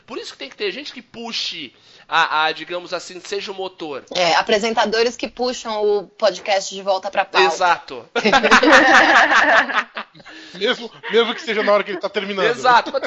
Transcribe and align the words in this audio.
Por 0.00 0.18
isso 0.18 0.32
que 0.32 0.38
tem 0.38 0.48
que 0.48 0.56
ter 0.56 0.70
gente 0.70 0.92
que 0.92 1.02
puxe 1.02 1.74
a, 2.08 2.44
a 2.44 2.52
digamos 2.52 2.92
assim, 2.92 3.20
seja 3.20 3.52
o 3.52 3.54
motor. 3.54 4.04
É, 4.14 4.34
apresentadores 4.34 5.16
que 5.16 5.28
puxam 5.28 5.82
o 5.82 6.06
podcast 6.06 6.74
de 6.74 6.82
volta 6.82 7.10
pra 7.10 7.24
pauta. 7.24 7.46
Exato. 7.46 8.06
mesmo, 10.54 10.90
mesmo 11.10 11.34
que 11.34 11.42
seja 11.42 11.62
na 11.62 11.72
hora 11.72 11.84
que 11.84 11.90
ele 11.90 12.00
tá 12.00 12.08
terminando. 12.08 12.46
Exato. 12.46 12.92
Mas... 12.92 13.02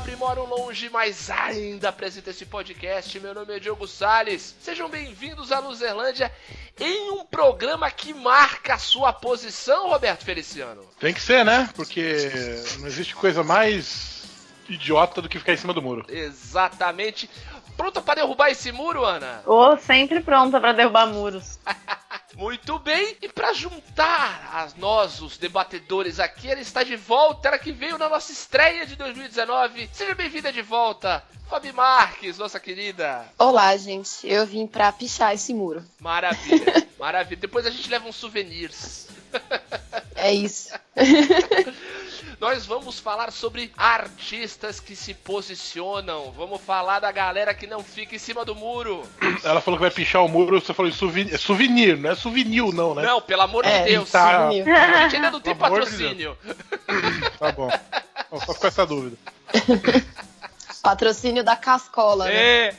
pobre, 0.00 0.14
moro 0.16 0.44
longe, 0.44 0.88
mas 0.88 1.30
ainda 1.30 1.88
apresento 1.88 2.30
esse 2.30 2.46
podcast. 2.46 3.18
Meu 3.18 3.34
nome 3.34 3.56
é 3.56 3.58
Diogo 3.58 3.86
Salles. 3.88 4.54
Sejam 4.60 4.88
bem-vindos 4.88 5.50
à 5.52 5.58
Luzerlândia 5.58 6.32
em 6.78 7.10
um 7.10 7.24
programa 7.24 7.90
que 7.90 8.14
marca 8.14 8.74
a 8.74 8.78
sua 8.78 9.12
posição, 9.12 9.88
Roberto 9.88 10.24
Feliciano. 10.24 10.82
Tem 10.98 11.12
que 11.12 11.20
ser, 11.20 11.44
né? 11.44 11.68
Porque 11.74 12.28
não 12.78 12.86
existe 12.86 13.14
coisa 13.14 13.42
mais 13.42 14.19
idiota 14.72 15.20
do 15.20 15.28
que 15.28 15.38
ficar 15.38 15.52
em 15.52 15.56
cima 15.56 15.72
do 15.72 15.82
muro. 15.82 16.04
Exatamente. 16.08 17.28
Pronta 17.76 18.00
para 18.02 18.16
derrubar 18.16 18.50
esse 18.50 18.70
muro, 18.72 19.04
Ana? 19.04 19.42
Ô, 19.46 19.76
sempre 19.78 20.20
pronta 20.20 20.60
pra 20.60 20.72
derrubar 20.72 21.06
muros. 21.06 21.58
Muito 22.36 22.78
bem, 22.78 23.16
e 23.20 23.28
para 23.28 23.52
juntar 23.52 24.50
a 24.52 24.68
nós, 24.78 25.20
os 25.20 25.36
debatedores 25.36 26.20
aqui, 26.20 26.50
ela 26.50 26.60
está 26.60 26.82
de 26.82 26.96
volta, 26.96 27.48
ela 27.48 27.58
que 27.58 27.72
veio 27.72 27.98
na 27.98 28.08
nossa 28.08 28.32
estreia 28.32 28.86
de 28.86 28.96
2019. 28.96 29.90
Seja 29.92 30.14
bem-vinda 30.14 30.52
de 30.52 30.62
volta, 30.62 31.22
Fabi 31.48 31.72
Marques, 31.72 32.38
nossa 32.38 32.60
querida. 32.60 33.26
Olá, 33.36 33.76
gente. 33.76 34.26
Eu 34.26 34.46
vim 34.46 34.66
pra 34.66 34.92
pichar 34.92 35.34
esse 35.34 35.52
muro. 35.52 35.82
Maravilha, 35.98 36.86
maravilha. 36.98 37.40
Depois 37.40 37.66
a 37.66 37.70
gente 37.70 37.90
leva 37.90 38.08
uns 38.08 38.16
souvenirs. 38.16 39.08
É 40.14 40.32
isso. 40.32 40.72
Nós 42.40 42.64
vamos 42.64 42.98
falar 42.98 43.30
sobre 43.30 43.70
artistas 43.76 44.80
que 44.80 44.96
se 44.96 45.12
posicionam. 45.12 46.32
Vamos 46.32 46.58
falar 46.62 46.98
da 46.98 47.12
galera 47.12 47.52
que 47.52 47.66
não 47.66 47.84
fica 47.84 48.14
em 48.16 48.18
cima 48.18 48.46
do 48.46 48.54
muro. 48.54 49.02
Ela 49.44 49.60
falou 49.60 49.76
que 49.76 49.82
vai 49.82 49.90
pichar 49.90 50.24
o 50.24 50.28
muro, 50.28 50.58
você 50.58 50.72
falou 50.72 50.90
souvenir, 50.90 51.34
é 51.34 51.36
souvenir 51.38 51.98
não 51.98 52.10
é 52.10 52.14
souvenir 52.14 52.62
não, 52.72 52.94
né? 52.94 53.02
Não, 53.02 53.20
pelo 53.20 53.42
amor 53.42 53.66
É, 53.66 53.82
de 53.82 53.90
Deus. 53.90 54.10
tá. 54.10 54.48
A 54.48 54.52
gente 54.52 55.16
ainda 55.16 55.30
não 55.30 55.40
tem 55.40 55.54
Pelo 55.54 55.66
amor 55.66 55.84
de 55.84 55.90
patrocínio. 55.90 56.38
Tá 57.38 57.52
bom. 57.52 57.68
Bom, 58.30 58.40
Só 58.40 58.54
com 58.54 58.66
essa 58.66 58.86
dúvida. 58.86 59.16
Patrocínio 60.82 61.44
da 61.44 61.56
Cascola, 61.56 62.24
né? 62.24 62.34
É. 62.68 62.74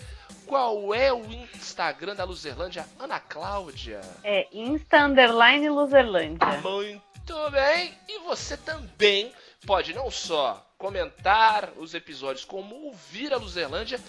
Qual 0.47 0.94
é 0.94 1.12
o 1.12 1.25
Instagram 1.55 2.15
da 2.15 2.25
Luzerlândia? 2.25 2.87
Ana 2.99 3.19
Cláudia. 3.19 4.00
É 4.22 4.47
Insta 4.53 5.05
Underline 5.05 5.69
Luzerlândia. 5.69 6.47
Muito 6.62 7.09
bem, 7.50 7.98
e 8.08 8.19
você 8.20 8.56
também 8.56 9.32
pode 9.66 9.92
não 9.92 10.10
só 10.10 10.66
comentar 10.78 11.72
os 11.76 11.94
episódios, 11.94 12.44
como 12.44 12.75
ouvir 12.86 13.32
a 13.32 13.36
Luzerlândia 13.36 14.00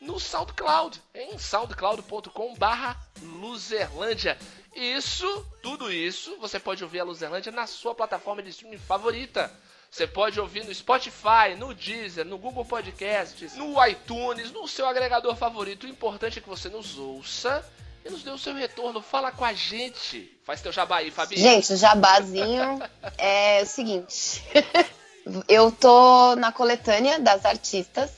no 0.00 0.18
SoundCloud, 0.18 1.00
em 1.14 1.38
soundcloud.com 1.38 2.54
barra 2.54 2.96
Luzerlândia. 3.22 4.38
Isso, 4.74 5.46
tudo 5.62 5.92
isso, 5.92 6.36
você 6.38 6.58
pode 6.58 6.82
ouvir 6.82 7.00
a 7.00 7.04
Luzerlândia 7.04 7.52
na 7.52 7.66
sua 7.66 7.94
plataforma 7.94 8.42
de 8.42 8.50
streaming 8.50 8.78
favorita. 8.78 9.52
Você 9.90 10.06
pode 10.06 10.38
ouvir 10.38 10.64
no 10.64 10.74
Spotify, 10.74 11.54
no 11.56 11.72
Deezer, 11.72 12.24
no 12.24 12.36
Google 12.36 12.64
Podcasts, 12.64 13.54
no 13.54 13.82
iTunes, 13.86 14.50
no 14.50 14.66
seu 14.66 14.86
agregador 14.86 15.34
favorito. 15.36 15.84
O 15.84 15.88
importante 15.88 16.38
é 16.38 16.42
que 16.42 16.48
você 16.48 16.68
nos 16.68 16.98
ouça 16.98 17.64
e 18.06 18.10
nos 18.10 18.22
dê 18.22 18.30
o 18.30 18.38
seu 18.38 18.54
retorno. 18.54 19.00
Fala 19.02 19.30
com 19.32 19.44
a 19.44 19.52
gente. 19.52 20.30
Faz 20.44 20.60
teu 20.60 20.72
jabá 20.72 20.98
aí, 20.98 21.10
Fabi. 21.10 21.36
Gente, 21.36 21.72
o 21.72 21.76
jabazinho 21.76 22.80
é 23.18 23.60
o 23.62 23.66
seguinte. 23.66 24.42
Eu 25.48 25.72
tô 25.72 26.36
na 26.36 26.52
coletânea 26.52 27.18
das 27.18 27.44
artistas 27.44 28.10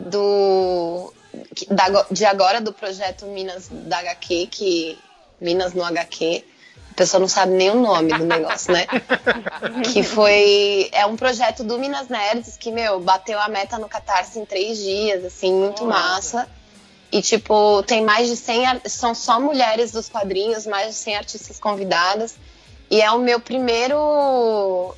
do 0.00 1.12
da- 1.70 2.06
de 2.10 2.24
agora 2.24 2.62
do 2.62 2.72
projeto 2.72 3.26
Minas 3.26 3.68
da 3.70 3.98
HQ, 3.98 4.46
que 4.50 4.98
Minas 5.38 5.74
no 5.74 5.84
HQ. 5.84 6.44
A 6.92 6.94
pessoa 6.96 7.20
não 7.20 7.28
sabe 7.28 7.52
nem 7.52 7.68
o 7.68 7.74
nome 7.74 8.10
do 8.16 8.24
negócio, 8.24 8.72
né? 8.72 8.86
que 9.92 10.02
foi 10.02 10.88
é 10.92 11.04
um 11.04 11.14
projeto 11.14 11.62
do 11.62 11.78
Minas 11.78 12.08
Nerds 12.08 12.56
que 12.56 12.72
meu 12.72 13.00
bateu 13.00 13.38
a 13.38 13.48
meta 13.48 13.78
no 13.78 13.86
Catarse 13.86 14.38
em 14.38 14.46
três 14.46 14.78
dias, 14.78 15.26
assim, 15.26 15.52
muito 15.52 15.84
Nossa. 15.84 15.98
massa. 16.38 16.50
E, 17.12 17.22
tipo, 17.22 17.82
tem 17.84 18.02
mais 18.04 18.28
de 18.28 18.36
100. 18.36 18.66
ar- 18.66 18.80
São 18.86 19.14
só 19.14 19.40
mulheres 19.40 19.92
dos 19.92 20.08
quadrinhos, 20.08 20.66
mais 20.66 20.88
de 20.88 20.94
100 20.94 21.16
artistas 21.16 21.58
convidadas. 21.58 22.34
E 22.90 23.00
é 23.00 23.10
o 23.10 23.18
meu 23.18 23.40
primeiro. 23.40 24.94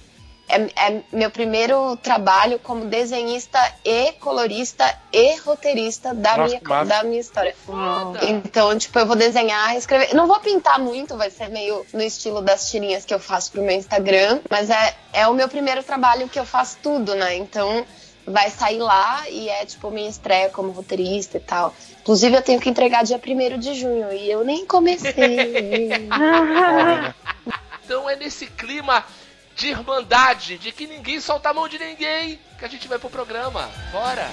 É, 0.50 0.86
é 0.88 1.02
meu 1.12 1.30
primeiro 1.30 1.94
trabalho 1.98 2.58
como 2.60 2.86
desenhista 2.86 3.58
e 3.84 4.12
colorista 4.12 4.98
e 5.12 5.36
roteirista 5.40 6.14
da, 6.14 6.38
Nossa, 6.38 6.58
minha, 6.64 6.84
da 6.86 7.02
minha 7.04 7.20
história. 7.20 7.54
Foda. 7.66 8.18
Então, 8.24 8.76
tipo, 8.78 8.98
eu 8.98 9.04
vou 9.04 9.14
desenhar, 9.14 9.76
escrever. 9.76 10.14
Não 10.14 10.26
vou 10.26 10.40
pintar 10.40 10.78
muito, 10.78 11.18
vai 11.18 11.28
ser 11.30 11.50
meio 11.50 11.84
no 11.92 12.00
estilo 12.02 12.40
das 12.40 12.70
tirinhas 12.70 13.04
que 13.04 13.12
eu 13.12 13.20
faço 13.20 13.52
pro 13.52 13.60
meu 13.62 13.76
Instagram. 13.76 14.40
Mas 14.48 14.70
é, 14.70 14.94
é 15.12 15.28
o 15.28 15.34
meu 15.34 15.48
primeiro 15.50 15.82
trabalho 15.82 16.26
que 16.30 16.40
eu 16.40 16.46
faço 16.46 16.78
tudo, 16.82 17.14
né? 17.14 17.36
Então 17.36 17.84
vai 18.30 18.50
sair 18.50 18.78
lá 18.78 19.28
e 19.28 19.48
é 19.48 19.64
tipo 19.64 19.90
minha 19.90 20.08
estreia 20.08 20.50
como 20.50 20.70
roteirista 20.70 21.36
e 21.36 21.40
tal. 21.40 21.74
Inclusive, 22.00 22.36
eu 22.36 22.42
tenho 22.42 22.60
que 22.60 22.68
entregar 22.68 23.04
dia 23.04 23.20
1 23.24 23.58
de 23.58 23.74
junho 23.74 24.12
e 24.12 24.30
eu 24.30 24.44
nem 24.44 24.66
comecei. 24.66 25.14
Então 27.84 28.06
é 28.06 28.16
nesse 28.16 28.46
clima 28.46 29.02
de 29.56 29.68
irmandade, 29.68 30.58
de 30.58 30.72
que 30.72 30.86
ninguém 30.86 31.20
solta 31.20 31.48
a 31.48 31.54
mão 31.54 31.66
de 31.66 31.78
ninguém, 31.78 32.38
que 32.58 32.64
a 32.66 32.68
gente 32.68 32.86
vai 32.86 32.98
pro 32.98 33.08
programa. 33.08 33.70
Bora! 33.90 34.30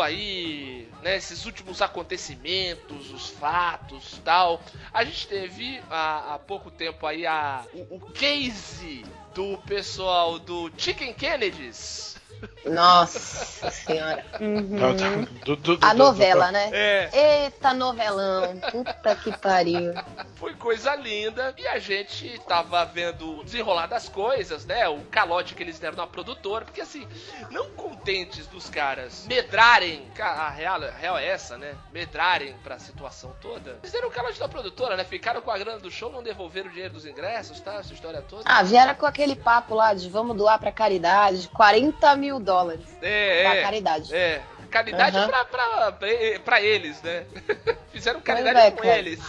Aí, 0.00 0.88
né, 1.02 1.16
esses 1.16 1.44
últimos 1.44 1.80
acontecimentos, 1.80 3.10
os 3.10 3.28
fatos 3.28 4.20
tal, 4.24 4.62
a 4.92 5.04
gente 5.04 5.26
teve 5.26 5.80
há, 5.90 6.34
há 6.34 6.38
pouco 6.38 6.70
tempo 6.70 7.06
aí 7.06 7.26
a, 7.26 7.64
o, 7.72 7.96
o 7.96 8.00
case 8.12 9.04
do 9.34 9.56
pessoal 9.58 10.38
do 10.38 10.70
Chicken 10.76 11.14
Kennedys. 11.14 12.17
Nossa 12.64 13.70
senhora. 13.70 14.24
Não, 14.40 14.96
tá- 14.96 15.44
do- 15.44 15.56
do- 15.56 15.76
do- 15.76 15.86
A 15.86 15.92
do- 15.92 15.98
novela, 15.98 16.50
né? 16.52 16.70
É, 16.72 17.44
Eita, 17.44 17.72
novelão. 17.74 18.58
Puta 18.70 19.14
que 19.16 19.36
pariu. 19.38 19.94
foi 20.36 20.54
coisa 20.54 20.94
linda 20.94 21.54
e 21.56 21.66
a 21.66 21.78
gente 21.78 22.38
tava 22.46 22.84
vendo 22.84 23.40
o 23.40 23.44
desenrolar 23.44 23.86
das 23.86 24.08
coisas, 24.08 24.64
né? 24.66 24.88
O 24.88 25.00
calote 25.10 25.54
que 25.54 25.62
eles 25.62 25.78
deram 25.78 25.96
na 25.96 26.06
produtora, 26.06 26.64
porque 26.64 26.80
assim, 26.80 27.06
não 27.50 27.70
contentes 27.70 28.46
dos 28.46 28.68
caras 28.68 29.24
medrarem, 29.26 30.06
a 30.20 30.48
real, 30.50 30.82
a 30.82 30.90
real 30.90 31.18
é 31.18 31.26
essa, 31.26 31.56
né? 31.56 31.74
Medrarem 31.92 32.54
pra 32.62 32.78
situação 32.78 33.34
toda. 33.40 33.78
Eles 33.82 33.92
deram 33.92 34.08
o 34.08 34.10
calote 34.12 34.38
da 34.38 34.48
produtora, 34.48 34.96
né? 34.96 35.04
Ficaram 35.04 35.40
com 35.40 35.50
a 35.50 35.58
grana 35.58 35.78
do 35.78 35.90
show, 35.90 36.10
não 36.12 36.22
devolveram 36.22 36.68
o 36.68 36.72
dinheiro 36.72 36.94
dos 36.94 37.06
ingressos, 37.06 37.60
tá? 37.60 37.74
Essa 37.74 37.92
história 37.94 38.20
toda. 38.22 38.42
Ah, 38.44 38.62
vieram 38.62 38.94
com 38.94 39.06
aquele 39.06 39.34
papo 39.34 39.74
lá 39.74 39.94
de 39.94 40.08
vamos 40.08 40.36
doar 40.36 40.58
pra 40.58 40.70
caridade, 40.70 41.42
de 41.42 41.48
40 41.48 42.14
mil 42.16 42.27
dólares 42.38 42.84
é, 43.00 43.42
pra 43.42 43.56
é. 43.56 43.62
caridade. 43.62 44.14
É, 44.14 44.42
caridade 44.70 45.16
Aham. 45.16 45.28
pra, 45.28 45.44
pra, 45.44 45.92
pra, 45.92 46.08
pra 46.44 46.60
eles, 46.60 47.00
né? 47.02 47.24
Fizeram 47.92 48.20
caridade 48.20 48.58
é, 48.58 48.70
com 48.70 48.82
cara. 48.82 48.98
eles. 48.98 49.20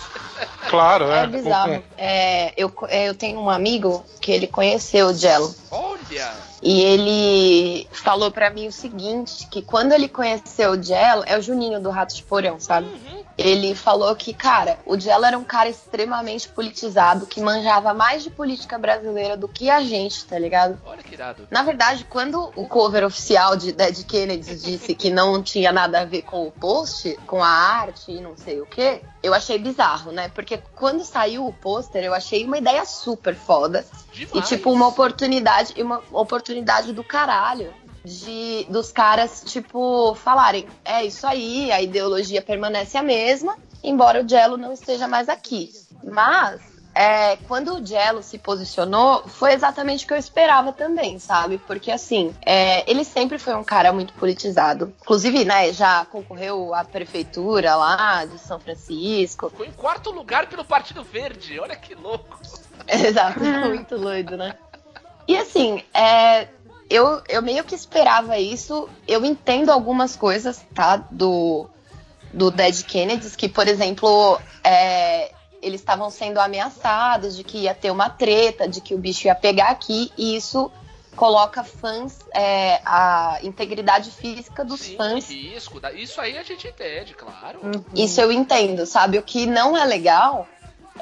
Claro, 0.69 1.11
é. 1.11 1.23
É 1.23 1.27
bizarro. 1.27 1.83
É, 1.97 2.53
eu, 2.55 2.71
é, 2.89 3.09
eu 3.09 3.15
tenho 3.15 3.39
um 3.39 3.49
amigo 3.49 4.05
que 4.21 4.31
ele 4.31 4.45
conheceu 4.45 5.07
o 5.07 5.13
Jello. 5.13 5.53
Olha! 5.71 6.31
E 6.61 6.81
ele 6.81 7.87
falou 7.91 8.29
pra 8.29 8.51
mim 8.51 8.67
o 8.67 8.71
seguinte, 8.71 9.47
que 9.47 9.63
quando 9.63 9.93
ele 9.93 10.07
conheceu 10.07 10.71
o 10.71 10.83
Jello, 10.83 11.23
é 11.25 11.37
o 11.37 11.41
Juninho 11.41 11.79
do 11.79 11.89
Rato 11.89 12.15
de 12.15 12.21
Porão, 12.21 12.59
sabe? 12.59 12.87
Uhum. 12.87 13.18
Ele 13.39 13.73
falou 13.73 14.13
que, 14.15 14.33
cara, 14.33 14.77
o 14.85 14.99
Jello 14.99 15.23
era 15.23 15.37
um 15.37 15.43
cara 15.43 15.69
extremamente 15.69 16.49
politizado, 16.49 17.25
que 17.25 17.39
manjava 17.39 17.93
mais 17.93 18.21
de 18.21 18.29
política 18.29 18.77
brasileira 18.77 19.37
do 19.37 19.47
que 19.47 19.69
a 19.69 19.81
gente, 19.81 20.25
tá 20.25 20.37
ligado? 20.37 20.79
Olha 20.85 21.01
que 21.01 21.13
irado. 21.13 21.47
Na 21.49 21.63
verdade, 21.63 22.05
quando 22.09 22.51
o 22.55 22.67
cover 22.67 23.05
oficial 23.05 23.55
de 23.55 23.71
Dead 23.71 24.03
Kennedy 24.05 24.55
disse 24.55 24.93
que 24.93 25.09
não 25.09 25.41
tinha 25.41 25.71
nada 25.71 26.01
a 26.01 26.05
ver 26.05 26.23
com 26.23 26.47
o 26.47 26.51
post, 26.51 27.17
com 27.25 27.41
a 27.41 27.47
arte 27.47 28.11
e 28.11 28.19
não 28.19 28.35
sei 28.35 28.59
o 28.59 28.65
que, 28.65 29.01
eu 29.23 29.33
achei 29.33 29.57
bizarro, 29.57 30.11
né? 30.11 30.29
Porque 30.29 30.59
quando 30.75 31.05
saiu 31.05 31.47
o 31.47 31.53
pôster, 31.53 32.03
eu 32.03 32.13
achei 32.13 32.45
uma 32.45 32.57
ideia 32.57 32.85
super 32.85 33.35
foda. 33.35 33.85
E 34.13 34.25
Demais. 34.25 34.49
tipo, 34.49 34.71
uma 34.71 34.87
oportunidade, 34.87 35.73
e 35.77 35.81
uma 35.81 36.01
oportunidade 36.11 36.91
do 36.91 37.03
caralho 37.03 37.73
de 38.09 38.65
dos 38.69 38.91
caras, 38.91 39.43
tipo, 39.45 40.15
falarem, 40.15 40.67
é 40.83 41.05
isso 41.05 41.27
aí, 41.27 41.71
a 41.71 41.81
ideologia 41.81 42.41
permanece 42.41 42.97
a 42.97 43.03
mesma, 43.03 43.55
embora 43.83 44.23
o 44.23 44.27
Jello 44.27 44.57
não 44.57 44.73
esteja 44.73 45.07
mais 45.07 45.29
aqui. 45.29 45.71
Mas 46.03 46.59
é, 46.95 47.37
quando 47.47 47.75
o 47.75 47.85
Jello 47.85 48.23
se 48.23 48.37
posicionou, 48.39 49.23
foi 49.27 49.53
exatamente 49.53 50.03
o 50.03 50.07
que 50.07 50.13
eu 50.13 50.17
esperava 50.17 50.73
também, 50.73 51.19
sabe? 51.19 51.59
Porque 51.59 51.91
assim, 51.91 52.33
é, 52.43 52.89
ele 52.89 53.03
sempre 53.03 53.37
foi 53.37 53.53
um 53.53 53.63
cara 53.63 53.93
muito 53.93 54.13
politizado. 54.13 54.93
Inclusive, 55.01 55.45
né, 55.45 55.71
já 55.71 56.05
concorreu 56.05 56.73
à 56.73 56.83
prefeitura 56.83 57.75
lá 57.75 58.25
de 58.25 58.39
São 58.39 58.59
Francisco. 58.59 59.49
Ficou 59.49 59.65
em 59.65 59.71
quarto 59.71 60.09
lugar 60.09 60.47
pelo 60.47 60.65
Partido 60.65 61.03
Verde. 61.03 61.59
Olha 61.59 61.75
que 61.75 61.93
louco. 61.93 62.39
Exato, 62.87 63.39
muito 63.39 63.97
doido, 63.99 64.35
né? 64.35 64.55
E 65.27 65.37
assim, 65.37 65.83
é, 65.93 66.47
eu, 66.89 67.21
eu 67.29 67.41
meio 67.41 67.63
que 67.63 67.75
esperava 67.75 68.37
isso. 68.39 68.89
Eu 69.07 69.23
entendo 69.23 69.69
algumas 69.69 70.15
coisas, 70.15 70.65
tá? 70.73 70.97
Do, 70.97 71.69
do 72.33 72.49
Dead 72.49 72.83
Kennedys, 72.83 73.35
que, 73.35 73.47
por 73.47 73.67
exemplo, 73.67 74.39
é, 74.63 75.31
eles 75.61 75.81
estavam 75.81 76.09
sendo 76.09 76.39
ameaçados 76.39 77.35
de 77.35 77.43
que 77.43 77.59
ia 77.59 77.75
ter 77.75 77.91
uma 77.91 78.09
treta, 78.09 78.67
de 78.67 78.81
que 78.81 78.95
o 78.95 78.97
bicho 78.97 79.27
ia 79.27 79.35
pegar 79.35 79.69
aqui, 79.69 80.11
e 80.17 80.35
isso 80.35 80.71
coloca 81.15 81.63
fãs, 81.65 82.19
é, 82.33 82.79
a 82.85 83.39
integridade 83.43 84.09
física 84.09 84.63
dos 84.63 84.79
Sim, 84.79 84.95
fãs 84.95 85.29
risco. 85.29 85.81
Isso 85.93 86.21
aí 86.21 86.37
a 86.37 86.43
gente 86.43 86.65
entende, 86.67 87.13
claro. 87.13 87.59
isso 87.93 88.21
eu 88.21 88.31
entendo, 88.31 88.85
sabe? 88.85 89.17
O 89.17 89.21
que 89.21 89.45
não 89.45 89.75
é 89.75 89.83
legal 89.83 90.47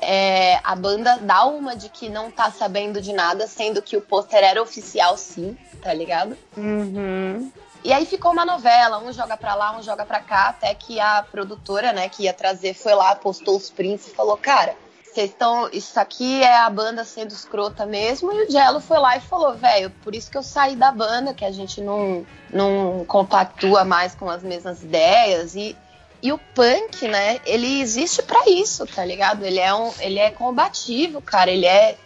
é 0.01 0.59
a 0.63 0.75
banda 0.75 1.17
dá 1.21 1.45
uma 1.45 1.75
de 1.75 1.89
que 1.89 2.09
não 2.09 2.31
tá 2.31 2.51
sabendo 2.51 3.01
de 3.01 3.13
nada, 3.13 3.47
sendo 3.47 3.81
que 3.81 3.97
o 3.97 4.01
pôster 4.01 4.43
era 4.43 4.61
oficial 4.61 5.17
sim, 5.17 5.57
tá 5.81 5.93
ligado? 5.93 6.37
Uhum. 6.55 7.51
E 7.83 7.93
aí 7.93 8.05
ficou 8.05 8.31
uma 8.31 8.45
novela, 8.45 8.99
um 8.99 9.13
joga 9.13 9.37
pra 9.37 9.55
lá, 9.55 9.77
um 9.77 9.81
joga 9.81 10.05
pra 10.05 10.19
cá, 10.19 10.49
até 10.49 10.73
que 10.73 10.99
a 10.99 11.23
produtora, 11.23 11.93
né, 11.93 12.09
que 12.09 12.23
ia 12.23 12.33
trazer, 12.33 12.73
foi 12.73 12.93
lá, 12.93 13.15
postou 13.15 13.55
os 13.55 13.69
prints 13.69 14.07
e 14.07 14.11
falou, 14.11 14.35
cara, 14.35 14.75
vocês 15.17 15.31
estão. 15.31 15.67
Isso 15.73 15.99
aqui 15.99 16.43
é 16.43 16.57
a 16.57 16.69
banda 16.69 17.03
sendo 17.03 17.31
escrota 17.31 17.85
mesmo. 17.85 18.31
E 18.31 18.43
o 18.43 18.51
Jello 18.51 18.79
foi 18.79 18.99
lá 18.99 19.17
e 19.17 19.21
falou, 19.21 19.55
velho, 19.55 19.89
por 20.03 20.13
isso 20.13 20.29
que 20.29 20.37
eu 20.37 20.43
saí 20.43 20.75
da 20.75 20.91
banda, 20.91 21.33
que 21.33 21.43
a 21.43 21.51
gente 21.51 21.81
não, 21.81 22.23
não 22.51 23.03
compactua 23.07 23.83
mais 23.83 24.13
com 24.13 24.29
as 24.29 24.43
mesmas 24.43 24.83
ideias. 24.83 25.55
E, 25.55 25.75
e 26.21 26.31
o 26.31 26.37
punk, 26.37 27.07
né, 27.07 27.39
ele 27.45 27.79
existe 27.79 28.23
pra 28.23 28.47
isso, 28.47 28.85
tá 28.87 29.05
ligado? 29.05 29.45
Ele 29.45 29.59
é, 29.59 29.73
um, 29.73 29.93
ele 29.99 30.19
é 30.19 30.31
combativo, 30.31 31.21
cara. 31.21 31.51
Ele 31.51 31.65
é, 31.65 31.97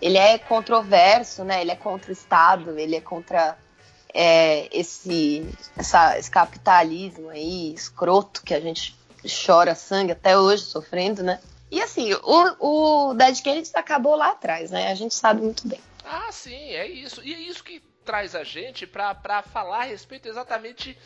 ele 0.00 0.16
é 0.16 0.38
controverso, 0.38 1.44
né? 1.44 1.60
Ele 1.60 1.72
é 1.72 1.76
contra 1.76 2.10
o 2.10 2.12
Estado, 2.12 2.78
ele 2.78 2.96
é 2.96 3.00
contra 3.00 3.58
é, 4.14 4.68
esse, 4.76 5.46
essa, 5.76 6.18
esse 6.18 6.30
capitalismo 6.30 7.28
aí, 7.28 7.74
escroto, 7.74 8.42
que 8.42 8.54
a 8.54 8.60
gente 8.60 8.96
chora 9.44 9.74
sangue 9.74 10.12
até 10.12 10.38
hoje, 10.38 10.64
sofrendo, 10.64 11.22
né? 11.22 11.40
E 11.70 11.82
assim, 11.82 12.14
o, 12.14 13.10
o 13.10 13.14
Dead 13.14 13.42
Kennedy 13.42 13.70
acabou 13.74 14.14
lá 14.14 14.30
atrás, 14.30 14.70
né? 14.70 14.90
A 14.90 14.94
gente 14.94 15.14
sabe 15.14 15.42
muito 15.42 15.66
bem. 15.66 15.80
Ah, 16.04 16.30
sim, 16.30 16.54
é 16.54 16.86
isso. 16.86 17.20
E 17.24 17.34
é 17.34 17.38
isso 17.40 17.64
que 17.64 17.82
traz 18.04 18.36
a 18.36 18.44
gente 18.44 18.86
pra 18.86 19.42
falar 19.42 19.80
a 19.80 19.84
respeito 19.84 20.28
exatamente, 20.28 20.96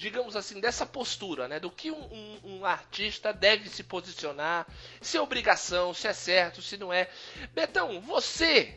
digamos 0.00 0.34
assim, 0.34 0.58
dessa 0.60 0.86
postura, 0.86 1.46
né? 1.46 1.60
Do 1.60 1.70
que 1.70 1.90
um, 1.90 2.00
um- 2.00 2.40
um 2.44 2.64
artista 2.64 3.34
deve 3.34 3.68
se 3.68 3.82
posicionar, 3.84 4.66
se 5.00 5.18
é 5.18 5.20
obrigação, 5.20 5.92
se 5.92 6.08
é 6.08 6.12
certo, 6.14 6.62
se 6.62 6.78
não 6.78 6.90
é. 6.90 7.06
Betão, 7.54 8.00
você, 8.00 8.74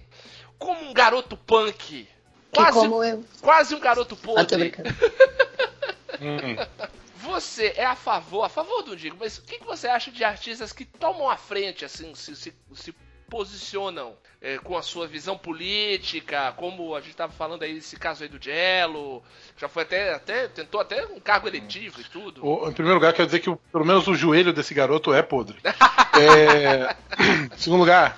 como 0.60 0.82
um 0.90 0.94
garoto 0.94 1.38
punk, 1.38 2.10
quase, 2.52 2.78
como 2.78 3.02
eu. 3.02 3.24
quase 3.42 3.74
um 3.74 3.80
garoto 3.80 4.16
Ah, 4.16 4.18
podre, 4.26 4.58
brincando. 4.58 4.90
Hum. 6.22 6.56
você 7.16 7.74
é 7.76 7.86
a 7.86 7.96
favor, 7.96 8.44
a 8.44 8.50
favor 8.50 8.82
do 8.84 8.96
Digo, 8.96 9.18
mas 9.20 9.38
o 9.38 9.42
que, 9.42 9.58
que 9.60 9.66
você 9.66 9.88
acha 9.88 10.12
de 10.12 10.24
artistas 10.24 10.72
que 10.72 10.86
tomam 10.86 11.30
a 11.30 11.36
frente, 11.36 11.84
assim, 11.84 12.14
se, 12.16 12.36
se, 12.36 12.54
se 12.76 12.94
posicionam 13.30 14.14
é, 14.42 14.58
com 14.58 14.78
a 14.78 14.82
sua 14.82 15.08
visão 15.08 15.38
política, 15.38 16.52
como 16.58 16.96
a 16.96 17.02
gente 17.02 17.16
tava 17.16 17.32
falando 17.32 17.64
aí, 17.64 17.78
esse 17.78 17.96
caso 17.98 18.24
aí 18.24 18.30
do 18.30 18.44
Jello, 18.44 19.24
já 19.58 19.68
foi 19.70 19.84
até, 19.84 20.14
até 20.14 20.48
tentou 20.48 20.82
até 20.82 21.06
um 21.06 21.20
cargo 21.20 21.48
eletivo 21.48 22.02
e 22.02 22.04
tudo. 22.04 22.46
O- 22.46 22.70
em 22.70 22.74
primeiro 22.74 22.96
lugar, 23.00 23.14
quero 23.14 23.26
dizer 23.26 23.40
que 23.40 23.50
o- 23.50 23.56
pelo 23.72 23.86
menos 23.86 24.08
o 24.08 24.16
joelho 24.16 24.52
desse 24.54 24.74
garoto 24.74 25.14
é 25.14 25.22
podre. 25.22 25.58
É, 26.16 26.96
em 27.56 27.58
segundo 27.58 27.80
lugar, 27.80 28.16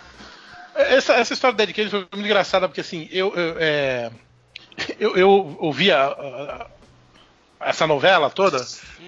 essa, 0.75 1.13
essa 1.13 1.33
história 1.33 1.53
do 1.53 1.57
Dead 1.57 1.73
Kennedy 1.73 1.91
foi 1.91 1.99
muito 2.01 2.17
engraçada, 2.19 2.67
porque 2.67 2.81
assim, 2.81 3.07
eu, 3.09 3.33
eu, 3.33 3.55
é, 3.57 4.11
eu, 4.99 5.15
eu 5.15 5.29
ouvi 5.59 5.91
a- 5.93 6.07
a- 6.07 6.67
a- 7.61 7.69
essa 7.69 7.87
novela 7.87 8.29
toda 8.29 8.57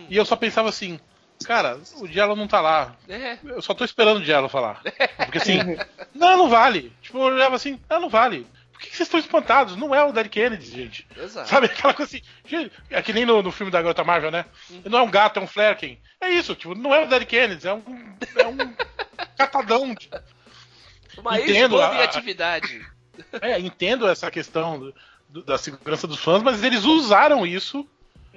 e 0.10 0.16
eu 0.16 0.24
só 0.24 0.38
pensava 0.38 0.70
assim, 0.70 0.98
cara, 1.46 1.80
o 1.96 2.08
Diallo 2.08 2.36
não 2.36 2.48
tá 2.48 2.60
lá. 2.62 2.96
É, 3.08 3.38
Eu 3.44 3.62
só 3.62 3.74
tô 3.74 3.84
esperando 3.86 4.18
o 4.18 4.24
Diallo 4.24 4.50
falar. 4.50 4.82
Porque 5.18 5.38
assim, 5.38 5.58
não, 6.14 6.38
não 6.38 6.50
vale. 6.50 6.92
Tipo, 7.02 7.18
eu 7.20 7.24
olhava 7.36 7.56
assim, 7.56 7.80
não, 7.90 8.02
não 8.02 8.10
vale. 8.10 8.46
Por 8.72 8.82
que 8.82 8.90
que 8.92 8.96
vocês 8.98 9.08
estão 9.08 9.20
espantados? 9.20 9.76
Não 9.76 9.94
é 9.96 10.04
o 10.04 10.12
Dead 10.12 10.28
Kennedy, 10.30 10.66
gente. 10.70 11.08
exato. 11.18 11.50
Sabe 11.50 11.66
aquela 11.66 11.94
coisa 11.96 12.16
assim, 12.16 12.24
gente, 12.46 12.72
é 12.92 13.02
que 13.02 13.12
nem 13.12 13.26
no, 13.26 13.42
no 13.42 13.52
filme 13.52 13.72
da 13.72 13.82
Garota 13.82 14.04
Marvel, 14.04 14.30
né? 14.30 14.46
Não 14.86 15.00
é 15.00 15.02
um 15.02 15.10
gato, 15.10 15.40
é 15.40 15.42
um 15.42 15.48
Flerken. 15.48 16.00
É 16.22 16.30
isso, 16.30 16.54
tipo, 16.56 16.76
não 16.76 16.94
é 16.94 17.04
o 17.04 17.08
Dead 17.08 17.26
Kennedy, 17.26 17.68
é 17.68 17.74
um, 17.74 17.82
é 18.36 18.48
um 18.48 18.58
catadão. 19.38 19.94
de- 19.96 20.10
Uma 21.18 21.40
entendo 21.40 21.82
a- 21.82 22.04
atividade. 22.04 22.86
É, 23.42 23.60
entendo 23.60 24.08
essa 24.08 24.30
questão 24.30 24.78
do- 24.80 24.94
do- 25.28 25.44
da 25.44 25.58
segurança 25.58 26.06
dos 26.06 26.20
fãs, 26.20 26.44
mas 26.44 26.64
eles 26.64 26.84
usaram 26.84 27.48
isso 27.48 27.88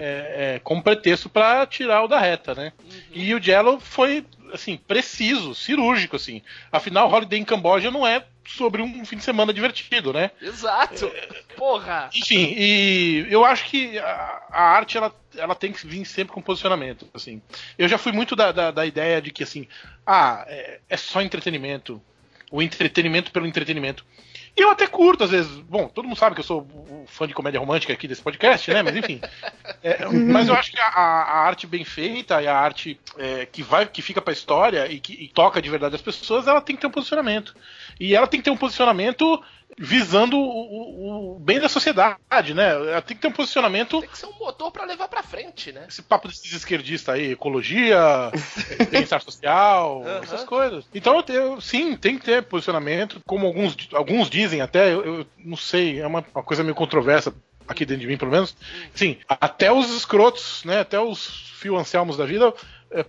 é, 0.00 0.54
é, 0.54 0.60
como 0.64 0.82
pretexto 0.82 1.28
pra 1.28 1.66
tirar 1.66 2.02
o 2.02 2.08
da 2.08 2.18
reta, 2.18 2.54
né? 2.54 2.72
E 3.12 3.34
o 3.34 3.42
Jello 3.42 3.78
foi, 3.78 4.24
assim, 4.50 4.78
preciso, 4.78 5.54
cirúrgico, 5.54 6.16
assim. 6.16 6.40
Afinal, 6.72 7.12
Holiday 7.12 7.38
em 7.38 7.44
Camboja 7.44 7.90
não 7.90 8.06
é 8.06 8.24
sobre 8.48 8.80
um 8.80 9.04
fim 9.04 9.18
de 9.18 9.24
semana 9.24 9.52
divertido, 9.52 10.10
né? 10.10 10.30
Exato. 10.40 11.12
Porra. 11.54 12.08
Enfim, 12.14 12.54
e 12.56 13.26
eu 13.28 13.44
acho 13.44 13.66
que 13.66 13.98
a, 13.98 14.42
a 14.50 14.62
arte 14.62 14.96
ela, 14.96 15.14
ela 15.36 15.54
tem 15.54 15.70
que 15.70 15.86
vir 15.86 16.06
sempre 16.06 16.32
com 16.32 16.40
posicionamento. 16.40 17.06
Assim. 17.12 17.42
Eu 17.78 17.86
já 17.86 17.98
fui 17.98 18.10
muito 18.10 18.34
da, 18.34 18.50
da, 18.50 18.70
da 18.70 18.86
ideia 18.86 19.20
de 19.20 19.30
que 19.30 19.42
assim, 19.42 19.68
ah, 20.06 20.46
é, 20.48 20.80
é 20.88 20.96
só 20.96 21.20
entretenimento. 21.20 22.02
O 22.50 22.62
entretenimento 22.62 23.30
pelo 23.30 23.46
entretenimento. 23.46 24.04
E 24.60 24.62
eu 24.62 24.70
até 24.70 24.86
curto, 24.86 25.24
às 25.24 25.30
vezes. 25.30 25.50
Bom, 25.60 25.88
todo 25.88 26.06
mundo 26.06 26.18
sabe 26.18 26.34
que 26.34 26.42
eu 26.42 26.44
sou 26.44 26.60
o 26.60 27.06
fã 27.06 27.26
de 27.26 27.32
comédia 27.32 27.58
romântica 27.58 27.94
aqui 27.94 28.06
desse 28.06 28.20
podcast, 28.20 28.70
né? 28.70 28.82
Mas 28.82 28.94
enfim. 28.94 29.18
É, 29.82 30.04
mas 30.06 30.46
eu 30.46 30.54
acho 30.54 30.72
que 30.72 30.78
a, 30.78 30.84
a 30.84 31.38
arte 31.46 31.66
bem 31.66 31.84
feita 31.84 32.42
e 32.42 32.46
a 32.46 32.54
arte 32.54 33.00
é, 33.16 33.46
que 33.46 33.62
vai, 33.62 33.86
que 33.86 34.02
fica 34.02 34.20
pra 34.20 34.30
história 34.30 34.92
e 34.92 35.00
que 35.00 35.14
e 35.14 35.28
toca 35.28 35.62
de 35.62 35.70
verdade 35.70 35.94
as 35.94 36.02
pessoas, 36.02 36.46
ela 36.46 36.60
tem 36.60 36.76
que 36.76 36.82
ter 36.82 36.88
um 36.88 36.90
posicionamento. 36.90 37.56
E 37.98 38.14
ela 38.14 38.26
tem 38.26 38.40
que 38.40 38.44
ter 38.44 38.50
um 38.50 38.56
posicionamento 38.58 39.42
visando 39.82 40.36
o, 40.36 40.42
o- 40.42 41.36
o 41.36 41.38
bem 41.38 41.58
da 41.58 41.66
sociedade, 41.68 42.52
né? 42.52 42.68
Ela 42.70 43.00
tem 43.00 43.16
que 43.16 43.22
ter 43.22 43.28
um 43.28 43.32
posicionamento. 43.32 43.98
Tem 44.00 44.10
que 44.10 44.18
ser 44.18 44.26
um 44.26 44.38
motor 44.38 44.70
pra 44.70 44.84
levar 44.84 45.08
pra 45.08 45.22
frente, 45.22 45.72
né? 45.72 45.86
Esse 45.88 46.02
papo 46.02 46.28
desses 46.28 46.52
esquerdistas 46.52 47.14
aí, 47.14 47.32
ecologia, 47.32 47.98
bem-estar 48.90 49.22
social, 49.22 50.04
Aham. 50.06 50.20
essas 50.22 50.44
coisas. 50.44 50.84
Então, 50.94 51.24
eu, 51.28 51.62
sim, 51.62 51.96
tem 51.96 52.18
que 52.18 52.26
ter 52.26 52.42
posicionamento, 52.42 53.22
como 53.26 53.46
alguns, 53.46 53.74
alguns 53.94 54.28
dizem 54.28 54.60
até, 54.60 54.92
eu, 54.92 55.02
eu 55.02 55.26
não 55.38 55.56
sei, 55.56 55.98
é 55.98 56.06
uma, 56.06 56.22
uma 56.34 56.42
coisa 56.42 56.62
meio 56.62 56.74
controversa 56.74 57.32
aqui 57.66 57.86
dentro 57.86 58.02
de 58.02 58.06
mim, 58.06 58.18
pelo 58.18 58.30
menos. 58.32 58.54
Sim, 58.94 59.16
até 59.26 59.72
os 59.72 59.88
escrotos, 59.96 60.62
né, 60.64 60.80
até 60.80 61.00
os 61.00 61.48
fio 61.54 61.78
anselmos 61.78 62.16
da 62.18 62.26
vida 62.26 62.52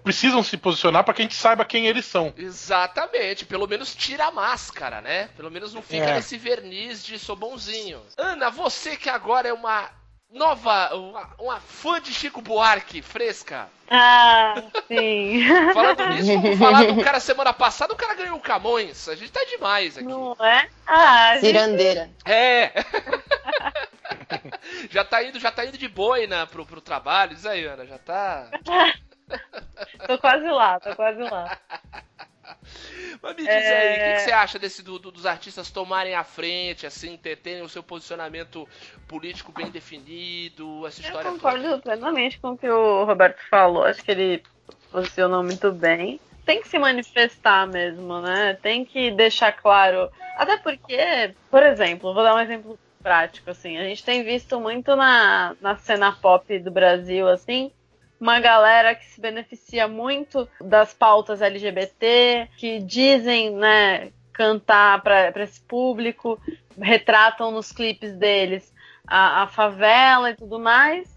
precisam 0.03 0.43
se 0.43 0.57
posicionar 0.57 1.03
para 1.03 1.13
que 1.13 1.21
a 1.21 1.25
gente 1.25 1.35
saiba 1.35 1.65
quem 1.65 1.87
eles 1.87 2.05
são. 2.05 2.33
Exatamente, 2.37 3.45
pelo 3.45 3.67
menos 3.67 3.95
tira 3.95 4.25
a 4.25 4.31
máscara, 4.31 5.01
né? 5.01 5.29
Pelo 5.35 5.49
menos 5.51 5.73
não 5.73 5.81
fica 5.81 6.05
É. 6.05 6.15
nesse 6.15 6.37
verniz 6.37 7.03
de 7.03 7.17
sou 7.17 7.35
bonzinho. 7.35 8.01
Ana, 8.17 8.49
você 8.49 8.95
que 8.95 9.09
agora 9.09 9.47
é 9.47 9.53
uma 9.53 9.89
nova, 10.29 10.95
uma, 10.95 11.29
uma 11.39 11.59
fã 11.59 11.99
de 11.99 12.13
Chico 12.13 12.41
Buarque, 12.41 13.01
fresca. 13.01 13.67
Ah, 13.89 14.53
sim. 14.87 15.45
Falando 15.73 16.07
nisso, 16.09 16.39
vamos 16.41 16.57
falar 16.59 16.83
do 16.85 16.95
cara 17.03 17.19
semana 17.19 17.51
passada, 17.51 17.93
o 17.93 17.97
cara 17.97 18.13
ganhou 18.13 18.37
o 18.37 18.41
Camões. 18.41 19.09
A 19.09 19.15
gente 19.15 19.31
tá 19.31 19.43
demais 19.43 19.97
aqui. 19.97 20.07
Não 20.07 20.33
é? 20.39 20.69
Ah, 20.87 21.33
gente, 21.33 21.47
Cirandeira. 21.47 22.09
É. 22.23 22.71
já 24.89 25.03
tá 25.03 25.23
indo, 25.23 25.39
já 25.39 25.51
tá 25.51 25.65
indo 25.65 25.77
de 25.77 25.87
boina 25.89 26.47
pro, 26.47 26.65
pro 26.65 26.79
trabalho. 26.79 27.35
Diz 27.35 27.45
aí, 27.45 27.65
Ana, 27.65 27.85
já 27.85 27.97
tá. 27.97 28.47
tô 30.07 30.17
quase 30.19 30.45
lá, 30.45 30.79
tô 30.79 30.95
quase 30.95 31.21
lá. 31.21 31.57
Mas 33.21 33.35
me 33.35 33.47
diz 33.47 33.71
É. 33.71 33.77
aí, 33.79 33.97
o 33.97 34.03
que, 34.03 34.13
que 34.13 34.21
você 34.21 34.31
acha 34.31 34.59
desse 34.59 34.81
do- 34.83 34.99
do- 34.99 35.11
dos 35.11 35.25
artistas 35.25 35.69
tomarem 35.69 36.15
a 36.15 36.23
frente, 36.23 36.85
assim, 36.85 37.17
ter- 37.17 37.37
terem 37.37 37.61
o 37.61 37.69
seu 37.69 37.83
posicionamento 37.83 38.67
político 39.07 39.51
bem 39.51 39.69
definido, 39.71 40.85
essa 40.87 41.01
Eu 41.01 41.05
história 41.05 41.31
concordo 41.31 41.63
toda? 41.69 41.81
plenamente 41.81 42.39
com 42.39 42.49
o 42.49 42.57
que 42.57 42.67
o 42.69 43.03
Roberto 43.05 43.39
falou. 43.49 43.83
Acho 43.83 44.03
que 44.03 44.11
ele 44.11 44.43
posicionou 44.91 45.43
muito 45.43 45.71
bem. 45.71 46.19
Tem 46.45 46.61
que 46.61 46.67
se 46.67 46.79
manifestar 46.79 47.67
mesmo, 47.67 48.19
né? 48.21 48.55
Tem 48.55 48.83
que 48.83 49.11
deixar 49.11 49.51
claro. 49.53 50.09
Até 50.37 50.57
porque, 50.57 51.35
por 51.49 51.63
exemplo, 51.63 52.13
vou 52.13 52.23
dar 52.23 52.35
um 52.35 52.39
exemplo 52.39 52.79
prático, 53.01 53.49
assim. 53.51 53.77
A 53.77 53.83
gente 53.83 54.03
tem 54.03 54.23
visto 54.23 54.59
muito 54.59 54.95
na, 54.95 55.55
na 55.61 55.75
cena 55.77 56.11
pop 56.11 56.59
do 56.59 56.71
Brasil, 56.71 57.27
assim, 57.27 57.71
uma 58.21 58.39
galera 58.39 58.93
que 58.93 59.03
se 59.05 59.19
beneficia 59.19 59.87
muito 59.87 60.47
das 60.61 60.93
pautas 60.93 61.41
LGBT, 61.41 62.49
que 62.55 62.79
dizem, 62.79 63.49
né, 63.49 64.11
cantar 64.31 65.01
para 65.01 65.43
esse 65.43 65.59
público, 65.61 66.39
retratam 66.79 67.49
nos 67.49 67.71
clipes 67.71 68.13
deles 68.15 68.71
a, 69.07 69.41
a 69.43 69.47
favela 69.47 70.29
e 70.29 70.35
tudo 70.35 70.59
mais, 70.59 71.09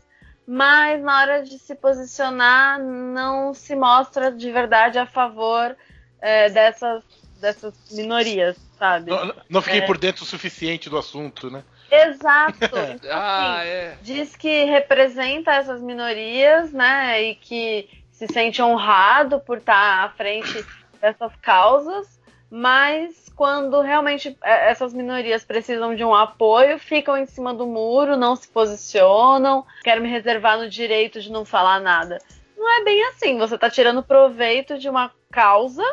mas 0.46 1.02
na 1.02 1.20
hora 1.20 1.42
de 1.42 1.58
se 1.58 1.74
posicionar 1.74 2.82
não 2.82 3.52
se 3.52 3.76
mostra 3.76 4.32
de 4.32 4.50
verdade 4.50 4.98
a 4.98 5.04
favor 5.04 5.76
é, 6.22 6.48
dessas, 6.48 7.04
dessas 7.38 7.74
minorias, 7.92 8.56
sabe? 8.78 9.10
Não, 9.10 9.34
não 9.50 9.62
fiquei 9.62 9.80
É. 9.80 9.86
por 9.86 9.98
dentro 9.98 10.24
o 10.24 10.26
suficiente 10.26 10.88
do 10.88 10.96
assunto, 10.96 11.50
né? 11.50 11.62
Exato. 11.90 12.58
Então, 12.94 13.10
Ah, 13.12 13.60
assim, 13.60 13.68
é. 13.68 13.98
diz 14.02 14.36
que 14.36 14.64
representa 14.64 15.52
essas 15.52 15.80
minorias, 15.80 16.72
né, 16.72 17.22
e 17.22 17.34
que 17.34 17.88
se 18.10 18.26
sente 18.28 18.62
honrado 18.62 19.40
por 19.40 19.58
estar 19.58 20.04
à 20.04 20.08
frente 20.10 20.64
dessas 21.00 21.34
causas, 21.36 22.20
mas 22.50 23.28
quando 23.34 23.80
realmente 23.80 24.36
é, 24.42 24.70
essas 24.70 24.94
minorias 24.94 25.44
precisam 25.44 25.94
de 25.94 26.04
um 26.04 26.14
apoio, 26.14 26.78
ficam 26.78 27.16
em 27.16 27.26
cima 27.26 27.52
do 27.52 27.66
muro, 27.66 28.16
não 28.16 28.36
se 28.36 28.46
posicionam, 28.48 29.66
quero 29.82 30.00
me 30.00 30.08
reservar 30.08 30.58
no 30.58 30.68
direito 30.70 31.20
de 31.20 31.30
não 31.32 31.44
falar 31.44 31.80
nada. 31.80 32.18
Não 32.56 32.80
é 32.80 32.84
bem 32.84 33.04
assim, 33.08 33.36
você 33.38 33.56
está 33.56 33.68
tirando 33.68 34.02
proveito 34.02 34.78
de 34.78 34.88
uma 34.88 35.10
causa 35.30 35.84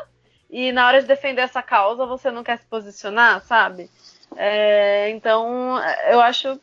e 0.49 0.71
na 0.71 0.87
hora 0.87 1.01
de 1.01 1.07
defender 1.07 1.41
essa 1.41 1.63
causa 1.63 2.05
você 2.05 2.29
não 2.29 2.43
quer 2.43 2.59
se 2.59 2.65
posicionar, 2.67 3.41
sabe? 3.41 3.89
É, 4.35 5.09
então, 5.09 5.77
eu 6.09 6.21
acho 6.21 6.59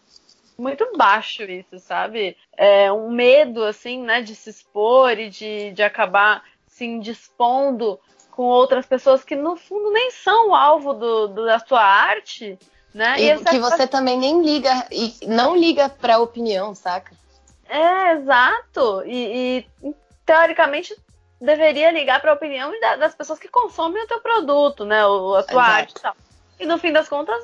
muito 0.59 0.91
baixo 0.97 1.43
isso, 1.45 1.79
sabe? 1.79 2.37
É 2.57 2.91
um 2.93 3.11
medo, 3.11 3.63
assim, 3.65 4.03
né, 4.03 4.21
de 4.23 4.35
se 4.35 4.51
expor 4.51 5.19
e 5.19 5.31
de, 5.31 5.73
de 5.73 5.83
acabar 5.83 6.43
se 6.67 6.85
indispondo 6.85 7.99
com 8.31 8.43
outras 8.45 8.87
pessoas 8.87 9.25
que, 9.25 9.35
no 9.37 9.57
fundo, 9.57 9.91
nem 9.93 10.11
são 10.11 10.51
o 10.51 10.55
alvo 10.55 10.95
do, 10.95 11.29
do- 11.29 11.45
da 11.45 11.59
sua 11.59 11.83
arte, 11.83 12.59
né? 12.95 13.21
E 13.21 13.31
essa- 13.31 13.51
que 13.51 13.59
você 13.59 13.87
também 13.87 14.17
nem 14.19 14.43
liga, 14.43 14.87
e 14.91 15.27
não 15.27 15.57
liga 15.57 15.89
pra 15.89 16.19
opinião, 16.19 16.75
saca? 16.75 17.17
É, 17.69 18.13
exato. 18.13 19.03
E, 19.07 19.65
e, 19.83 19.95
teoricamente 20.25 20.95
deveria 21.41 21.91
ligar 21.91 22.21
para 22.21 22.31
a 22.31 22.35
opinião 22.35 22.71
da- 22.81 22.97
das 22.97 23.15
pessoas 23.15 23.39
que 23.39 23.49
consomem 23.49 24.03
o 24.03 24.07
teu 24.07 24.21
produto, 24.21 24.85
né? 24.85 25.05
O, 25.07 25.35
a 25.35 25.43
tua 25.43 25.63
Exato. 25.63 25.71
arte 25.71 25.97
e 25.97 26.01
tal. 26.01 26.17
E 26.59 26.67
no 26.67 26.79
fim 26.79 26.93
das 26.93 27.09
contas, 27.09 27.41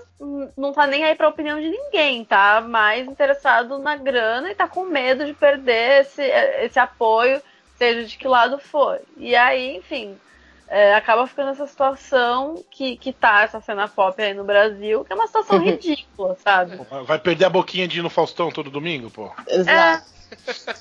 não 0.56 0.73
tá 0.73 0.87
nem 0.87 1.04
aí 1.04 1.14
pra 1.14 1.28
opinião 1.28 1.61
de 1.61 1.68
ninguém, 1.68 2.25
tá 2.25 2.61
mais 2.61 3.06
interessado 3.06 3.78
na 3.78 3.97
grana 3.97 4.50
e 4.50 4.54
tá 4.54 4.66
com 4.66 4.85
medo 4.85 5.25
de 5.25 5.33
perder 5.33 6.00
esse, 6.02 6.23
esse 6.23 6.78
apoio, 6.78 7.40
seja 7.76 8.06
de 8.06 8.18
que 8.18 8.26
lado 8.26 8.59
for. 8.59 9.00
E 9.16 9.37
aí, 9.37 9.76
enfim, 9.76 10.18
é, 10.66 10.94
acaba 10.94 11.26
ficando 11.26 11.50
essa 11.50 11.66
situação 11.66 12.64
que, 12.71 12.97
que 12.97 13.12
tá 13.12 13.42
essa 13.42 13.61
cena 13.61 13.87
pop 13.87 14.21
aí 14.21 14.35
no 14.35 14.42
Brasil, 14.42 15.04
que 15.04 15.12
é 15.12 15.16
uma 15.16 15.28
situação 15.28 15.59
ridícula, 15.62 16.37
sabe? 16.42 16.76
Vai 17.04 17.18
perder 17.18 17.44
a 17.44 17.50
boquinha 17.50 17.87
de 17.87 18.00
ir 18.00 18.02
no 18.02 18.11
Faustão 18.11 18.50
todo 18.50 18.71
domingo, 18.71 19.11
pô? 19.11 19.30
Exato. 19.47 20.13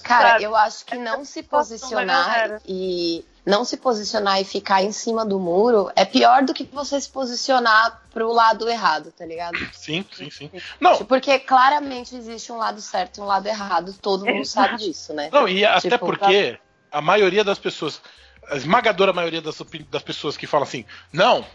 Cara, 0.03 0.31
Sabe? 0.31 0.43
eu 0.43 0.55
acho 0.55 0.85
que 0.85 0.97
não 0.97 1.23
se 1.25 1.43
posicionar 1.43 2.61
e 2.65 3.25
não 3.45 3.65
se 3.65 3.75
posicionar 3.77 4.39
e 4.39 4.45
ficar 4.45 4.83
em 4.83 4.91
cima 4.91 5.25
do 5.25 5.39
muro 5.39 5.91
é 5.95 6.05
pior 6.05 6.43
do 6.43 6.53
que 6.53 6.63
você 6.63 6.99
se 6.99 7.09
posicionar 7.09 8.01
pro 8.11 8.31
lado 8.31 8.69
errado, 8.69 9.11
tá 9.11 9.25
ligado? 9.25 9.57
Sim, 9.73 10.05
sim, 10.13 10.29
sim. 10.29 10.51
Não, 10.79 11.03
Porque 11.05 11.39
claramente 11.39 12.15
existe 12.15 12.51
um 12.51 12.57
lado 12.57 12.79
certo 12.79 13.17
e 13.17 13.21
um 13.21 13.25
lado 13.25 13.47
errado, 13.47 13.93
todo 14.01 14.25
mundo 14.25 14.41
Exato. 14.41 14.69
sabe 14.69 14.83
disso, 14.83 15.13
né? 15.13 15.29
Não, 15.31 15.47
e 15.47 15.65
até 15.65 15.89
Tipo, 15.89 16.05
porque 16.05 16.57
a 16.91 17.01
maioria 17.01 17.43
das 17.43 17.59
pessoas, 17.59 18.01
a 18.49 18.55
esmagadora 18.55 19.13
maioria 19.13 19.41
das, 19.41 19.61
das 19.89 20.01
pessoas 20.01 20.37
que 20.37 20.47
falam 20.47 20.67
assim, 20.67 20.85
não, 21.11 21.45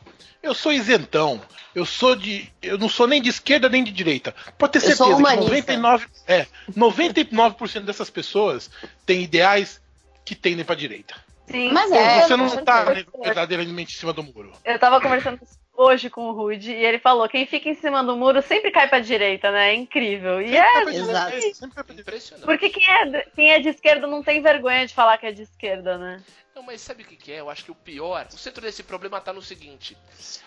eu 0.43 0.55
sou 0.55 0.73
isentão, 0.73 1.41
eu 1.75 1.85
sou 1.85 2.15
de. 2.15 2.51
Eu 2.63 2.79
não 2.79 2.89
sou 2.89 3.07
nem 3.07 3.21
de 3.21 3.29
esquerda 3.29 3.69
nem 3.69 3.83
de 3.83 3.91
direita. 3.91 4.35
Pode 4.57 4.73
ter 4.73 4.81
certeza 4.81 5.05
que 5.05 5.13
humanista. 5.13 5.75
99%, 5.75 6.09
é, 6.27 6.47
99% 6.77 7.81
dessas 7.81 8.11
pessoas 8.11 8.71
têm 9.05 9.23
ideais 9.23 9.81
que 10.25 10.35
tendem 10.35 10.65
pra 10.65 10.75
direita. 10.75 11.15
Sim, 11.51 11.73
Mas 11.73 11.91
é, 11.91 12.23
você 12.23 12.37
não 12.37 12.49
tá 12.63 12.85
certeza. 12.85 13.07
verdadeiramente 13.23 13.95
em 13.95 13.99
cima 13.99 14.13
do 14.13 14.23
muro. 14.23 14.53
Eu 14.65 14.79
tava 14.79 15.01
conversando 15.01 15.41
hoje 15.75 16.11
com 16.11 16.29
o 16.29 16.33
Rude 16.33 16.71
e 16.73 16.85
ele 16.85 16.99
falou: 16.99 17.29
quem 17.29 17.47
fica 17.47 17.71
em 17.71 17.75
cima 17.75 18.05
do 18.05 18.17
muro 18.17 18.43
sempre 18.43 18.71
cai 18.71 18.87
pra 18.87 19.01
direita, 19.01 19.51
né? 19.51 19.71
É 19.71 19.75
incrível. 19.75 20.43
E 20.43 20.57
é. 20.57 20.83
Exato. 20.83 21.41
Sempre 21.55 21.75
cai 21.75 21.85
pra 21.85 21.95
direita. 21.95 22.01
Impressionante. 22.03 22.45
Porque 22.45 22.69
quem 22.69 22.85
é, 22.85 23.23
quem 23.35 23.51
é 23.51 23.61
de 23.61 23.69
esquerda 23.71 24.07
não 24.07 24.23
tem 24.23 24.43
vergonha 24.43 24.87
de 24.87 24.95
falar 24.95 25.17
que 25.17 25.27
é 25.27 25.33
de 25.33 25.43
esquerda, 25.43 25.97
né? 25.97 26.23
Não, 26.59 26.65
mas 26.65 26.81
sabe 26.81 27.05
o 27.05 27.07
que, 27.07 27.15
que 27.15 27.31
é? 27.31 27.39
Eu 27.39 27.49
acho 27.49 27.65
que 27.65 27.71
o 27.71 27.75
pior, 27.75 28.27
o 28.35 28.37
centro 28.37 28.61
desse 28.61 28.83
problema 28.83 29.21
tá 29.21 29.33
no 29.33 29.41
seguinte: 29.41 29.97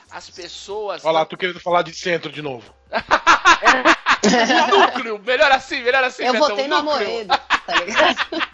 as 0.09 0.29
pessoas. 0.29 1.05
Olha 1.05 1.13
lá, 1.13 1.25
tô 1.25 1.37
querendo 1.37 1.61
falar 1.61 1.83
de 1.83 1.93
centro 1.93 2.29
de 2.29 2.41
novo. 2.41 2.75
O 4.23 4.77
núcleo, 4.77 5.17
melhor 5.17 5.51
assim, 5.51 5.81
melhor 5.81 6.03
assim. 6.03 6.23
Eu 6.23 6.35
votei 6.35 6.67
no. 6.67 6.75
Amoedo, 6.75 7.27
tá 7.27 7.83
ligado? 7.83 8.17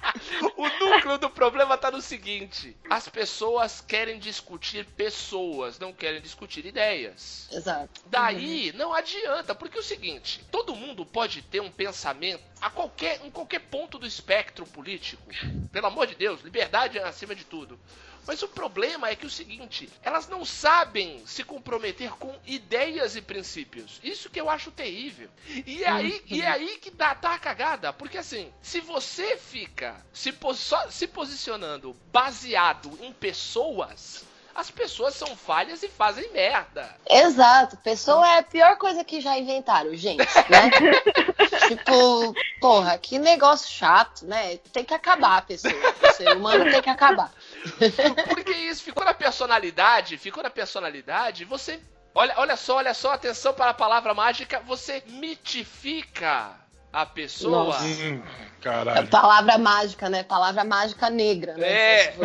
O 0.55 0.67
núcleo 0.67 1.17
do 1.17 1.29
problema 1.29 1.77
tá 1.77 1.91
no 1.91 2.01
seguinte: 2.01 2.75
as 2.89 3.09
pessoas 3.09 3.81
querem 3.81 4.17
discutir 4.17 4.85
pessoas, 4.85 5.77
não 5.77 5.91
querem 5.91 6.21
discutir 6.21 6.65
ideias. 6.65 7.49
Exato. 7.51 8.01
Daí 8.05 8.71
não 8.75 8.93
adianta, 8.93 9.53
porque 9.53 9.77
é 9.77 9.81
o 9.81 9.83
seguinte, 9.83 10.43
todo 10.51 10.75
mundo 10.75 11.05
pode 11.05 11.41
ter 11.41 11.59
um 11.59 11.69
pensamento 11.69 12.41
a 12.61 12.69
qualquer, 12.69 13.25
em 13.25 13.29
qualquer 13.31 13.59
ponto 13.59 13.97
do 13.99 14.05
espectro 14.07 14.65
político. 14.65 15.23
Pelo 15.71 15.87
amor 15.87 16.07
de 16.07 16.15
Deus, 16.15 16.41
liberdade 16.41 16.97
é 16.97 17.03
acima 17.03 17.35
de 17.35 17.43
tudo. 17.43 17.79
Mas 18.25 18.43
o 18.43 18.47
problema 18.49 19.09
é 19.09 19.15
que 19.15 19.23
é 19.23 19.27
o 19.27 19.31
seguinte, 19.31 19.89
elas 20.03 20.27
não 20.27 20.43
sabem 20.43 21.25
se 21.25 21.45
comprometer 21.45 22.11
com 22.17 22.37
ideias 22.45 23.15
e 23.15 23.21
princípios. 23.21 24.01
Isso 24.03 24.29
que 24.29 24.41
eu 24.41 24.49
acho 24.49 24.69
terrível. 24.69 25.29
E 25.65 25.81
é 25.83 25.89
aí, 25.89 26.21
e 26.27 26.41
é 26.41 26.47
aí 26.47 26.77
que 26.77 26.91
dá, 26.91 27.15
tá 27.15 27.35
a 27.35 27.39
cagada. 27.39 27.93
Porque 27.93 28.17
assim, 28.17 28.51
se 28.61 28.81
você 28.81 29.37
fica 29.37 29.95
se, 30.11 30.33
pos- 30.33 30.73
se 30.89 31.07
posicionando 31.07 31.95
baseado 32.11 32.99
em 33.01 33.13
pessoas, 33.13 34.25
as 34.57 34.71
pessoas 34.71 35.13
são 35.13 35.35
falhas 35.35 35.83
e 35.83 35.87
fazem 35.87 36.31
merda. 36.31 36.89
Exato. 37.07 37.77
Pessoa 37.77 38.27
é 38.27 38.39
a 38.39 38.43
pior 38.43 38.75
coisa 38.77 39.03
que 39.03 39.21
já 39.21 39.37
inventaram, 39.37 39.95
gente, 39.95 40.25
né? 40.49 40.71
tipo, 41.69 42.33
porra, 42.59 42.97
que 42.97 43.19
negócio 43.19 43.69
chato, 43.69 44.25
né? 44.25 44.57
Tem 44.73 44.83
que 44.83 44.95
acabar 44.95 45.37
a 45.37 45.41
pessoa. 45.43 45.71
O 46.01 46.11
ser 46.11 46.35
humano 46.35 46.71
tem 46.71 46.81
que 46.81 46.89
acabar. 46.89 47.31
Porque 48.27 48.51
isso 48.51 48.81
ficou 48.81 49.05
na 49.05 49.13
personalidade, 49.13 50.17
ficou 50.17 50.41
na 50.41 50.49
personalidade, 50.49 51.45
você. 51.45 51.79
Olha, 52.15 52.33
olha 52.37 52.55
só, 52.57 52.77
olha 52.77 52.95
só, 52.95 53.13
atenção 53.13 53.53
para 53.53 53.69
a 53.69 53.75
palavra 53.75 54.11
mágica, 54.15 54.59
você 54.61 55.03
mitifica 55.05 56.55
a 57.01 57.05
pessoa. 57.05 57.65
Nossa. 57.65 57.83
Hum, 57.83 58.21
É 58.23 58.61
caralho. 58.61 59.07
palavra 59.07 59.57
mágica, 59.57 60.09
né? 60.09 60.23
Palavra 60.23 60.63
mágica 60.63 61.09
negra, 61.09 61.53
né? 61.55 61.67
É. 61.67 62.15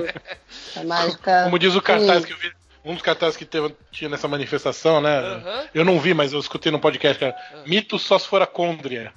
A 0.76 0.84
mágica. 0.84 1.44
Como 1.44 1.58
diz 1.58 1.74
o 1.74 1.82
cartaz 1.82 2.24
que 2.24 2.32
eu 2.32 2.38
vi, 2.38 2.50
um 2.84 2.94
dos 2.94 3.02
cartazes 3.02 3.36
que 3.36 3.44
teve, 3.44 3.76
tinha 3.90 4.08
nessa 4.08 4.26
manifestação, 4.26 5.00
né? 5.00 5.18
Aham. 5.18 5.68
Eu 5.74 5.84
não 5.84 6.00
vi, 6.00 6.14
mas 6.14 6.32
eu 6.32 6.40
escutei 6.40 6.72
no 6.72 6.80
podcast, 6.80 7.18
cara. 7.18 7.36
Mito 7.66 7.98
só 7.98 8.18
se 8.18 8.26
for 8.26 8.40
a 8.42 8.46
côndria. 8.46 9.12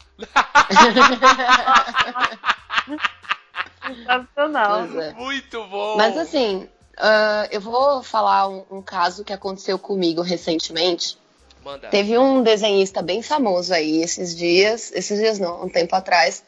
Sensacional. 3.86 4.86
É. 5.02 5.14
Muito 5.14 5.64
bom. 5.68 5.98
Mas 5.98 6.18
assim, 6.18 6.68
ah, 6.98 7.48
eu 7.52 7.62
vou 7.62 8.04
falar 8.04 8.48
um, 8.48 8.66
um 8.70 8.82
caso 8.82 9.24
que 9.24 9.34
aconteceu 9.34 9.78
comigo 9.80 10.22
recentemente. 10.22 11.18
Manda. 11.66 11.90
Teve 11.90 12.16
um 12.16 12.44
desenhista 12.44 13.02
bem 13.02 13.24
famoso 13.24 13.74
aí 13.74 14.04
esses 14.04 14.36
dias, 14.36 14.92
esses 14.94 15.20
dias 15.20 15.40
não, 15.40 15.66
um 15.66 15.70
tempo 15.70 15.96
atrás, 15.96 16.44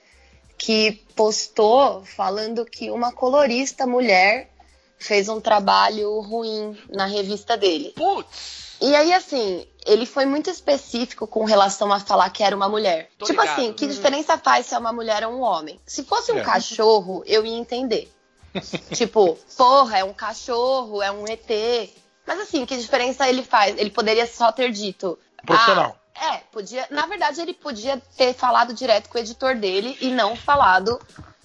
que 0.60 0.92
postou 1.16 2.04
falando 2.06 2.64
que 2.64 2.92
uma 2.92 3.12
colorista 3.12 3.88
mulher 3.88 4.52
fez 5.00 5.28
um 5.28 5.42
trabalho 5.42 6.20
ruim 6.20 6.78
na 6.90 7.08
revista 7.08 7.58
dele. 7.58 7.94
Putz! 7.96 8.78
E 8.80 8.96
aí, 8.96 9.12
assim, 9.12 9.66
ele 9.88 10.06
foi 10.06 10.28
muito 10.28 10.52
específico 10.52 11.26
com 11.26 11.46
relação 11.46 11.92
a 11.92 12.00
falar 12.00 12.30
que 12.30 12.44
era 12.44 12.56
uma 12.56 12.70
mulher. 12.70 13.10
Tô 13.18 13.26
tipo 13.26 13.42
ligado. 13.42 13.60
assim, 13.60 13.74
que 13.74 13.88
diferença 13.88 14.38
faz 14.38 14.68
se 14.68 14.76
é 14.76 14.78
uma 14.78 14.94
mulher 14.94 15.26
ou 15.26 15.34
um 15.34 15.42
homem? 15.42 15.80
Se 15.84 16.04
fosse 16.04 16.32
um 16.32 16.38
É. 16.38 16.44
cachorro, 16.44 17.24
eu 17.26 17.44
ia 17.44 17.58
entender. 17.58 18.08
tipo, 18.94 19.36
porra, 19.58 19.98
é 19.98 20.04
um 20.04 20.14
cachorro, 20.14 21.02
é 21.02 21.12
um 21.12 21.26
ET. 21.28 21.90
Mas 22.28 22.40
assim, 22.42 22.66
que 22.66 22.78
diferença 22.78 23.28
ele 23.28 23.42
faz? 23.42 23.78
Ele 23.78 23.90
poderia 23.90 24.28
só 24.28 24.52
ter 24.52 24.70
dito. 24.72 25.18
Profissional. 25.46 25.98
Ah, 26.14 26.36
é, 26.36 26.38
podia. 26.52 26.86
Na 26.92 27.06
verdade, 27.06 27.40
ele 27.40 27.54
podia 27.54 28.02
ter 28.18 28.34
falado 28.34 28.74
direto 28.74 29.08
com 29.08 29.18
o 29.18 29.22
editor 29.22 29.56
dele 29.56 29.98
e 30.02 30.10
não 30.12 30.36
falado 30.36 31.00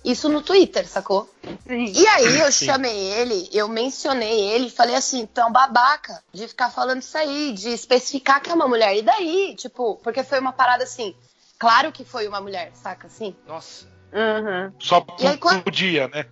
isso 0.05 0.29
no 0.29 0.43
Twitter, 0.43 0.89
sacou? 0.89 1.33
Sim. 1.67 1.85
E 1.95 2.07
aí 2.09 2.41
eu 2.41 2.51
Sim. 2.51 2.67
chamei 2.67 2.97
ele, 3.13 3.49
eu 3.53 3.69
mencionei 3.69 4.41
ele, 4.51 4.69
falei 4.69 4.97
assim, 4.97 5.29
um 5.47 5.53
babaca 5.53 6.21
de 6.33 6.49
ficar 6.49 6.71
falando 6.71 7.01
isso 7.03 7.17
aí, 7.17 7.53
de 7.53 7.69
especificar 7.69 8.41
que 8.43 8.51
é 8.51 8.55
uma 8.55 8.67
mulher. 8.67 8.97
E 8.97 9.03
daí, 9.03 9.55
tipo, 9.55 9.97
porque 10.03 10.25
foi 10.25 10.41
uma 10.41 10.53
parada 10.53 10.83
assim, 10.83 11.15
claro 11.59 11.93
que 11.93 12.05
foi 12.05 12.27
uma 12.27 12.41
mulher, 12.41 12.73
saca 12.75 13.07
assim? 13.07 13.37
Nossa. 13.47 13.87
Uhum. 14.13 14.73
Só 14.81 15.05
aí, 15.21 15.37
quando- 15.37 15.63
podia, 15.63 16.09
né? 16.09 16.27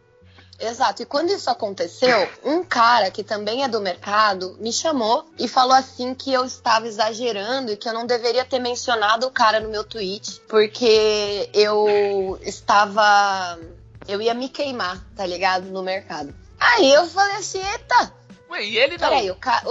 Exato. 0.60 1.02
E 1.02 1.06
quando 1.06 1.30
isso 1.30 1.48
aconteceu, 1.48 2.28
um 2.44 2.62
cara 2.62 3.10
que 3.10 3.24
também 3.24 3.64
é 3.64 3.68
do 3.68 3.80
mercado 3.80 4.56
me 4.60 4.72
chamou 4.72 5.24
e 5.38 5.48
falou 5.48 5.74
assim 5.74 6.14
que 6.14 6.32
eu 6.32 6.44
estava 6.44 6.86
exagerando 6.86 7.72
e 7.72 7.76
que 7.76 7.88
eu 7.88 7.94
não 7.94 8.06
deveria 8.06 8.44
ter 8.44 8.58
mencionado 8.58 9.26
o 9.26 9.30
cara 9.30 9.60
no 9.60 9.68
meu 9.68 9.84
tweet, 9.84 10.40
porque 10.48 11.48
eu 11.54 12.38
estava. 12.42 13.58
Eu 14.06 14.20
ia 14.20 14.34
me 14.34 14.48
queimar, 14.48 15.02
tá 15.16 15.24
ligado? 15.24 15.66
No 15.66 15.82
mercado. 15.82 16.34
Aí 16.58 16.92
eu 16.92 17.06
falei 17.06 17.36
assim, 17.36 17.58
eita, 17.58 18.12
Ué, 18.50 18.64
e 18.64 18.78
ele 18.78 18.98
não? 18.98 19.08
Peraí, 19.08 19.30
o 19.30 19.36
cara. 19.36 19.64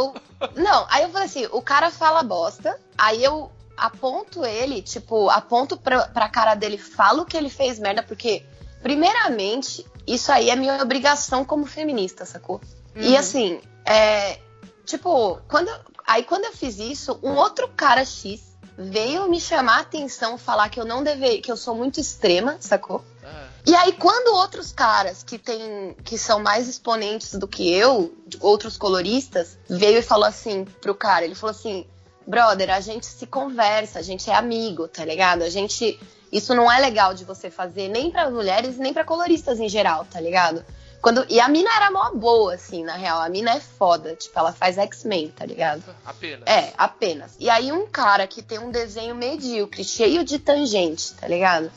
Não, 0.55 0.87
aí 0.89 1.03
eu 1.03 1.09
falei 1.09 1.27
assim: 1.27 1.47
o 1.51 1.61
cara 1.61 1.91
fala 1.91 2.23
bosta, 2.23 2.79
aí 2.97 3.23
eu 3.23 3.51
aponto 3.75 4.45
ele, 4.45 4.81
tipo, 4.81 5.29
aponto 5.29 5.77
pra, 5.77 6.07
pra 6.07 6.29
cara 6.29 6.55
dele, 6.55 6.77
falo 6.77 7.25
que 7.25 7.35
ele 7.35 7.49
fez 7.49 7.77
merda, 7.79 8.03
porque, 8.03 8.43
primeiramente, 8.81 9.85
isso 10.13 10.31
aí 10.31 10.49
é 10.49 10.55
minha 10.55 10.81
obrigação 10.81 11.45
como 11.45 11.65
feminista, 11.65 12.25
sacou? 12.25 12.61
E 12.95 13.15
assim, 13.15 13.61
é. 13.85 14.39
Tipo, 14.85 15.39
quando. 15.47 15.69
Aí 16.05 16.23
quando 16.23 16.45
eu 16.45 16.53
fiz 16.53 16.79
isso, 16.79 17.19
um 17.21 17.35
outro 17.35 17.67
cara 17.69 18.03
X 18.03 18.49
veio 18.77 19.29
me 19.29 19.39
chamar 19.39 19.77
a 19.77 19.81
atenção, 19.81 20.37
falar 20.37 20.69
que 20.69 20.79
eu 20.79 20.85
não 20.85 21.03
deveria, 21.03 21.41
que 21.41 21.51
eu 21.51 21.57
sou 21.57 21.75
muito 21.75 21.99
extrema, 21.99 22.55
sacou? 22.59 23.03
Ah, 23.23 23.47
E 23.67 23.75
aí, 23.75 23.91
quando 23.91 24.33
outros 24.35 24.71
caras 24.71 25.21
que 25.21 25.37
tem, 25.37 25.95
que 26.03 26.17
são 26.17 26.39
mais 26.39 26.67
exponentes 26.67 27.33
do 27.33 27.47
que 27.47 27.69
eu, 27.69 28.13
outros 28.39 28.77
coloristas, 28.77 29.57
veio 29.69 29.99
e 29.99 30.01
falou 30.01 30.25
assim 30.25 30.65
pro 30.81 30.95
cara, 30.95 31.25
ele 31.25 31.35
falou 31.35 31.51
assim, 31.51 31.85
brother, 32.29 32.69
a 32.69 32.79
gente 32.79 33.07
se 33.07 33.25
conversa, 33.25 33.99
a 33.99 34.01
gente 34.01 34.29
é 34.29 34.35
amigo, 34.35 34.87
tá 34.87 35.03
ligado? 35.03 35.41
A 35.41 35.49
gente. 35.49 35.99
Isso 36.31 36.53
não 36.53 36.71
é 36.71 36.79
legal 36.79 37.15
de 37.15 37.25
você 37.25 37.49
fazer 37.49 37.87
nem 37.89 38.11
pra 38.11 38.29
mulheres, 38.29 38.77
nem 38.77 38.93
pra 38.93 39.03
coloristas 39.03 39.59
em 39.59 39.67
geral, 39.67 40.05
tá 40.05 40.21
ligado? 40.21 40.63
Quando, 41.01 41.25
e 41.27 41.39
a 41.39 41.47
mina 41.47 41.69
era 41.75 41.89
mó 41.89 42.11
boa, 42.13 42.53
assim, 42.53 42.83
na 42.83 42.93
real. 42.93 43.19
A 43.19 43.29
mina 43.29 43.51
é 43.51 43.59
foda. 43.59 44.15
Tipo, 44.15 44.37
ela 44.37 44.51
faz 44.51 44.77
X-Men, 44.77 45.29
tá 45.29 45.45
ligado? 45.45 45.83
apenas. 46.05 46.43
É, 46.45 46.73
apenas. 46.77 47.35
E 47.39 47.49
aí 47.49 47.71
um 47.71 47.87
cara 47.87 48.27
que 48.27 48.43
tem 48.43 48.59
um 48.59 48.69
desenho 48.69 49.15
medíocre, 49.15 49.83
cheio 49.83 50.23
de 50.23 50.37
tangente, 50.37 51.13
tá 51.13 51.27
ligado? 51.27 51.71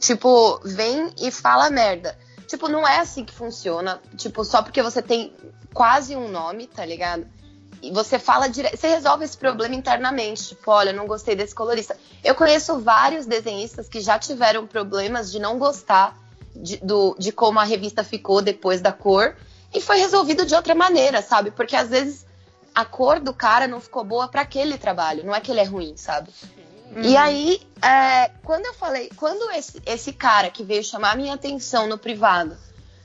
Tipo, 0.00 0.60
vem 0.64 1.12
e 1.20 1.30
fala 1.30 1.70
merda. 1.70 2.18
Tipo, 2.48 2.66
não 2.68 2.88
é 2.88 2.98
assim 2.98 3.24
que 3.24 3.34
funciona. 3.34 4.00
Tipo, 4.16 4.44
só 4.44 4.62
porque 4.62 4.82
você 4.82 5.02
tem 5.02 5.32
quase 5.72 6.16
um 6.16 6.28
nome, 6.28 6.66
tá 6.66 6.84
ligado? 6.84 7.26
E 7.84 7.92
você 7.92 8.18
fala 8.18 8.48
direto. 8.48 8.76
Você 8.76 8.88
resolve 8.88 9.24
esse 9.24 9.36
problema 9.36 9.74
internamente. 9.74 10.48
Tipo, 10.48 10.70
olha, 10.70 10.92
não 10.92 11.06
gostei 11.06 11.36
desse 11.36 11.54
colorista. 11.54 11.96
Eu 12.22 12.34
conheço 12.34 12.78
vários 12.80 13.26
desenhistas 13.26 13.88
que 13.88 14.00
já 14.00 14.18
tiveram 14.18 14.66
problemas 14.66 15.30
de 15.30 15.38
não 15.38 15.58
gostar 15.58 16.16
de, 16.56 16.78
do, 16.78 17.14
de 17.18 17.30
como 17.30 17.60
a 17.60 17.64
revista 17.64 18.02
ficou 18.02 18.40
depois 18.40 18.80
da 18.80 18.92
cor. 18.92 19.36
E 19.72 19.80
foi 19.80 19.98
resolvido 19.98 20.46
de 20.46 20.54
outra 20.54 20.74
maneira, 20.74 21.20
sabe? 21.20 21.50
Porque 21.50 21.76
às 21.76 21.90
vezes 21.90 22.24
a 22.74 22.84
cor 22.84 23.20
do 23.20 23.34
cara 23.34 23.68
não 23.68 23.80
ficou 23.80 24.02
boa 24.02 24.28
para 24.28 24.40
aquele 24.40 24.78
trabalho. 24.78 25.24
Não 25.24 25.34
é 25.34 25.40
que 25.40 25.50
ele 25.50 25.60
é 25.60 25.64
ruim, 25.64 25.94
sabe? 25.96 26.30
E 27.02 27.16
aí, 27.16 27.60
é, 27.82 28.30
quando 28.44 28.66
eu 28.66 28.74
falei, 28.74 29.10
quando 29.16 29.50
esse, 29.50 29.82
esse 29.84 30.12
cara 30.12 30.48
que 30.48 30.62
veio 30.62 30.84
chamar 30.84 31.12
a 31.12 31.16
minha 31.16 31.34
atenção 31.34 31.88
no 31.88 31.98
privado 31.98 32.56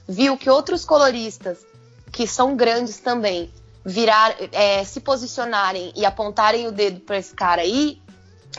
viu 0.07 0.37
que 0.37 0.49
outros 0.49 0.85
coloristas, 0.85 1.65
que 2.11 2.27
são 2.27 2.55
grandes 2.55 2.99
também, 2.99 3.51
virar, 3.85 4.35
é, 4.51 4.83
se 4.83 4.99
posicionarem 4.99 5.91
e 5.95 6.05
apontarem 6.05 6.67
o 6.67 6.71
dedo 6.71 6.99
pra 6.99 7.17
esse 7.17 7.33
cara 7.33 7.61
aí, 7.61 8.01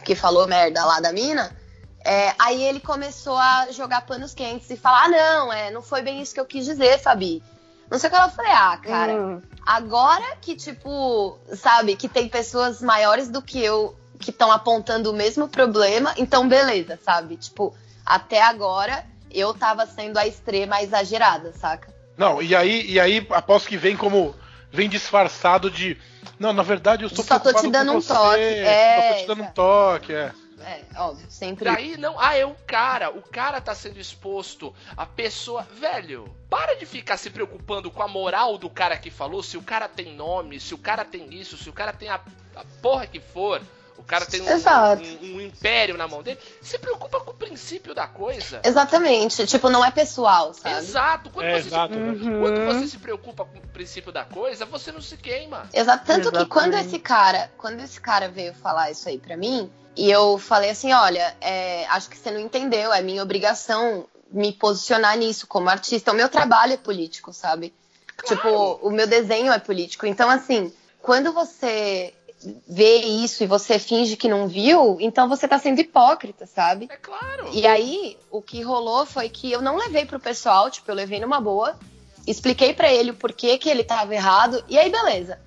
que 0.04 0.14
falou 0.14 0.46
merda 0.46 0.84
lá 0.84 1.00
da 1.00 1.12
mina, 1.12 1.54
é, 2.04 2.34
aí 2.38 2.62
ele 2.62 2.80
começou 2.80 3.36
a 3.36 3.68
jogar 3.70 4.02
panos 4.02 4.34
quentes 4.34 4.70
e 4.70 4.76
falar: 4.76 5.04
ah, 5.04 5.08
não, 5.08 5.52
é, 5.52 5.70
não 5.70 5.82
foi 5.82 6.02
bem 6.02 6.20
isso 6.20 6.32
que 6.34 6.40
eu 6.40 6.46
quis 6.46 6.64
dizer, 6.64 6.98
Fabi. 6.98 7.42
Não 7.90 7.98
sei 7.98 8.08
o 8.08 8.10
que 8.12 8.16
ela 8.16 8.28
falei, 8.28 8.52
ah, 8.52 8.76
cara, 8.76 9.12
Hum. 9.12 9.42
Agora 9.66 10.36
que, 10.40 10.56
tipo, 10.56 11.38
sabe, 11.54 11.94
que 11.94 12.08
tem 12.08 12.28
pessoas 12.28 12.80
maiores 12.80 13.28
do 13.28 13.42
que 13.42 13.62
eu 13.62 13.94
que 14.18 14.30
estão 14.30 14.50
apontando 14.50 15.10
o 15.10 15.14
mesmo 15.14 15.48
problema, 15.48 16.12
então 16.16 16.48
beleza, 16.48 16.98
sabe? 17.02 17.36
Tipo, 17.36 17.74
até 18.04 18.42
agora 18.42 19.04
eu 19.30 19.54
tava 19.54 19.86
sendo 19.86 20.18
a 20.18 20.26
extrema 20.26 20.82
exagerada, 20.82 21.52
saca? 21.52 21.94
Não, 22.16 22.42
e 22.42 22.54
aí, 22.54 22.84
e 22.90 23.00
aí 23.00 23.26
aposto 23.30 23.68
que 23.68 23.76
vem 23.76 23.96
como. 23.96 24.34
Vem 24.72 24.88
disfarçado 24.88 25.70
de. 25.70 25.96
Não, 26.38 26.52
na 26.52 26.62
verdade 26.62 27.04
eu 27.04 27.08
estou 27.08 27.24
Só 27.24 27.38
tô 27.38 27.52
te 27.52 27.68
dando 27.68 27.92
um 27.92 28.00
você, 28.00 28.12
toque, 28.12 28.40
é, 28.40 28.96
Só 28.96 29.08
tô 29.08 29.20
te 29.20 29.26
dando 29.26 29.42
um 29.42 29.52
toque, 29.52 30.12
é. 30.12 30.32
É, 30.60 30.84
óbvio, 30.96 31.26
sempre. 31.30 31.64
Daí 31.64 31.96
não, 31.96 32.20
ah, 32.20 32.36
é 32.36 32.44
o 32.44 32.54
cara, 32.66 33.10
o 33.10 33.22
cara 33.22 33.60
tá 33.60 33.74
sendo 33.74 33.98
exposto, 33.98 34.74
a 34.94 35.06
pessoa, 35.06 35.62
velho, 35.62 36.28
para 36.50 36.74
de 36.74 36.84
ficar 36.84 37.16
se 37.16 37.30
preocupando 37.30 37.90
com 37.90 38.02
a 38.02 38.08
moral 38.08 38.58
do 38.58 38.68
cara 38.68 38.96
que 38.98 39.10
falou, 39.10 39.42
se 39.42 39.56
o 39.56 39.62
cara 39.62 39.88
tem 39.88 40.14
nome, 40.14 40.60
se 40.60 40.74
o 40.74 40.78
cara 40.78 41.02
tem 41.04 41.32
isso, 41.34 41.56
se 41.56 41.70
o 41.70 41.72
cara 41.72 41.92
tem 41.94 42.10
a, 42.10 42.20
a 42.54 42.64
porra 42.82 43.06
que 43.06 43.20
for, 43.20 43.62
o 44.00 44.02
cara 44.04 44.26
tem 44.26 44.40
um, 44.40 44.46
um- 44.46 45.36
um 45.36 45.40
império 45.40 45.96
na 45.96 46.08
mão 46.08 46.22
dele, 46.22 46.38
se 46.60 46.78
preocupa 46.78 47.20
com 47.20 47.30
o 47.30 47.34
princípio 47.34 47.94
da 47.94 48.06
coisa. 48.06 48.60
Exatamente, 48.64 49.46
tipo, 49.46 49.68
não 49.70 49.84
é 49.84 49.90
pessoal, 49.90 50.52
sabe? 50.54 50.76
Exato, 50.78 51.30
quando, 51.30 51.46
É, 51.46 51.60
você 51.60 51.68
exato. 51.68 51.94
Se, 51.94 52.00
Uhum. 52.00 52.40
quando 52.40 52.64
você 52.64 52.86
se 52.88 52.98
preocupa 52.98 53.44
com 53.44 53.58
o 53.58 53.62
princípio 53.68 54.10
da 54.12 54.24
coisa, 54.24 54.64
você 54.64 54.90
não 54.90 55.00
se 55.00 55.16
queima. 55.16 55.68
Exato. 55.72 56.04
Tanto 56.06 56.32
que 56.32 56.46
quando 56.46 56.68
Exatamente. 56.74 56.86
esse 56.88 56.98
cara, 56.98 57.50
quando 57.58 57.80
esse 57.80 58.00
cara 58.00 58.28
veio 58.28 58.54
falar 58.54 58.90
isso 58.90 59.08
aí 59.08 59.18
pra 59.18 59.36
mim, 59.36 59.70
e 59.96 60.10
eu 60.10 60.38
falei 60.38 60.70
assim, 60.70 60.92
olha, 60.92 61.36
é, 61.40 61.84
acho 61.88 62.08
que 62.08 62.16
você 62.16 62.30
não 62.30 62.40
entendeu, 62.40 62.92
é 62.92 63.02
minha 63.02 63.22
obrigação 63.22 64.06
me 64.32 64.52
posicionar 64.52 65.16
nisso 65.18 65.46
como 65.46 65.68
artista. 65.68 66.12
O 66.12 66.14
meu 66.14 66.28
trabalho 66.28 66.72
é 66.72 66.76
político, 66.76 67.32
sabe? 67.32 67.74
Tipo, 68.24 68.78
o 68.82 68.90
meu 68.90 69.06
desenho 69.06 69.52
é 69.52 69.58
político. 69.58 70.06
Então, 70.06 70.30
assim, 70.30 70.72
quando 71.02 71.32
você 71.32 72.14
vê 72.68 72.96
isso 72.96 73.42
e 73.44 73.46
você 73.46 73.78
finge 73.78 74.16
que 74.16 74.28
não 74.28 74.48
viu, 74.48 74.96
então 75.00 75.28
você 75.28 75.46
tá 75.46 75.58
sendo 75.58 75.80
hipócrita, 75.80 76.46
sabe? 76.46 76.88
É 76.90 76.96
claro. 76.96 77.50
E 77.52 77.66
aí, 77.66 78.16
o 78.30 78.40
que 78.40 78.62
rolou 78.62 79.04
foi 79.04 79.28
que 79.28 79.50
eu 79.52 79.60
não 79.60 79.76
levei 79.76 80.06
pro 80.06 80.18
pessoal, 80.18 80.70
tipo, 80.70 80.90
eu 80.90 80.94
levei 80.94 81.20
numa 81.20 81.40
boa. 81.40 81.78
Expliquei 82.26 82.72
pra 82.72 82.92
ele 82.92 83.10
o 83.10 83.14
porquê 83.14 83.58
que 83.58 83.68
ele 83.68 83.84
tava 83.84 84.14
errado. 84.14 84.62
E 84.68 84.78
aí, 84.78 84.90
beleza. 84.90 85.38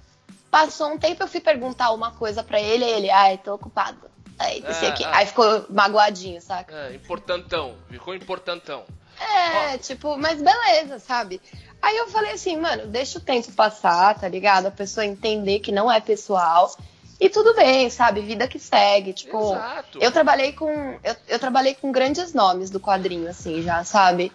Passou 0.52 0.88
um 0.92 0.98
tempo, 0.98 1.24
eu 1.24 1.28
fui 1.28 1.40
perguntar 1.40 1.92
uma 1.92 2.12
coisa 2.12 2.44
pra 2.44 2.62
ele, 2.62 2.86
e 2.86 2.90
ele, 2.90 3.10
ai, 3.10 3.38
tô 3.38 3.56
ocupado. 3.56 3.98
Aí, 4.38 4.64
Ah, 4.66 4.88
aqui. 4.88 5.04
ah. 5.04 5.18
aí 5.18 5.26
ficou 5.26 5.66
magoadinho, 5.70 6.42
saca? 6.42 6.76
É, 6.76 6.96
importantão. 6.96 7.76
Ficou 7.90 8.14
importantão. 8.16 8.84
É, 9.20 9.78
tipo, 9.78 10.18
mas 10.18 10.42
beleza, 10.42 11.00
sabe? 11.00 11.40
Aí 11.84 11.98
eu 11.98 12.08
falei 12.08 12.32
assim, 12.32 12.56
mano, 12.56 12.88
deixa 12.88 13.18
o 13.18 13.22
tempo 13.22 13.52
passar, 13.52 14.18
tá 14.18 14.26
ligado? 14.26 14.68
A 14.68 14.72
pessoa 14.72 15.06
entender 15.06 15.60
que 15.60 15.70
não 15.70 15.92
é 15.92 16.00
pessoal. 16.00 16.74
E 17.20 17.30
tudo 17.30 17.54
bem, 17.54 17.90
sabe? 17.90 18.22
Vida 18.22 18.48
que 18.48 18.58
segue. 18.58 19.12
Tipo, 19.12 19.52
Exato. 19.52 20.00
eu 20.00 20.10
trabalhei 20.10 20.54
com. 20.54 20.98
Eu, 21.04 21.16
eu 21.28 21.38
trabalhei 21.38 21.76
com 21.76 21.92
grandes 21.92 22.34
nomes 22.34 22.70
do 22.70 22.80
quadrinho, 22.80 23.30
assim, 23.30 23.62
já, 23.62 23.84
sabe? 23.84 24.32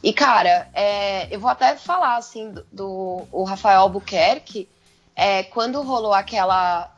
E, 0.00 0.12
cara, 0.12 0.68
é, 0.72 1.26
eu 1.34 1.40
vou 1.40 1.50
até 1.50 1.74
falar, 1.74 2.18
assim, 2.18 2.52
do, 2.52 2.64
do 2.70 3.26
o 3.32 3.42
Rafael 3.42 3.80
Albuquerque, 3.80 4.68
é, 5.16 5.42
quando 5.42 5.82
rolou 5.82 6.14
aquela 6.14 6.88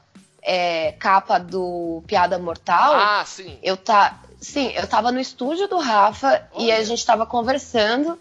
é, 0.43 0.93
capa 0.93 1.39
do 1.39 2.05
Piada 2.07 2.39
Mortal. 2.39 2.95
Ah, 2.95 3.25
sim. 3.25 3.59
Eu 3.63 3.79
tá, 3.79 4.21
sim, 4.39 4.71
eu 4.77 4.87
tava 4.87 5.11
no 5.11 5.19
estúdio 5.19 5.67
do 5.67 5.79
Rafa 5.79 6.47
e 6.59 6.65
Olha. 6.65 6.77
a 6.77 6.85
gente 6.85 7.05
tava 7.07 7.25
conversando 7.25 8.19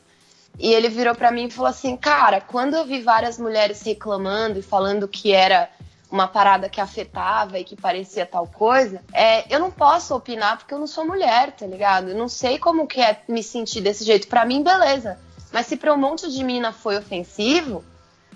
e 0.58 0.74
ele 0.74 0.90
virou 0.90 1.16
pra 1.16 1.32
mim 1.32 1.46
e 1.46 1.52
falou 1.52 1.70
assim: 1.70 1.96
"Cara, 1.98 2.42
quando 2.42 2.76
eu 2.76 2.86
vi 2.86 3.02
várias 3.02 3.38
mulheres 3.38 3.82
reclamando 3.82 4.60
e 4.60 4.62
falando 4.62 5.08
que 5.08 5.32
era 5.32 5.70
uma 6.14 6.28
parada 6.28 6.70
que 6.70 6.80
afetava 6.80 7.58
e 7.58 7.64
que 7.64 7.76
parecia 7.76 8.24
tal 8.24 8.46
coisa, 8.46 9.02
é, 9.12 9.52
eu 9.54 9.60
não 9.60 9.72
posso 9.72 10.16
opinar 10.16 10.58
porque 10.60 10.72
eu 10.72 10.78
não 10.78 10.86
sou 10.86 11.06
mulher, 11.06 11.52
tá 11.54 11.66
ligado? 11.66 12.10
Eu 12.10 12.16
não 12.16 12.30
sei 12.30 12.60
como 12.60 12.86
que 12.86 13.02
é 13.02 13.20
me 13.28 13.42
sentir 13.42 13.82
desse 13.82 14.04
jeito. 14.04 14.28
Pra 14.28 14.46
mim, 14.46 14.62
beleza. 14.62 15.18
Mas 15.52 15.66
se 15.66 15.76
pra 15.76 15.92
um 15.92 15.98
monte 15.98 16.32
de 16.32 16.44
mina 16.44 16.72
foi 16.72 16.98
ofensivo, 16.98 17.84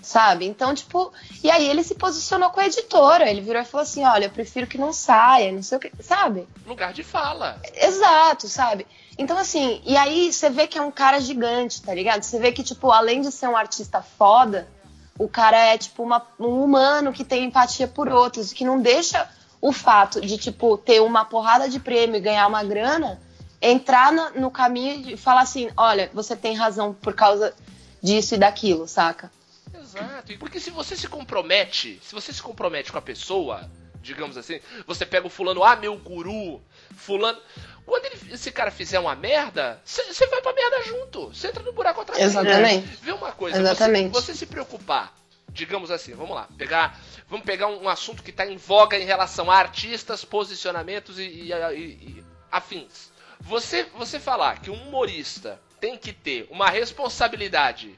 sabe? 0.02 0.46
Então, 0.46 0.74
tipo, 0.74 1.12
e 1.42 1.50
aí 1.50 1.68
ele 1.68 1.82
se 1.82 1.94
posicionou 1.94 2.50
com 2.50 2.60
a 2.60 2.66
editora. 2.66 3.28
Ele 3.28 3.40
virou 3.40 3.62
e 3.62 3.64
falou 3.64 3.82
assim: 3.82 4.04
olha, 4.04 4.26
eu 4.26 4.30
prefiro 4.30 4.66
que 4.66 4.78
não 4.78 4.92
saia, 4.92 5.52
não 5.52 5.62
sei 5.62 5.78
o 5.78 5.80
que, 5.80 5.90
sabe? 6.02 6.46
Lugar 6.66 6.92
de 6.92 7.02
fala. 7.02 7.60
Exato, 7.74 8.48
sabe? 8.48 8.86
Então, 9.16 9.36
assim, 9.36 9.80
e 9.84 9.96
aí 9.96 10.32
você 10.32 10.48
vê 10.50 10.66
que 10.66 10.78
é 10.78 10.82
um 10.82 10.90
cara 10.90 11.20
gigante, 11.20 11.82
tá 11.82 11.92
ligado? 11.94 12.22
Você 12.22 12.38
vê 12.38 12.52
que, 12.52 12.62
tipo, 12.62 12.90
além 12.90 13.20
de 13.20 13.32
ser 13.32 13.48
um 13.48 13.56
artista 13.56 14.00
foda, 14.00 14.68
o 15.18 15.28
cara 15.28 15.56
é, 15.58 15.76
tipo, 15.76 16.02
uma- 16.04 16.24
um 16.38 16.62
humano 16.62 17.12
que 17.12 17.24
tem 17.24 17.44
empatia 17.44 17.88
por 17.88 18.08
outros, 18.08 18.52
que 18.52 18.64
não 18.64 18.80
deixa 18.80 19.28
o 19.60 19.72
fato 19.72 20.20
de, 20.20 20.38
tipo, 20.38 20.78
ter 20.78 21.00
uma 21.02 21.24
porrada 21.24 21.68
de 21.68 21.80
prêmio 21.80 22.16
e 22.16 22.20
ganhar 22.20 22.46
uma 22.46 22.62
grana 22.62 23.20
entrar 23.60 24.12
no, 24.12 24.30
no 24.42 24.50
caminho 24.52 25.10
e 25.10 25.16
falar 25.16 25.40
assim: 25.40 25.68
olha, 25.76 26.08
você 26.14 26.36
tem 26.36 26.54
razão 26.54 26.94
por 26.94 27.12
causa 27.12 27.52
disso 28.00 28.36
e 28.36 28.38
daquilo, 28.38 28.86
saca? 28.86 29.32
Exato. 29.96 30.32
E 30.32 30.36
Porque 30.38 30.60
se 30.60 30.70
você 30.70 30.96
se 30.96 31.08
compromete, 31.08 31.98
se 32.02 32.14
você 32.14 32.32
se 32.32 32.42
compromete 32.42 32.90
com 32.92 32.98
a 32.98 33.02
pessoa, 33.02 33.68
digamos 34.02 34.36
assim, 34.36 34.60
você 34.86 35.04
pega 35.06 35.26
o 35.26 35.30
fulano, 35.30 35.64
ah, 35.64 35.76
meu 35.76 35.96
guru, 35.96 36.60
fulano. 36.96 37.40
Quando 37.86 38.04
ele- 38.04 38.34
esse 38.34 38.50
cara 38.52 38.70
fizer 38.70 38.98
uma 38.98 39.14
merda, 39.16 39.80
você 39.84 40.26
vai 40.26 40.42
pra 40.42 40.52
merda 40.52 40.82
junto. 40.82 41.28
Você 41.28 41.48
entra 41.48 41.62
no 41.62 41.72
buraco 41.72 42.00
atrás. 42.02 42.20
dele. 42.20 42.48
Exatamente. 42.48 42.86
Vê 43.02 43.12
uma 43.12 43.32
coisa, 43.32 43.58
Exatamente. 43.58 44.10
Você, 44.12 44.32
você 44.32 44.38
se 44.38 44.46
preocupar, 44.46 45.14
digamos 45.50 45.90
assim, 45.90 46.12
vamos 46.14 46.34
lá, 46.36 46.46
pegar, 46.58 47.00
vamos 47.28 47.46
pegar 47.46 47.66
um, 47.68 47.84
um 47.84 47.88
assunto 47.88 48.22
que 48.22 48.30
está 48.30 48.46
em 48.46 48.58
voga 48.58 48.98
em 48.98 49.06
relação 49.06 49.50
a 49.50 49.56
artistas, 49.56 50.22
posicionamentos 50.24 51.18
e, 51.18 51.22
e- 51.22 51.52
e- 51.52 51.76
e 52.18 52.24
afins. 52.52 53.10
Você, 53.40 53.84
você 53.96 54.20
falar 54.20 54.60
que 54.60 54.70
um 54.70 54.74
humorista 54.88 55.58
tem 55.80 55.96
que 55.96 56.12
ter 56.12 56.46
uma 56.50 56.68
responsabilidade, 56.68 57.96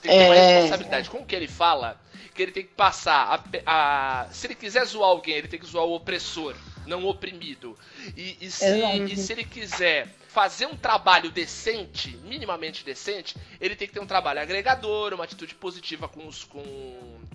tem 0.00 0.10
que 0.12 0.18
ter 0.18 0.24
uma 0.24 0.34
É. 0.34 0.52
responsabilidade 0.54 1.10
com 1.10 1.18
o 1.18 1.26
que 1.26 1.34
ele 1.34 1.48
fala, 1.48 2.00
que 2.34 2.42
ele 2.42 2.52
tem 2.52 2.62
que 2.64 2.74
passar 2.74 3.42
a, 3.66 4.22
a- 4.24 4.28
se 4.32 4.46
ele 4.46 4.54
quiser 4.54 4.84
zoar 4.84 5.08
alguém, 5.10 5.34
ele 5.36 5.48
tem 5.48 5.58
que 5.58 5.66
zoar 5.66 5.84
o 5.84 5.94
opressor, 5.94 6.54
não 6.86 7.04
o 7.04 7.08
oprimido. 7.08 7.76
E, 8.16 8.36
e 8.40 8.50
se, 8.50 8.64
e 9.10 9.16
se 9.16 9.32
ele 9.32 9.44
quiser 9.44 10.08
fazer 10.28 10.66
um 10.66 10.76
trabalho 10.76 11.30
decente, 11.32 12.16
minimamente 12.18 12.84
decente, 12.84 13.34
ele 13.60 13.74
tem 13.74 13.88
que 13.88 13.94
ter 13.94 14.00
um 14.00 14.06
trabalho 14.06 14.40
agregador, 14.40 15.12
uma 15.14 15.24
atitude 15.24 15.54
positiva 15.54 16.06
com, 16.06 16.26
os, 16.28 16.44
com, 16.44 16.62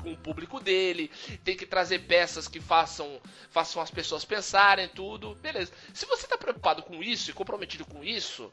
com 0.01 0.13
o 0.13 0.17
público 0.17 0.59
dele, 0.59 1.11
tem 1.43 1.57
que 1.57 1.65
trazer 1.65 1.99
peças 1.99 2.47
que 2.47 2.61
façam, 2.61 3.19
façam 3.49 3.81
as 3.81 3.91
pessoas 3.91 4.23
pensarem, 4.23 4.87
tudo. 4.87 5.35
Beleza. 5.41 5.71
Se 5.93 6.05
você 6.05 6.25
tá 6.27 6.37
preocupado 6.37 6.81
com 6.81 7.03
isso 7.03 7.29
e 7.29 7.33
comprometido 7.33 7.83
com 7.83 8.03
isso, 8.03 8.49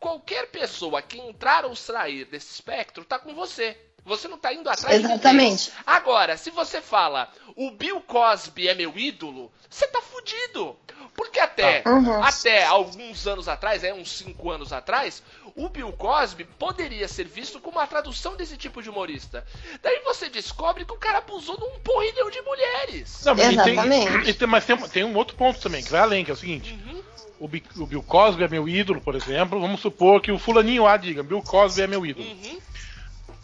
qualquer 0.00 0.48
pessoa 0.50 1.02
que 1.02 1.18
entrar 1.18 1.64
ou 1.64 1.74
sair 1.74 2.24
desse 2.24 2.52
espectro 2.52 3.04
tá 3.04 3.18
com 3.18 3.34
você. 3.34 3.76
Você 4.04 4.28
não 4.28 4.38
tá 4.38 4.54
indo 4.54 4.70
atrás. 4.70 5.04
Exatamente. 5.04 5.72
Agora, 5.84 6.36
se 6.36 6.48
você 6.50 6.80
fala, 6.80 7.28
o 7.56 7.72
Bill 7.72 8.00
Cosby 8.02 8.68
é 8.68 8.74
meu 8.74 8.96
ídolo, 8.96 9.50
você 9.68 9.86
tá 9.88 10.00
fudido. 10.00 10.76
Porque 11.14 11.40
até, 11.40 11.82
Uhum. 11.86 12.22
até 12.22 12.64
alguns 12.66 13.26
anos 13.26 13.48
atrás, 13.48 13.82
é 13.82 13.92
uns 13.94 14.18
5 14.18 14.50
anos 14.50 14.72
atrás, 14.72 15.22
o 15.54 15.68
Bill 15.68 15.90
Cosby 15.92 16.44
poderia 16.44 17.08
ser 17.08 17.24
visto 17.24 17.58
como 17.58 17.78
a 17.80 17.86
tradução 17.86 18.36
desse 18.36 18.56
tipo 18.58 18.82
de 18.82 18.90
humorista. 18.90 19.44
Daí 19.82 20.00
você 20.04 20.28
descobre 20.28 20.84
que 20.84 20.92
o 20.92 20.98
cara 20.98 21.18
abusou 21.18 21.56
de 21.56 21.64
um 21.64 21.78
porrilhão 21.80 22.30
de 22.30 22.40
mulheres. 22.42 23.22
Não, 23.24 23.34
e 23.36 23.40
Exatamente. 23.40 24.30
e 24.30 24.34
tem- 24.34 24.48
mas 24.48 24.64
tem, 24.66 24.76
tem 24.88 25.04
um 25.04 25.16
outro 25.16 25.36
ponto 25.36 25.58
também, 25.58 25.82
que 25.82 25.90
vai 25.90 26.00
além, 26.02 26.24
que 26.24 26.30
é 26.30 26.34
o 26.34 26.36
seguinte. 26.36 26.78
Uhum. 26.86 27.02
O, 27.40 27.48
Bi- 27.48 27.64
o 27.76 27.86
Bill 27.86 28.02
Cosby 28.02 28.44
é 28.44 28.48
meu 28.48 28.68
ídolo, 28.68 29.00
por 29.00 29.14
exemplo. 29.14 29.60
Vamos 29.60 29.80
supor 29.80 30.20
que 30.20 30.32
o 30.32 30.38
fulaninho 30.38 30.84
lá 30.84 30.96
diga, 30.96 31.22
Bill 31.22 31.42
Cosby 31.42 31.82
é 31.82 31.86
meu 31.86 32.04
ídolo. 32.04 32.26
Uhum. 32.28 32.58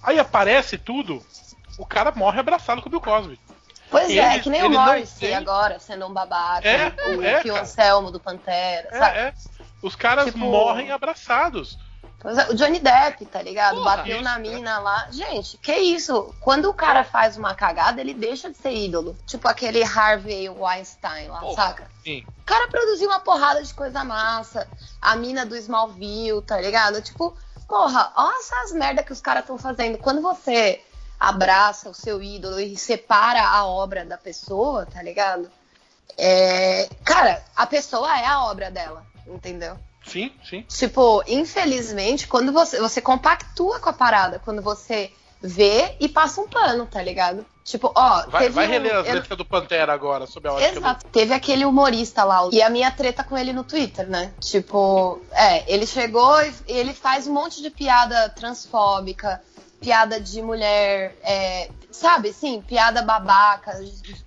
Aí 0.02 0.18
aparece 0.18 0.76
tudo, 0.78 1.24
o 1.78 1.86
cara 1.86 2.10
morre 2.14 2.40
abraçado 2.40 2.82
com 2.82 2.88
o 2.88 2.90
Bill 2.90 3.00
Cosby. 3.00 3.38
Pois 3.92 4.10
é, 4.10 4.34
Ele- 4.34 4.42
que 4.42 4.50
nem 4.50 4.64
o 4.64 4.70
Morrissey 4.70 5.28
tem- 5.28 5.36
agora, 5.36 5.78
sendo 5.78 6.06
um 6.06 6.12
babaca, 6.12 6.66
É, 6.66 6.88
o 7.14 7.22
é, 7.22 7.42
cara. 7.44 7.60
Anselmo 7.60 8.10
do 8.10 8.18
Pantera, 8.18 8.88
sabe? 8.90 9.18
É, 9.18 9.22
é. 9.28 9.34
Os 9.80 9.94
caras 9.94 10.24
Tipo- 10.26 10.38
morrem 10.38 10.90
abraçados. 10.90 11.78
Pois 12.18 12.38
é, 12.38 12.48
o 12.50 12.54
Johnny 12.54 12.78
Depp, 12.78 13.26
tá 13.26 13.42
ligado? 13.42 13.78
Porra, 13.78 13.96
Bateu 13.96 14.14
isso, 14.14 14.24
na 14.24 14.38
né? 14.38 14.48
mina 14.48 14.78
lá. 14.78 15.08
Gente, 15.10 15.58
que 15.58 15.74
isso? 15.74 16.32
Quando 16.40 16.70
o 16.70 16.74
cara 16.74 17.02
faz 17.02 17.36
uma 17.36 17.52
cagada, 17.52 18.00
ele 18.00 18.14
deixa 18.14 18.48
de 18.48 18.56
ser 18.56 18.72
ídolo. 18.72 19.16
Tipo 19.26 19.48
aquele 19.48 19.82
Harvey 19.82 20.48
Weinstein 20.48 21.26
lá, 21.28 21.40
Porra. 21.40 21.54
saca? 21.56 21.90
Sim. 22.04 22.24
O 22.38 22.44
cara 22.44 22.68
produziu 22.68 23.08
uma 23.08 23.18
porrada 23.18 23.60
de 23.62 23.74
coisa 23.74 24.04
massa. 24.04 24.68
A 25.00 25.16
mina 25.16 25.44
do 25.44 25.56
Smallville, 25.56 26.40
tá 26.42 26.60
ligado? 26.60 27.02
Tipo, 27.02 27.36
porra, 27.68 28.12
olha 28.16 28.38
essas 28.38 28.72
merda 28.72 29.02
que 29.02 29.12
os 29.12 29.20
caras 29.20 29.42
estão 29.42 29.58
fazendo. 29.58 29.98
Quando 29.98 30.22
você 30.22 30.80
abraça 31.28 31.88
o 31.88 31.94
seu 31.94 32.22
ídolo 32.22 32.58
e 32.60 32.76
separa 32.76 33.42
a 33.46 33.64
obra 33.66 34.04
da 34.04 34.18
pessoa, 34.18 34.84
tá 34.86 35.02
ligado? 35.02 35.50
É, 36.18 36.88
Cara, 37.04 37.42
a 37.56 37.66
pessoa 37.66 38.18
é 38.18 38.26
a 38.26 38.44
obra 38.44 38.70
dela, 38.70 39.04
entendeu? 39.26 39.76
Sim, 40.06 40.32
sim. 40.48 40.62
Tipo, 40.68 41.22
infelizmente, 41.28 42.26
quando 42.26 42.52
você, 42.52 42.80
você 42.80 43.00
compactua 43.00 43.78
com 43.78 43.88
a 43.88 43.92
parada, 43.92 44.40
quando 44.44 44.60
você 44.60 45.12
vê 45.40 45.96
e 46.00 46.08
passa 46.08 46.40
um 46.40 46.48
pano, 46.48 46.86
tá 46.86 47.00
ligado? 47.02 47.44
Tipo, 47.64 47.92
ó, 47.94 48.26
Vai, 48.26 48.48
vai 48.48 48.66
um- 48.66 48.70
reler 48.70 48.96
as 48.96 49.06
eu- 49.06 49.14
letras 49.14 49.38
do 49.38 49.44
Pantera 49.44 49.92
agora, 49.92 50.26
sob 50.26 50.48
a 50.48 50.52
ótica 50.54 50.78
Exato. 50.78 51.06
Teve 51.06 51.32
aquele 51.32 51.64
humorista 51.64 52.24
lá, 52.24 52.48
e 52.52 52.60
a 52.60 52.68
minha 52.68 52.90
treta 52.90 53.22
com 53.22 53.38
ele 53.38 53.52
no 53.52 53.62
Twitter, 53.62 54.08
né? 54.08 54.32
Tipo, 54.40 55.20
é, 55.30 55.72
ele 55.72 55.86
chegou 55.86 56.40
e 56.42 56.52
ele 56.66 56.92
faz 56.92 57.26
um 57.28 57.32
monte 57.32 57.62
de 57.62 57.70
piada 57.70 58.28
transfóbica, 58.30 59.40
piada 59.82 60.20
de 60.20 60.40
mulher, 60.40 61.16
é, 61.22 61.68
sabe, 61.90 62.30
assim, 62.30 62.62
piada 62.62 63.02
babaca, 63.02 63.78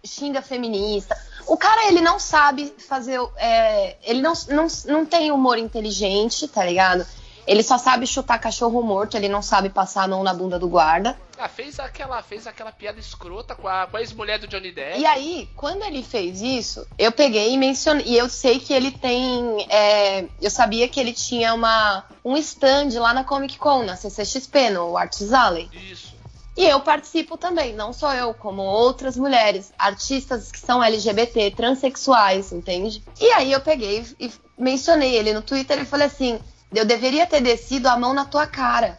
xinga 0.05 0.41
feminista. 0.41 1.17
O 1.47 1.55
cara, 1.55 1.87
ele 1.87 2.01
não 2.01 2.19
sabe 2.19 2.73
fazer, 2.77 3.19
é, 3.37 3.95
ele 4.03 4.21
não, 4.21 4.33
não, 4.49 4.67
não 4.85 5.05
tem 5.05 5.31
humor 5.31 5.57
inteligente, 5.57 6.47
tá 6.47 6.63
ligado? 6.63 7.05
Ele 7.47 7.61
só 7.61 7.77
sabe 7.77 8.07
chutar 8.07 8.39
cachorro 8.39 8.81
morto, 8.81 9.15
ele 9.15 9.29
não 9.29 9.41
sabe 9.41 9.69
passar 9.69 10.03
a 10.03 10.07
mão 10.07 10.23
na 10.23 10.33
bunda 10.33 10.57
do 10.57 10.67
guarda. 10.67 11.17
Ah, 11.37 11.49
fez 11.49 11.79
aquela, 11.79 12.21
fez 12.23 12.47
aquela 12.47 12.71
piada 12.71 12.99
escrota 12.99 13.55
com 13.55 13.67
a, 13.67 13.85
com 13.87 13.97
a 13.97 14.01
ex-mulher 14.01 14.39
do 14.39 14.47
Johnny 14.47 14.71
Depp. 14.71 14.99
E 14.99 15.05
aí, 15.05 15.49
quando 15.55 15.83
ele 15.83 16.01
fez 16.01 16.41
isso, 16.41 16.87
eu 16.97 17.11
peguei 17.11 17.53
e 17.53 17.57
mencionei. 17.57 18.05
E 18.07 18.17
eu 18.17 18.29
sei 18.29 18.59
que 18.59 18.73
ele 18.73 18.91
tem. 18.91 19.65
é, 19.69 20.25
eu 20.41 20.49
sabia 20.49 20.87
que 20.87 20.99
ele 20.99 21.13
tinha 21.13 21.53
uma, 21.53 22.05
um 22.23 22.37
stand 22.37 22.89
lá 22.99 23.13
na 23.13 23.23
Comic 23.23 23.57
Con, 23.57 23.83
na 23.83 23.95
CCXP, 23.95 24.69
no 24.71 24.97
Arts 24.97 25.33
Alley. 25.33 25.69
Isso. 25.73 26.15
E 26.57 26.63
eu 26.65 26.79
participo 26.79 27.37
também, 27.37 27.73
não 27.73 27.91
só 27.91 28.13
eu, 28.13 28.33
como 28.33 28.61
outras 28.61 29.17
mulheres, 29.17 29.73
artistas 29.77 30.51
que 30.51 30.59
são 30.59 30.81
LGBT, 30.81 31.51
transexuais, 31.51 32.53
entende? 32.53 33.03
E 33.19 33.25
aí 33.33 33.51
eu 33.51 33.59
peguei 33.59 34.05
e 34.17 34.31
mencionei 34.57 35.15
ele 35.15 35.33
no 35.33 35.41
Twitter 35.41 35.81
e 35.81 35.85
falei 35.85 36.07
assim: 36.07 36.39
eu 36.75 36.85
deveria 36.85 37.25
ter 37.25 37.41
descido 37.41 37.87
a 37.87 37.97
mão 37.97 38.13
na 38.13 38.25
tua 38.25 38.45
cara, 38.45 38.97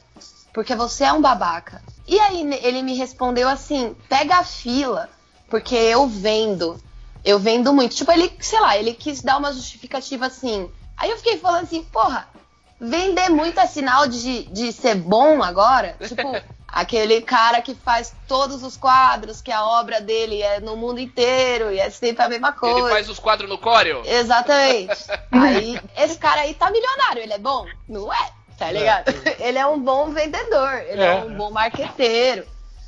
porque 0.52 0.74
você 0.74 1.04
é 1.04 1.12
um 1.12 1.20
babaca. 1.20 1.82
E 2.06 2.18
aí 2.18 2.40
ele 2.62 2.82
me 2.82 2.94
respondeu 2.94 3.48
assim: 3.48 3.94
pega 4.08 4.36
a 4.36 4.44
fila, 4.44 5.08
porque 5.48 5.74
eu 5.74 6.06
vendo. 6.06 6.80
Eu 7.24 7.38
vendo 7.38 7.72
muito. 7.72 7.96
Tipo, 7.96 8.12
ele, 8.12 8.32
sei 8.40 8.60
lá, 8.60 8.76
ele 8.76 8.94
quis 8.94 9.20
dar 9.20 9.36
uma 9.36 9.52
justificativa 9.52 10.26
assim. 10.26 10.70
Aí 10.96 11.10
eu 11.10 11.16
fiquei 11.16 11.38
falando 11.38 11.64
assim, 11.64 11.82
porra, 11.82 12.28
vender 12.80 13.28
muito 13.28 13.58
é 13.58 13.66
sinal 13.66 14.06
de, 14.06 14.44
de 14.44 14.72
ser 14.72 14.94
bom 14.94 15.42
agora? 15.42 15.96
Tipo, 16.06 16.22
Aquele 16.68 17.22
cara 17.22 17.62
que 17.62 17.74
faz 17.74 18.14
todos 18.26 18.62
os 18.62 18.76
quadros, 18.76 19.40
que 19.40 19.52
a 19.52 19.64
obra 19.64 20.00
dele 20.00 20.42
é 20.42 20.60
no 20.60 20.76
mundo 20.76 20.98
inteiro 21.00 21.70
e 21.70 21.78
é 21.78 21.88
sempre 21.90 22.24
a 22.24 22.28
mesma 22.28 22.52
coisa. 22.52 22.80
Ele 22.80 22.88
faz 22.90 23.08
os 23.08 23.18
quadros 23.18 23.48
no 23.48 23.56
Corel? 23.56 24.02
Exatamente. 24.04 25.06
aí, 25.30 25.80
esse 25.96 26.18
cara 26.18 26.40
aí 26.42 26.54
tá 26.54 26.70
milionário, 26.70 27.22
ele 27.22 27.32
é 27.32 27.38
bom? 27.38 27.66
Não 27.88 28.12
é, 28.12 28.30
tá 28.58 28.70
ligado? 28.72 29.04
Ele 29.38 29.58
é 29.58 29.66
um 29.66 29.78
bom 29.80 30.10
vendedor, 30.10 30.72
ele 30.88 31.02
é, 31.02 31.06
É. 31.06 31.14
um 31.24 31.34
bom 31.36 31.50
marqueteiro. 31.50 32.46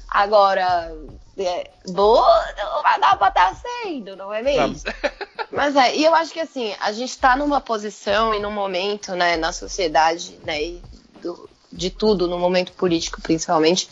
Agora, 0.09 0.91
é, 1.39 1.71
bom 1.87 2.21
não 2.57 2.83
vai 2.83 2.99
dar 2.99 3.17
pra 3.17 3.29
estar 3.29 3.55
sendo, 3.55 4.17
não 4.17 4.33
é 4.35 4.43
mesmo? 4.43 4.75
Mas 5.53 5.77
é, 5.77 5.95
e 5.95 6.05
eu 6.05 6.15
acho 6.15 6.33
que 6.33 6.41
assim, 6.41 6.75
a 6.81 6.91
gente 6.93 7.17
tá 7.19 7.37
numa 7.37 7.61
posição 7.61 8.35
e 8.35 8.41
num 8.41 8.51
momento, 8.51 9.15
né, 9.15 9.37
na 9.37 9.53
sociedade, 9.53 10.39
né, 10.45 10.61
e 10.63 10.83
do- 11.23 11.48
de 11.73 11.91
tudo, 11.91 12.27
no 12.27 12.39
momento 12.39 12.73
político 12.73 13.21
principalmente, 13.21 13.89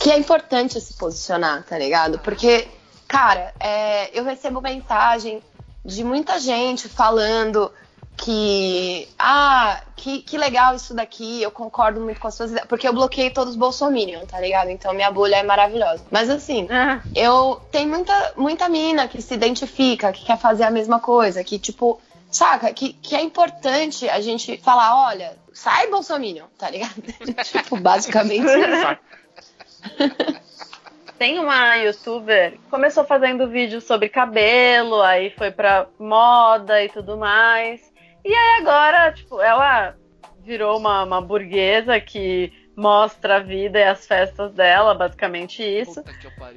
que 0.00 0.10
é 0.10 0.18
importante 0.18 0.80
se 0.80 0.94
posicionar, 0.94 1.64
tá 1.64 1.78
ligado? 1.78 2.18
Porque, 2.20 2.68
cara, 3.06 3.52
é, 3.58 4.18
eu 4.18 4.24
recebo 4.24 4.60
mensagem 4.60 5.42
de 5.84 6.04
muita 6.04 6.38
gente 6.38 6.88
falando 6.88 7.70
que, 8.18 9.08
ah, 9.16 9.80
que, 9.94 10.22
que 10.22 10.36
legal 10.36 10.74
isso 10.74 10.92
daqui, 10.92 11.40
eu 11.40 11.52
concordo 11.52 12.00
muito 12.00 12.20
com 12.20 12.26
as 12.26 12.34
suas 12.34 12.50
ideias, 12.50 12.66
porque 12.66 12.86
eu 12.86 12.92
bloqueei 12.92 13.30
todos 13.30 13.50
os 13.50 13.56
bolsominion, 13.56 14.26
tá 14.26 14.40
ligado? 14.40 14.70
Então 14.70 14.92
minha 14.92 15.10
bolha 15.10 15.36
é 15.36 15.42
maravilhosa. 15.44 16.04
Mas 16.10 16.28
assim, 16.28 16.66
Ah, 16.68 17.00
eu 17.14 17.60
tem 17.70 17.86
muita 17.86 18.32
muita 18.36 18.68
mina 18.68 19.06
que 19.06 19.22
se 19.22 19.34
identifica, 19.34 20.12
que 20.12 20.24
quer 20.24 20.36
fazer 20.36 20.64
a 20.64 20.70
mesma 20.70 20.98
coisa, 20.98 21.44
que 21.44 21.58
tipo, 21.60 22.00
saca, 22.30 22.72
que, 22.72 22.92
que 22.92 23.14
é 23.14 23.22
importante 23.22 24.08
a 24.08 24.20
gente 24.20 24.56
falar, 24.58 25.08
olha, 25.08 25.36
sai 25.52 25.88
Bolsominion, 25.88 26.46
tá 26.58 26.70
ligado? 26.70 27.02
tipo, 27.44 27.78
basicamente. 27.78 28.46
Tem 31.18 31.38
uma 31.40 31.74
youtuber 31.76 32.52
que 32.52 32.58
começou 32.70 33.04
fazendo 33.04 33.48
vídeo 33.48 33.80
sobre 33.80 34.08
cabelo, 34.08 35.02
aí 35.02 35.30
foi 35.30 35.50
pra 35.50 35.88
moda 35.98 36.82
e 36.82 36.88
tudo 36.88 37.16
mais. 37.16 37.80
E 38.24 38.32
aí 38.32 38.60
agora, 38.60 39.12
tipo, 39.12 39.40
ela 39.40 39.96
virou 40.44 40.78
uma, 40.78 41.02
uma 41.02 41.20
burguesa 41.20 42.00
que 42.00 42.52
mostra 42.78 43.36
a 43.36 43.40
vida 43.40 43.76
e 43.76 43.82
as 43.82 44.06
festas 44.06 44.52
dela, 44.52 44.94
basicamente 44.94 45.62
isso. 45.62 46.00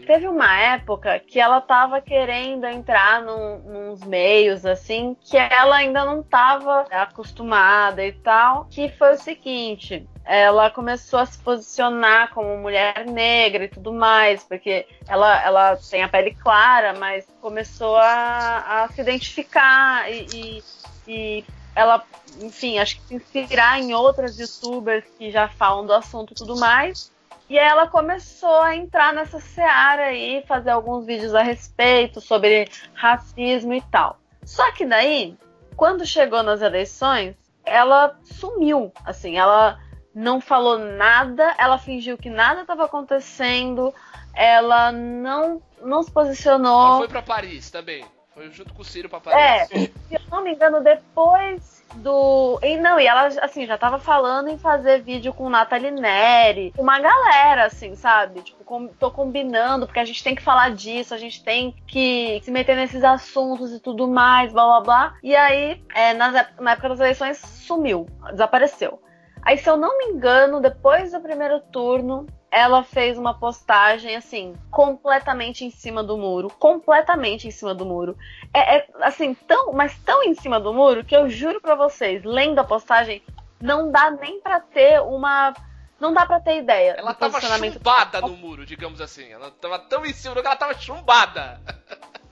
Teve 0.05 0.27
uma 0.27 0.55
época 0.55 1.19
que 1.19 1.39
ela 1.39 1.59
tava 1.59 1.99
querendo 1.99 2.67
entrar 2.67 3.23
num, 3.23 3.57
nos 3.57 4.03
meios, 4.03 4.63
assim, 4.63 5.17
que 5.19 5.35
ela 5.35 5.77
ainda 5.77 6.05
não 6.05 6.21
tava 6.21 6.85
acostumada 6.91 8.05
e 8.05 8.11
tal, 8.11 8.67
que 8.69 8.87
foi 8.89 9.15
o 9.15 9.17
seguinte. 9.17 10.07
Ela 10.23 10.69
começou 10.69 11.17
a 11.17 11.25
se 11.25 11.39
posicionar 11.39 12.31
como 12.35 12.55
mulher 12.55 13.03
negra 13.07 13.63
e 13.63 13.67
tudo 13.67 13.91
mais, 13.91 14.43
porque 14.43 14.85
ela, 15.07 15.43
ela 15.43 15.75
tem 15.89 16.03
a 16.03 16.07
pele 16.07 16.35
clara, 16.35 16.93
mas 16.93 17.25
começou 17.41 17.97
a, 17.97 18.83
a 18.83 18.87
se 18.89 19.01
identificar 19.01 20.07
e, 20.11 20.27
e, 20.31 20.63
e 21.07 21.45
ela, 21.75 22.03
enfim, 22.41 22.79
acho 22.79 22.97
que 23.01 23.19
se 23.19 23.39
inspirar 23.39 23.79
em 23.79 23.93
outras 23.93 24.37
youtubers 24.37 25.03
que 25.17 25.31
já 25.31 25.47
falam 25.47 25.85
do 25.85 25.93
assunto 25.93 26.31
e 26.31 26.35
tudo 26.35 26.57
mais. 26.57 27.11
E 27.49 27.57
ela 27.57 27.85
começou 27.87 28.61
a 28.61 28.75
entrar 28.75 29.13
nessa 29.13 29.39
seara 29.39 30.03
aí, 30.03 30.43
fazer 30.47 30.69
alguns 30.69 31.05
vídeos 31.05 31.35
a 31.35 31.41
respeito 31.41 32.21
sobre 32.21 32.69
racismo 32.93 33.73
e 33.73 33.81
tal. 33.81 34.17
Só 34.45 34.71
que 34.71 34.85
daí, 34.85 35.37
quando 35.75 36.05
chegou 36.05 36.43
nas 36.43 36.61
eleições, 36.61 37.35
ela 37.65 38.17
sumiu. 38.23 38.91
Assim, 39.05 39.37
ela 39.37 39.77
não 40.15 40.39
falou 40.39 40.79
nada, 40.79 41.53
ela 41.57 41.77
fingiu 41.77 42.17
que 42.17 42.29
nada 42.29 42.61
estava 42.61 42.85
acontecendo, 42.85 43.93
ela 44.33 44.91
não, 44.91 45.61
não 45.81 46.03
se 46.03 46.09
Ela 46.09 46.23
posicionou. 46.23 46.97
foi 46.99 47.07
pra 47.07 47.21
Paris 47.21 47.69
também. 47.69 48.05
Foi 48.33 48.49
junto 48.49 48.73
com 48.73 48.81
o 48.81 48.85
Ciro 48.85 49.09
pra 49.09 49.19
É, 49.37 49.65
se 49.65 49.91
eu 50.09 50.19
não 50.31 50.43
me 50.43 50.53
engano, 50.53 50.81
depois 50.81 51.83
do. 51.95 52.57
E 52.63 52.77
não, 52.77 52.97
e 52.97 53.05
ela, 53.05 53.27
assim, 53.27 53.65
já 53.65 53.77
tava 53.77 53.99
falando 53.99 54.47
em 54.47 54.57
fazer 54.57 55.01
vídeo 55.01 55.33
com 55.33 55.49
Nathalie 55.49 55.91
Neri, 55.91 56.73
uma 56.77 56.97
galera, 56.99 57.65
assim, 57.65 57.93
sabe? 57.95 58.41
Tipo, 58.41 58.63
com- 58.63 58.87
tô 58.87 59.11
combinando, 59.11 59.85
porque 59.85 59.99
a 59.99 60.05
gente 60.05 60.23
tem 60.23 60.33
que 60.33 60.41
falar 60.41 60.71
disso, 60.71 61.13
a 61.13 61.17
gente 61.17 61.43
tem 61.43 61.75
que 61.85 62.39
se 62.43 62.49
meter 62.51 62.75
nesses 62.77 63.03
assuntos 63.03 63.73
e 63.73 63.79
tudo 63.81 64.07
mais, 64.07 64.53
blá 64.53 64.63
blá 64.65 64.79
blá. 64.81 65.13
E 65.21 65.35
aí, 65.35 65.83
é, 65.93 66.13
nas 66.13 66.33
na 66.57 66.71
época 66.71 66.89
das 66.89 66.99
eleições, 67.01 67.37
sumiu, 67.37 68.05
desapareceu. 68.31 69.01
Aí, 69.43 69.57
se 69.57 69.69
eu 69.69 69.75
não 69.75 69.97
me 69.97 70.05
engano, 70.05 70.61
depois 70.61 71.11
do 71.11 71.19
primeiro 71.19 71.59
turno, 71.59 72.25
ela 72.51 72.83
fez 72.83 73.17
uma 73.17 73.33
postagem, 73.33 74.15
assim, 74.15 74.53
completamente 74.69 75.63
em 75.63 75.71
cima 75.71 76.03
do 76.03 76.17
muro. 76.17 76.49
Completamente 76.59 77.47
em 77.47 77.51
cima 77.51 77.73
do 77.73 77.85
muro. 77.85 78.17
É, 78.53 78.77
é, 78.77 78.87
assim, 79.01 79.33
tão, 79.33 79.71
mas 79.71 79.97
tão 79.99 80.21
em 80.21 80.35
cima 80.35 80.59
do 80.59 80.73
muro 80.73 81.05
que 81.05 81.15
eu 81.15 81.29
juro 81.29 81.61
pra 81.61 81.75
vocês, 81.75 82.23
lendo 82.25 82.59
a 82.59 82.63
postagem, 82.65 83.23
não 83.61 83.89
dá 83.89 84.11
nem 84.11 84.41
pra 84.41 84.59
ter 84.59 85.01
uma. 85.01 85.53
Não 85.97 86.13
dá 86.13 86.25
pra 86.25 86.39
ter 86.39 86.57
ideia 86.57 86.95
Ela 86.97 87.13
tava 87.13 87.33
posicionamento. 87.33 87.73
chumbada 87.73 88.21
no 88.21 88.35
muro, 88.35 88.65
digamos 88.65 88.99
assim. 88.99 89.31
Ela 89.31 89.51
tava 89.51 89.77
tão 89.79 90.03
em 90.03 90.11
cima 90.11 90.33
do 90.33 90.41
que 90.41 90.47
ela 90.47 90.55
tava 90.55 90.73
chumbada. 90.73 91.61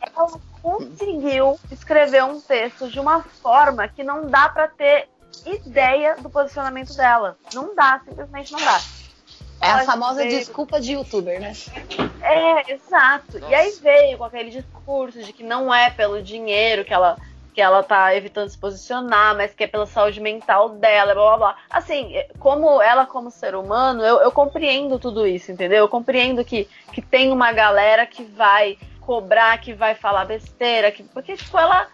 Ela 0.02 0.40
conseguiu 0.62 1.60
escrever 1.72 2.24
um 2.24 2.42
texto 2.42 2.90
de 2.90 3.00
uma 3.00 3.22
forma 3.22 3.88
que 3.88 4.04
não 4.04 4.28
dá 4.28 4.50
pra 4.50 4.68
ter 4.68 5.08
ideia 5.46 6.16
do 6.16 6.30
posicionamento 6.32 6.96
dela. 6.96 7.38
Não 7.54 7.76
dá, 7.76 8.02
simplesmente 8.04 8.52
não 8.52 8.60
dá. 8.60 8.82
É 9.62 9.70
a 9.70 9.84
famosa 9.84 10.22
ser. 10.22 10.30
desculpa 10.30 10.80
de 10.80 10.94
youtuber, 10.94 11.40
né? 11.40 11.54
É, 12.22 12.74
exato. 12.74 13.40
Nossa. 13.40 13.52
E 13.52 13.56
aí 13.56 13.72
veio 13.82 14.18
com 14.18 14.24
aquele 14.24 14.50
discurso 14.50 15.22
de 15.22 15.34
que 15.34 15.44
não 15.44 15.74
é 15.74 15.90
pelo 15.90 16.22
dinheiro 16.22 16.86
que 16.86 16.94
ela 16.94 17.18
que 17.54 17.62
ela 17.62 17.84
tá 17.84 18.16
evitando 18.16 18.48
se 18.48 18.58
posicionar, 18.58 19.36
mas 19.36 19.54
que 19.54 19.64
é 19.64 19.68
pela 19.68 19.86
saúde 19.86 20.22
mental 20.22 20.70
dela, 20.70 21.14
blá 21.14 21.24
blá 21.24 21.38
blá. 21.38 21.58
Assim, 21.70 22.14
como 22.40 22.82
ela 22.82 23.06
como 23.06 23.32
ser 23.32 23.56
humano, 23.56 24.02
eu, 24.02 24.22
eu 24.22 24.32
compreendo 24.32 24.98
tudo 25.00 25.28
isso, 25.28 25.52
entendeu? 25.52 25.80
Eu 25.80 25.90
compreendo 25.90 26.46
que, 26.46 26.70
que 26.94 27.02
tem 27.02 27.32
uma 27.32 27.52
galera 27.52 28.06
que 28.06 28.24
vai 28.24 28.78
cobrar, 29.02 29.58
que 29.60 29.74
vai 29.74 29.96
falar 29.96 30.26
besteira, 30.26 30.92
que, 30.92 31.04
porque 31.04 31.36
tipo, 31.36 31.58
ela 31.58 31.88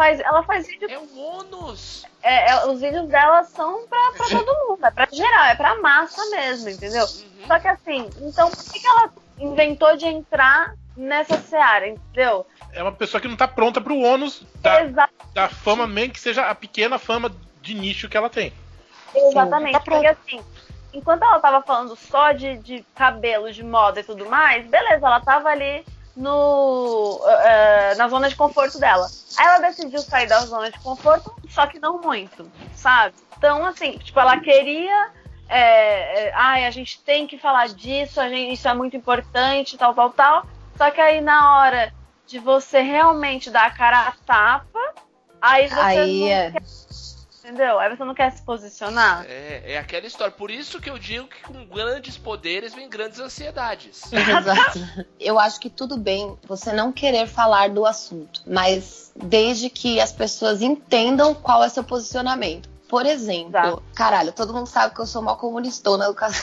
faz, 0.00 0.18
ela 0.20 0.42
faz 0.42 0.66
vídeo 0.66 0.90
É 0.90 0.98
um 0.98 1.18
ônus. 1.18 2.06
é, 2.22 2.50
é, 2.52 2.66
os 2.66 2.80
vídeos 2.80 3.06
dela 3.08 3.44
são 3.44 3.86
pra, 3.86 4.12
pra 4.16 4.26
todo 4.30 4.68
mundo, 4.68 4.86
é 4.86 4.90
pra 4.90 5.06
geral, 5.12 5.44
é 5.44 5.54
pra 5.54 5.78
massa 5.80 6.24
mesmo, 6.30 6.70
entendeu? 6.70 7.04
Uhum. 7.04 7.46
Só 7.46 7.58
que 7.58 7.68
assim, 7.68 8.08
então 8.22 8.50
por 8.50 8.64
que, 8.72 8.80
que 8.80 8.86
ela 8.86 9.12
inventou 9.38 9.94
de 9.98 10.06
entrar 10.06 10.74
nessa 10.96 11.38
seara, 11.38 11.88
entendeu? 11.88 12.46
É 12.72 12.82
uma 12.82 12.92
pessoa 12.92 13.20
que 13.20 13.28
não 13.28 13.36
tá 13.36 13.46
pronta 13.46 13.78
pro 13.80 13.98
ônus 13.98 14.42
da, 14.62 15.08
da 15.34 15.48
fama, 15.50 15.86
nem 15.86 16.08
que 16.08 16.18
seja 16.18 16.46
a 16.48 16.54
pequena 16.54 16.98
fama 16.98 17.30
de 17.60 17.74
nicho 17.74 18.08
que 18.08 18.16
ela 18.16 18.30
tem. 18.30 18.54
exatamente. 19.14 19.72
Tá 19.72 19.80
pronto. 19.80 20.02
porque 20.02 20.06
assim, 20.06 20.40
enquanto 20.94 21.22
ela 21.24 21.40
tava 21.40 21.62
falando 21.62 21.94
só 21.94 22.32
de, 22.32 22.56
de 22.58 22.84
cabelo, 22.94 23.52
de 23.52 23.62
moda 23.62 24.00
e 24.00 24.04
tudo 24.04 24.24
mais, 24.30 24.66
beleza, 24.66 25.06
ela 25.06 25.20
tava 25.20 25.50
ali 25.50 25.84
no 26.16 27.20
eh, 27.26 27.94
na 27.96 28.08
zona 28.08 28.28
de 28.28 28.36
conforto 28.36 28.78
dela. 28.78 29.06
Aí 29.38 29.46
ela 29.46 29.58
decidiu 29.58 30.00
sair 30.00 30.26
da 30.26 30.40
zona 30.40 30.70
de 30.70 30.78
conforto, 30.80 31.34
só 31.48 31.66
que 31.66 31.78
não 31.78 32.00
muito, 32.00 32.50
sabe? 32.74 33.14
Então, 33.36 33.64
assim, 33.64 33.98
tipo, 33.98 34.18
ela 34.20 34.38
queria. 34.38 35.10
É, 35.48 36.28
é, 36.28 36.32
ai, 36.34 36.64
a 36.64 36.70
gente 36.70 37.00
tem 37.00 37.26
que 37.26 37.36
falar 37.36 37.68
disso, 37.68 38.20
a 38.20 38.28
gente, 38.28 38.52
isso 38.52 38.68
é 38.68 38.74
muito 38.74 38.96
importante, 38.96 39.76
tal, 39.76 39.94
tal, 39.94 40.10
tal. 40.10 40.46
Só 40.76 40.90
que 40.90 41.00
aí 41.00 41.20
na 41.20 41.58
hora 41.58 41.92
de 42.26 42.38
você 42.38 42.80
realmente 42.80 43.50
dar 43.50 43.66
a 43.66 43.70
cara 43.70 44.06
a 44.06 44.12
tapa, 44.24 44.78
aí 45.42 45.68
você 45.68 45.80
Aí 45.80 46.20
não 46.20 46.26
é. 46.28 46.50
quer, 46.52 46.62
entendeu? 47.44 47.78
Aí 47.78 47.94
você 47.94 48.04
não 48.04 48.14
quer 48.14 48.30
se 48.32 48.42
posicionar. 48.42 49.24
É, 49.28 49.72
é 49.72 49.78
aquela 49.78 50.06
história. 50.06 50.32
Por 50.32 50.50
isso 50.50 50.80
que 50.80 50.88
eu 50.88 50.98
digo 50.98 51.26
que 51.26 51.42
com 51.42 51.64
grandes 51.66 52.16
poderes 52.16 52.74
vem 52.74 52.88
grandes 52.88 53.18
ansiedades. 53.18 54.02
Exato. 54.12 55.06
Eu 55.18 55.38
acho 55.38 55.58
que 55.60 55.70
tudo 55.70 55.96
bem 55.96 56.38
você 56.46 56.72
não 56.72 56.92
querer 56.92 57.26
falar 57.26 57.70
do 57.70 57.84
assunto, 57.84 58.42
mas 58.46 59.12
desde 59.16 59.68
que 59.70 60.00
as 60.00 60.12
pessoas 60.12 60.62
entendam 60.62 61.34
qual 61.34 61.64
é 61.64 61.68
seu 61.68 61.84
posicionamento. 61.84 62.68
Por 62.88 63.06
exemplo, 63.06 63.50
Exato. 63.50 63.82
caralho, 63.94 64.32
todo 64.32 64.52
mundo 64.52 64.66
sabe 64.66 64.94
que 64.94 65.00
eu 65.00 65.06
sou 65.06 65.22
mó 65.22 65.36
comunistona 65.36 66.08
do 66.08 66.14
caso 66.14 66.42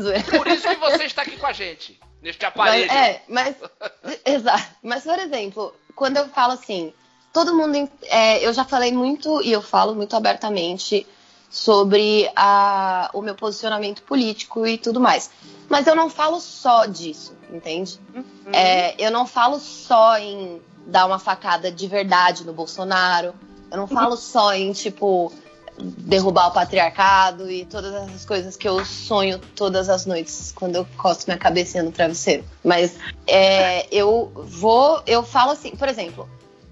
Zoeira. 0.00 0.24
Por 0.24 0.46
isso 0.46 0.66
que 0.66 0.76
você 0.76 1.04
está 1.04 1.22
aqui 1.22 1.36
com 1.36 1.46
a 1.46 1.52
gente. 1.52 2.00
Neste 2.22 2.42
Mas, 2.42 2.50
aparelho. 2.52 2.90
é, 2.90 3.22
mas. 3.28 3.54
Exato. 4.24 4.66
Mas, 4.82 5.04
por 5.04 5.18
exemplo, 5.18 5.76
quando 5.94 6.16
eu 6.16 6.28
falo 6.28 6.54
assim, 6.54 6.92
todo 7.36 7.54
mundo. 7.54 7.90
é, 8.04 8.46
eu 8.46 8.50
já 8.54 8.64
falei 8.64 8.92
muito, 8.92 9.42
e 9.42 9.52
eu 9.52 9.60
falo 9.60 9.94
muito 9.94 10.16
abertamente 10.16 11.06
sobre 11.50 12.30
a, 12.34 13.10
o 13.12 13.20
meu 13.20 13.34
posicionamento 13.34 14.02
político 14.04 14.66
e 14.66 14.78
tudo 14.78 14.98
mais. 14.98 15.30
Mas 15.68 15.86
eu 15.86 15.94
não 15.94 16.08
falo 16.08 16.40
só 16.40 16.86
disso, 16.86 17.34
entende? 17.52 18.00
É, 18.52 18.94
eu 18.98 19.10
não 19.10 19.26
falo 19.26 19.58
só 19.58 20.16
em 20.16 20.62
dar 20.86 21.04
uma 21.04 21.18
facada 21.18 21.70
de 21.70 21.86
verdade 21.86 22.42
no 22.42 22.54
Bolsonaro. 22.54 23.34
Eu 23.70 23.76
não 23.76 23.86
falo 23.86 24.16
só 24.16 24.54
em, 24.54 24.72
tipo, 24.72 25.30
derrubar 25.78 26.48
o 26.48 26.52
patriarcado 26.52 27.50
e 27.50 27.66
todas 27.66 27.92
essas 27.92 28.24
coisas 28.24 28.56
que 28.56 28.66
eu 28.66 28.82
sonho 28.82 29.38
todas 29.54 29.90
as 29.90 30.06
noites 30.06 30.52
quando 30.54 30.76
eu 30.76 30.86
costo 30.96 31.26
minha 31.26 31.36
cabecinha 31.38 31.82
no 31.82 31.92
travesseiro. 31.92 32.44
Mas 32.64 32.96
é, 33.26 33.86
eu 33.94 34.32
vou, 34.34 35.02
eu 35.06 35.22
falo 35.22 35.50
assim, 35.50 35.76
por 35.76 35.88
exemplo, 35.88 36.26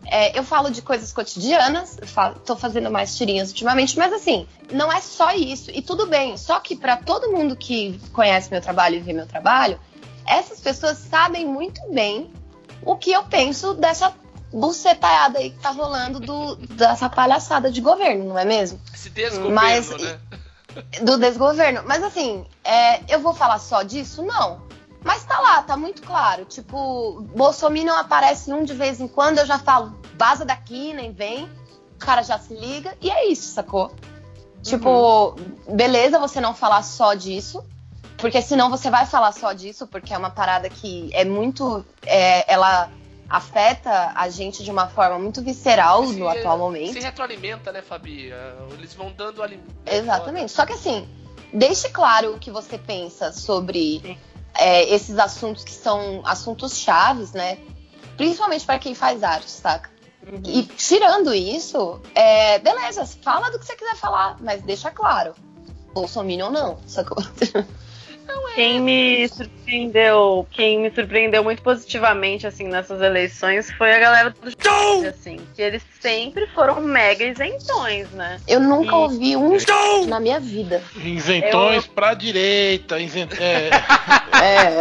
é, 0.06 0.38
eu 0.38 0.42
falo 0.42 0.70
de 0.70 0.82
coisas 0.82 1.12
cotidianas, 1.12 1.98
falo, 2.04 2.36
tô 2.40 2.56
fazendo 2.56 2.90
mais 2.90 3.16
tirinhas 3.16 3.48
ultimamente, 3.50 3.98
mas 3.98 4.12
assim, 4.12 4.46
não 4.72 4.92
é 4.92 5.00
só 5.00 5.32
isso. 5.32 5.70
E 5.70 5.80
tudo 5.82 6.06
bem, 6.06 6.36
só 6.36 6.60
que 6.60 6.76
para 6.76 6.96
todo 6.96 7.30
mundo 7.32 7.56
que 7.56 7.98
conhece 8.12 8.50
meu 8.50 8.60
trabalho 8.60 8.96
e 8.96 9.00
vê 9.00 9.12
meu 9.12 9.26
trabalho, 9.26 9.78
essas 10.26 10.60
pessoas 10.60 10.98
sabem 10.98 11.46
muito 11.46 11.80
bem 11.92 12.30
o 12.82 12.96
que 12.96 13.12
eu 13.12 13.24
penso 13.24 13.74
dessa 13.74 14.12
bucetada 14.52 15.38
aí 15.38 15.50
que 15.50 15.58
tá 15.58 15.70
rolando 15.70 16.20
do, 16.20 16.56
dessa 16.56 17.08
palhaçada 17.08 17.70
de 17.70 17.80
governo, 17.80 18.24
não 18.24 18.38
é 18.38 18.44
mesmo? 18.44 18.80
Esse 18.94 19.10
desgoverno, 19.10 19.54
Mas- 19.54 19.90
né? 19.90 20.18
Do 21.02 21.16
desgoverno. 21.18 21.82
Mas 21.86 22.02
assim, 22.02 22.44
é, 22.64 23.00
eu 23.12 23.20
vou 23.20 23.32
falar 23.32 23.60
só 23.60 23.82
disso? 23.82 24.22
Não. 24.24 24.60
Mas 25.04 25.22
tá 25.24 25.38
lá, 25.38 25.62
tá 25.62 25.76
muito 25.76 26.02
claro. 26.02 26.44
Tipo, 26.46 27.20
Bolsonaro 27.36 28.00
aparece 28.00 28.50
um 28.52 28.64
de 28.64 28.72
vez 28.74 29.00
em 29.00 29.06
quando, 29.06 29.38
eu 29.38 29.46
já 29.46 29.58
falo, 29.58 29.94
vaza 30.16 30.44
daqui, 30.44 30.92
nem 30.94 31.12
vem. 31.12 31.44
O 31.94 31.98
cara 31.98 32.22
já 32.22 32.38
se 32.38 32.54
liga, 32.54 32.96
e 33.00 33.10
é 33.10 33.26
isso, 33.28 33.52
sacou? 33.52 33.92
Tipo, 34.62 35.36
beleza 35.68 36.18
você 36.18 36.40
não 36.40 36.54
falar 36.54 36.82
só 36.82 37.12
disso, 37.14 37.62
porque 38.16 38.40
senão 38.40 38.70
você 38.70 38.88
vai 38.90 39.04
falar 39.04 39.32
só 39.32 39.52
disso, 39.52 39.86
porque 39.86 40.12
é 40.14 40.18
uma 40.18 40.30
parada 40.30 40.68
que 40.70 41.10
é 41.12 41.24
muito. 41.24 41.84
é, 42.06 42.50
ela 42.52 42.90
afeta 43.28 44.12
a 44.14 44.28
gente 44.28 44.62
de 44.62 44.70
uma 44.70 44.86
forma 44.88 45.18
muito 45.18 45.42
visceral 45.42 46.06
Se- 46.06 46.14
no 46.14 46.28
atual 46.28 46.58
momento. 46.58 46.92
Se 46.92 47.00
retroalimenta, 47.00 47.72
né, 47.72 47.82
Fabi? 47.82 48.32
Ah, 48.32 48.54
Eles 48.72 48.94
vão 48.94 49.12
dando 49.12 49.42
ali. 49.42 49.60
Exatamente. 49.86 50.52
Só 50.52 50.64
que 50.66 50.72
assim, 50.74 51.08
deixe 51.52 51.88
claro 51.90 52.34
o 52.34 52.38
que 52.38 52.50
você 52.50 52.78
pensa 52.78 53.32
sobre 53.32 54.18
é, 54.56 54.92
esses 54.94 55.18
assuntos 55.18 55.64
que 55.64 55.72
são 55.72 56.22
assuntos 56.24 56.78
chaves, 56.78 57.32
né? 57.32 57.58
Principalmente 58.16 58.64
para 58.64 58.78
quem 58.78 58.94
faz 58.94 59.22
arte, 59.22 59.50
saca? 59.50 59.90
E 60.46 60.62
tirando 60.62 61.34
isso, 61.34 62.00
é, 62.14 62.58
beleza, 62.58 63.04
fala 63.22 63.50
do 63.50 63.58
que 63.58 63.66
você 63.66 63.76
quiser 63.76 63.96
falar, 63.96 64.38
mas 64.40 64.62
deixa 64.62 64.90
claro. 64.90 65.34
Bolsonaro 65.92 66.50
não, 66.50 66.78
sacou? 66.86 67.22
Quem 68.54 68.80
me 68.80 69.28
surpreendeu, 69.28 70.46
quem 70.50 70.80
me 70.80 70.90
surpreendeu 70.90 71.44
muito 71.44 71.62
positivamente 71.62 72.46
assim 72.46 72.64
nessas 72.64 73.00
eleições 73.02 73.70
foi 73.72 73.92
a 73.92 73.98
galera 73.98 74.30
do 74.30 75.08
assim, 75.08 75.38
que 75.54 75.60
eles 75.60 75.82
sempre 76.04 76.46
foram 76.48 76.82
mega 76.82 77.24
isentões, 77.24 78.10
né? 78.10 78.38
Eu 78.46 78.60
nunca 78.60 78.90
E- 78.92 78.94
ouvi 78.94 79.36
um 79.36 79.56
na 80.06 80.20
minha 80.20 80.38
vida. 80.38 80.82
Isentões 80.96 81.86
pra 81.86 82.12
direita, 82.12 83.00
isent... 83.00 83.32
é, 83.40 83.70
É. 84.34 84.74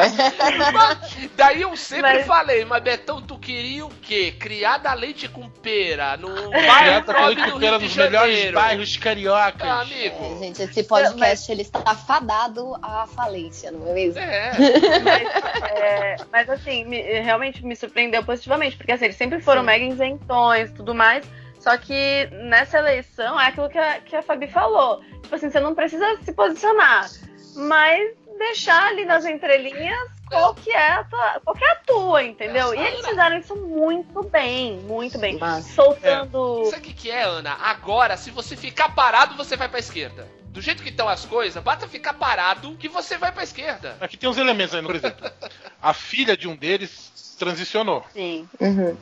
Daí 1.38 1.62
eu 1.62 1.76
sempre 1.78 2.02
Mas- 2.02 2.26
falei, 2.28 2.66
mas 2.66 2.84
Betão, 2.84 3.22
tu 3.22 3.38
queria 3.38 3.86
o 3.86 3.90
quê? 4.02 4.34
Criada 4.38 4.94
leite 4.94 5.30
com 5.30 5.48
pera 5.50 6.18
no 6.18 6.28
bairro 6.28 7.04
Criada 7.04 7.14
nobre 7.14 7.52
com 7.52 7.60
pera 7.60 7.80
nos 7.80 7.96
melhores 7.96 8.52
bairros 8.52 8.98
cariocas. 8.98 9.62
Ah, 9.68 9.82
amigo. 9.82 10.16
É, 10.36 10.40
gente, 10.40 10.62
esse 10.64 10.84
podcast 10.84 11.50
ele 11.52 11.62
está 11.62 11.96
fadado 11.96 12.76
à 12.82 13.08
falência, 13.08 13.72
não 13.72 13.88
é 13.90 13.94
mesmo? 13.94 14.20
É, 14.20 14.52
Mas, 15.04 15.72
é, 15.72 16.16
mas, 16.32 16.50
assim, 16.50 16.84
me- 16.86 17.02
realmente 17.22 17.64
me 17.66 17.76
surpreendeu 17.76 18.24
positivamente, 18.24 18.76
porque 18.76 18.92
assim, 18.92 19.06
eles 19.06 19.16
sempre 19.18 19.40
foram 19.42 19.62
Sim. 19.62 19.68
mega 19.68 19.86
isentões 19.86 20.72
tudo 20.74 20.94
mais. 20.94 21.13
Só 21.60 21.78
que 21.78 22.28
nessa 22.32 22.80
eleição 22.80 23.40
é 23.40 23.48
aquilo 23.48 23.70
que 23.70 23.78
a, 23.78 24.00
que 24.02 24.16
a 24.16 24.22
Fabi 24.22 24.48
falou. 24.48 25.02
Tipo 25.22 25.36
assim, 25.36 25.50
você 25.50 25.60
não 25.60 25.74
precisa 25.74 26.06
se 26.24 26.34
posicionar, 26.34 27.10
mas 27.56 28.16
deixar 28.38 28.88
ali 28.88 29.06
nas 29.06 29.26
entrelinhas 29.26 30.10
qual 30.28 30.54
que 30.56 30.72
é 30.72 30.92
a 30.94 31.04
tua, 31.04 31.40
qual 31.46 31.56
que 31.56 31.64
é 31.64 31.72
a 31.72 31.76
tua, 31.76 32.24
entendeu? 32.24 32.74
E 32.74 32.80
eles 32.80 33.06
fizeram 33.06 33.38
isso 33.38 33.56
muito 33.56 34.24
bem, 34.24 34.80
muito 34.80 35.18
bem. 35.20 35.38
Mas- 35.40 35.66
Soltando. 35.68 36.66
sabe 36.66 36.78
o 36.78 36.82
que, 36.82 36.94
que 36.94 37.12
é, 37.12 37.24
Ana? 37.24 37.54
Agora, 37.62 38.18
se 38.18 38.32
você 38.32 38.56
ficar 38.58 38.90
parado, 38.96 39.36
você 39.36 39.56
vai 39.56 39.70
pra 39.70 39.80
esquerda. 39.80 40.28
Do 40.48 40.62
jeito 40.62 40.84
que 40.84 40.90
estão 40.90 41.08
as 41.10 41.26
coisas, 41.26 41.64
basta 41.64 41.88
ficar 41.88 42.14
parado 42.14 42.76
que 42.76 42.88
você 42.90 43.18
vai 43.18 43.32
pra 43.32 43.44
esquerda. 43.44 43.96
Aqui 44.02 44.18
tem 44.18 44.30
uns 44.30 44.38
elementos 44.38 44.76
aí, 44.76 44.84
por 44.84 44.96
exemplo. 44.96 45.32
A 45.82 45.94
filha 45.94 46.36
de 46.38 46.48
um 46.48 46.56
deles 46.56 47.36
transicionou. 47.40 48.06
Sim. 48.14 48.48
Uhum. 48.60 48.96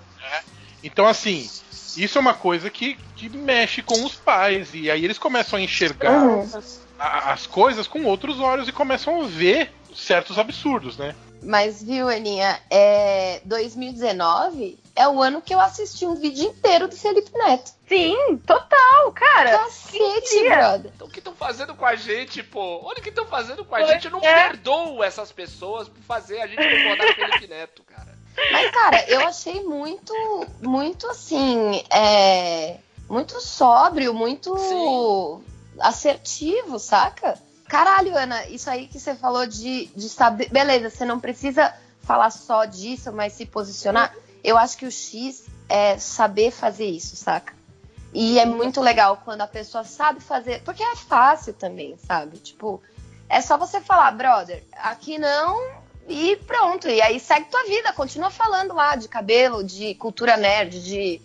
Então, 0.84 1.06
assim, 1.06 1.50
isso 1.97 2.17
é 2.17 2.21
uma 2.21 2.34
coisa 2.34 2.69
que, 2.69 2.97
que 3.15 3.30
mexe 3.30 3.82
com 3.82 4.04
os 4.04 4.15
pais. 4.15 4.69
E 4.73 4.89
aí 4.91 5.04
eles 5.04 5.17
começam 5.17 5.58
a 5.58 5.62
enxergar 5.62 6.12
Uhum. 6.23 6.49
a- 6.99 7.32
as 7.34 7.47
coisas 7.47 7.88
com 7.88 8.04
outros 8.06 8.39
olhos 8.39 8.67
e 8.67 8.71
começam 8.71 9.21
a 9.21 9.27
ver 9.27 9.71
certos 9.95 10.38
absurdos, 10.39 10.97
né? 10.97 11.15
Mas, 11.43 11.82
viu, 11.82 12.08
Aninha, 12.08 12.60
é, 12.69 13.41
2019 13.45 14.77
é 14.95 15.08
o 15.08 15.21
ano 15.21 15.41
que 15.41 15.54
eu 15.54 15.60
assisti 15.60 16.06
um 16.06 16.13
vídeo 16.15 16.45
inteiro 16.45 16.88
do 16.88 16.95
Felipe 16.95 17.32
Neto. 17.34 17.71
Sim, 17.88 18.38
total, 18.45 19.12
cara. 19.12 19.58
Cacete, 19.60 20.43
brother. 20.47 20.91
Então 20.95 21.08
o 21.08 21.10
que 21.10 21.19
estão 21.19 21.34
fazendo 21.36 21.73
com 21.73 21.86
a 21.86 21.95
gente, 21.95 22.43
pô? 22.43 22.82
Olha 22.86 22.99
o 22.99 23.01
que 23.01 23.10
estão 23.10 23.25
fazendo 23.25 23.65
com 23.65 23.75
a 23.75 23.80
Pois 23.80 23.91
gente. 23.91 24.06
Eu 24.06 24.12
não 24.12 24.19
é. 24.19 24.49
perdoo 24.49 25.04
essas 25.04 25.32
pessoas 25.32 25.88
por 25.89 26.01
fazer 26.04 26.41
a 26.41 26.47
gente 26.47 26.58
concordar 26.62 27.15
com 27.15 27.21
o 27.21 27.25
Felipe 27.25 27.47
Neto, 27.47 27.84
cara. 27.84 28.11
Mas, 28.49 28.69
cara, 28.71 29.09
eu 29.09 29.25
achei 29.25 29.63
muito, 29.63 30.13
muito 30.61 31.07
assim, 31.07 31.83
é, 31.89 32.77
muito 33.09 33.39
sóbrio, 33.39 34.13
muito 34.13 34.57
Sim. 34.57 35.43
assertivo, 35.79 36.79
saca? 36.79 37.37
Caralho, 37.67 38.17
Ana, 38.17 38.45
isso 38.47 38.69
aí 38.69 38.87
que 38.87 38.99
você 38.99 39.15
falou 39.15 39.45
de, 39.47 39.85
de 39.95 40.09
saber. 40.09 40.49
Beleza, 40.49 40.89
você 40.89 41.05
não 41.05 41.19
precisa 41.19 41.73
falar 42.01 42.29
só 42.29 42.65
disso, 42.65 43.11
mas 43.13 43.33
se 43.33 43.45
posicionar. 43.45 44.13
Eu 44.43 44.57
acho 44.57 44.77
que 44.77 44.85
o 44.85 44.91
X 44.91 45.45
é 45.69 45.97
saber 45.97 46.51
fazer 46.51 46.87
isso, 46.87 47.15
saca? 47.15 47.53
E 48.13 48.37
é 48.39 48.45
muito 48.45 48.81
legal 48.81 49.21
quando 49.23 49.41
a 49.41 49.47
pessoa 49.47 49.85
sabe 49.85 50.19
fazer. 50.19 50.61
Porque 50.63 50.83
é 50.83 50.95
fácil 50.97 51.53
também, 51.53 51.97
sabe? 52.05 52.39
Tipo, 52.39 52.81
é 53.29 53.39
só 53.39 53.57
você 53.57 53.79
falar, 53.79 54.11
brother, 54.11 54.63
aqui 54.73 55.17
não, 55.17 55.80
e 56.07 56.35
pronto. 56.47 56.87
E 56.89 57.01
aí 57.01 57.19
segue 57.19 57.45
tua 57.49 57.63
vida, 57.65 57.93
continua 57.93 58.29
falando 58.29 58.73
lá 58.73 58.95
de 58.95 59.07
cabelo, 59.07 59.63
de 59.63 59.95
cultura 59.95 60.37
nerd, 60.37 60.81
de. 60.83 61.21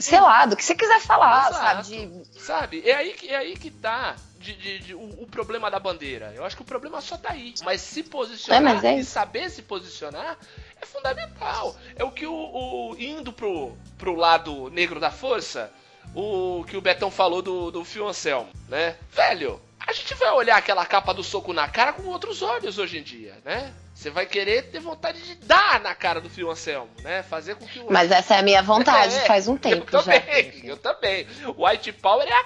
Sei 0.00 0.20
lá, 0.20 0.44
do 0.44 0.56
que 0.56 0.64
você 0.64 0.74
quiser 0.74 1.00
falar, 1.00 1.50
Exato. 1.50 1.86
sabe? 1.86 2.06
De, 2.06 2.40
Sabe? 2.40 2.82
É 2.88 2.94
aí 2.96 3.12
que, 3.12 3.28
é 3.28 3.36
aí 3.36 3.56
que 3.56 3.70
tá 3.70 4.16
de, 4.40 4.52
de- 4.54 4.78
de- 4.80 4.94
o, 4.94 5.22
o 5.22 5.26
problema 5.30 5.70
da 5.70 5.78
bandeira. 5.78 6.32
Eu 6.34 6.44
acho 6.44 6.56
que 6.56 6.62
o 6.62 6.64
problema 6.64 7.00
só 7.00 7.16
tá 7.16 7.30
aí. 7.30 7.54
Mas 7.64 7.80
se 7.80 8.02
posicionar 8.02 8.60
É, 8.60 8.64
mas 8.74 8.82
é 8.84 8.98
e 8.98 9.04
saber 9.04 9.48
se 9.50 9.62
posicionar 9.62 10.36
é 10.82 10.84
fundamental. 10.84 11.76
É 11.94 12.02
o 12.02 12.10
que 12.10 12.26
o, 12.26 12.32
o- 12.34 12.96
indo 12.98 13.32
pro, 13.32 13.72
pro 13.96 14.16
lado 14.16 14.68
negro 14.70 14.98
da 14.98 15.12
força, 15.12 15.72
o 16.12 16.64
que 16.68 16.76
o 16.76 16.80
Betão 16.80 17.08
falou 17.10 17.40
do, 17.40 17.70
do 17.70 17.84
Phil 17.84 18.08
Anselmo, 18.08 18.50
né? 18.68 18.96
Velho, 19.12 19.60
a 19.78 19.92
gente 19.92 20.12
vai 20.14 20.30
olhar 20.32 20.56
aquela 20.56 20.84
capa 20.86 21.14
do 21.14 21.22
soco 21.22 21.52
na 21.52 21.68
cara 21.68 21.92
com 21.92 22.02
outros 22.06 22.42
olhos 22.42 22.78
hoje 22.78 22.98
em 22.98 23.02
dia, 23.04 23.36
né? 23.44 23.72
Você 23.98 24.10
vai 24.10 24.26
querer 24.26 24.70
ter 24.70 24.78
vontade 24.78 25.20
de 25.20 25.34
dar 25.44 25.80
na 25.80 25.92
cara 25.92 26.20
do 26.20 26.30
Phil 26.30 26.48
Anselmo, 26.48 26.88
né? 27.02 27.24
Fazer 27.24 27.56
com 27.56 27.66
que 27.66 27.80
o 27.80 27.90
Mas 27.90 28.12
essa 28.12 28.36
é 28.36 28.38
a 28.38 28.42
minha 28.42 28.62
vontade, 28.62 29.12
É, 29.18 29.26
faz 29.26 29.48
um 29.48 29.56
tempo 29.56 29.84
eu 29.90 30.00
já. 30.00 30.12
também, 30.20 30.60
eu 30.62 30.76
também. 30.76 31.26
O 31.56 31.66
White 31.66 31.92
Power 31.94 32.24
é 32.24 32.32
a 32.32 32.44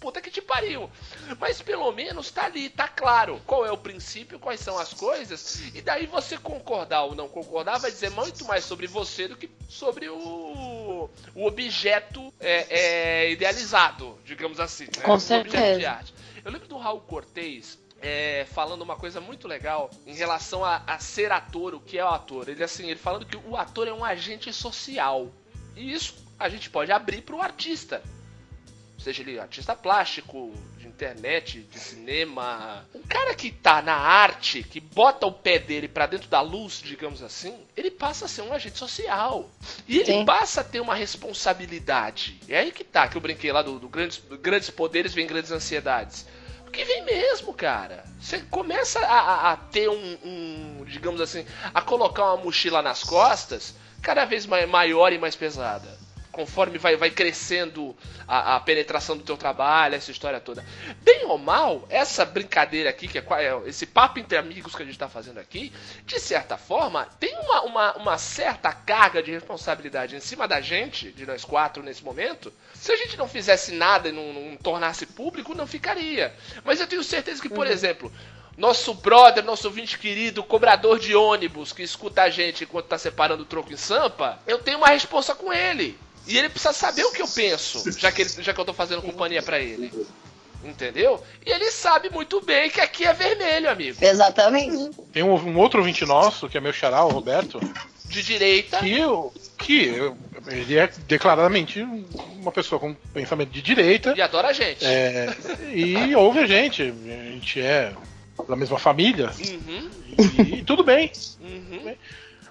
puta 0.00 0.20
que 0.20 0.28
te 0.28 0.42
pariu. 0.42 0.90
Mas 1.38 1.62
pelo 1.62 1.92
menos 1.92 2.32
tá 2.32 2.46
ali, 2.46 2.68
tá 2.68 2.88
claro 2.88 3.40
qual 3.46 3.64
é 3.64 3.70
o 3.70 3.78
princípio, 3.78 4.40
quais 4.40 4.58
são 4.58 4.76
as 4.76 4.92
coisas. 4.92 5.60
E 5.72 5.80
daí 5.80 6.06
você 6.06 6.36
concordar 6.36 7.04
ou 7.04 7.14
não 7.14 7.28
concordar 7.28 7.78
vai 7.78 7.92
dizer 7.92 8.10
muito 8.10 8.44
mais 8.44 8.64
sobre 8.64 8.88
você 8.88 9.28
do 9.28 9.36
que 9.36 9.48
sobre 9.68 10.08
o, 10.08 11.08
o 11.32 11.46
objeto 11.46 12.34
é, 12.40 12.66
é, 12.70 13.30
idealizado, 13.30 14.18
digamos 14.24 14.58
assim. 14.58 14.86
Né? 14.86 15.04
Com 15.04 15.12
O 15.12 15.14
objeto 15.14 15.48
certeza. 15.48 15.78
de 15.78 15.86
arte. 15.86 16.14
Eu 16.44 16.50
lembro 16.50 16.66
do 16.66 16.76
Raul 16.76 17.00
Cortez. 17.02 17.78
É, 18.00 18.46
falando 18.52 18.82
uma 18.82 18.96
coisa 18.96 19.20
muito 19.20 19.48
legal 19.48 19.90
em 20.06 20.14
relação 20.14 20.64
a, 20.64 20.82
a 20.86 20.98
ser 20.98 21.32
ator, 21.32 21.74
o 21.74 21.80
que 21.80 21.98
é 21.98 22.04
o 22.04 22.08
ator. 22.08 22.48
Ele 22.48 22.62
assim, 22.62 22.88
ele 22.88 22.98
falando 22.98 23.26
que 23.26 23.36
o 23.36 23.56
ator 23.56 23.88
é 23.88 23.92
um 23.92 24.04
agente 24.04 24.52
social. 24.52 25.28
E 25.76 25.92
isso 25.92 26.14
a 26.38 26.48
gente 26.48 26.70
pode 26.70 26.92
abrir 26.92 27.22
para 27.22 27.34
o 27.34 27.42
artista. 27.42 28.02
Seja 28.98 29.22
ele 29.22 29.38
artista 29.38 29.76
plástico, 29.76 30.52
de 30.76 30.88
internet, 30.88 31.60
de 31.60 31.78
cinema. 31.78 32.84
O 32.92 33.06
cara 33.06 33.32
que 33.32 33.50
tá 33.50 33.80
na 33.80 33.94
arte, 33.94 34.64
que 34.64 34.80
bota 34.80 35.24
o 35.24 35.32
pé 35.32 35.58
dele 35.58 35.86
para 35.86 36.06
dentro 36.06 36.28
da 36.28 36.40
luz, 36.40 36.82
digamos 36.82 37.22
assim, 37.22 37.56
ele 37.76 37.92
passa 37.92 38.24
a 38.24 38.28
ser 38.28 38.42
um 38.42 38.52
agente 38.52 38.76
social. 38.76 39.48
E 39.86 39.98
ele 39.98 40.12
Sim. 40.12 40.24
passa 40.24 40.62
a 40.62 40.64
ter 40.64 40.80
uma 40.80 40.96
responsabilidade. 40.96 42.40
É 42.48 42.58
aí 42.58 42.72
que 42.72 42.82
tá, 42.82 43.06
que 43.06 43.16
eu 43.16 43.20
brinquei 43.20 43.52
lá 43.52 43.62
do, 43.62 43.78
do 43.78 43.88
grandes, 43.88 44.18
do 44.18 44.36
grandes 44.36 44.68
poderes 44.68 45.14
vem 45.14 45.26
grandes 45.26 45.52
ansiedades. 45.52 46.26
Porque 46.68 46.84
vem 46.84 47.02
mesmo, 47.02 47.54
cara. 47.54 48.04
Você 48.20 48.40
começa 48.40 49.00
a, 49.00 49.18
a- 49.20 49.52
a 49.52 49.56
ter 49.56 49.88
um, 49.88 50.18
um, 50.22 50.84
digamos 50.86 51.18
assim, 51.18 51.46
a 51.72 51.80
colocar 51.80 52.24
uma 52.24 52.36
mochila 52.44 52.82
nas 52.82 53.02
costas 53.02 53.74
cada 54.02 54.26
vez 54.26 54.44
mai- 54.44 54.66
maior 54.66 55.10
e 55.10 55.18
mais 55.18 55.34
pesada. 55.34 55.97
Conforme 56.38 56.78
vai, 56.78 56.94
vai 56.94 57.10
crescendo 57.10 57.96
a, 58.28 58.54
a 58.54 58.60
penetração 58.60 59.16
do 59.16 59.24
teu 59.24 59.36
trabalho, 59.36 59.96
essa 59.96 60.12
história 60.12 60.38
toda. 60.38 60.64
Bem 61.02 61.24
ou 61.24 61.36
mal, 61.36 61.84
essa 61.90 62.24
brincadeira 62.24 62.88
aqui, 62.88 63.08
que 63.08 63.18
é, 63.18 63.22
é 63.22 63.60
esse 63.66 63.84
papo 63.86 64.20
entre 64.20 64.38
amigos 64.38 64.72
que 64.72 64.82
a 64.84 64.86
gente 64.86 64.96
tá 64.96 65.08
fazendo 65.08 65.38
aqui, 65.40 65.72
de 66.06 66.20
certa 66.20 66.56
forma, 66.56 67.08
tem 67.18 67.36
uma, 67.40 67.62
uma, 67.62 67.92
uma 67.96 68.18
certa 68.18 68.72
carga 68.72 69.20
de 69.20 69.32
responsabilidade 69.32 70.14
em 70.14 70.20
cima 70.20 70.46
da 70.46 70.60
gente, 70.60 71.10
de 71.10 71.26
nós 71.26 71.44
quatro 71.44 71.82
nesse 71.82 72.04
momento. 72.04 72.52
Se 72.72 72.92
a 72.92 72.96
gente 72.96 73.16
não 73.16 73.26
fizesse 73.26 73.72
nada 73.72 74.08
e 74.08 74.12
não, 74.12 74.32
não 74.32 74.56
tornasse 74.56 75.06
público, 75.06 75.56
não 75.56 75.66
ficaria. 75.66 76.32
Mas 76.62 76.78
eu 76.78 76.86
tenho 76.86 77.02
certeza 77.02 77.42
que, 77.42 77.48
por 77.48 77.66
exemplo, 77.66 78.12
nosso 78.58 78.92
brother, 78.92 79.44
nosso 79.44 79.68
ouvinte 79.68 79.96
querido, 79.96 80.42
cobrador 80.42 80.98
de 80.98 81.14
ônibus 81.14 81.72
que 81.72 81.82
escuta 81.82 82.22
a 82.22 82.28
gente 82.28 82.64
enquanto 82.64 82.86
tá 82.86 82.98
separando 82.98 83.44
o 83.44 83.46
troco 83.46 83.72
em 83.72 83.76
Sampa, 83.76 84.40
eu 84.48 84.58
tenho 84.58 84.78
uma 84.78 84.88
responsa 84.88 85.32
com 85.32 85.52
ele. 85.52 85.96
E 86.28 86.36
ele 86.38 86.48
precisa 86.48 86.72
saber 86.72 87.04
o 87.04 87.10
que 87.12 87.22
eu 87.22 87.28
penso, 87.28 87.82
já 87.98 88.12
que, 88.12 88.22
ele- 88.22 88.30
já 88.42 88.52
que 88.52 88.60
eu 88.60 88.64
tô 88.64 88.72
fazendo 88.74 89.02
companhia 89.02 89.42
pra 89.42 89.58
ele. 89.58 89.92
Entendeu? 90.62 91.22
E 91.46 91.50
ele 91.50 91.70
sabe 91.70 92.10
muito 92.10 92.40
bem 92.40 92.68
que 92.68 92.80
aqui 92.80 93.04
é 93.06 93.12
vermelho, 93.12 93.70
amigo. 93.70 93.96
Exatamente. 94.04 94.90
Tem 95.12 95.22
um, 95.22 95.32
um 95.34 95.56
outro 95.58 95.78
ouvinte 95.80 96.04
nosso, 96.04 96.48
que 96.48 96.58
é 96.58 96.60
meu 96.60 96.72
xará, 96.72 97.04
o 97.04 97.10
Roberto, 97.10 97.60
De 98.06 98.22
direita. 98.22 98.78
que, 98.80 98.98
eu, 98.98 99.32
que 99.56 99.84
eu- 99.86 100.16
ele 100.48 100.76
é 100.76 100.88
declaradamente 101.06 101.80
uma 101.80 102.50
pessoa 102.50 102.80
com 102.80 102.92
pensamento 103.14 103.50
de 103.50 103.62
direita 103.62 104.14
E 104.16 104.20
adora 104.20 104.48
a 104.48 104.52
gente. 104.52 104.84
é, 104.84 105.34
e 105.72 106.14
ouve 106.16 106.40
a 106.40 106.46
gente. 106.46 106.82
A 106.82 107.30
gente 107.30 107.60
é 107.60 107.92
da 108.48 108.56
mesma 108.56 108.78
família 108.78 109.30
Uhum, 109.38 109.90
e, 110.18 110.58
e 110.58 110.62
tudo 110.64 110.82
bem. 110.82 111.10
uhum. 111.40 111.94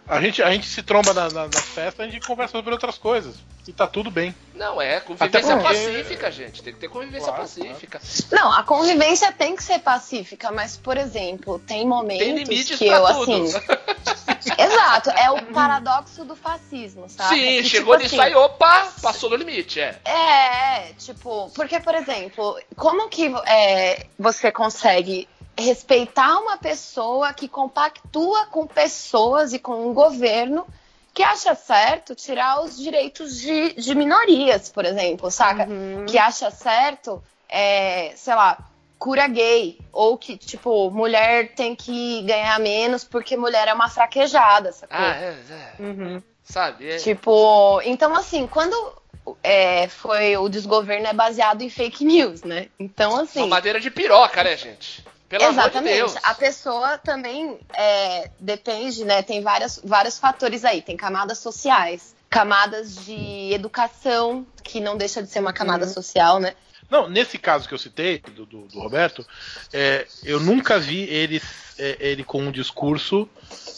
A 0.08 0.22
gente, 0.22 0.42
a 0.42 0.50
gente 0.52 0.68
se 0.68 0.82
tromba 0.82 1.14
na, 1.14 1.30
na, 1.30 1.44
na 1.48 1.60
festa, 1.62 2.04
a 2.04 2.08
gente 2.08 2.26
conversa 2.26 2.54
sobre 2.54 2.72
outras 2.72 2.98
coisas. 2.98 3.36
E 3.68 3.74
tá 3.74 3.86
tudo 3.86 4.10
bem. 4.10 4.34
Não, 4.56 4.82
é 4.82 5.02
convivência 5.02 5.40
Até 5.40 5.62
porque- 5.62 5.74
pacífica, 5.76 6.32
gente. 6.32 6.64
Tem 6.64 6.74
que 6.74 6.80
ter 6.80 6.88
convivência 6.88 7.28
Claro, 7.28 7.42
pacífica. 7.42 8.00
Não, 8.32 8.54
a 8.54 8.64
convivência 8.64 9.30
tem 9.34 9.56
que 9.58 9.62
ser 9.64 9.80
pacífica, 9.80 10.50
mas, 10.54 10.78
por 10.78 10.96
exemplo, 10.96 11.60
tem 11.60 11.86
momentos 11.86 12.26
Tem 12.26 12.34
limites 12.38 12.78
que 12.80 12.86
pra 12.88 12.96
eu, 12.98 13.06
tudo. 13.26 13.44
assim. 13.46 13.60
Exato, 14.58 15.10
é 15.10 15.30
o 15.30 15.42
paradoxo 15.48 16.24
do 16.24 16.36
fascismo, 16.36 17.10
sabe? 17.10 17.36
Sim, 17.36 17.42
Que, 17.62 17.64
chegou 17.66 17.94
tipo 17.96 18.04
nisso 18.04 18.22
assim, 18.22 18.32
aí, 18.32 18.36
opa, 18.36 18.88
passou 19.02 19.30
no 19.30 19.36
limite, 19.36 19.82
é. 19.82 20.00
É, 20.06 20.94
tipo, 20.98 21.52
porque, 21.54 21.80
por 21.82 21.94
exemplo, 21.94 22.58
como 22.78 23.10
que 23.10 23.34
é, 23.46 24.06
você 24.18 24.50
consegue 24.52 25.28
respeitar 25.58 26.38
uma 26.40 26.58
pessoa 26.58 27.34
que 27.34 27.48
compactua 27.48 28.46
com 28.48 28.68
pessoas 28.68 29.54
e 29.54 29.60
com 29.60 29.90
um 29.90 29.94
governo 29.94 30.66
que 31.14 31.24
acha 31.24 31.56
certo 31.56 32.14
tirar 32.14 32.62
os 32.62 32.78
direitos 32.78 33.40
de, 33.40 33.74
de 33.74 33.96
minorias, 33.96 34.70
por 34.70 34.86
exemplo, 34.86 35.32
saca? 35.32 35.68
Uhum. 35.68 36.06
Que 36.06 36.18
acha 36.18 36.52
certo, 36.52 37.24
é, 37.50 38.14
sei 38.16 38.36
lá, 38.36 38.58
cura 39.00 39.28
gay, 39.28 39.80
ou 39.92 40.16
que, 40.16 40.38
tipo, 40.38 40.92
mulher 40.92 41.56
tem 41.56 41.76
que 41.76 42.22
ganhar 42.22 42.60
menos 42.60 43.04
porque 43.04 43.36
mulher 43.36 43.68
é 43.68 43.74
uma 43.74 43.90
fraquejada, 43.90 44.72
sacou? 44.72 44.96
Ah, 44.96 45.16
é, 45.16 45.36
é. 45.50 45.82
Uhum. 45.82 46.22
Sabe? 46.44 46.88
É. 46.88 46.98
Tipo, 46.98 47.82
então 47.84 48.16
assim, 48.16 48.46
quando 48.46 48.76
é, 49.44 49.88
foi 49.88 50.38
o 50.38 50.48
desgoverno 50.48 51.08
é 51.08 51.14
baseado 51.14 51.62
em 51.62 51.70
fake 51.70 52.06
news, 52.06 52.44
né? 52.44 52.68
Então, 52.80 53.18
assim. 53.18 53.40
Uma 53.40 53.48
madeira 53.48 53.80
de 53.80 53.90
piroca, 53.90 54.44
né, 54.44 54.56
gente? 54.56 55.04
Pelo 55.30 55.44
amor 55.44 55.54
de 55.54 55.60
Exatamente. 55.60 55.96
Deus. 55.96 56.16
A 56.24 56.34
pessoa 56.34 56.98
também 56.98 57.60
é, 57.74 58.30
depende, 58.40 59.04
né? 59.04 59.22
Tem 59.22 59.42
várias, 59.42 59.80
vários 59.84 60.18
fatores 60.18 60.64
aí. 60.64 60.82
Tem 60.82 60.96
camadas 60.96 61.40
sociais, 61.40 62.16
camadas 62.30 62.96
de 63.06 63.52
educação, 63.54 64.46
que 64.64 64.80
não 64.80 64.96
deixa 64.98 65.22
de 65.22 65.30
ser 65.30 65.40
uma 65.40 65.52
camada 65.54 65.86
Uhum. 65.86 65.94
social, 65.94 66.40
né? 66.40 66.54
Não, 66.90 67.10
nesse 67.10 67.38
caso 67.38 67.68
que 67.68 67.74
eu 67.74 67.78
citei, 67.78 68.20
do, 68.20 68.46
do, 68.46 68.62
do 68.68 68.80
Roberto, 68.80 69.26
é, 69.74 70.08
eu 70.24 70.40
nunca 70.40 70.80
vi 70.80 71.02
ele, 71.04 71.42
é, 71.78 71.98
ele 72.00 72.24
com 72.24 72.42
um 72.42 72.52
discurso 72.52 73.28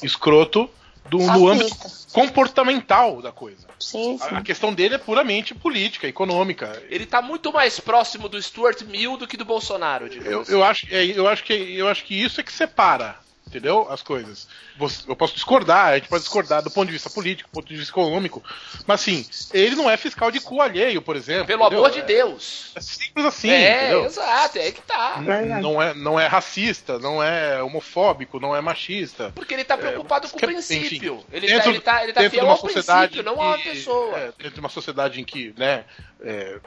escroto 0.04 0.70
do, 1.10 1.18
do 1.18 1.48
âmbito 1.48 1.76
comportamental 2.12 3.22
da 3.22 3.32
coisa. 3.32 3.68
Sim, 3.80 4.18
sim. 4.18 4.36
A, 4.36 4.40
a 4.40 4.42
questão 4.42 4.74
dele 4.74 4.96
é 4.96 4.98
puramente 4.98 5.56
política, 5.56 6.08
econômica. 6.08 6.82
Ele 6.90 7.06
tá 7.06 7.22
muito 7.22 7.52
mais 7.52 7.80
próximo 7.80 8.28
do 8.28 8.42
Stuart 8.42 8.82
Mill 8.84 9.18
do 9.18 9.28
que 9.28 9.38
do 9.38 9.46
Bolsonaro, 9.46 10.06
Eu, 10.06 10.10
digamos. 10.10 10.50
eu, 10.50 10.64
acho, 10.64 10.88
é, 10.92 11.06
eu, 11.06 11.28
acho 11.28 11.44
que, 11.44 11.54
eu 11.54 11.88
acho 11.88 12.04
que 12.04 12.16
isso 12.16 12.40
é 12.40 12.44
que 12.44 12.52
separa, 12.52 13.18
entendeu? 13.50 13.88
As 13.90 14.02
coisas. 14.02 14.48
Você- 14.78 15.04
Eu 15.10 15.16
posso 15.16 15.34
discordar, 15.34 15.88
a 15.88 15.96
gente 15.98 16.08
pode 16.08 16.24
discordar 16.24 16.62
do 16.62 16.72
ponto 16.72 16.86
de 16.88 16.94
vista 16.94 17.10
político, 17.10 17.50
do 17.50 17.54
ponto 17.54 17.68
de 17.68 17.76
vista 17.76 17.92
econômico, 17.92 18.42
mas 18.88 19.02
assim, 19.02 19.26
ele 19.54 19.76
não 19.76 19.90
é 19.90 19.98
fiscal 19.98 20.32
de 20.32 20.40
cu 20.40 20.62
alheio, 20.62 21.02
por 21.02 21.16
exemplo. 21.16 21.46
Pelo 21.48 21.64
entendeu? 21.64 21.80
amor 21.86 21.92
de 21.92 22.00
É- 22.00 22.04
Deus. 22.04 22.72
É 22.76 22.82
simples 22.82 23.26
assim, 23.26 23.50
é, 23.50 23.82
entendeu? 23.82 24.06
exato, 24.06 24.58
é 24.58 24.62
aí 24.62 24.72
que 24.72 24.82
tá. 24.82 25.22
Não 25.62 25.82
é, 25.82 25.94
não 25.94 26.20
é 26.20 26.28
racista, 26.28 26.98
não 27.00 27.22
é 27.22 27.62
homofóbico, 27.62 28.40
não 28.40 28.56
é 28.56 28.62
machista. 28.62 29.32
Porque 29.36 29.54
ele 29.54 29.64
tá 29.66 29.78
preocupado 29.78 30.30
com 30.30 30.38
o 30.38 30.40
princípio. 30.40 31.16
enfim, 31.16 31.26
ele, 31.32 31.48
tá, 31.48 31.54
dentro- 31.56 31.72
ele 31.72 31.80
tá, 31.82 32.04
ele 32.04 32.14
tá 32.14 32.20
fiel 32.22 32.32
de 32.32 32.40
uma 32.40 32.52
ao 32.52 32.58
sociedade 32.58 33.08
princípio, 33.14 33.24
não 33.24 33.42
a 33.42 33.48
uma 33.48 33.58
pessoa. 33.58 34.18
É, 34.18 34.26
dentro 34.38 34.52
de 34.54 34.60
uma 34.60 34.70
sociedade 34.70 35.20
em 35.20 35.24
que, 35.24 35.54
né, 35.58 35.86
é, 36.22 36.60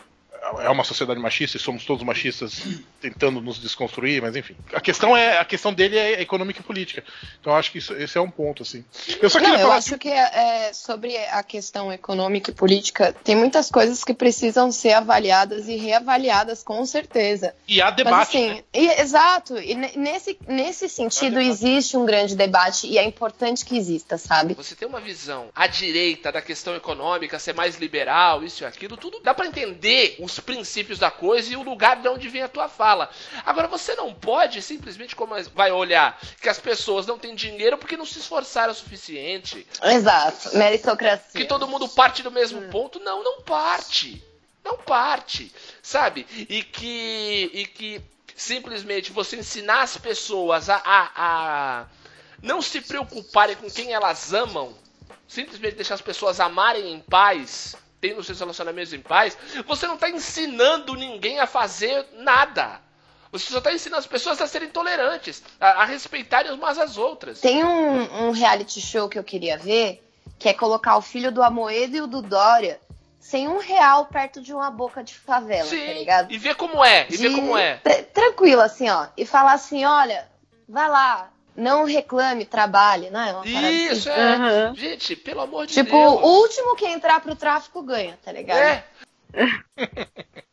é 0.61 0.69
uma 0.69 0.85
sociedade 0.85 1.19
machista 1.21 1.57
e 1.57 1.61
somos 1.61 1.85
todos 1.85 2.05
machistas 2.05 2.63
tentando 3.01 3.41
nos 3.41 3.59
desconstruir, 3.59 4.21
mas 4.23 4.37
enfim. 4.37 4.57
A 4.73 4.81
questão 4.81 5.17
é 5.17 5.39
a 5.39 5.45
questão 5.45 5.73
dele 5.73 5.97
é 5.97 6.21
econômica 6.21 6.61
e 6.61 6.63
política. 6.63 7.05
Então 7.41 7.53
eu 7.53 7.59
acho 7.59 7.71
que 7.73 7.79
isso, 7.79 7.93
esse 7.95 8.17
é 8.17 8.21
um 8.21 8.31
ponto 8.31 8.63
assim. 8.63 8.85
Eu 9.21 9.29
só 9.31 9.39
Não, 9.39 9.47
queria 9.47 9.61
eu 9.61 9.67
falar 9.67 9.77
acho 9.77 9.99
que 9.99 10.09
é, 10.09 10.73
sobre 10.73 11.17
a 11.17 11.43
questão 11.43 11.93
econômica 11.93 12.51
e 12.51 12.55
política, 12.55 13.13
tem 13.25 13.37
muitas 13.37 13.71
coisas 13.71 14.05
que 14.05 14.15
precisam 14.15 14.71
ser 14.73 14.93
avaliadas 14.93 15.69
e 15.69 15.77
reavaliadas, 15.77 16.63
com 16.63 16.85
certeza. 16.87 17.55
e 17.67 17.81
há 17.81 17.87
Mas 17.87 17.97
debate. 17.97 18.39
né? 18.39 18.51
assim, 18.53 18.63
e- 18.73 19.01
exato, 19.01 19.59
e 19.59 19.75
ne- 19.75 19.93
nesse, 19.97 20.39
nesse 20.47 20.89
sentido 20.89 21.41
existe 21.41 21.97
um 21.97 22.05
grande 22.05 22.35
debate 22.37 22.87
e 22.87 22.99
é 22.99 23.05
importante 23.05 23.65
que 23.65 23.77
exista, 23.77 24.19
sabe? 24.19 24.55
Você 24.55 24.75
tem 24.75 24.87
uma 24.89 25.01
visão 25.01 25.49
à 25.55 25.67
direita 25.67 26.31
da 26.33 26.41
questão 26.43 26.75
econômica, 26.77 27.39
ser 27.39 27.55
mais 27.55 27.77
liberal, 27.79 28.43
isso 28.45 28.63
e 28.63 28.67
aquilo, 28.67 28.97
tudo 28.97 29.21
dá 29.21 29.35
pra 29.35 29.47
entender 29.47 30.17
os 30.21 30.33
princípios 30.43 30.99
da 30.99 31.11
coisa 31.11 31.53
e 31.53 31.57
o 31.57 31.63
lugar 31.63 31.97
de 32.03 32.09
onde 32.09 32.29
vem 32.29 32.43
a 32.43 32.49
tua 32.49 32.69
fala. 32.69 33.11
Agora 33.47 33.69
você 33.69 33.95
não 33.95 34.13
pode 34.13 34.61
simplesmente 34.61 35.17
como 35.17 35.35
vai 35.55 35.73
olhar 35.73 36.21
que 36.41 36.49
as 36.49 36.59
pessoas 36.59 37.07
não 37.07 37.19
têm 37.19 37.35
dinheiro 37.35 37.79
porque 37.79 37.97
não 37.97 38.05
se 38.05 38.19
esforçaram 38.19 38.73
o 38.73 38.77
suficiente, 38.77 39.67
Exato, 39.83 40.57
meritocracia. 40.57 41.41
que 41.41 41.47
todo 41.47 41.67
mundo 41.67 41.89
parte 41.89 42.23
do 42.23 42.31
mesmo 42.31 42.61
ponto, 42.69 43.01
não, 43.01 43.23
não 43.23 43.43
parte. 43.43 44.23
Não 44.65 44.77
parte, 44.79 45.53
sabe? 45.83 46.27
E 46.49 46.63
que 46.63 47.51
e 47.53 47.67
que 47.67 48.01
simplesmente 48.37 49.11
você 49.13 49.37
ensinar 49.37 49.83
as 49.83 49.97
pessoas 49.97 50.69
a, 50.69 50.77
a, 50.77 51.11
a 51.17 51.87
não 52.43 52.61
se 52.61 52.81
preocuparem 52.81 53.57
com 53.57 53.71
quem 53.71 53.93
elas 53.93 54.33
amam, 54.33 54.75
simplesmente 55.29 55.77
deixar 55.77 55.95
as 55.95 56.01
pessoas 56.01 56.41
amarem 56.41 56.93
em 56.93 57.01
paz, 57.01 57.77
tendo 58.03 58.23
seus 58.25 58.41
relacionamentos 58.41 58.93
em 58.93 59.01
paz, 59.01 59.39
você 59.65 59.87
não 59.87 59.95
está 59.95 60.11
ensinando 60.11 60.95
ninguém 60.95 61.39
a 61.39 61.47
fazer 61.47 62.05
nada. 62.15 62.81
Você 63.31 63.51
só 63.51 63.59
está 63.59 63.73
ensinando 63.73 64.01
as 64.01 64.07
pessoas 64.09 64.41
a 64.43 64.47
serem 64.49 64.69
tolerantes, 64.69 65.41
a, 65.61 65.83
a 65.83 65.85
respeitarem 65.85 66.51
umas 66.53 66.79
às 66.79 66.99
outras. 66.99 67.41
Tem 67.41 67.65
um, 67.65 68.27
um 68.27 68.31
reality 68.33 68.81
show 68.81 69.09
que 69.09 69.17
eu 69.19 69.23
queria 69.25 69.57
ver, 69.57 70.05
que 70.37 70.49
é 70.49 70.53
colocar 70.53 70.97
o 70.97 71.01
filho 71.01 71.31
do 71.31 71.43
Amoedo 71.45 71.97
e 71.97 72.01
o 72.03 72.07
do 72.09 72.21
Dória 72.21 72.81
sem 73.21 73.47
um 73.47 73.59
real 73.59 74.07
perto 74.07 74.43
de 74.43 74.53
uma 74.53 74.69
boca 74.69 75.03
de 75.05 75.15
favela, 75.15 75.63
tá 75.63 75.71
Sim, 75.71 75.93
ligado? 75.95 76.33
e 76.33 76.37
ver 76.37 76.57
como 76.57 76.85
é, 76.85 77.07
e 77.09 77.17
ver 77.17 77.29
De- 77.29 77.35
como 77.37 77.57
é. 77.57 77.77
tra- 77.77 78.03
Tranquilo, 78.03 78.61
assim, 78.61 78.89
ó. 78.91 79.07
E 79.17 79.25
falar 79.25 79.53
assim, 79.53 79.85
olha, 79.85 80.29
vai 80.69 80.89
lá, 80.89 81.31
não 81.57 81.85
reclame, 81.85 82.45
trabalhe, 82.45 83.11
não 83.11 83.21
é? 83.21 83.31
Assim. 83.31 83.93
Isso, 83.93 84.09
é. 84.09 84.69
Uhum. 84.69 84.75
Gente, 84.75 85.17
pelo 85.17 85.41
amor 85.41 85.67
de 85.67 85.75
Tipo, 85.75 85.91
Deus. 85.91 86.21
o 86.23 86.41
último 86.41 86.77
que 86.77 86.87
entrar 86.87 87.21
pro 87.21 87.37
tráfico 87.37 87.83
ganha, 87.83 88.19
tá 88.25 88.33
ligado? 88.33 88.59
É, 88.59 88.85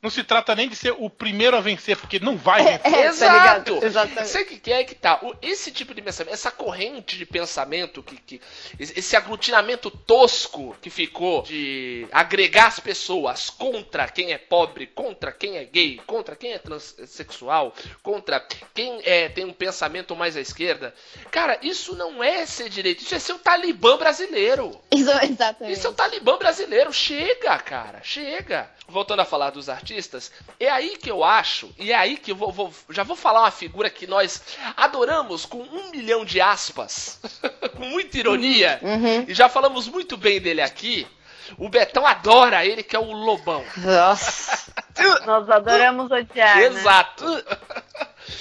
Não 0.02 0.10
se 0.10 0.24
trata 0.24 0.56
nem 0.56 0.70
de 0.70 0.78
ser 0.78 0.96
o 0.98 1.10
primeiro 1.10 1.58
a 1.58 1.60
vencer, 1.60 1.98
porque 1.98 2.20
não 2.22 2.38
vai 2.38 2.64
vencer. 2.64 2.80
É, 2.86 3.02
tá 3.04 3.06
Exato. 3.06 3.80
Exatamente. 3.84 4.30
Sabe 4.30 4.46
o 4.46 4.48
que 4.48 4.58
que 4.62 4.72
é 4.72 4.84
que 4.86 4.96
tá? 4.96 5.20
O- 5.22 5.36
Esse 5.42 5.72
tipo 5.74 5.94
de 5.94 6.02
pensamento, 6.02 6.34
essa 6.34 6.50
corrente 6.50 7.18
de 7.18 7.26
pensamento, 7.26 8.02
que, 8.02 8.16
que 8.16 8.42
esse 8.80 8.98
esse 8.98 9.16
aglutinamento 9.18 9.92
tosco 9.92 10.74
que 10.82 10.90
ficou 10.90 11.42
de 11.42 12.08
agregar 12.14 12.68
as 12.68 12.80
pessoas 12.80 13.50
contra 13.50 14.08
quem 14.08 14.32
é 14.32 14.38
pobre, 14.38 14.88
contra 14.88 15.34
quem 15.34 15.58
é 15.58 15.66
gay, 15.66 16.00
contra 16.08 16.34
quem 16.34 16.54
é 16.54 16.58
transexual, 16.60 17.76
contra 18.02 18.40
quem 18.74 19.02
é, 19.04 19.28
tem 19.28 19.44
um 19.44 19.52
pensamento 19.54 20.16
mais 20.16 20.38
à 20.38 20.40
esquerda. 20.40 20.96
Cara, 21.30 21.60
isso 21.62 21.94
não 21.94 22.24
é 22.24 22.46
ser 22.46 22.70
direito, 22.70 23.02
isso 23.04 23.16
é 23.16 23.20
ser 23.20 23.34
o 23.34 23.40
talibã 23.40 23.98
brasileiro. 23.98 24.80
Isso, 24.92 25.10
exatamente. 25.12 25.74
Isso 25.78 25.88
é 25.88 25.90
o 25.90 25.94
Talibã 25.94 26.38
brasileiro. 26.38 26.92
Chega, 26.94 27.58
cara. 27.60 28.00
Chega. 28.02 28.70
Voltando 28.90 29.20
a 29.22 29.26
falar 29.26 29.52
dos 29.52 29.70
artistas, 29.70 30.32
é 30.60 30.70
aí 30.70 30.98
que 30.98 31.10
eu 31.12 31.24
acho, 31.24 31.72
e 31.78 31.92
é 31.92 31.96
aí 31.96 32.18
que 32.18 32.32
eu 32.32 32.36
vou, 32.36 32.52
vou- 32.52 32.74
já 32.90 33.04
vou 33.04 33.16
falar 33.16 33.42
uma 33.42 33.52
figura 33.52 33.90
que 33.90 34.08
nós 34.08 34.42
adoramos 34.76 35.46
com 35.46 35.60
um 35.60 35.92
milhão 35.92 36.26
de 36.26 36.42
aspas, 36.42 37.20
com 37.78 37.86
muita 37.86 38.18
ironia, 38.18 38.80
Uhum. 38.82 39.26
e 39.28 39.34
já 39.34 39.48
falamos 39.48 39.88
muito 39.88 40.18
bem 40.18 40.40
dele 40.42 40.62
aqui, 40.62 41.08
O 41.58 41.68
Betão 41.68 42.06
adora 42.06 42.64
ele, 42.64 42.84
que 42.84 42.96
é 42.96 43.00
o 43.00 43.12
Lobão. 43.12 43.64
Nossa, 43.78 44.72
Nós 45.26 45.50
adoramos 45.50 46.12
odiar. 46.12 46.58
né? 46.58 46.64
Exato. 46.66 47.26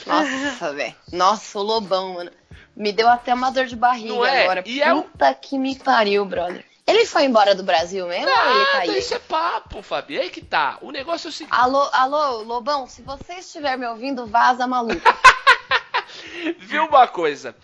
nossa, 0.06 0.72
velho. 0.74 0.94
Nossa, 1.12 1.58
o 1.58 1.62
lobão, 1.62 2.14
mano. 2.14 2.30
Me 2.76 2.92
deu 2.92 3.08
até 3.08 3.32
uma 3.34 3.50
dor 3.50 3.66
de 3.66 3.74
barriga 3.76 4.08
Não 4.14 4.24
é? 4.26 4.42
agora. 4.44 4.62
E 4.66 4.82
é 4.82 4.92
o- 4.92 5.02
Puta 5.02 5.32
que 5.34 5.58
me 5.58 5.74
pariu, 5.76 6.24
brother. 6.24 6.64
Ele 6.88 7.04
foi 7.04 7.24
embora 7.24 7.54
do 7.54 7.62
Brasil 7.62 8.06
mesmo 8.06 8.30
ou 8.30 8.50
ele 8.50 8.64
Nada, 8.64 8.78
aí? 8.78 8.98
isso 8.98 9.12
é 9.12 9.18
papo, 9.18 9.82
Fabi. 9.82 10.18
Aí 10.18 10.30
que 10.30 10.40
tá. 10.40 10.78
O 10.80 10.90
negócio 10.90 11.28
é 11.28 11.30
o 11.30 11.32
seguinte. 11.32 11.54
Alô, 11.54 11.86
alô, 11.92 12.42
Lobão, 12.42 12.86
se 12.86 13.02
você 13.02 13.34
estiver 13.34 13.76
me 13.76 13.86
ouvindo, 13.86 14.26
vaza 14.26 14.66
maluco. 14.66 15.02
Viu 16.60 16.86
uma 16.86 17.06
coisa? 17.06 17.54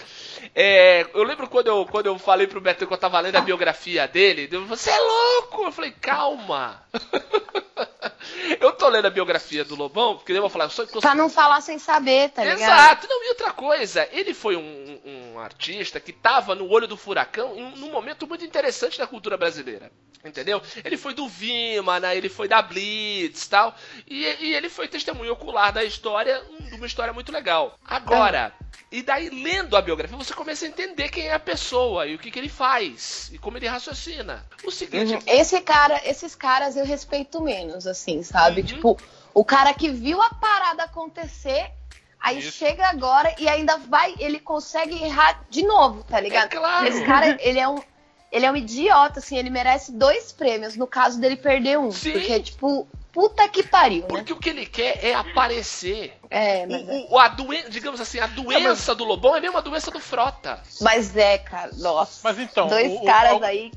É, 0.55 1.07
eu 1.15 1.23
lembro 1.23 1.49
quando 1.49 1.69
eu, 1.69 1.87
quando 1.87 2.07
eu 2.07 2.19
falei 2.19 2.47
pro 2.47 2.61
Beto 2.61 2.87
que 2.87 2.93
eu 2.93 2.99
tava 2.99 3.19
lendo 3.19 3.37
a 3.37 3.41
biografia 3.41 4.07
dele, 4.07 4.43
ele 4.43 4.59
você 4.59 4.91
é 4.91 4.99
louco! 4.99 5.63
Eu 5.65 5.73
falei, 5.73 5.93
calma. 5.93 6.83
eu 8.61 8.73
tô 8.73 8.89
lendo 8.89 9.07
a 9.07 9.11
biografia 9.11 9.65
do 9.65 9.75
Lobão, 9.75 10.17
porque 10.17 10.33
eu 10.33 10.41
vou 10.43 10.51
falar, 10.51 10.67
eu 10.67 10.71
sou 10.71 10.87
pra 10.87 11.15
não 11.15 11.31
falar 11.31 11.63
sem 11.63 11.79
saber, 11.79 12.29
tá 12.29 12.45
ligado? 12.45 12.61
Exato, 12.61 13.07
não, 13.09 13.25
e 13.25 13.29
outra 13.31 13.53
coisa, 13.53 14.07
ele 14.13 14.35
foi 14.35 14.55
um, 14.55 14.61
um 15.05 15.24
artista 15.39 16.01
que 16.01 16.13
tava 16.13 16.55
no 16.55 16.69
olho 16.71 16.87
do 16.87 16.97
furacão 16.97 17.57
em 17.57 17.65
um, 17.65 17.77
num 17.77 17.91
momento 17.93 18.27
muito 18.27 18.45
interessante 18.45 18.99
da 18.99 19.07
cultura 19.07 19.37
brasileira. 19.37 19.91
Entendeu? 20.25 20.63
Ele 20.83 20.97
foi 20.97 21.13
do 21.13 21.29
Vima, 21.29 22.01
né? 22.01 22.17
ele 22.17 22.31
foi 22.31 22.49
da 22.49 22.63
Blitz 22.63 23.47
tal. 23.47 23.75
E, 24.09 24.25
e 24.41 24.55
ele 24.55 24.71
foi 24.71 24.89
testemunho 24.89 25.33
ocular 25.35 25.71
da 25.71 25.85
história, 25.85 26.43
um- 26.51 26.65
de 26.67 26.75
uma 26.77 26.87
história 26.87 27.13
muito 27.13 27.31
legal. 27.31 27.79
Agora, 27.85 28.55
e 28.91 29.03
daí 29.03 29.29
lendo 29.29 29.77
a 29.77 29.83
biografia, 29.83 30.17
você 30.17 30.33
começa 30.33 30.65
a 30.65 30.69
entender 30.69 31.11
quem 31.11 31.27
é 31.29 31.35
a 31.35 31.39
pessoa 31.39 32.07
e 32.07 32.15
o 32.15 32.19
que, 32.19 32.31
que 32.31 32.39
ele 32.39 32.49
faz 32.49 33.31
e 33.35 33.39
como 33.39 33.59
ele 33.59 33.67
raciocina. 33.67 34.47
O 34.65 34.71
seguinte. 34.71 35.13
Uhum. 35.15 35.21
Esse 35.27 35.61
cara, 35.61 36.01
esses 36.09 36.35
caras 36.35 36.75
eu 36.75 36.87
respeito 36.87 37.43
menos, 37.43 37.87
assim, 37.87 38.23
sabe? 38.23 38.63
Uhum. 38.63 38.67
Tipo, 38.67 38.99
o 39.35 39.45
cara 39.45 39.75
que 39.75 39.91
viu 39.91 40.23
a 40.23 40.31
parada 40.31 40.85
acontecer, 40.85 41.71
aí 42.25 42.39
Isso. 42.41 42.53
chega 42.59 42.87
agora 42.89 43.35
e 43.39 43.49
ainda 43.49 43.77
vai, 43.77 44.15
ele 44.19 44.41
consegue 44.41 45.03
errar 45.03 45.43
de 45.51 45.63
novo, 45.65 46.03
tá 46.05 46.19
ligado? 46.19 46.47
É 46.53 46.57
claro. 46.57 46.87
Esse 46.87 47.05
cara, 47.05 47.37
ele 47.41 47.59
é 47.61 47.69
um. 47.69 47.79
Ele 48.33 48.45
é 48.47 48.51
um 48.51 48.57
idiota, 48.57 49.21
assim, 49.21 49.39
ele 49.39 49.49
merece 49.49 49.93
dois 49.93 50.33
prêmios, 50.33 50.75
no 50.75 50.89
caso 50.89 51.21
dele 51.21 51.37
perder 51.37 51.79
um. 51.79 51.93
Sim. 51.93 52.11
Porque, 52.11 52.41
tipo, 52.41 52.89
puta 53.13 53.49
que 53.49 53.63
pariu, 53.63 54.01
né? 54.01 54.09
Porque 54.09 54.33
o 54.33 54.37
que 54.37 54.49
ele 54.51 54.67
quer 54.67 55.05
é 55.05 55.15
aparecer. 55.15 56.19
É, 56.29 56.67
mas 56.67 56.89
é. 56.89 56.93
O, 56.93 57.13
o- 57.13 57.19
a 57.21 57.29
doen- 57.29 57.69
digamos 57.69 58.01
assim, 58.01 58.19
a 58.19 58.27
doença 58.27 58.93
do 58.93 59.05
Lobão 59.05 59.37
é 59.37 59.41
mesmo 59.41 59.57
a 59.57 59.61
doença 59.61 59.89
do 59.93 60.01
Frota. 60.01 60.61
Mas 60.81 61.17
é, 61.17 61.39
cara, 61.39 61.71
nossa. 61.77 62.23
Mas 62.25 62.37
então, 62.41 62.67
Dois 62.67 62.93
o- 62.93 63.05
caras 63.05 63.41
o- 63.41 63.45
aí. 63.45 63.71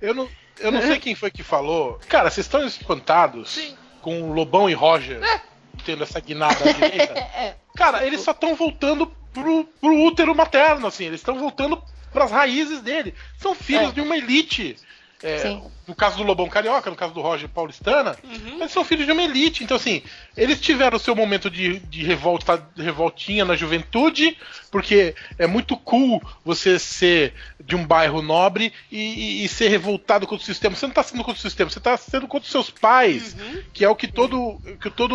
Eu 0.00 0.14
não, 0.14 0.28
eu 0.60 0.70
não 0.70 0.80
sei 0.80 1.00
quem 1.00 1.16
foi 1.16 1.28
que 1.30 1.42
falou. 1.42 1.98
Cara, 2.08 2.30
vocês 2.30 2.46
estão 2.46 2.64
espantados 2.64 3.50
Sim. 3.50 3.76
com 4.00 4.22
o 4.30 4.32
Lobão 4.32 4.70
e 4.70 4.72
Roger 4.74 5.20
É. 5.20 5.40
tendo 5.84 6.02
essa 6.02 6.20
guinada 6.20 6.72
direita? 6.72 7.14
É. 7.38 7.54
Cara, 7.76 8.04
eles 8.04 8.20
só 8.22 8.32
estão 8.32 8.54
voltando 8.56 9.06
pro, 9.32 9.64
pro 9.80 10.02
útero 10.04 10.34
materno, 10.34 10.86
assim. 10.86 11.04
Eles 11.04 11.20
estão 11.20 11.38
voltando 11.38 11.80
pras 12.12 12.30
raízes 12.30 12.80
dele. 12.80 13.14
São 13.38 13.54
filhos 13.54 13.90
É. 13.90 13.92
de 13.92 14.00
uma 14.00 14.16
elite. 14.16 14.76
É. 15.22 15.60
no 15.88 15.94
caso 15.94 16.18
do 16.18 16.22
Lobão 16.22 16.48
Carioca, 16.48 16.90
no 16.90 16.94
caso 16.96 17.14
do 17.14 17.20
Roger 17.22 17.48
Paulistana, 17.48 18.14
Uhum. 18.22 18.58
eles 18.60 18.70
são 18.70 18.84
filhos 18.84 19.06
de 19.06 19.12
uma 19.12 19.22
elite. 19.22 19.64
Então, 19.64 19.76
assim, 19.76 20.02
eles 20.36 20.60
tiveram 20.60 20.96
o 20.96 21.00
seu 21.00 21.14
momento 21.16 21.50
de, 21.50 21.78
de 21.80 22.04
revolta, 22.04 22.62
revoltinha 22.76 23.44
na 23.44 23.56
juventude, 23.56 24.36
porque 24.70 25.14
é 25.38 25.46
muito 25.46 25.76
cool 25.78 26.22
você 26.44 26.78
ser 26.78 27.32
de 27.58 27.74
um 27.74 27.86
bairro 27.86 28.20
nobre 28.20 28.72
e, 28.92 28.98
e- 28.98 29.44
e 29.44 29.48
ser 29.48 29.68
revoltado 29.68 30.26
contra 30.26 30.42
o 30.42 30.46
sistema. 30.46 30.76
Você 30.76 30.86
não 30.86 30.92
tá 30.94 31.02
sendo 31.02 31.24
contra 31.24 31.38
o 31.38 31.42
sistema, 31.42 31.70
você 31.70 31.80
tá 31.80 31.96
sendo 31.96 32.28
contra 32.28 32.44
os 32.44 32.52
seus 32.52 32.70
pais, 32.70 33.34
Uhum. 33.34 33.62
que 33.72 33.84
é 33.84 33.88
o 33.88 33.96
que 33.96 34.06
todo, 34.08 34.60
que 34.80 34.90
todo 34.90 35.14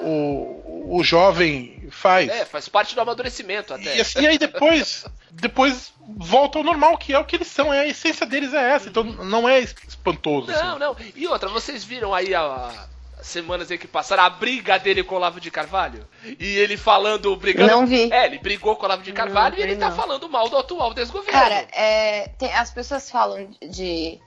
o, 0.00 0.98
o 0.98 1.02
jovem 1.04 1.88
faz. 1.90 2.28
É, 2.28 2.44
faz 2.44 2.68
parte 2.68 2.94
do 2.94 3.00
amadurecimento 3.00 3.72
até. 3.74 3.96
E, 3.96 4.00
assim, 4.00 4.20
e 4.20 4.26
aí 4.26 4.38
depois, 4.38 5.04
depois 5.30 5.92
volta 6.16 6.58
ao 6.58 6.64
normal, 6.64 6.98
que 6.98 7.12
é 7.12 7.18
o 7.18 7.24
que 7.24 7.36
eles 7.36 7.48
são, 7.48 7.72
é 7.72 7.80
a 7.80 7.86
essência 7.86 8.26
deles 8.26 8.52
é 8.52 8.70
essa, 8.72 8.88
então 8.88 9.04
não 9.04 9.48
é 9.48 9.60
espantoso. 9.62 10.50
Não, 10.50 10.70
assim. 10.70 10.78
não. 10.78 10.96
E 11.14 11.26
outra, 11.26 11.48
vocês 11.48 11.84
viram 11.84 12.12
aí 12.14 12.34
a, 12.34 12.86
as 13.18 13.26
semanas 13.26 13.70
aí 13.70 13.78
que 13.78 13.86
passaram 13.86 14.24
a 14.24 14.30
briga 14.30 14.78
dele 14.78 15.02
com 15.02 15.14
o 15.14 15.18
Olavo 15.18 15.40
de 15.40 15.50
Carvalho? 15.50 16.06
E 16.24 16.56
ele 16.58 16.76
falando, 16.76 17.34
brigando. 17.36 17.70
Não 17.70 17.86
vi. 17.86 18.12
É, 18.12 18.26
ele 18.26 18.38
brigou 18.38 18.76
com 18.76 18.82
o 18.82 18.84
Olavo 18.86 19.02
de 19.02 19.12
Carvalho 19.12 19.54
Não 19.54 19.60
e 19.60 19.62
ele 19.62 19.74
vi, 19.74 19.80
tá 19.80 19.90
não. 19.90 19.96
falando 19.96 20.28
mal 20.28 20.48
do 20.48 20.56
atual 20.56 20.92
desgoverno. 20.94 21.38
Cara, 21.38 21.66
é, 21.72 22.28
tem- 22.38 22.52
as 22.52 22.70
pessoas 22.70 23.10
falam 23.10 23.48
de 23.62 24.18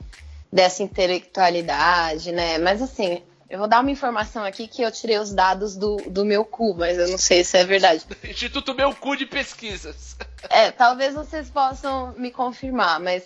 dessa 0.52 0.82
intelectualidade, 0.84 2.32
né? 2.32 2.58
Mas 2.58 2.82
assim, 2.82 3.22
eu 3.50 3.60
vou 3.60 3.68
dar 3.68 3.82
uma 3.82 3.92
informação 3.92 4.44
aqui 4.44 4.68
que 4.68 4.82
eu 4.82 4.92
tirei 4.92 5.18
os 5.20 5.34
dados 5.34 5.76
do, 5.76 5.98
do 6.08 6.26
meu 6.26 6.44
cu, 6.46 6.74
mas 6.74 6.98
eu 6.98 7.08
não 7.10 7.18
sei 7.18 7.44
se 7.44 7.58
é 7.58 7.64
verdade. 7.64 8.06
Instituto 8.24 8.74
Meu 8.74 8.94
Cu 8.96 9.16
de 9.16 9.26
Pesquisas. 9.26 10.16
É, 10.50 10.72
talvez 10.72 11.14
vocês 11.14 11.50
possam 11.50 12.14
me 12.18 12.32
confirmar, 12.32 13.00
mas 13.00 13.24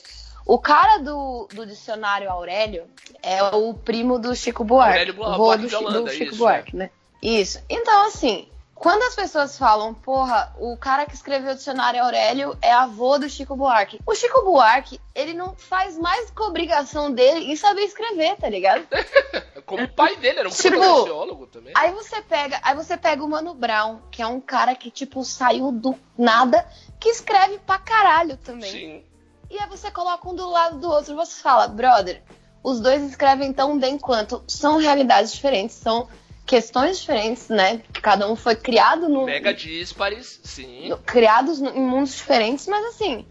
o 0.49 0.57
cara 0.57 0.97
do, 0.97 1.47
do 1.53 1.63
dicionário 1.63 2.27
Aurélio 2.27 2.87
é 3.21 3.43
o 3.43 3.71
primo 3.71 4.17
do 4.17 4.35
Chico 4.35 4.63
Buarque. 4.63 4.93
Aurélio 4.93 5.13
Buarque 5.13 5.67
do, 5.67 5.77
Holanda, 5.77 6.01
do 6.01 6.09
Chico 6.09 6.31
isso, 6.31 6.37
Buarque, 6.39 6.75
né? 6.75 6.89
Isso. 7.21 7.59
Então, 7.69 8.07
assim, 8.07 8.49
quando 8.73 9.03
as 9.03 9.13
pessoas 9.13 9.59
falam, 9.59 9.93
porra, 9.93 10.51
o 10.57 10.75
cara 10.75 11.05
que 11.05 11.13
escreveu 11.13 11.51
o 11.51 11.55
dicionário 11.55 12.01
Aurélio 12.01 12.57
é 12.63 12.71
avô 12.71 13.19
do 13.19 13.29
Chico 13.29 13.55
Buarque. 13.55 13.99
O 14.07 14.15
Chico 14.15 14.41
Buarque, 14.41 14.99
ele 15.13 15.35
não 15.35 15.53
faz 15.55 15.95
mais 15.99 16.31
que 16.31 16.41
obrigação 16.41 17.11
dele 17.11 17.51
em 17.51 17.55
saber 17.55 17.81
escrever, 17.81 18.35
tá 18.37 18.49
ligado? 18.49 18.87
Como 19.67 19.83
o 19.83 19.93
pai 19.93 20.15
dele, 20.15 20.39
era 20.39 20.49
um 20.49 20.51
Tipo, 20.51 20.83
sociólogo 20.83 21.45
também. 21.45 21.73
Aí 21.77 21.91
você 21.91 22.23
pega, 22.23 22.59
aí 22.63 22.73
você 22.73 22.97
pega 22.97 23.23
o 23.23 23.29
Mano 23.29 23.53
Brown, 23.53 23.99
que 24.09 24.19
é 24.19 24.25
um 24.25 24.41
cara 24.41 24.73
que, 24.73 24.89
tipo, 24.89 25.23
saiu 25.23 25.71
do 25.71 25.95
nada, 26.17 26.67
que 26.99 27.09
escreve 27.09 27.59
pra 27.59 27.77
caralho 27.77 28.35
também. 28.37 28.71
Sim. 28.71 29.08
E 29.49 29.57
aí 29.57 29.67
você 29.67 29.89
coloca 29.91 30.27
um 30.29 30.35
do 30.35 30.49
lado 30.49 30.77
do 30.79 30.89
outro 30.89 31.13
e 31.13 31.15
você 31.15 31.41
fala, 31.41 31.67
brother, 31.67 32.21
os 32.63 32.79
dois 32.79 33.01
escrevem 33.03 33.51
tão 33.51 33.77
bem 33.79 33.97
quanto. 33.97 34.43
São 34.47 34.77
realidades 34.77 35.33
diferentes, 35.33 35.75
são 35.75 36.07
questões 36.45 36.99
diferentes, 36.99 37.49
né? 37.49 37.81
Cada 38.01 38.29
um 38.29 38.35
foi 38.35 38.55
criado 38.55 39.07
no. 39.09 39.25
Mega 39.25 39.53
díspares, 39.53 40.39
sim. 40.43 40.89
no- 40.89 40.97
criados 40.97 41.59
no- 41.59 41.69
em 41.71 41.81
mundos 41.81 42.15
diferentes, 42.15 42.67
mas 42.67 42.83
assim. 42.85 43.25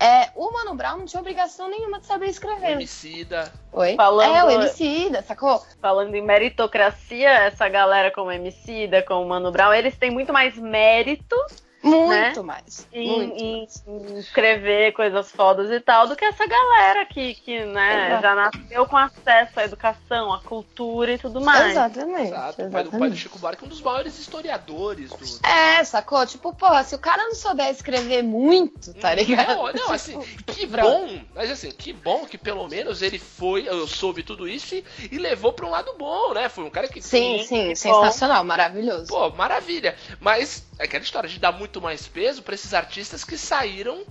É, 0.00 0.30
o 0.34 0.50
Mano 0.52 0.74
Brown 0.74 0.98
não 0.98 1.04
tinha 1.06 1.20
obrigação 1.20 1.68
nenhuma 1.70 2.00
de 2.00 2.06
saber 2.06 2.26
escrever. 2.26 2.72
Homicida. 2.74 3.52
Oi? 3.72 3.94
Falando- 3.94 4.34
É, 4.34 4.42
o 4.44 4.50
Emicida, 4.50 5.22
sacou? 5.22 5.64
Falando 5.80 6.12
em 6.16 6.20
meritocracia, 6.20 7.30
essa 7.30 7.68
galera 7.68 8.10
como 8.10 8.32
Emicida, 8.32 9.00
como 9.02 9.28
Mano 9.28 9.52
Brown, 9.52 9.72
eles 9.72 9.96
têm 9.96 10.10
muito 10.10 10.32
mais 10.32 10.58
mérito 10.58 11.36
Muito 11.82 12.44
mais. 12.44 12.86
em, 12.92 13.08
Muito 13.08 13.34
em- 13.42 13.58
mais. 13.58 13.82
em 13.86 14.18
escrever 14.18 14.92
coisas 14.92 15.30
fodas 15.32 15.70
e 15.70 15.80
tal 15.80 16.06
do 16.06 16.14
que 16.16 16.24
essa 16.24 16.46
galera 16.46 17.04
que, 17.06 17.34
que 17.34 17.64
né, 17.64 18.06
Exato. 18.08 18.22
já 18.22 18.34
nasceu 18.34 18.86
com 18.86 18.96
acesso 18.96 19.60
à 19.60 19.64
educação, 19.64 20.32
à 20.32 20.40
cultura 20.40 21.12
e 21.12 21.18
tudo 21.18 21.40
mais. 21.40 21.72
Exatamente. 21.72 22.28
Exato. 22.28 22.62
O 22.62 22.70
pai 22.70 22.70
do, 22.70 22.70
pai 22.70 22.82
do 22.82 22.88
exatamente. 22.88 23.16
Chico 23.16 23.38
Buarque 23.38 23.64
é 23.64 23.66
um 23.66 23.70
dos 23.70 23.80
maiores 23.80 24.18
historiadores 24.18 25.10
do. 25.10 25.46
É, 25.46 25.82
sacou? 25.84 26.24
Tipo, 26.26 26.52
porra, 26.54 26.84
se 26.84 26.94
o 26.94 26.98
cara 26.98 27.22
não 27.24 27.34
souber 27.34 27.68
escrever 27.70 28.22
muito, 28.22 28.94
tá 28.94 29.14
ligado? 29.14 29.48
Não, 29.56 29.72
não, 29.72 29.92
assim, 29.92 30.18
que 30.46 30.66
bom, 30.66 31.20
mas 31.34 31.50
assim, 31.50 31.70
que 31.70 31.92
bom 31.92 32.24
que 32.26 32.38
pelo 32.38 32.68
menos 32.68 33.02
ele 33.02 33.18
foi, 33.18 33.68
eu 33.68 33.86
soube 33.86 34.22
tudo 34.22 34.48
isso 34.48 34.74
e, 34.74 34.84
e 35.10 35.18
levou 35.18 35.52
pra 35.52 35.66
um 35.66 35.70
lado 35.70 35.94
bom, 35.98 36.32
né? 36.32 36.48
Foi 36.48 36.64
um 36.64 36.70
cara 36.70 36.88
que 36.88 37.00
Sim, 37.02 37.42
sim, 37.44 37.74
sensacional, 37.74 38.44
maravilhoso. 38.44 39.06
Pô, 39.08 39.30
maravilha. 39.30 39.96
Mas 40.20 40.64
é 40.78 40.84
aquela 40.84 41.02
história 41.02 41.28
de 41.28 41.38
dar 41.38 41.52
muito 41.52 41.71
mais 41.80 42.06
peso 42.06 42.42
pra 42.42 42.54
esses 42.54 42.74
artistas 42.74 43.24
que 43.24 43.36
saíram 43.38 44.04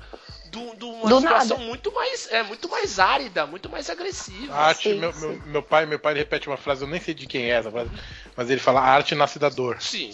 do- 0.52 0.76
de 0.76 0.84
uma 0.86 1.10
Do 1.10 1.22
situação 1.22 1.58
nada. 1.58 1.70
muito 1.70 1.92
mais, 1.94 2.28
é, 2.32 2.44
muito 2.44 2.68
mais 2.70 3.00
árida, 3.00 3.46
muito 3.46 3.70
mais 3.70 3.90
agressiva. 3.90 4.54
A 4.54 4.66
arte, 4.68 4.90
Sim, 4.90 5.00
meu, 5.00 5.14
sim. 5.14 5.20
meu, 5.20 5.42
meu 5.48 5.64
pai, 5.64 5.86
meu 5.86 6.00
pai 6.00 6.14
repete 6.14 6.48
uma 6.48 6.58
frase, 6.58 6.82
eu 6.84 6.88
nem 6.88 7.00
sei 7.00 7.14
de 7.14 7.26
quem 7.26 7.46
é 7.46 7.56
essa 7.56 7.72
frase, 7.72 7.90
mas 8.36 8.50
ele 8.50 8.60
fala: 8.60 8.82
a 8.82 8.86
arte 8.86 9.16
nasce 9.16 9.40
da 9.40 9.48
dor. 9.50 9.82
Sim. 9.82 10.12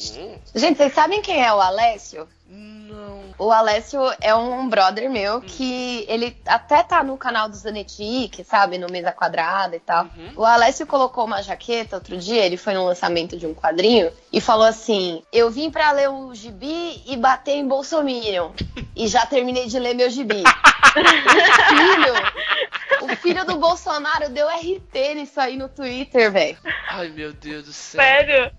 Gente, 0.53 0.77
vocês 0.77 0.93
sabem 0.93 1.21
quem 1.21 1.43
é 1.43 1.51
o 1.51 1.59
Alessio? 1.59 2.27
Não. 2.49 3.35
O 3.37 3.51
Alessio 3.51 4.01
é 4.21 4.33
um 4.33 4.69
brother 4.69 5.09
meu 5.09 5.41
que 5.41 6.05
ele 6.07 6.35
até 6.45 6.81
tá 6.81 7.03
no 7.03 7.17
canal 7.17 7.49
do 7.49 7.55
Zanetic, 7.55 8.43
sabe? 8.45 8.77
No 8.77 8.87
Mesa 8.89 9.11
Quadrada 9.11 9.75
e 9.75 9.79
tal. 9.79 10.05
Uhum. 10.05 10.31
O 10.37 10.45
Alessio 10.45 10.87
colocou 10.87 11.25
uma 11.25 11.41
jaqueta 11.43 11.97
outro 11.97 12.17
dia, 12.17 12.45
ele 12.45 12.55
foi 12.57 12.73
no 12.73 12.85
lançamento 12.85 13.37
de 13.37 13.45
um 13.45 13.53
quadrinho 13.53 14.11
e 14.31 14.39
falou 14.39 14.65
assim: 14.65 15.21
Eu 15.31 15.51
vim 15.51 15.69
pra 15.69 15.91
ler 15.91 16.09
o 16.09 16.33
gibi 16.33 17.03
e 17.05 17.17
bater 17.17 17.55
em 17.55 17.67
Bolsominion. 17.67 18.51
E 18.95 19.07
já 19.07 19.25
terminei 19.25 19.67
de 19.67 19.77
ler 19.77 19.93
meu 19.93 20.09
gibi. 20.09 20.41
o 20.41 21.03
filho, 21.69 23.11
o 23.13 23.15
filho 23.17 23.45
do 23.45 23.57
Bolsonaro 23.57 24.29
deu 24.29 24.47
RT 24.47 25.15
nisso 25.15 25.39
aí 25.39 25.57
no 25.57 25.67
Twitter, 25.69 26.31
velho. 26.31 26.57
Ai, 26.89 27.09
meu 27.09 27.33
Deus 27.33 27.65
do 27.65 27.73
céu. 27.73 28.01
Sério? 28.01 28.51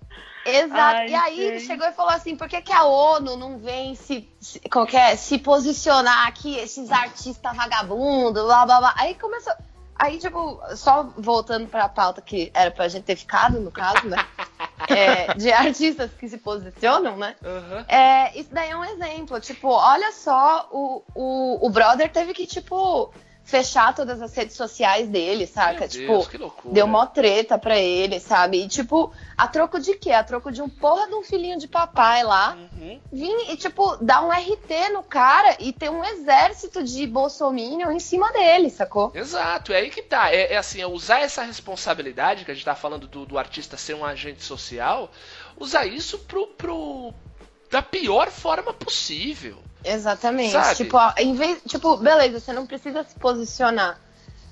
Exato. 0.56 0.96
Ai, 0.98 1.08
e 1.08 1.14
aí 1.14 1.40
ele 1.40 1.60
chegou 1.60 1.86
e 1.86 1.92
falou 1.92 2.12
assim: 2.12 2.36
por 2.36 2.48
que, 2.48 2.60
que 2.60 2.72
a 2.72 2.84
ONU 2.84 3.36
não 3.36 3.58
vem 3.58 3.94
se, 3.94 4.28
se, 4.40 4.60
que 4.60 4.96
é, 4.96 5.16
se 5.16 5.38
posicionar 5.38 6.26
aqui, 6.26 6.56
esses 6.58 6.90
artistas 6.90 7.56
vagabundos, 7.56 8.42
blá 8.42 8.66
blá 8.66 8.78
blá. 8.78 8.94
Aí 8.96 9.14
começou. 9.14 9.52
aí, 9.96 10.18
tipo, 10.18 10.60
só 10.76 11.12
voltando 11.16 11.66
pra 11.68 11.88
pauta 11.88 12.20
que 12.22 12.50
era 12.54 12.70
pra 12.70 12.88
gente 12.88 13.04
ter 13.04 13.16
ficado, 13.16 13.60
no 13.60 13.70
caso, 13.70 14.06
né? 14.08 14.16
É, 14.88 15.34
de 15.34 15.52
artistas 15.52 16.10
que 16.18 16.26
se 16.28 16.38
posicionam, 16.38 17.16
né? 17.16 17.34
Aham. 17.44 17.84
É, 17.88 18.38
isso 18.38 18.48
daí 18.50 18.70
é 18.70 18.76
um 18.76 18.84
exemplo. 18.84 19.38
Tipo, 19.38 19.68
olha 19.68 20.12
só, 20.12 20.66
o, 20.70 21.02
o, 21.14 21.66
o 21.66 21.68
brother 21.68 22.10
teve 22.10 22.32
que, 22.32 22.46
tipo, 22.46 23.12
fechar 23.48 23.94
todas 23.94 24.20
as 24.20 24.34
redes 24.34 24.54
sociais 24.54 25.08
dele, 25.08 25.46
saca? 25.46 25.80
Meu 25.80 25.88
tipo, 25.88 26.12
Deus, 26.12 26.28
que 26.28 26.36
loucura. 26.36 26.74
deu 26.74 26.86
mó 26.86 27.06
treta 27.06 27.56
pra 27.56 27.78
ele, 27.78 28.20
sabe? 28.20 28.62
E, 28.62 28.68
tipo, 28.68 29.10
a 29.38 29.48
troco 29.48 29.80
de 29.80 29.94
quê? 29.94 30.12
A 30.12 30.22
troco 30.22 30.52
de 30.52 30.60
um 30.60 30.68
porra 30.68 31.08
de 31.08 31.14
um 31.14 31.22
filhinho 31.22 31.58
de 31.58 31.66
papai 31.66 32.22
lá. 32.22 32.58
Uhum. 32.74 33.00
Vim 33.10 33.50
e, 33.50 33.56
tipo, 33.56 33.96
dar 34.04 34.22
um 34.22 34.30
RT 34.30 34.92
no 34.92 35.02
cara 35.02 35.56
e 35.60 35.72
ter 35.72 35.88
um 35.88 36.04
exército 36.04 36.84
de 36.84 37.06
bolsominion 37.06 37.90
em 37.90 37.98
cima 37.98 38.30
dele, 38.32 38.68
sacou? 38.68 39.10
Exato, 39.14 39.72
é 39.72 39.78
aí 39.78 39.88
que 39.88 40.02
tá. 40.02 40.30
É, 40.30 40.52
é 40.52 40.56
assim, 40.58 40.82
é 40.82 40.86
usar 40.86 41.20
essa 41.20 41.42
responsabilidade, 41.42 42.44
que 42.44 42.50
a 42.50 42.54
gente 42.54 42.66
tá 42.66 42.74
falando 42.74 43.08
do, 43.08 43.24
do 43.24 43.38
artista 43.38 43.78
ser 43.78 43.94
um 43.94 44.04
agente 44.04 44.44
social, 44.44 45.10
usar 45.58 45.86
isso 45.86 46.18
pro, 46.18 46.48
pro. 46.48 47.14
da 47.70 47.80
pior 47.80 48.30
forma 48.30 48.74
possível. 48.74 49.56
Exatamente. 49.84 50.52
Sabe? 50.52 50.74
Tipo, 50.76 50.96
ó, 50.96 51.12
em 51.16 51.34
vez, 51.34 51.60
tipo, 51.66 51.96
beleza, 51.96 52.40
você 52.40 52.52
não 52.52 52.66
precisa 52.66 53.04
se 53.04 53.14
posicionar. 53.14 53.98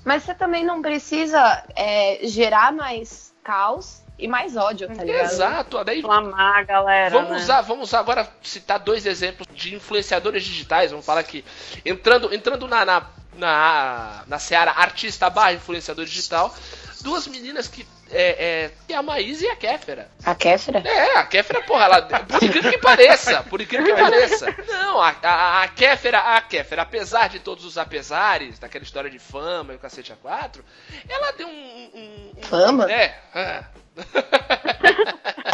Mas 0.03 0.23
você 0.23 0.33
também 0.33 0.65
não 0.65 0.81
precisa 0.81 1.63
é, 1.75 2.19
gerar 2.23 2.71
mais 2.71 3.33
caos 3.43 4.01
e 4.17 4.27
mais 4.27 4.55
ódio, 4.55 4.87
tá 4.87 5.03
ligado? 5.03 5.31
Exato, 5.31 5.83
daí 5.83 5.97
Reclamar 5.97 6.57
a 6.57 6.63
galera. 6.63 7.09
Vamos 7.09 7.31
né? 7.31 7.37
usar, 7.37 7.61
vamos 7.61 7.89
usar 7.89 7.99
agora 7.99 8.27
citar 8.41 8.79
dois 8.79 9.05
exemplos 9.05 9.47
de 9.53 9.75
influenciadores 9.75 10.43
digitais. 10.43 10.91
Vamos 10.91 11.05
falar 11.05 11.19
aqui. 11.19 11.45
Entrando, 11.85 12.33
entrando 12.33 12.67
na, 12.67 12.85
na, 12.85 13.05
na, 13.37 14.23
na 14.25 14.39
seara 14.39 14.71
artista 14.71 15.29
barra 15.29 15.53
influenciador 15.53 16.05
digital, 16.05 16.53
duas 17.01 17.27
meninas 17.27 17.67
que. 17.67 17.85
É, 18.11 18.71
é, 18.89 18.93
a 18.95 19.03
Maísa 19.03 19.45
e 19.45 19.49
a 19.49 19.55
Kéfera. 19.55 20.09
A 20.25 20.33
Kéfera? 20.35 20.79
É, 20.85 21.17
a 21.17 21.25
Kéfera, 21.25 21.61
porra, 21.63 21.85
ela. 21.85 22.01
Por 22.01 22.43
incrível 22.43 22.71
que 22.71 22.77
pareça, 22.77 23.43
por 23.43 23.59
incrível 23.61 23.95
que 23.95 24.01
pareça. 24.01 24.45
Não, 24.67 25.01
a, 25.01 25.15
a, 25.21 25.63
a 25.63 25.67
Kéfera, 25.67 26.19
a 26.19 26.41
Kéfera, 26.41 26.83
apesar 26.83 27.27
de 27.29 27.39
todos 27.39 27.65
os 27.65 27.77
apesares, 27.77 28.59
daquela 28.59 28.83
história 28.83 29.09
de 29.09 29.19
fama 29.19 29.73
e 29.73 29.75
o 29.75 29.79
cacete 29.79 30.13
a 30.13 30.15
quatro, 30.15 30.63
ela 31.09 31.31
deu 31.31 31.47
um. 31.47 31.51
um- 31.51 32.31
um- 32.37 32.43
Fama? 32.43 32.91
É. 32.91 33.15
é. 33.35 33.63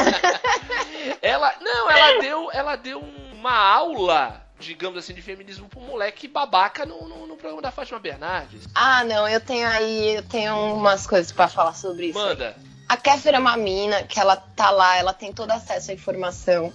ela. 1.21 1.53
Não, 1.61 1.89
ela 1.91 2.21
deu. 2.21 2.49
Ela 2.51 2.75
deu 2.75 2.99
uma 2.99 3.53
aula, 3.55 4.42
digamos 4.59 4.97
assim, 4.97 5.13
de 5.13 5.21
feminismo 5.21 5.67
pro 5.67 5.81
moleque 5.81 6.27
babaca 6.27 6.85
no, 6.85 7.07
no, 7.07 7.27
no 7.27 7.35
programa 7.35 7.61
da 7.61 7.71
Fátima 7.71 7.99
Bernardes. 7.99 8.67
Ah, 8.73 9.03
não, 9.03 9.27
eu 9.27 9.41
tenho 9.41 9.67
aí, 9.67 10.15
eu 10.15 10.23
tenho 10.23 10.55
umas 10.75 11.05
coisas 11.05 11.31
pra 11.31 11.47
falar 11.47 11.73
sobre 11.73 12.07
isso. 12.07 12.19
aí. 12.19 12.25
Manda. 12.25 12.55
A 12.87 12.97
Kéfera 12.97 13.37
é 13.37 13.39
uma 13.39 13.57
mina 13.57 14.03
que 14.03 14.19
ela 14.19 14.35
tá 14.35 14.69
lá, 14.69 14.97
ela 14.97 15.13
tem 15.13 15.33
todo 15.33 15.51
acesso 15.51 15.91
à 15.91 15.93
informação. 15.93 16.71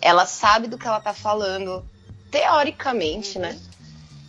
Ela 0.00 0.26
sabe 0.26 0.66
do 0.66 0.78
que 0.78 0.86
ela 0.86 1.00
tá 1.00 1.12
falando, 1.12 1.84
teoricamente, 2.30 3.38
né? 3.38 3.58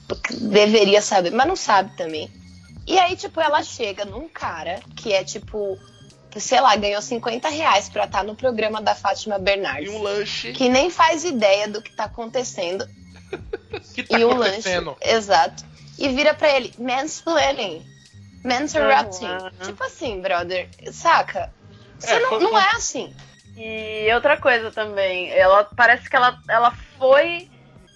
Porque 0.08 0.36
deveria 0.36 1.02
saber, 1.02 1.32
mas 1.32 1.48
não 1.48 1.56
sabe 1.56 1.96
também. 1.96 2.30
E 2.86 3.00
aí, 3.00 3.16
tipo, 3.16 3.40
ela 3.40 3.64
chega 3.64 4.06
num 4.06 4.28
cara 4.28 4.82
que 4.96 5.14
é, 5.14 5.24
tipo, 5.24 5.80
sei 6.40 6.60
lá, 6.62 6.76
ganhou 6.76 7.02
50 7.02 7.50
reais 7.50 7.90
pra 7.90 8.06
estar 8.06 8.24
no 8.24 8.36
programa 8.36 8.82
da 8.82 8.96
Fátima 8.96 9.36
E 9.36 9.40
Bernardes. 9.40 9.90
um 9.90 10.02
lanche. 10.02 10.52
Que 10.54 10.70
nem 10.70 10.90
faz 10.90 11.24
ideia 11.24 11.68
do 11.68 11.82
que 11.82 11.92
tá 11.92 12.06
acontecendo. 12.06 12.88
que 13.94 14.04
tá 14.04 14.18
e 14.20 14.26
um 14.26 14.30
lanche. 14.30 14.52
acontecendo? 14.52 14.98
Exato. 15.02 15.66
E 15.98 16.08
vira 16.10 16.34
pra 16.34 16.50
ele, 16.50 16.74
mansplaining. 16.80 17.86
Mansrupting. 18.44 19.26
Uhum. 19.26 19.50
Tipo 19.68 19.84
assim, 19.84 20.20
brother, 20.22 20.68
saca? 20.92 21.54
Você 22.00 22.14
É, 22.14 22.20
não, 22.20 22.40
não 22.40 22.60
é 22.60 22.72
assim. 22.72 23.14
E 23.56 24.12
outra 24.14 24.38
coisa 24.38 24.72
também, 24.72 25.30
ela 25.32 25.64
parece 25.64 26.10
que 26.10 26.16
ela, 26.16 26.40
ela 26.50 26.72
foi 26.98 27.50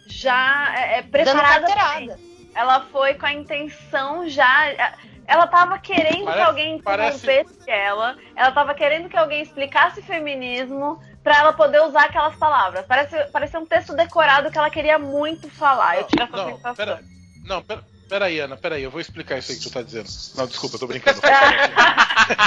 já 0.08 0.74
é, 0.78 1.00
é 1.00 1.02
preparada. 1.02 2.20
Ela 2.54 2.82
foi 2.92 3.16
com 3.16 3.26
a 3.26 3.34
intenção 3.34 4.30
já. 4.30 4.94
Ela 5.28 5.48
tava 5.48 5.78
querendo 5.80 6.18
que 6.20 6.24
Parece- 6.26 6.42
alguém 6.44 6.82
parece- 6.82 7.18
interrompesse 7.18 7.70
ela. 7.70 8.16
Ela 8.36 8.52
tava 8.52 8.74
querendo 8.74 9.10
que 9.10 9.18
alguém 9.18 9.42
explicasse 9.42 10.02
feminismo 10.02 11.02
pra 11.24 11.38
ela 11.40 11.54
poder 11.54 11.82
usar 11.82 12.06
aquelas 12.06 12.36
palavras. 12.36 12.86
Parece, 12.86 13.16
parecia 13.32 13.60
um 13.60 13.66
texto 13.66 13.96
decorado 13.96 14.52
que 14.52 14.58
ela 14.58 14.70
queria 14.70 15.00
muito 15.00 15.50
falar. 15.50 15.98
Eu 15.98 16.04
tive 16.06 16.24
essa 16.24 16.38
Não, 16.38 16.46
sensação. 16.56 16.76
pera, 16.76 17.00
não, 17.44 17.62
pera, 17.64 17.84
pera 18.08 18.26
aí, 18.26 18.40
Ana, 18.40 18.56
pera 18.56 18.76
aí, 18.76 18.84
eu 18.84 18.92
vou 18.92 19.02
explicar 19.02 19.38
isso 19.40 19.52
aí 19.52 19.58
que 19.58 19.64
tu 19.64 19.72
tá 19.72 19.82
dizendo. 19.82 20.08
Não, 20.36 20.46
desculpa, 20.46 20.76
eu 20.76 20.80
tô 20.80 20.88
brincando. 20.88 21.20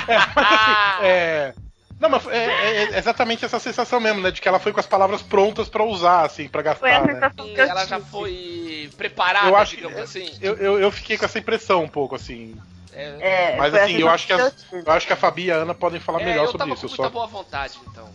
É, 0.08 0.18
mas 0.34 0.52
assim, 0.52 1.04
é, 1.04 1.54
Não, 2.00 2.08
mas 2.08 2.26
é, 2.28 2.44
é- 2.44 2.82
é 2.94 2.98
exatamente 2.98 3.44
essa 3.44 3.58
sensação 3.58 3.98
mesmo, 3.98 4.20
né? 4.20 4.30
De 4.30 4.40
que 4.40 4.48
ela 4.48 4.58
foi 4.60 4.72
com 4.72 4.80
as 4.80 4.86
palavras 4.86 5.20
prontas 5.20 5.68
pra 5.68 5.82
usar, 5.82 6.24
assim, 6.24 6.48
pra 6.48 6.62
Foi 6.74 6.90
a 6.92 7.00
gastar, 7.00 7.20
né? 7.20 7.30
que 7.36 7.60
ela 7.60 7.84
já 7.86 7.98
foi 7.98 8.90
preparada, 8.96 9.48
Eu 9.48 9.56
acho 9.56 9.76
digamos 9.76 9.98
assim. 9.98 10.32
Eu, 10.40 10.54
eu, 10.56 10.80
eu 10.80 10.90
fiquei 10.92 11.18
com 11.18 11.24
essa 11.24 11.38
impressão 11.38 11.82
um 11.82 11.88
pouco, 11.88 12.14
assim. 12.14 12.56
É, 12.92 13.52
É, 13.52 13.56
Mas 13.56 13.70
foi 13.70 13.80
a 13.80 13.84
assim, 13.84 13.96
eu 13.98 14.08
acho 14.08 14.26
que 14.26 14.32
as- 14.32 14.54
eu 14.72 14.92
acho 14.92 15.06
que 15.06 15.12
a 15.12 15.16
Fabi 15.16 15.44
e 15.46 15.52
a 15.52 15.56
Ana 15.56 15.74
podem 15.74 16.00
falar 16.00 16.20
é, 16.22 16.24
melhor 16.24 16.42
eu 16.44 16.46
sobre 16.52 16.58
tava 16.58 16.72
isso. 16.72 16.80
com 16.82 16.86
Eu 16.86 16.90
muita 16.90 17.02
só... 17.04 17.10
boa 17.10 17.26
vontade, 17.26 17.78
então. 17.90 18.08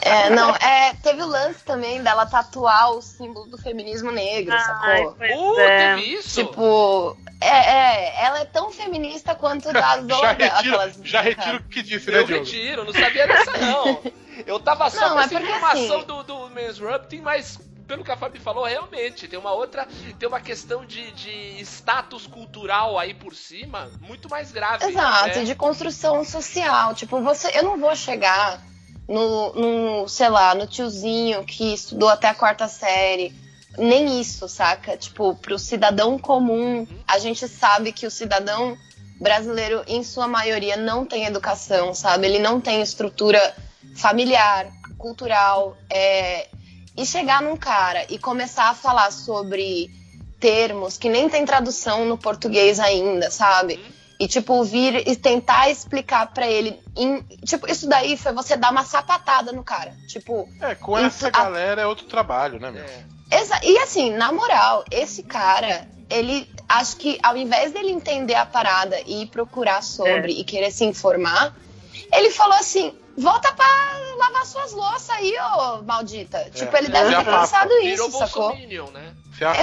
É, 0.00 0.30
não, 0.30 0.54
é, 0.56 0.94
teve 1.02 1.22
o 1.22 1.26
lance 1.26 1.62
também 1.64 2.02
dela 2.02 2.24
tatuar 2.26 2.90
o 2.92 3.02
símbolo 3.02 3.46
do 3.46 3.58
feminismo 3.58 4.10
negro, 4.10 4.54
Ai, 4.54 4.60
sacou? 4.64 5.14
pois 5.18 5.30
Uh, 5.32 5.60
é. 5.60 5.94
teve 5.96 6.12
isso? 6.14 6.44
Tipo, 6.44 7.16
é, 7.40 7.46
é, 7.48 8.24
ela 8.24 8.40
é 8.40 8.44
tão 8.44 8.70
feminista 8.70 9.34
quanto 9.34 9.68
as 9.68 9.74
Já 10.06 10.16
outras. 10.30 10.38
retiro, 10.38 10.92
já 11.06 11.20
retiro 11.20 11.56
o 11.56 11.62
que 11.64 11.82
disse, 11.82 12.10
né, 12.10 12.18
eu 12.18 12.24
Diogo? 12.24 12.44
retiro, 12.44 12.84
não 12.84 12.92
sabia 12.92 13.26
dessa 13.26 13.52
não. 13.58 14.00
Eu 14.46 14.58
tava 14.58 14.88
só 14.88 15.00
Não, 15.02 15.14
com 15.14 15.20
é 15.20 15.24
essa 15.24 15.34
porque, 15.38 15.46
informação 15.52 15.96
assim- 15.98 16.06
do, 16.06 16.22
do 16.22 16.50
Mansrupting, 16.50 17.20
mas 17.20 17.58
pelo 17.90 18.04
que 18.04 18.12
a 18.12 18.16
Fabi 18.16 18.38
falou, 18.38 18.64
realmente, 18.64 19.26
tem 19.26 19.36
uma 19.36 19.52
outra, 19.52 19.84
tem 20.16 20.28
uma 20.28 20.40
questão 20.40 20.86
de, 20.86 21.10
de 21.10 21.60
status 21.62 22.24
cultural 22.24 22.96
aí 22.96 23.12
por 23.12 23.34
cima, 23.34 23.90
muito 24.00 24.30
mais 24.30 24.52
grave. 24.52 24.84
Exato, 24.84 25.40
né? 25.40 25.44
de 25.44 25.56
construção 25.56 26.22
social. 26.22 26.94
Tipo, 26.94 27.20
você, 27.20 27.50
eu 27.52 27.64
não 27.64 27.80
vou 27.80 27.96
chegar 27.96 28.64
no, 29.08 29.52
no, 29.54 30.08
sei 30.08 30.28
lá, 30.28 30.54
no 30.54 30.68
tiozinho 30.68 31.44
que 31.44 31.74
estudou 31.74 32.08
até 32.08 32.28
a 32.28 32.34
quarta 32.34 32.68
série. 32.68 33.34
Nem 33.76 34.20
isso, 34.20 34.48
saca? 34.48 34.96
Tipo, 34.96 35.34
pro 35.34 35.58
cidadão 35.58 36.16
comum, 36.16 36.86
a 37.08 37.18
gente 37.18 37.48
sabe 37.48 37.90
que 37.90 38.06
o 38.06 38.10
cidadão 38.10 38.78
brasileiro, 39.20 39.82
em 39.88 40.04
sua 40.04 40.28
maioria, 40.28 40.76
não 40.76 41.04
tem 41.04 41.24
educação, 41.24 41.92
sabe? 41.92 42.28
Ele 42.28 42.38
não 42.38 42.60
tem 42.60 42.80
estrutura 42.82 43.52
familiar, 43.96 44.70
cultural. 44.96 45.76
é, 45.90 46.46
E 46.96 47.06
chegar 47.06 47.40
num 47.42 47.56
cara 47.56 48.04
e 48.08 48.18
começar 48.18 48.68
a 48.70 48.74
falar 48.74 49.10
sobre 49.10 49.90
termos 50.38 50.96
que 50.96 51.08
nem 51.08 51.28
tem 51.28 51.44
tradução 51.44 52.04
no 52.04 52.16
português 52.18 52.80
ainda, 52.80 53.30
sabe? 53.30 53.78
E, 54.18 54.28
tipo, 54.28 54.62
vir 54.64 55.06
e 55.08 55.16
tentar 55.16 55.70
explicar 55.70 56.26
pra 56.32 56.46
ele. 56.46 56.78
em- 56.96 57.22
Tipo, 57.46 57.70
isso 57.70 57.88
daí 57.88 58.16
foi 58.18 58.32
você 58.34 58.56
dar 58.56 58.70
uma 58.70 58.84
sapatada 58.84 59.50
no 59.52 59.62
cara. 59.62 59.94
Tipo, 60.06 60.46
É, 60.60 60.74
com 60.74 60.98
essa 60.98 61.28
a- 61.28 61.30
galera 61.30 61.80
é 61.82 61.86
outro 61.86 62.06
trabalho, 62.06 62.58
né, 62.60 62.70
meu? 62.70 62.82
É. 62.82 63.04
Exa- 63.40 63.60
E 63.62 63.78
assim, 63.78 64.10
na 64.10 64.30
moral, 64.32 64.84
esse 64.90 65.22
cara, 65.22 65.88
ele 66.10 66.46
acho 66.68 66.96
que 66.96 67.18
ao 67.22 67.36
invés 67.36 67.72
dele 67.72 67.90
entender 67.92 68.34
a 68.34 68.44
parada 68.44 69.00
e 69.06 69.22
ir 69.22 69.26
procurar 69.28 69.82
sobre 69.82 70.32
e 70.32 70.44
querer 70.44 70.70
se 70.70 70.84
informar, 70.84 71.56
ele 72.12 72.30
falou 72.30 72.56
assim: 72.58 72.92
volta 73.20 73.52
pra 73.52 73.66
lavar 74.18 74.46
suas 74.46 74.72
louças 74.72 75.10
aí, 75.10 75.34
ô 75.38 75.82
maldita. 75.82 76.50
Tipo, 76.54 76.76
ele 76.76 76.88
deve 76.88 77.10
se 77.10 77.22
ter 77.24 77.28
afasta. 77.28 77.58
pensado 77.58 77.80
Virou 77.80 78.08
isso, 78.08 78.18
sacou? 78.18 78.42
Bolsominion, 78.48 78.90
né? 78.90 79.14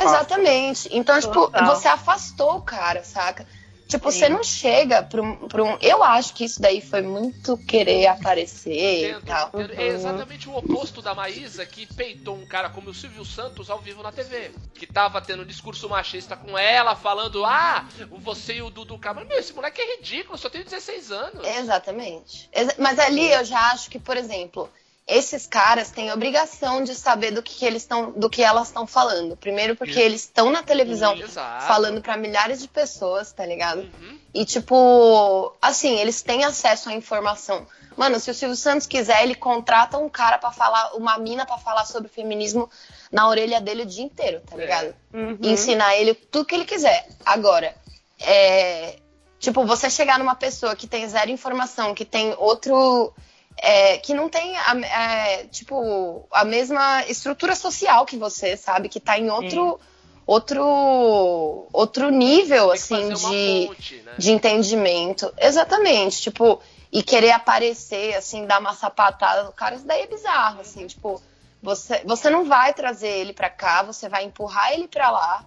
Exatamente. 0.02 0.90
Então, 0.92 1.20
tipo, 1.20 1.34
Total. 1.34 1.66
você 1.68 1.88
afastou 1.88 2.58
o 2.58 2.62
cara, 2.62 3.04
saca? 3.04 3.46
Tipo, 3.88 4.12
Sim. 4.12 4.20
você 4.20 4.30
não 4.30 4.44
chega 4.44 5.02
pra 5.02 5.22
um, 5.22 5.48
pra 5.48 5.64
um. 5.64 5.78
Eu 5.82 6.04
acho 6.04 6.34
que 6.34 6.44
isso 6.44 6.62
daí 6.62 6.82
foi 6.82 7.02
muito 7.02 7.58
querer 7.58 8.08
aparecer 8.08 9.06
Entendo, 9.06 9.22
e 9.24 9.26
tal. 9.26 9.52
É 9.78 9.88
exatamente 9.88 10.50
o 10.50 10.58
oposto 10.58 11.02
da 11.02 11.16
Maísa 11.16 11.66
que 11.66 11.86
peitou 11.94 12.36
um 12.36 12.46
cara 12.46 12.70
como 12.70 12.90
o 12.90 12.94
Silvio 12.94 13.24
Santos 13.24 13.70
ao 13.70 13.80
vivo 13.80 14.04
na 14.04 14.12
TV. 14.12 14.52
Que 14.74 14.86
tava 14.86 15.22
tendo 15.22 15.44
um 15.44 15.46
discurso 15.46 15.88
machista 15.88 16.36
com 16.36 16.58
ela, 16.58 16.96
falando: 16.96 17.46
Ah, 17.46 17.86
você 18.20 18.56
e 18.56 18.62
o 18.62 18.70
Dudu 18.70 18.98
Camargo. 19.00 19.30
Meu, 19.30 19.40
esse 19.40 19.54
moleque 19.54 19.80
é 19.82 19.96
ridículo, 19.96 20.38
só 20.38 20.50
tenho 20.50 20.66
16 20.66 21.12
anos. 21.12 21.48
Exatamente. 21.48 22.50
Exa- 22.52 22.76
Mas 22.78 23.00
ali 23.00 23.32
eu 23.32 23.46
já 23.46 23.72
acho 23.72 23.90
que, 23.90 24.00
por 24.00 24.18
exemplo, 24.18 24.70
esses 25.08 25.48
caras 25.48 25.90
têm 25.90 26.12
obrigação 26.12 26.84
de 26.84 26.94
saber 26.94 27.32
do 27.32 27.42
que, 27.42 27.56
que 27.56 27.66
eles 27.66 27.84
estão, 27.84 28.12
do 28.12 28.30
que 28.30 28.44
elas 28.44 28.68
estão 28.68 28.86
falando. 28.86 29.38
Primeiro 29.38 29.76
porque 29.76 29.98
eles 30.00 30.22
estão 30.22 30.52
na 30.52 30.62
televisão 30.62 31.16
Exato. 31.16 31.66
falando 31.66 32.02
pra 32.02 32.18
milhares 32.18 32.60
de 32.62 32.68
pessoas, 32.68 33.32
tá 33.32 33.46
ligado? 33.46 33.80
Uhum. 33.80 34.20
E 34.34 34.44
tipo, 34.46 35.54
assim, 35.62 35.98
eles 35.98 36.22
têm 36.22 36.44
acesso 36.44 36.90
à 36.90 36.94
informação. 36.94 37.66
Mano, 37.96 38.20
se 38.20 38.30
o 38.30 38.34
Silvio 38.34 38.56
Santos 38.58 38.86
quiser, 38.86 39.24
ele 39.24 39.34
contrata 39.34 39.98
um 39.98 40.10
cara 40.10 40.38
pra 40.38 40.52
falar, 40.52 40.94
uma 40.96 41.18
mina 41.18 41.46
pra 41.46 41.58
falar 41.58 41.86
sobre 41.86 42.10
feminismo 42.10 42.70
na 43.12 43.28
orelha 43.28 43.60
dele 43.62 43.84
o 43.84 43.86
dia 43.88 44.04
inteiro, 44.04 44.42
tá 44.46 44.56
É. 44.56 44.60
ligado? 44.60 44.96
Uhum. 45.14 45.38
E 45.42 45.50
ensinar 45.50 45.96
ele 45.96 46.14
tudo 46.14 46.46
que 46.46 46.54
ele 46.54 46.66
quiser. 46.66 47.08
Agora, 47.26 47.74
é, 48.20 48.98
tipo, 49.40 49.66
você 49.66 49.90
chegar 49.90 50.20
numa 50.20 50.36
pessoa 50.36 50.76
que 50.76 50.86
tem 50.86 51.08
zero 51.08 51.32
informação, 51.32 51.96
que 51.96 52.04
tem 52.06 52.36
outro. 52.38 53.14
É, 53.58 53.98
que 53.98 54.14
não 54.14 54.30
tem, 54.30 54.56
a, 54.58 54.78
é, 54.80 55.44
tipo, 55.46 56.26
a 56.32 56.46
mesma 56.46 57.04
estrutura 57.06 57.56
social 57.56 58.06
que 58.06 58.18
você, 58.18 58.56
sabe? 58.56 58.90
Que 58.90 59.00
tá 59.00 59.18
em 59.18 59.30
outro. 59.30 59.80
Outro, 60.26 61.70
outro 61.72 62.10
nível, 62.10 62.70
assim, 62.70 63.14
de, 63.14 63.68
ponte, 63.68 63.96
né? 64.02 64.14
de 64.18 64.30
entendimento. 64.30 65.34
Exatamente, 65.38 66.20
tipo, 66.22 66.62
e 66.92 67.02
querer 67.02 67.32
aparecer, 67.32 68.14
assim, 68.14 68.46
dar 68.46 68.60
uma 68.60 68.74
sapatada 68.74 69.44
no 69.44 69.54
cara, 69.54 69.76
isso 69.76 69.88
daí 69.88 70.02
é 70.02 70.08
bizarro, 70.08 70.60
assim, 70.60 70.86
tipo, 70.86 71.22
você, 71.64 72.02
você 72.04 72.30
não 72.30 72.44
vai 72.44 72.74
trazer 72.74 73.08
ele 73.08 73.32
pra 73.32 73.50
cá, 73.50 73.84
você 73.84 74.10
vai 74.10 74.26
empurrar 74.26 74.74
ele 74.74 74.90
pra 74.90 75.10
lá 75.10 75.46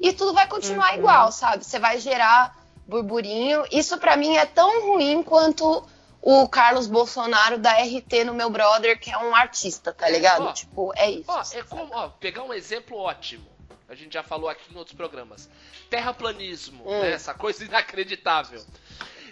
e 0.00 0.12
tudo 0.12 0.34
vai 0.34 0.48
continuar 0.48 0.98
igual, 0.98 1.30
sabe? 1.30 1.64
Você 1.64 1.78
vai 1.78 1.98
gerar 1.98 2.56
burburinho. 2.86 3.64
Isso 3.70 3.96
pra 3.98 4.16
mim 4.16 4.36
é 4.36 4.44
tão 4.44 4.88
ruim 4.88 5.22
quanto 5.22 5.84
o 6.22 6.48
Carlos 6.48 6.86
Bolsonaro 6.86 7.58
da 7.58 7.72
RT 7.72 8.24
no 8.24 8.32
meu 8.32 8.48
brother, 8.48 8.98
que 8.98 9.10
é 9.10 9.18
um 9.18 9.34
artista, 9.34 9.92
tá 9.92 10.08
ligado? 10.08 10.44
Ó, 10.44 10.52
tipo, 10.52 10.92
é 10.96 11.10
isso. 11.10 11.24
Ó, 11.28 11.42
é 11.52 11.62
como, 11.64 11.92
ó, 11.92 12.08
pegar 12.08 12.44
um 12.44 12.54
exemplo 12.54 12.96
ótimo. 12.96 13.44
A 13.88 13.94
gente 13.96 14.14
já 14.14 14.22
falou 14.22 14.48
aqui 14.48 14.72
em 14.72 14.78
outros 14.78 14.96
programas. 14.96 15.50
Terraplanismo, 15.90 16.84
Hum. 16.88 17.00
né? 17.00 17.12
essa 17.12 17.34
coisa 17.34 17.64
inacreditável. 17.64 18.64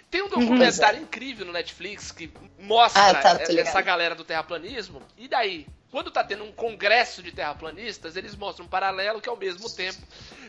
Tem 0.09 0.21
um 0.21 0.27
documentário 0.27 1.01
incrível 1.01 1.45
no 1.45 1.53
Netflix 1.53 2.11
que 2.11 2.31
mostra 2.59 3.01
Ah, 3.01 3.15
tá, 3.15 3.39
essa 3.41 3.81
galera 3.81 4.13
do 4.13 4.25
terraplanismo. 4.25 5.01
E 5.17 5.27
daí? 5.29 5.65
Quando 5.91 6.09
tá 6.09 6.23
tendo 6.23 6.45
um 6.45 6.53
congresso 6.53 7.21
de 7.21 7.33
terraplanistas, 7.33 8.15
eles 8.15 8.33
mostram 8.33 8.65
um 8.65 8.69
paralelo 8.69 9.19
que 9.19 9.27
ao 9.27 9.35
mesmo 9.35 9.69
tempo 9.69 9.99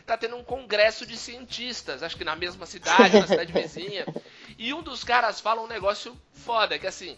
tá 0.05 0.15
tendo 0.15 0.37
um 0.37 0.43
congresso 0.43 1.05
de 1.05 1.17
cientistas, 1.17 2.01
acho 2.01 2.15
que 2.15 2.23
na 2.23 2.35
mesma 2.35 2.65
cidade, 2.65 3.19
na 3.19 3.27
cidade 3.27 3.51
vizinha. 3.51 4.05
E 4.57 4.73
um 4.73 4.81
dos 4.81 5.03
caras 5.03 5.41
fala 5.41 5.61
um 5.61 5.67
negócio 5.67 6.17
foda, 6.31 6.79
que 6.79 6.87
assim, 6.87 7.17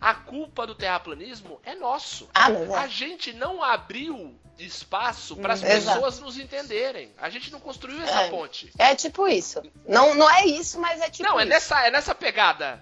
a 0.00 0.14
culpa 0.14 0.66
do 0.66 0.74
terraplanismo 0.74 1.60
é 1.62 1.74
nosso. 1.74 2.28
Ah, 2.34 2.50
é. 2.50 2.74
A 2.76 2.86
gente 2.86 3.34
não 3.34 3.62
abriu 3.62 4.34
espaço 4.58 5.36
para 5.36 5.54
as 5.54 5.62
Hum, 5.62 5.66
pessoas 5.66 6.18
nos 6.20 6.38
entenderem. 6.38 7.10
A 7.20 7.28
gente 7.28 7.52
não 7.52 7.60
construiu 7.60 8.02
essa 8.02 8.22
É. 8.22 8.30
ponte. 8.30 8.70
É 8.78 8.94
tipo 8.94 9.28
isso. 9.28 9.62
Não, 9.86 10.14
não 10.14 10.30
é 10.30 10.44
isso, 10.46 10.80
mas 10.80 11.00
é 11.00 11.10
tipo 11.10 11.28
não, 11.28 11.38
é 11.38 11.42
isso. 11.42 11.50
nessa, 11.50 11.86
é 11.86 11.90
nessa 11.90 12.14
pegada. 12.14 12.80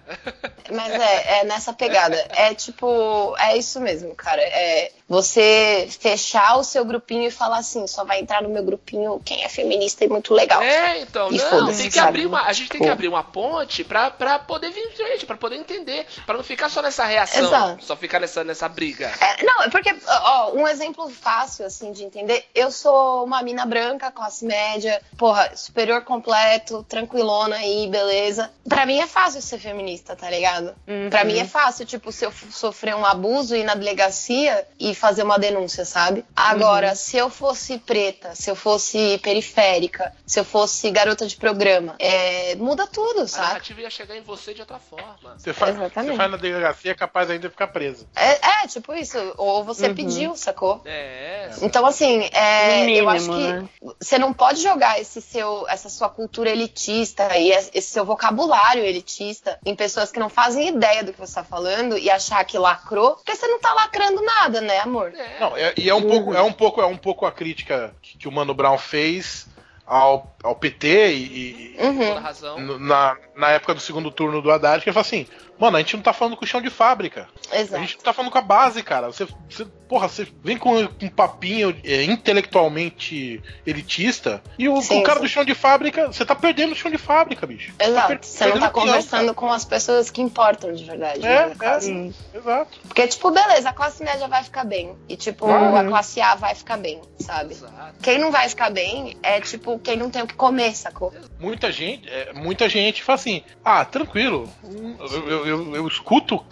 Mas 0.71 0.91
é, 0.93 1.39
é 1.39 1.43
nessa 1.43 1.73
pegada. 1.73 2.15
É 2.35 2.53
tipo, 2.53 3.35
é 3.37 3.57
isso 3.57 3.79
mesmo, 3.81 4.15
cara. 4.15 4.41
É 4.41 4.91
você 5.07 5.87
fechar 5.99 6.57
o 6.57 6.63
seu 6.63 6.83
grupinho 6.83 7.27
e 7.27 7.31
falar 7.31 7.57
assim, 7.57 7.85
só 7.85 8.03
vai 8.03 8.19
entrar 8.19 8.41
no 8.41 8.49
meu 8.49 8.63
grupinho 8.63 9.21
quem 9.23 9.43
é 9.43 9.49
feminista 9.49 10.03
e 10.03 10.07
muito 10.07 10.33
legal. 10.33 10.61
É, 10.63 10.99
então, 11.01 11.31
E 11.31 11.37
não, 11.37 11.71
tem 11.75 11.89
que 11.91 11.99
abrir 11.99 12.25
uma, 12.25 12.41
a 12.41 12.53
gente 12.53 12.69
tem 12.69 12.81
que 12.81 12.89
abrir 12.89 13.07
uma 13.07 13.23
ponte 13.23 13.83
pra, 13.83 14.09
pra 14.09 14.39
poder 14.39 14.71
vir 14.71 14.91
gente, 14.97 15.25
pra 15.27 15.37
poder 15.37 15.57
entender, 15.57 16.07
pra 16.25 16.35
não 16.35 16.43
ficar 16.43 16.69
só 16.69 16.81
nessa 16.81 17.05
reação, 17.05 17.45
Exato. 17.45 17.85
só 17.85 17.95
ficar 17.95 18.19
nessa, 18.19 18.43
nessa 18.43 18.67
briga. 18.67 19.11
É, 19.21 19.43
não, 19.43 19.61
é 19.63 19.69
porque, 19.69 19.95
ó, 20.07 20.53
um 20.53 20.67
exemplo 20.67 21.07
fácil, 21.11 21.64
assim, 21.65 21.91
de 21.91 22.03
entender. 22.03 22.45
Eu 22.53 22.71
sou 22.71 23.23
uma 23.25 23.41
mina 23.41 23.65
branca, 23.65 24.11
classe 24.11 24.45
média, 24.45 25.01
porra, 25.17 25.55
superior 25.55 26.03
completo, 26.03 26.83
tranquilona 26.87 27.55
aí, 27.57 27.87
beleza. 27.89 28.51
Pra 28.67 28.85
mim 28.85 28.99
é 28.99 29.07
fácil 29.07 29.41
ser 29.41 29.59
feminista, 29.59 30.15
tá 30.15 30.29
ligado? 30.29 30.75
Uhum. 30.87 31.09
Pra 31.09 31.23
mim 31.23 31.37
é 31.37 31.45
fácil, 31.45 31.85
tipo, 31.85 32.11
se 32.11 32.25
eu 32.25 32.31
sofrer 32.51 32.95
um 32.95 33.05
abuso, 33.05 33.55
ir 33.55 33.63
na 33.63 33.75
delegacia 33.75 34.67
e 34.79 34.93
fazer 34.95 35.23
uma 35.23 35.37
denúncia, 35.37 35.85
sabe? 35.85 36.23
Agora, 36.35 36.89
Uhum. 36.89 36.95
se 36.95 37.17
eu 37.17 37.29
fosse 37.29 37.77
preta, 37.79 38.33
se 38.35 38.49
eu 38.49 38.55
fosse 38.55 39.17
periférica, 39.19 40.11
se 40.25 40.39
eu 40.39 40.45
fosse 40.45 40.89
garota 40.91 41.25
de 41.27 41.35
programa, 41.35 41.95
é, 41.99 42.55
muda 42.55 42.87
tudo, 42.87 43.21
A 43.21 43.27
sabe? 43.27 43.47
narrativa 43.47 43.81
ia 43.81 43.89
chegar 43.89 44.15
em 44.17 44.21
você 44.21 44.53
de 44.53 44.61
outra 44.61 44.79
forma. 44.79 45.35
Você 45.37 45.53
faz, 45.53 45.75
Exatamente. 45.75 46.11
você 46.11 46.17
faz 46.17 46.31
na 46.31 46.37
delegacia 46.37 46.91
é 46.91 46.95
capaz 46.95 47.29
ainda 47.29 47.47
de 47.47 47.51
ficar 47.51 47.67
preso. 47.67 48.07
É, 48.15 48.63
é, 48.63 48.67
tipo 48.67 48.93
isso. 48.93 49.17
Ou 49.37 49.63
você 49.63 49.87
Uhum. 49.87 49.95
pediu, 49.95 50.35
sacou? 50.35 50.81
É, 50.85 51.49
Então, 51.61 51.85
assim, 51.85 52.27
é, 52.31 52.83
No 52.83 52.89
eu 52.89 53.09
acho 53.09 53.31
mínimo, 53.31 53.33
que 53.33 53.53
né? 53.85 53.95
você 53.99 54.17
não 54.17 54.33
pode 54.33 54.61
jogar 54.61 54.99
esse 54.99 55.21
seu, 55.21 55.65
essa 55.67 55.89
sua 55.89 56.09
cultura 56.09 56.49
elitista 56.49 57.37
e 57.37 57.51
esse 57.51 57.81
seu 57.89 58.05
vocabulário 58.05 58.83
elitista 58.83 59.59
em 59.65 59.75
pessoas 59.75 60.11
que 60.11 60.19
não 60.19 60.29
fazem 60.29 60.67
ideia 60.69 61.03
do 61.03 61.13
que 61.13 61.19
você 61.19 61.35
tá 61.35 61.43
falando 61.43 61.97
e 61.97 62.09
achar 62.09 62.43
que 62.45 62.57
lacrou, 62.57 63.15
porque 63.15 63.35
você 63.35 63.47
não 63.47 63.59
tá 63.59 63.73
lacrando 63.73 64.21
nada, 64.21 64.61
né, 64.61 64.79
amor? 64.79 65.13
é. 65.15 65.39
Não, 65.39 65.55
é- 65.57 65.73
e 65.77 65.89
é 65.89 65.93
um, 65.95 66.01
pouco, 66.01 66.33
é, 66.33 66.41
um 66.41 66.51
pouco, 66.53 66.81
é 66.81 66.85
um 66.85 66.97
pouco 66.97 67.25
a 67.25 67.31
crítica 67.31 67.95
que, 68.01 68.17
que 68.17 68.27
o 68.27 68.31
Mano 68.31 68.53
Brown 68.53 68.77
fez 68.77 69.47
ao, 69.85 70.35
ao 70.43 70.55
PT 70.55 71.13
e, 71.13 71.75
toda 71.77 72.55
Uhum. 72.55 72.79
na, 72.79 73.17
na 73.35 73.49
época 73.51 73.73
do 73.73 73.79
segundo 73.79 74.09
turno 74.09 74.41
do 74.41 74.49
Haddad, 74.51 74.81
que 74.83 74.89
ele 74.89 74.93
falou 74.93 75.05
assim, 75.05 75.27
mano, 75.59 75.77
a 75.77 75.79
gente 75.79 75.95
não 75.95 76.03
tá 76.03 76.13
falando 76.13 76.35
com 76.37 76.43
o 76.45 76.47
chão 76.47 76.61
de 76.61 76.69
fábrica. 76.69 77.27
A 77.51 77.57
Exato. 77.59 77.81
gente 77.81 77.97
tá 77.97 78.11
falando 78.13 78.31
com 78.31 78.37
a 78.37 78.41
base, 78.41 78.81
cara. 78.83 79.07
Você, 79.07 79.27
você- 79.49 79.65
porra, 79.87 80.07
você 80.07 80.27
vem 80.43 80.57
com 80.57 80.75
um 80.79 81.09
papinho 81.09 81.75
é, 81.83 82.03
intelectualmente 82.03 83.41
elitista 83.65 84.41
e 84.57 84.67
o, 84.67 84.81
Sim, 84.81 84.99
o 84.99 85.03
cara 85.03 85.19
sim. 85.19 85.25
do 85.25 85.29
chão 85.29 85.45
de 85.45 85.53
fábrica, 85.53 86.07
você 86.07 86.25
tá 86.25 86.35
perdendo 86.35 86.71
o 86.73 86.75
chão 86.75 86.89
de 86.89 86.97
fábrica, 86.97 87.45
bicho. 87.45 87.71
Você 87.71 87.77
tá 87.77 87.85
Exato. 87.85 88.07
per- 88.07 88.19
Você 88.23 88.45
não 88.47 88.59
tá 88.59 88.69
conversando 88.69 89.33
com 89.33 89.51
as 89.51 89.63
pessoas 89.65 90.09
que 90.09 90.21
importam 90.21 90.73
de 90.73 90.83
verdade, 90.83 91.19
né, 91.19 91.35
É. 91.61 91.79
Sim. 91.79 92.13
cara. 92.13 92.39
Exato. 92.41 92.79
Porque, 92.87 93.07
tipo, 93.07 93.31
beleza, 93.31 93.69
a 93.69 93.73
classe 93.73 94.03
média 94.03 94.27
vai 94.27 94.43
ficar 94.43 94.63
bem. 94.63 94.95
E, 95.07 95.15
tipo, 95.15 95.45
Uhum. 95.45 95.75
a 95.75 95.83
classe 95.83 96.19
A 96.21 96.35
vai 96.35 96.55
ficar 96.55 96.77
bem, 96.77 97.01
sabe? 97.19 97.51
Exato. 97.53 97.95
Quem 98.01 98.17
não 98.17 98.31
vai 98.31 98.49
ficar 98.49 98.71
bem 98.71 99.15
é, 99.21 99.39
tipo, 99.41 99.77
quem 99.79 99.95
não 99.97 100.09
tem 100.09 100.23
o 100.23 100.27
que 100.27 100.33
comer, 100.35 100.75
sacou? 100.75 101.13
Muita 101.39 101.71
gente, 101.71 102.09
é, 102.09 102.33
muita 102.33 102.67
gente 102.67 103.03
fala 103.03 103.15
assim, 103.19 103.43
ah, 103.63 103.85
tranquilo, 103.85 104.49
hum, 104.63 104.95
eu, 104.99 105.44
eu- 105.47 105.65
eu- 105.67 105.75
eu 105.75 105.87
escuto 105.87 106.43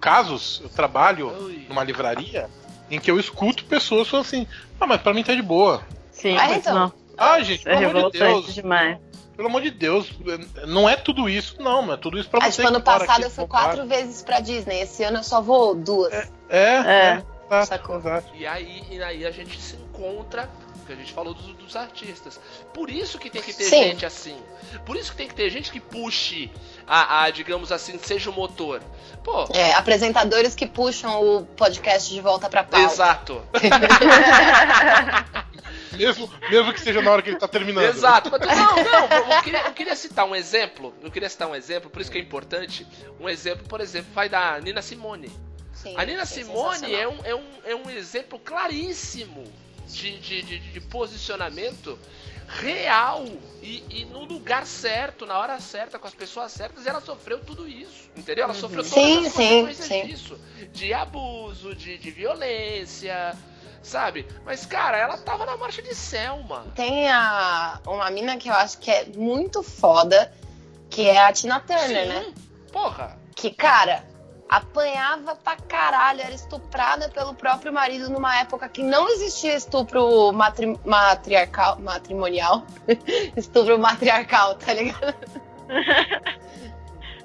casos, 0.00 0.60
eu 0.62 0.68
trabalho 0.68 1.28
Ui. 1.44 1.66
numa 1.68 1.84
livraria 1.84 2.48
em 2.90 2.98
que 2.98 3.10
eu 3.10 3.18
escuto 3.18 3.64
pessoas 3.64 4.08
falando 4.08 4.26
assim, 4.26 4.46
ah, 4.80 4.86
mas 4.86 5.00
pra 5.00 5.14
mim 5.14 5.22
tá 5.22 5.34
de 5.34 5.42
boa. 5.42 5.82
Sim, 6.10 6.36
Ah, 6.36 6.48
mas 6.48 6.56
então. 6.58 6.74
não. 6.74 6.92
Ah, 7.16 7.40
gente, 7.42 7.68
É 7.68 7.76
pelo 7.78 7.90
amor 7.90 8.10
de 8.10 8.18
revoltante 8.18 8.42
Deus, 8.46 8.54
demais. 8.54 8.98
pelo 9.36 9.48
amor 9.48 9.62
de 9.62 9.70
Deus, 9.70 10.10
não 10.66 10.88
é 10.88 10.96
tudo 10.96 11.28
isso, 11.28 11.56
não, 11.60 11.86
não 11.86 11.94
é 11.94 11.96
tudo 11.96 12.18
isso 12.18 12.28
pra 12.28 12.40
Ah, 12.44 12.50
você. 12.50 12.62
tipo, 12.62 12.68
ano 12.68 12.82
passado 12.82 13.10
aqui 13.10 13.22
eu 13.24 13.30
fui 13.30 13.46
quatro 13.46 13.86
vezes 13.86 14.22
pra 14.22 14.40
Disney. 14.40 14.80
Esse 14.82 15.04
ano 15.04 15.18
eu 15.18 15.22
só 15.24 15.40
vou 15.40 15.74
duas. 15.74 16.12
É, 16.12 16.28
é, 16.48 16.58
É. 16.58 17.22
exato, 17.46 17.66
Sacou. 17.66 17.96
exato. 17.98 18.28
E 18.34 18.46
aí, 18.46 18.82
e 18.90 19.02
aí 19.02 19.24
a 19.26 19.30
gente 19.30 19.58
se 19.60 19.76
encontra, 19.76 20.50
que 20.84 20.92
a 20.92 20.96
gente 20.96 21.12
falou 21.12 21.34
dos, 21.34 21.46
dos 21.54 21.76
artistas. 21.76 22.40
Por 22.72 22.90
isso 22.90 23.18
que 23.18 23.30
tem 23.30 23.42
que 23.42 23.52
ter 23.52 23.64
Sim. 23.64 23.82
gente 23.84 24.06
assim. 24.06 24.36
Por 24.84 24.96
isso 24.96 25.10
que 25.10 25.16
tem 25.16 25.28
que 25.28 25.34
ter 25.34 25.50
gente 25.50 25.70
que 25.70 25.80
puxe 25.80 26.50
a, 26.86 27.24
a, 27.24 27.30
digamos 27.30 27.70
assim, 27.72 27.98
seja 27.98 28.30
o 28.30 28.32
motor. 28.32 28.82
Pô, 29.22 29.44
É, 29.54 29.72
apresentadores 29.74 30.54
que 30.54 30.66
puxam 30.66 31.20
o 31.20 31.44
podcast 31.44 32.12
de 32.12 32.20
volta 32.20 32.48
pra 32.48 32.64
pauta. 32.64 32.86
exato. 32.86 33.42
Mesmo, 35.96 36.30
mesmo 36.50 36.72
que 36.72 36.80
seja 36.80 37.02
na 37.02 37.10
hora 37.10 37.22
que 37.22 37.30
ele 37.30 37.38
tá 37.38 37.46
terminando. 37.46 37.84
Exato. 37.84 38.30
Mas, 38.30 38.40
não, 38.40 38.76
não, 38.76 39.32
eu 39.36 39.42
queria, 39.42 39.60
eu 39.66 39.72
queria 39.72 39.94
citar 39.94 40.26
um 40.26 40.34
exemplo. 40.34 40.94
Eu 41.02 41.10
queria 41.10 41.28
citar 41.28 41.48
um 41.48 41.54
exemplo, 41.54 41.90
por 41.90 42.00
isso 42.00 42.10
que 42.10 42.18
é 42.18 42.20
importante. 42.20 42.86
Um 43.20 43.28
exemplo, 43.28 43.66
por 43.68 43.80
exemplo, 43.80 44.10
vai 44.14 44.28
da 44.28 44.58
Nina 44.60 44.80
Simone. 44.80 45.30
Sim, 45.74 45.94
A 45.96 46.04
Nina 46.04 46.24
sim, 46.24 46.44
Simone 46.44 46.94
é 46.94 47.08
um, 47.08 47.18
é, 47.24 47.34
um, 47.34 47.44
é 47.64 47.74
um 47.74 47.90
exemplo 47.90 48.38
claríssimo 48.38 49.44
de, 49.92 50.18
de, 50.18 50.42
de, 50.42 50.58
de 50.58 50.80
posicionamento 50.80 51.98
real 52.60 53.24
e, 53.62 53.82
e 53.88 54.04
no 54.06 54.24
lugar 54.24 54.66
certo, 54.66 55.24
na 55.24 55.38
hora 55.38 55.58
certa, 55.60 55.98
com 55.98 56.06
as 56.06 56.14
pessoas 56.14 56.52
certas, 56.52 56.84
e 56.84 56.88
ela 56.88 57.00
sofreu 57.00 57.40
tudo 57.40 57.66
isso, 57.68 58.10
entendeu? 58.16 58.44
Ela 58.44 58.54
sofreu 58.54 58.82
todas 58.82 58.92
Sim, 58.92 59.26
as 59.26 59.32
sim, 59.32 59.62
consequências 59.62 59.86
sim. 59.86 60.06
disso, 60.06 60.40
de 60.72 60.92
abuso, 60.92 61.74
de, 61.74 61.96
de 61.96 62.10
violência, 62.10 63.36
sabe? 63.82 64.26
Mas, 64.44 64.66
cara, 64.66 64.98
ela 64.98 65.16
tava 65.16 65.46
na 65.46 65.56
marcha 65.56 65.80
de 65.80 65.94
Selma. 65.94 66.66
Tem 66.74 67.10
a, 67.10 67.80
uma 67.86 68.10
mina 68.10 68.36
que 68.36 68.48
eu 68.48 68.54
acho 68.54 68.78
que 68.78 68.90
é 68.90 69.06
muito 69.06 69.62
foda, 69.62 70.32
que 70.90 71.08
é 71.08 71.24
a 71.24 71.32
Tina 71.32 71.60
Turner, 71.60 72.04
Sim, 72.04 72.08
né? 72.08 72.34
Porra. 72.70 73.18
Que, 73.34 73.50
cara, 73.50 74.04
apanhava 74.52 75.34
pra 75.34 75.56
caralho, 75.56 76.20
era 76.20 76.34
estuprada 76.34 77.08
pelo 77.08 77.34
próprio 77.34 77.72
marido 77.72 78.10
numa 78.10 78.38
época 78.38 78.68
que 78.68 78.82
não 78.82 79.08
existia 79.08 79.54
estupro 79.54 80.30
matri 80.30 80.78
matriarcal, 80.84 81.78
matrimonial. 81.78 82.62
estupro 83.34 83.78
matriarcal, 83.78 84.54
tá 84.56 84.74
ligado? 84.74 85.14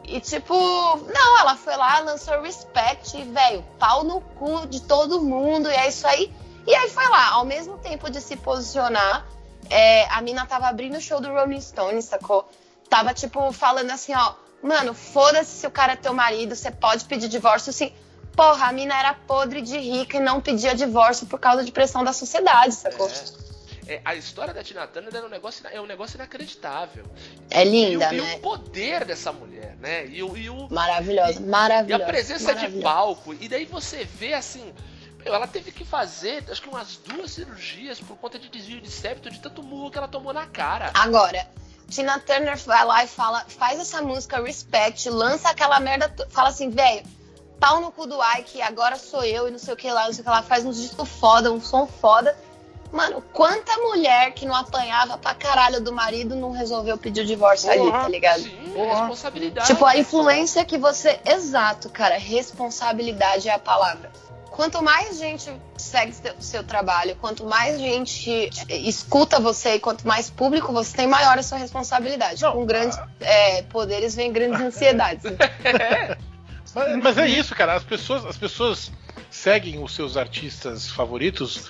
E 0.10 0.22
tipo, 0.22 0.54
não, 0.54 1.40
ela 1.42 1.58
foi 1.58 1.76
lá, 1.76 2.00
lançou 2.00 2.42
respect, 2.42 3.22
velho, 3.26 3.62
pau 3.78 4.06
no 4.06 4.22
cu 4.22 4.66
de 4.66 4.82
todo 4.82 5.22
mundo, 5.22 5.70
e 5.70 5.74
é 5.74 5.90
isso 5.90 6.08
aí. 6.08 6.34
E 6.66 6.74
aí 6.74 6.90
foi 6.90 7.06
lá, 7.10 7.32
ao 7.32 7.44
mesmo 7.44 7.78
tempo 7.80 8.10
de 8.10 8.22
se 8.22 8.38
posicionar, 8.38 9.26
é, 9.70 10.06
a 10.06 10.22
mina 10.22 10.46
tava 10.46 10.68
abrindo 10.70 10.96
o 10.96 11.02
show 11.02 11.20
do 11.20 11.28
Rolling 11.28 11.60
Stones, 11.60 12.06
sacou? 12.06 12.50
Tava, 12.90 13.14
tipo, 13.14 13.52
falando 13.52 13.92
assim, 13.92 14.16
ó, 14.16 14.34
mano, 14.62 14.94
foda-se 14.94 15.60
se 15.60 15.68
o 15.68 15.72
cara 15.72 15.94
é 15.94 15.96
teu 15.96 16.14
marido, 16.14 16.56
você 16.56 16.72
pode 16.72 17.06
pedir 17.06 17.28
divórcio 17.30 17.72
sim. 17.74 17.92
Porra, 18.36 18.68
a 18.68 18.72
mina 18.72 18.98
era 18.98 19.14
podre 19.14 19.62
de 19.62 19.78
rica 19.78 20.18
e 20.18 20.20
não 20.20 20.40
pedia 20.40 20.76
divórcio 20.76 21.26
por 21.26 21.40
causa 21.40 21.64
de 21.64 21.72
pressão 21.72 22.04
da 22.04 22.14
sociedade, 22.14 22.74
sacou? 22.76 23.10
É. 23.88 23.96
é, 23.96 24.02
a 24.06 24.14
história 24.14 24.54
da 24.54 24.64
Tina 24.64 24.86
Turner 24.86 25.16
é 25.16 25.24
um 25.24 25.30
negócio, 25.30 25.66
é 25.72 25.82
um 25.82 25.88
negócio 25.88 26.18
inacreditável. 26.18 27.04
É 27.50 27.64
linda, 27.64 28.14
e, 28.14 28.20
o, 28.20 28.24
né? 28.24 28.34
e 28.34 28.36
o 28.36 28.40
poder 28.40 29.06
dessa 29.06 29.32
mulher, 29.32 29.76
né? 29.80 30.06
E, 30.06 30.22
o- 30.22 30.38
e 30.38 30.50
o, 30.52 30.68
Maravilhosa, 30.70 31.40
e 31.40 31.44
maravilhosa. 31.44 32.04
a 32.04 32.06
presença 32.08 32.54
de 32.54 32.68
palco. 32.82 33.34
E 33.34 33.48
daí 33.50 33.66
você 33.66 34.04
vê 34.06 34.34
assim. 34.34 34.72
Ela 35.26 35.48
teve 35.48 35.72
que 35.72 35.84
fazer, 35.84 36.46
acho 36.50 36.62
que 36.62 36.70
umas 36.70 36.98
duas 36.98 37.32
cirurgias 37.32 38.00
por 38.00 38.16
conta 38.18 38.38
de 38.40 38.48
desvio 38.50 38.80
de 38.80 38.90
septo 38.90 39.30
de 39.32 39.40
tanto 39.40 39.62
murro 39.64 39.90
que 39.92 39.98
ela 39.98 40.08
tomou 40.08 40.32
na 40.32 40.46
cara. 40.46 40.92
Agora, 40.94 41.46
Tina 41.90 42.20
Turner 42.20 42.58
vai 42.58 42.86
lá 42.86 43.04
e 43.04 43.08
fala, 43.08 43.46
faz 43.48 43.80
essa 43.80 44.02
música 44.02 44.42
Respect, 44.42 45.10
lança 45.10 45.50
aquela 45.50 45.80
merda, 45.80 46.14
fala 46.30 46.50
assim, 46.50 46.70
velho, 46.70 47.04
pau 47.60 47.80
no 47.80 47.92
cu 47.92 48.06
do 48.06 48.18
Ike, 48.38 48.62
agora 48.62 48.98
sou 48.98 49.24
eu 49.24 49.48
e 49.48 49.52
não 49.52 49.60
sei 49.60 49.74
o 49.74 49.78
que 49.78 49.90
lá, 49.90 50.06
não 50.06 50.14
sei 50.14 50.22
o 50.22 50.24
que 50.24 50.30
lá, 50.30 50.42
faz 50.42 50.66
uns 50.66 50.82
discos 50.82 51.08
foda, 51.08 51.52
um 51.52 51.62
som 51.62 51.88
foda. 51.88 52.36
Mano, 52.92 53.22
quanta 53.34 53.76
mulher 53.80 54.32
que 54.34 54.46
não 54.46 54.56
apanhava 54.56 55.18
pra 55.18 55.34
caralho 55.34 55.82
do 55.82 55.92
marido 55.92 56.36
não 56.36 56.52
resolveu 56.52 56.98
pedir 56.98 57.22
o 57.22 57.26
divórcio 57.26 57.70
ali, 57.70 57.92
tá 57.92 58.08
ligado? 58.08 58.42
Sim, 58.42 58.74
responsabilidade. 58.76 59.68
Tipo, 59.68 59.86
a 59.86 59.98
influência 59.98 60.64
que 60.64 60.78
você. 60.78 61.20
Exato, 61.26 61.90
cara. 61.90 62.18
Responsabilidade 62.18 63.50
é 63.50 63.54
a 63.54 63.60
palavra. 63.60 64.10
Quanto 64.58 64.82
mais 64.82 65.20
gente 65.20 65.52
segue 65.78 66.14
seu, 66.14 66.34
seu 66.42 66.64
trabalho, 66.64 67.16
quanto 67.18 67.46
mais 67.46 67.80
gente 67.80 68.50
escuta 68.68 69.40
você 69.40 69.76
e 69.76 69.80
quanto 69.80 70.08
mais 70.08 70.32
público 70.32 70.74
você 70.74 70.98
tem, 70.98 71.06
maior 71.06 71.38
a 71.38 71.44
sua 71.44 71.60
responsabilidade. 71.60 72.42
Não, 72.42 72.54
Com 72.54 72.66
grandes 72.66 72.98
é, 73.20 73.62
poderes 73.62 74.16
vem 74.16 74.34
grandes 74.34 74.60
ansiedades. 74.60 75.24
né? 75.24 76.18
Mas, 76.76 76.98
mas 77.04 77.18
é 77.18 77.28
isso, 77.28 77.56
cara. 77.56 77.74
As 77.76 77.84
pessoas, 77.84 78.26
as 78.26 78.36
pessoas 78.38 78.92
seguem 79.32 79.82
os 79.82 79.94
seus 79.96 80.18
artistas 80.18 80.90
favoritos 80.90 81.70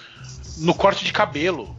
no 0.58 0.74
corte 0.74 1.06
de 1.06 1.14
cabelo, 1.14 1.78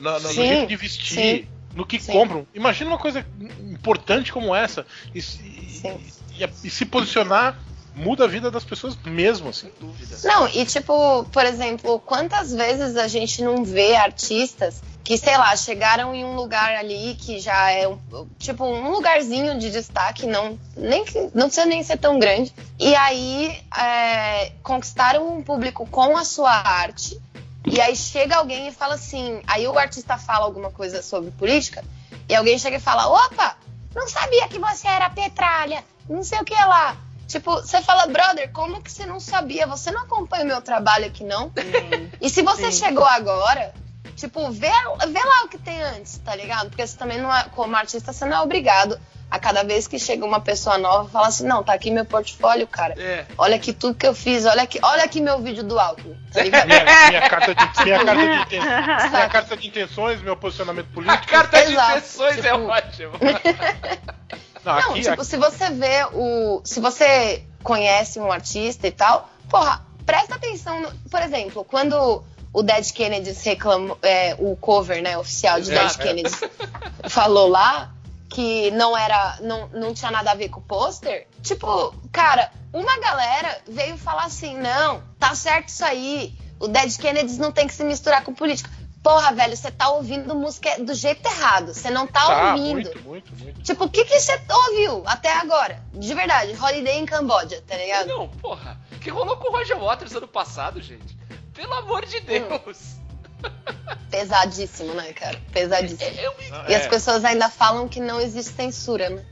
na- 0.00 0.12
na- 0.12 0.18
no 0.20 0.28
Sim, 0.28 0.46
jeito 0.46 0.66
de 0.68 0.76
vestir, 0.76 1.48
no 1.74 1.84
que 1.86 2.00
Sim. 2.00 2.12
compram. 2.12 2.46
Imagina 2.54 2.90
uma 2.90 2.98
coisa 2.98 3.24
importante 3.70 4.32
como 4.32 4.54
essa 4.54 4.84
e, 5.14 5.18
e- 5.18 5.22
Sim. 5.22 6.00
e- 6.38 6.48
e 6.66 6.70
se 6.70 6.84
posicionar 6.86 7.56
muda 7.94 8.24
a 8.24 8.26
vida 8.28 8.50
das 8.50 8.64
pessoas 8.64 8.96
mesmo, 9.04 9.48
assim. 9.50 9.70
Sem 9.70 9.72
dúvida. 9.88 10.16
Não, 10.24 10.48
e 10.48 10.64
tipo, 10.66 11.24
por 11.32 11.44
exemplo, 11.44 11.98
quantas 12.00 12.52
vezes 12.52 12.96
a 12.96 13.06
gente 13.08 13.42
não 13.42 13.64
vê 13.64 13.94
artistas 13.94 14.82
que, 15.04 15.18
sei 15.18 15.36
lá, 15.36 15.54
chegaram 15.54 16.14
em 16.14 16.24
um 16.24 16.34
lugar 16.34 16.74
ali 16.76 17.14
que 17.20 17.38
já 17.38 17.70
é 17.70 17.86
um, 17.86 17.98
tipo 18.38 18.64
um 18.64 18.90
lugarzinho 18.90 19.58
de 19.58 19.70
destaque, 19.70 20.26
não, 20.26 20.58
nem, 20.76 21.04
que- 21.04 21.30
não 21.34 21.46
precisa 21.46 21.66
nem 21.66 21.82
ser 21.82 21.98
tão 21.98 22.18
grande, 22.18 22.54
e 22.80 22.94
aí 22.96 23.60
é, 23.78 24.52
conquistaram 24.62 25.36
um 25.36 25.42
público 25.42 25.86
com 25.86 26.16
a 26.16 26.24
sua 26.24 26.50
arte, 26.52 27.20
e 27.66 27.80
aí 27.82 27.94
chega 27.94 28.36
alguém 28.36 28.68
e 28.68 28.72
fala 28.72 28.94
assim, 28.94 29.42
aí 29.46 29.66
o 29.68 29.78
artista 29.78 30.16
fala 30.16 30.46
alguma 30.46 30.70
coisa 30.70 31.02
sobre 31.02 31.30
política, 31.32 31.84
e 32.26 32.34
alguém 32.34 32.58
chega 32.58 32.78
e 32.78 32.80
fala, 32.80 33.06
opa, 33.06 33.56
não 33.94 34.08
sabia 34.08 34.48
que 34.48 34.58
você 34.58 34.88
era 34.88 35.10
petralha, 35.10 35.84
não 36.08 36.24
sei 36.24 36.38
o 36.40 36.44
que 36.44 36.54
lá. 36.54 36.96
Tipo, 37.26 37.56
você 37.56 37.80
fala, 37.82 38.06
brother, 38.06 38.50
como 38.52 38.82
que 38.82 38.90
você 38.92 39.06
não 39.06 39.18
sabia? 39.18 39.66
Você 39.66 39.90
não 39.90 40.02
acompanha 40.02 40.44
o 40.44 40.46
meu 40.46 40.60
trabalho 40.62 41.06
aqui, 41.06 41.24
não? 41.24 41.50
E 42.20 42.28
se 42.30 42.42
você 42.42 42.70
Sim. 42.70 42.84
chegou 42.86 43.04
agora, 43.04 43.72
tipo, 44.16 44.50
vê, 44.50 44.68
vê 45.08 45.18
lá 45.24 45.44
o 45.44 45.48
que 45.48 45.58
tem 45.58 45.82
antes, 45.82 46.18
tá 46.18 46.34
ligado? 46.36 46.68
Porque 46.68 46.86
você 46.86 46.96
também 46.96 47.18
não 47.20 47.34
é, 47.34 47.44
como 47.54 47.74
artista, 47.76 48.12
você 48.12 48.24
não 48.24 48.36
é 48.36 48.40
obrigado 48.40 49.00
a 49.30 49.38
cada 49.38 49.64
vez 49.64 49.88
que 49.88 49.98
chega 49.98 50.24
uma 50.24 50.38
pessoa 50.38 50.78
nova, 50.78 51.08
falar 51.08 51.26
assim, 51.28 51.44
não, 51.44 51.64
tá 51.64 51.72
aqui 51.72 51.90
meu 51.90 52.04
portfólio, 52.04 52.68
cara. 52.68 52.94
É. 52.96 53.24
Olha 53.36 53.56
aqui 53.56 53.72
tudo 53.72 53.94
que 53.96 54.06
eu 54.06 54.14
fiz, 54.14 54.44
olha 54.44 54.62
aqui, 54.62 54.78
olha 54.80 55.02
aqui 55.02 55.20
meu 55.20 55.40
vídeo 55.40 55.64
do 55.64 55.76
Alckmin, 55.80 56.16
tá 56.32 56.42
ligado? 56.42 56.66
Minha, 56.68 56.84
minha 57.08 57.28
carta 57.28 57.54
de, 57.54 57.84
minha, 57.84 58.04
carta 58.04 58.14
de 58.28 58.36
inten- 58.42 58.60
minha 59.10 59.28
carta 59.28 59.56
de 59.56 59.66
intenções, 59.66 60.20
meu 60.22 60.36
posicionamento 60.36 60.86
A 60.90 60.94
político. 60.94 61.26
carta 61.26 61.64
de 61.66 61.72
Exato, 61.72 61.90
intenções 61.98 62.38
é 62.38 62.42
tipo- 62.52 62.66
ótimo. 62.68 63.12
Não, 64.64 64.72
Não, 64.74 64.90
aqui, 64.90 65.00
tipo, 65.02 65.12
aqui- 65.14 65.24
se 65.26 65.36
você 65.36 65.70
vê 65.70 66.04
o. 66.12 66.60
Se 66.64 66.80
você 66.80 67.44
conhece 67.62 68.18
um 68.20 68.30
artista 68.32 68.86
e 68.86 68.90
tal, 68.92 69.28
porra, 69.48 69.84
presta 70.06 70.34
atenção. 70.36 70.80
no- 70.80 70.92
por 71.10 71.20
exemplo, 71.22 71.64
quando 71.64 72.22
o 72.52 72.62
Dead 72.62 72.90
Kennedys 72.92 73.42
reclamou. 73.44 73.98
é, 74.02 74.36
o 74.38 74.56
cover, 74.56 75.02
né, 75.02 75.16
oficial 75.18 75.60
de 75.60 75.70
Exato. 75.72 75.98
Dead 75.98 76.06
Kennedys 76.08 76.40
falou 77.08 77.48
lá 77.48 77.90
que 78.30 78.70
não 78.72 78.96
era. 78.96 79.38
Não, 79.40 79.68
não 79.68 79.94
tinha 79.94 80.10
nada 80.10 80.30
a 80.32 80.34
ver 80.34 80.48
com 80.48 80.60
o 80.60 80.62
pôster. 80.62 81.26
Tipo, 81.42 81.94
cara, 82.12 82.50
uma 82.72 82.98
galera 82.98 83.60
veio 83.68 83.96
falar 83.96 84.24
assim: 84.24 84.56
não, 84.58 85.02
tá 85.18 85.34
certo 85.34 85.68
isso 85.68 85.84
aí. 85.84 86.34
O 86.58 86.68
Dead 86.68 86.96
Kennedys 86.96 87.38
não 87.38 87.52
tem 87.52 87.66
que 87.66 87.74
se 87.74 87.84
misturar 87.84 88.22
com 88.24 88.32
política. 88.32 88.70
Porra, 89.04 89.34
velho, 89.34 89.54
você 89.54 89.70
tá 89.70 89.90
ouvindo 89.90 90.34
música 90.34 90.82
do 90.82 90.94
jeito 90.94 91.28
errado. 91.28 91.74
Você 91.74 91.90
não 91.90 92.06
tá, 92.06 92.24
tá, 92.24 92.52
ouvindo. 92.52 92.72
muito, 92.72 93.02
muito, 93.02 93.36
muito. 93.36 93.62
Tipo, 93.62 93.84
o 93.84 93.90
que 93.90 94.02
que 94.02 94.18
você 94.18 94.40
ouviu 94.50 95.02
até 95.04 95.30
agora? 95.30 95.78
De 95.92 96.14
verdade, 96.14 96.56
Holiday 96.58 97.00
em 97.00 97.04
Camboja, 97.04 97.62
tá 97.66 97.76
ligado? 97.76 98.08
Não, 98.08 98.28
porra. 98.28 98.80
O 98.90 98.98
que 98.98 99.10
rolou 99.10 99.36
com 99.36 99.48
o 99.48 99.52
Roger 99.52 99.78
Waters 99.78 100.14
ano 100.14 100.26
passado, 100.26 100.80
gente? 100.80 101.14
Pelo 101.52 101.74
amor 101.74 102.06
de 102.06 102.18
Deus. 102.20 102.96
Pesadíssimo, 104.10 104.94
né, 104.94 105.12
cara? 105.12 105.38
Pesadíssimo. 105.52 106.00
É, 106.18 106.24
é 106.24 106.50
Não, 106.50 106.68
E 106.70 106.72
é. 106.72 106.76
as 106.76 106.86
pessoas 106.86 107.26
ainda 107.26 107.50
falam 107.50 107.86
que 107.86 108.00
não 108.00 108.18
existe 108.18 108.54
censura, 108.54 109.10
né? 109.10 109.22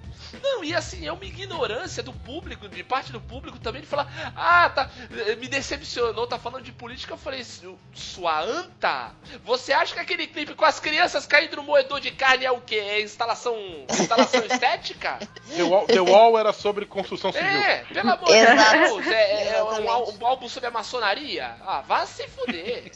Não, 0.43 0.63
e 0.65 0.75
assim, 0.75 1.07
é 1.07 1.13
uma 1.13 1.25
ignorância 1.25 2.03
do 2.03 2.13
público, 2.13 2.69
de 2.69 2.83
parte 2.85 3.11
do 3.13 3.21
público 3.21 3.59
também, 3.59 3.81
de 3.83 3.87
falar, 3.87 4.33
ah, 4.37 4.71
tá, 4.71 4.91
eh, 5.27 5.37
me 5.37 5.49
decepcionou, 5.49 6.27
tá 6.27 6.39
falando 6.39 6.65
de 6.65 6.73
política. 6.73 7.15
Eu 7.15 7.19
falei, 7.19 7.43
"Su- 7.45 7.79
sua 7.93 8.41
anta, 8.43 9.11
você 9.45 9.73
acha 9.73 9.95
que 9.95 10.01
aquele 10.01 10.27
clipe 10.27 10.55
com 10.55 10.65
as 10.65 10.79
crianças 10.81 11.27
caindo 11.27 11.57
no 11.57 11.63
moedor 11.63 12.01
de 12.01 12.11
carne 12.11 12.45
é 12.45 12.51
o 12.51 12.61
quê? 12.61 12.77
É 12.77 13.01
instalação, 13.03 13.57
instalação 13.91 14.45
estética? 14.45 15.19
The 15.57 15.63
Wall, 15.63 15.87
The 15.87 16.01
Wall 16.01 16.39
era 16.39 16.53
sobre 16.53 16.87
construção 16.87 17.33
civil. 17.33 17.47
É, 17.49 17.85
pelo 17.93 18.11
amor 18.11 18.27
de. 18.29 18.33
Deus, 18.33 19.07
é, 19.09 19.49
é 19.57 19.63
um, 19.63 19.67
Exatamente. 19.69 19.89
ál- 19.89 20.15
um 20.21 20.27
álbum 20.27 20.49
sobre 20.49 20.69
a 20.69 20.71
maçonaria? 20.71 21.57
Ah, 21.67 21.83
vá 21.87 22.07
se 22.07 22.27
fuder. 22.29 22.91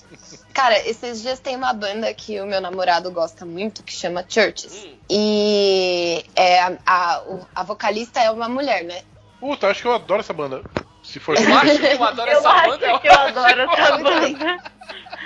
Cara, 0.52 0.78
esses 0.88 1.20
dias 1.22 1.38
tem 1.38 1.54
uma 1.56 1.72
banda 1.72 2.12
que 2.14 2.40
o 2.40 2.46
meu 2.46 2.60
namorado 2.60 3.10
gosta 3.10 3.44
muito, 3.44 3.82
que 3.82 3.92
chama 3.92 4.24
Churches. 4.28 4.84
Hum. 4.84 4.96
E 5.10 6.24
é, 6.34 6.60
a, 6.60 6.72
a, 6.86 7.22
a 7.54 7.62
vocalista 7.62 8.20
é 8.20 8.30
uma 8.30 8.48
mulher, 8.48 8.84
né? 8.84 9.02
Puta, 9.40 9.68
acho 9.68 9.82
que 9.82 9.88
eu 9.88 9.94
adoro 9.94 10.20
essa 10.20 10.32
banda. 10.32 10.62
Se 11.02 11.20
for. 11.20 11.36
Eu 11.40 11.56
acho 11.56 11.78
que 11.78 11.86
eu 11.86 12.02
adoro 12.04 12.30
Eu 12.30 12.38
essa 12.38 12.48
acho 12.50 12.70
banda. 12.70 12.98
que 12.98 13.06
eu 13.08 13.12
adoro 13.12 13.60
essa 13.62 13.98
Muito 13.98 14.38
banda. 14.38 14.72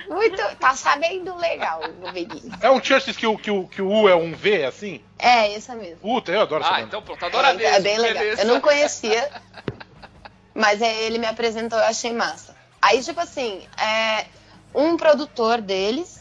Muito. 0.09 0.57
Tá 0.57 0.75
sabendo 0.75 1.35
legal, 1.37 1.81
novelinho. 2.01 2.53
É 2.61 2.71
um 2.71 2.83
Churches 2.83 3.17
que 3.17 3.27
o, 3.27 3.39
que, 3.39 3.51
o, 3.51 3.67
que 3.67 3.81
o 3.81 3.89
U 3.89 4.09
é 4.09 4.15
um 4.15 4.35
V, 4.35 4.65
assim? 4.65 5.01
É, 5.19 5.55
essa 5.55 5.75
mesmo. 5.75 5.97
Puta, 5.99 6.33
eu 6.33 6.41
adoro 6.43 6.63
essa 6.63 6.71
Ah, 6.73 6.77
banda. 6.77 6.87
então 6.89 7.03
pronto, 7.03 7.25
adora 7.25 7.49
É, 7.63 7.65
é 7.65 7.81
bem 7.81 7.99
legal. 7.99 8.23
beleza. 8.23 8.43
Eu 8.43 8.49
não 8.49 8.61
conhecia, 8.61 9.31
mas 10.55 10.83
é, 10.83 11.03
ele 11.05 11.19
me 11.19 11.27
apresentou, 11.27 11.79
eu 11.79 11.85
achei 11.87 12.13
massa. 12.13 12.55
Aí, 12.83 13.03
tipo 13.03 13.21
assim, 13.21 13.63
é, 13.79 14.27
um 14.75 14.97
produtor 14.97 15.61
deles 15.61 16.20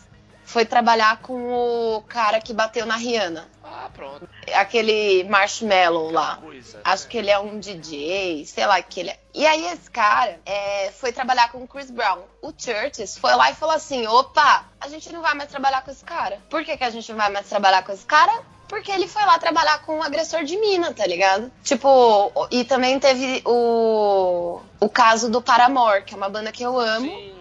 foi 0.50 0.66
trabalhar 0.66 1.18
com 1.22 1.54
o 1.54 2.02
cara 2.02 2.42
que 2.42 2.54
bateu 2.54 2.84
na 2.84 2.96
Rihanna. 2.96 3.48
Ah, 3.64 3.88
pronto. 3.94 4.28
Aquele 4.56 5.24
Marshmallow 5.26 6.10
lá. 6.10 6.38
Coisa. 6.38 6.82
Acho 6.84 7.08
que 7.08 7.20
ele 7.20 7.30
é 7.30 7.38
um 7.38 7.60
DJ, 7.60 8.48
sei 8.48 8.66
lá 8.66 8.82
que 8.82 9.00
ele 9.00 9.12
é. 9.12 9.20
E 9.32 9.46
aí 9.46 9.64
esse 9.68 9.92
cara 9.92 10.40
é, 10.44 10.90
foi 10.92 11.12
trabalhar 11.12 11.52
com 11.52 11.64
o 11.64 11.68
Chris 11.68 11.92
Brown. 11.92 12.24
O 12.42 12.52
Churches 12.58 13.16
foi 13.16 13.36
lá 13.36 13.52
e 13.52 13.54
falou 13.54 13.76
assim: 13.76 14.08
opa, 14.08 14.66
a 14.82 14.88
gente 14.88 15.14
não 15.14 15.22
vai 15.22 15.36
mais 15.36 15.52
trabalhar 15.52 15.84
com 15.84 15.92
esse 15.92 16.04
cara. 16.04 16.40
Por 16.50 16.66
que, 16.66 16.76
que 16.76 16.84
a 16.84 16.90
gente 16.90 17.12
não 17.12 17.20
vai 17.20 17.30
mais 17.30 17.48
trabalhar 17.48 17.84
com 17.84 17.92
esse 17.92 18.06
cara? 18.06 18.42
Porque 18.68 18.92
ele 18.92 19.08
foi 19.08 19.24
lá 19.26 19.38
trabalhar 19.38 19.84
com 19.84 19.98
um 19.98 20.04
agressor 20.04 20.44
de 20.44 20.58
mina, 20.58 20.92
tá 20.94 21.06
ligado? 21.06 21.52
Tipo, 21.64 22.32
e 22.50 22.64
também 22.64 23.00
teve 23.00 23.44
o, 23.46 24.62
o 24.80 24.90
caso 24.90 25.30
do 25.30 25.44
Paramore, 25.44 26.04
que 26.04 26.16
é 26.16 26.18
uma 26.18 26.30
banda 26.30 26.52
que 26.52 26.64
eu 26.64 26.80
amo 26.80 27.08
Sim. 27.08 27.39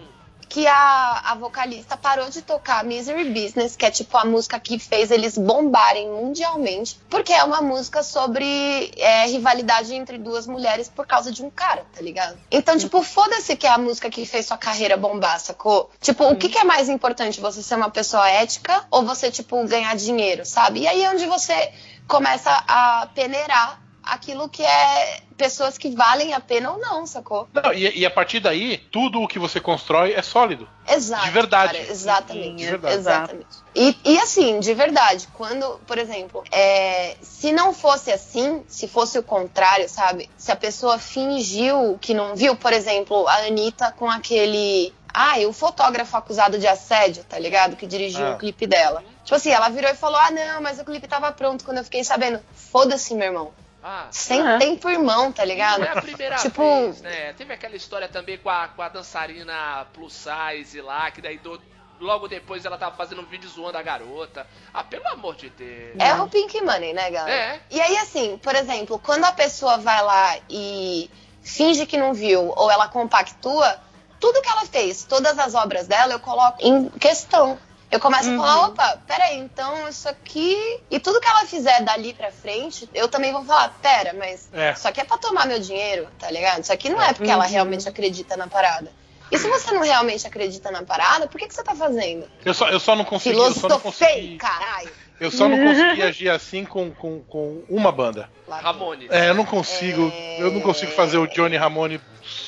Que 0.49 0.65
a, 0.65 1.21
a 1.25 1.35
vocalista 1.35 1.95
parou 1.95 2.27
de 2.29 2.41
tocar 2.41 2.83
Misery 2.83 3.29
Business, 3.29 3.75
que 3.75 3.85
é 3.85 3.91
tipo 3.91 4.17
a 4.17 4.25
música 4.25 4.59
que 4.59 4.79
fez 4.79 5.11
eles 5.11 5.37
bombarem 5.37 6.09
mundialmente, 6.09 6.99
porque 7.07 7.31
é 7.31 7.43
uma 7.43 7.61
música 7.61 8.01
sobre 8.01 8.91
é, 8.97 9.27
rivalidade 9.27 9.93
entre 9.93 10.17
duas 10.17 10.47
mulheres 10.47 10.89
por 10.89 11.05
causa 11.05 11.31
de 11.31 11.43
um 11.43 11.51
cara, 11.51 11.85
tá 11.95 12.01
ligado? 12.01 12.37
Então, 12.49 12.77
tipo, 12.77 13.03
foda-se 13.03 13.55
que 13.55 13.67
é 13.67 13.69
a 13.69 13.77
música 13.77 14.09
que 14.09 14.25
fez 14.25 14.47
sua 14.47 14.57
carreira 14.57 14.97
bombar, 14.97 15.39
sacou? 15.39 15.91
Tipo, 16.01 16.25
o 16.25 16.35
que, 16.35 16.49
que 16.49 16.57
é 16.57 16.63
mais 16.63 16.89
importante? 16.89 17.39
Você 17.39 17.61
ser 17.61 17.75
uma 17.75 17.91
pessoa 17.91 18.27
ética 18.27 18.83
ou 18.89 19.05
você, 19.05 19.29
tipo, 19.29 19.63
ganhar 19.67 19.95
dinheiro, 19.95 20.45
sabe? 20.45 20.81
E 20.81 20.87
aí 20.87 21.03
é 21.03 21.11
onde 21.11 21.27
você 21.27 21.71
começa 22.07 22.51
a 22.67 23.07
peneirar 23.13 23.79
aquilo 24.13 24.47
que 24.49 24.63
é 24.63 25.21
pessoas 25.37 25.77
que 25.77 25.89
valem 25.95 26.33
a 26.33 26.39
pena 26.39 26.71
ou 26.71 26.77
não, 26.79 27.05
sacou? 27.05 27.47
Não, 27.53 27.73
e, 27.73 27.99
e 27.99 28.05
a 28.05 28.11
partir 28.11 28.39
daí, 28.39 28.77
tudo 28.77 29.21
o 29.21 29.27
que 29.27 29.39
você 29.39 29.59
constrói 29.59 30.13
é 30.13 30.21
sólido. 30.21 30.67
Exato. 30.87 31.25
De 31.25 31.31
verdade. 31.31 31.77
cara, 31.77 31.89
exatamente. 31.91 32.55
De 32.57 32.65
verdade. 32.65 32.95
Exatamente. 32.95 33.47
E, 33.73 33.97
e 34.03 34.19
assim, 34.19 34.59
de 34.59 34.73
verdade, 34.73 35.27
quando, 35.33 35.79
por 35.87 35.97
exemplo, 35.97 36.43
é, 36.51 37.15
se 37.21 37.51
não 37.53 37.73
fosse 37.73 38.11
assim, 38.11 38.63
se 38.67 38.87
fosse 38.87 39.17
o 39.17 39.23
contrário, 39.23 39.87
sabe? 39.87 40.29
Se 40.37 40.51
a 40.51 40.55
pessoa 40.55 40.97
fingiu 40.99 41.97
que 42.01 42.13
não 42.13 42.35
viu, 42.35 42.55
por 42.55 42.73
exemplo, 42.73 43.27
a 43.27 43.35
Anitta 43.47 43.91
com 43.97 44.09
aquele. 44.09 44.93
Ah, 45.11 45.39
e 45.39 45.45
o 45.45 45.53
fotógrafo 45.53 46.15
acusado 46.17 46.59
de 46.59 46.67
assédio, 46.67 47.23
tá 47.23 47.39
ligado? 47.39 47.75
Que 47.75 47.87
dirigiu 47.87 48.25
Ah. 48.27 48.31
o 48.35 48.37
clipe 48.37 48.67
dela. 48.67 49.03
Tipo 49.23 49.35
assim, 49.35 49.49
ela 49.51 49.69
virou 49.69 49.89
e 49.89 49.95
falou: 49.95 50.17
Ah, 50.19 50.29
não, 50.31 50.61
mas 50.61 50.79
o 50.79 50.85
clipe 50.85 51.07
tava 51.07 51.31
pronto 51.31 51.63
quando 51.65 51.77
eu 51.77 51.83
fiquei 51.83 52.03
sabendo. 52.03 52.39
Foda-se, 52.53 53.13
meu 53.15 53.27
irmão. 53.27 53.51
Ah, 53.81 54.07
Sem 54.11 54.41
Aham. 54.41 54.59
tempo, 54.59 54.89
irmão, 54.89 55.31
tá 55.31 55.43
não 55.43 55.49
ligado? 55.49 55.83
é 55.83 55.89
a 55.89 56.01
primeira 56.01 56.35
Tipo- 56.35 56.61
vez, 56.61 57.01
né? 57.01 57.33
Teve 57.33 57.53
aquela 57.53 57.75
história 57.75 58.09
também 58.09 58.37
com 58.37 58.49
a, 58.49 58.67
com 58.67 58.81
a 58.81 58.89
dançarina 58.89 59.87
plus 59.93 60.13
size 60.13 60.81
lá, 60.81 61.09
que 61.11 61.21
daí 61.21 61.37
do- 61.37 61.61
logo 61.99 62.27
depois 62.27 62.65
ela 62.65 62.77
tava 62.77 62.95
fazendo 62.95 63.21
um 63.21 63.25
vídeo 63.25 63.47
zoando 63.49 63.77
a 63.77 63.81
garota. 63.81 64.45
Ah, 64.73 64.83
pelo 64.83 65.07
amor 65.07 65.35
de 65.35 65.49
Deus. 65.49 65.95
É 65.97 66.13
o 66.15 66.27
Pink 66.27 66.61
Money, 66.61 66.93
né, 66.93 67.09
galera? 67.09 67.55
É. 67.55 67.61
E 67.71 67.79
aí, 67.79 67.97
assim, 67.97 68.37
por 68.37 68.53
exemplo, 68.55 68.99
quando 68.99 69.23
a 69.25 69.31
pessoa 69.31 69.77
vai 69.77 70.01
lá 70.03 70.37
e 70.49 71.09
finge 71.41 71.85
que 71.85 71.97
não 71.97 72.13
viu 72.13 72.53
ou 72.55 72.69
ela 72.69 72.87
compactua, 72.89 73.79
tudo 74.19 74.41
que 74.41 74.49
ela 74.49 74.65
fez, 74.65 75.05
todas 75.05 75.39
as 75.39 75.55
obras 75.55 75.87
dela, 75.87 76.13
eu 76.13 76.19
coloco 76.19 76.57
em 76.61 76.89
questão. 76.89 77.57
Eu 77.91 77.99
começo 77.99 78.29
a 78.31 78.37
falar, 78.37 78.67
opa, 78.67 79.01
peraí, 79.07 79.39
então 79.39 79.87
isso 79.89 80.07
aqui. 80.07 80.55
E 80.91 80.99
tudo 80.99 81.19
que 81.19 81.27
ela 81.27 81.45
fizer 81.45 81.81
dali 81.83 82.13
pra 82.13 82.31
frente, 82.31 82.87
eu 82.93 83.07
também 83.07 83.31
vou 83.31 83.43
falar, 83.43 83.69
pera, 83.81 84.13
mas 84.13 84.47
É. 84.53 84.73
isso 84.73 84.87
aqui 84.87 85.01
é 85.01 85.03
pra 85.03 85.17
tomar 85.17 85.47
meu 85.47 85.59
dinheiro, 85.59 86.07
tá 86.19 86.29
ligado? 86.29 86.61
Isso 86.61 86.71
aqui 86.71 86.87
não 86.89 87.01
é 87.01 87.13
porque 87.13 87.31
ela 87.31 87.45
realmente 87.45 87.89
acredita 87.89 88.37
na 88.37 88.47
parada. 88.47 88.91
E 89.31 89.37
se 89.37 89.47
você 89.47 89.71
não 89.71 89.81
realmente 89.81 90.25
acredita 90.25 90.71
na 90.71 90.83
parada, 90.83 91.27
por 91.27 91.39
que, 91.39 91.47
que 91.47 91.53
você 91.53 91.63
tá 91.63 91.75
fazendo? 91.75 92.27
Eu 92.43 92.53
só, 92.53 92.69
eu 92.69 92.79
só 92.79 92.95
não 92.95 93.05
consegui. 93.05 93.37
Eu 93.37 93.53
só 93.53 93.67
não 93.67 93.79
Filosofei, 93.79 94.07
consegui, 94.07 94.37
caralho. 94.37 94.89
eu 95.19 95.31
só 95.31 95.47
não 95.47 95.57
consegui 95.65 96.01
agir 96.03 96.29
assim 96.29 96.65
com, 96.65 96.91
com, 96.91 97.21
com 97.23 97.63
uma 97.69 97.91
banda. 97.91 98.29
Ramones. 98.47 99.09
É, 99.11 99.29
eu 99.29 99.35
não 99.35 99.45
consigo. 99.45 100.11
É. 100.15 100.41
Eu 100.41 100.51
não 100.51 100.61
consigo 100.61 100.91
fazer 100.93 101.17
o 101.17 101.27
Johnny 101.27 101.57
Ramone 101.57 101.99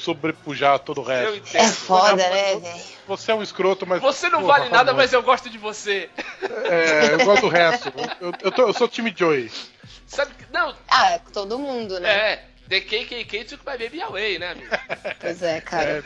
sobrepujar 0.01 0.79
todo 0.79 1.01
o 1.01 1.03
resto. 1.03 1.55
É 1.57 1.67
foda, 1.67 2.15
né, 2.15 2.55
velho? 2.55 2.81
Você 3.07 3.31
é 3.31 3.35
um 3.35 3.43
escroto, 3.43 3.85
mas. 3.85 4.01
Você 4.01 4.29
não 4.29 4.41
Porra, 4.41 4.53
vale 4.59 4.63
nada, 4.69 4.91
Ramone. 4.91 4.97
mas 4.97 5.13
eu 5.13 5.21
gosto 5.23 5.49
de 5.49 5.57
você. 5.57 6.09
É, 6.41 7.13
eu 7.13 7.25
gosto 7.25 7.41
do 7.43 7.47
resto. 7.49 7.91
Eu, 8.19 8.33
eu, 8.41 8.51
tô- 8.51 8.67
eu 8.67 8.73
sou 8.73 8.87
time 8.87 9.13
Joey. 9.15 9.51
Sabe 10.07 10.33
que. 10.33 10.45
Não, 10.51 10.73
Ah, 10.89 11.19
todo 11.33 11.57
mundo, 11.59 11.99
né? 11.99 12.09
é. 12.09 12.45
The 12.71 12.79
KKK 12.81 13.43
took 13.49 13.65
my 13.65 13.77
baby 13.77 14.01
away, 14.01 14.39
né, 14.39 14.51
amigo? 14.51 14.69
Pois 15.19 15.43
é, 15.43 15.59
cara. 15.59 16.01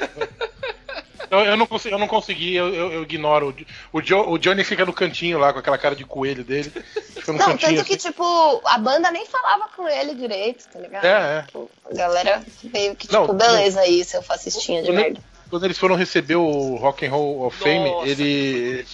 Eu, 1.29 1.39
eu, 1.39 1.57
não, 1.57 1.65
consegui, 1.67 1.93
eu 1.93 1.99
não 1.99 2.07
consegui, 2.07 2.55
eu, 2.55 2.73
eu- 2.73 2.91
eu 2.93 3.03
ignoro. 3.03 3.55
O, 3.91 4.01
Jo- 4.01 4.29
o 4.29 4.37
Johnny 4.37 4.63
fica 4.63 4.85
no 4.85 4.93
cantinho 4.93 5.37
lá 5.39 5.51
com 5.53 5.59
aquela 5.59 5.77
cara 5.77 5.95
de 5.95 6.03
coelho 6.05 6.43
dele. 6.43 6.69
Fica 6.71 7.31
no 7.31 7.37
Não, 7.39 7.47
cantinho. 7.47 7.75
tanto 7.77 7.85
que, 7.87 7.95
assim. 7.95 8.07
tipo, 8.09 8.61
a 8.65 8.77
banda 8.77 9.09
nem 9.11 9.25
falava 9.25 9.67
com 9.75 9.87
ele 9.87 10.13
direito, 10.15 10.65
tá 10.71 10.79
ligado? 10.79 11.03
É, 11.05 11.39
é. 11.39 11.41
Tipo, 11.43 11.69
a 11.91 11.93
galera 11.95 12.43
meio 12.63 12.95
que, 12.95 13.11
Não, 13.11 13.21
tipo, 13.21 13.33
beleza 13.33 13.81
aí, 13.81 14.03
seu 14.03 14.21
fascistinha 14.21 14.81
de 14.81 14.87
Quando, 14.89 14.95
merda. 14.97 15.19
quando 15.49 15.65
eles 15.65 15.77
foram 15.77 15.95
receber 15.95 16.35
o 16.35 16.75
Rock 16.77 17.05
and 17.05 17.11
Roll 17.11 17.45
of 17.47 17.57
Fame, 17.57 17.89
Nossa, 17.89 18.07
ele 18.07 18.85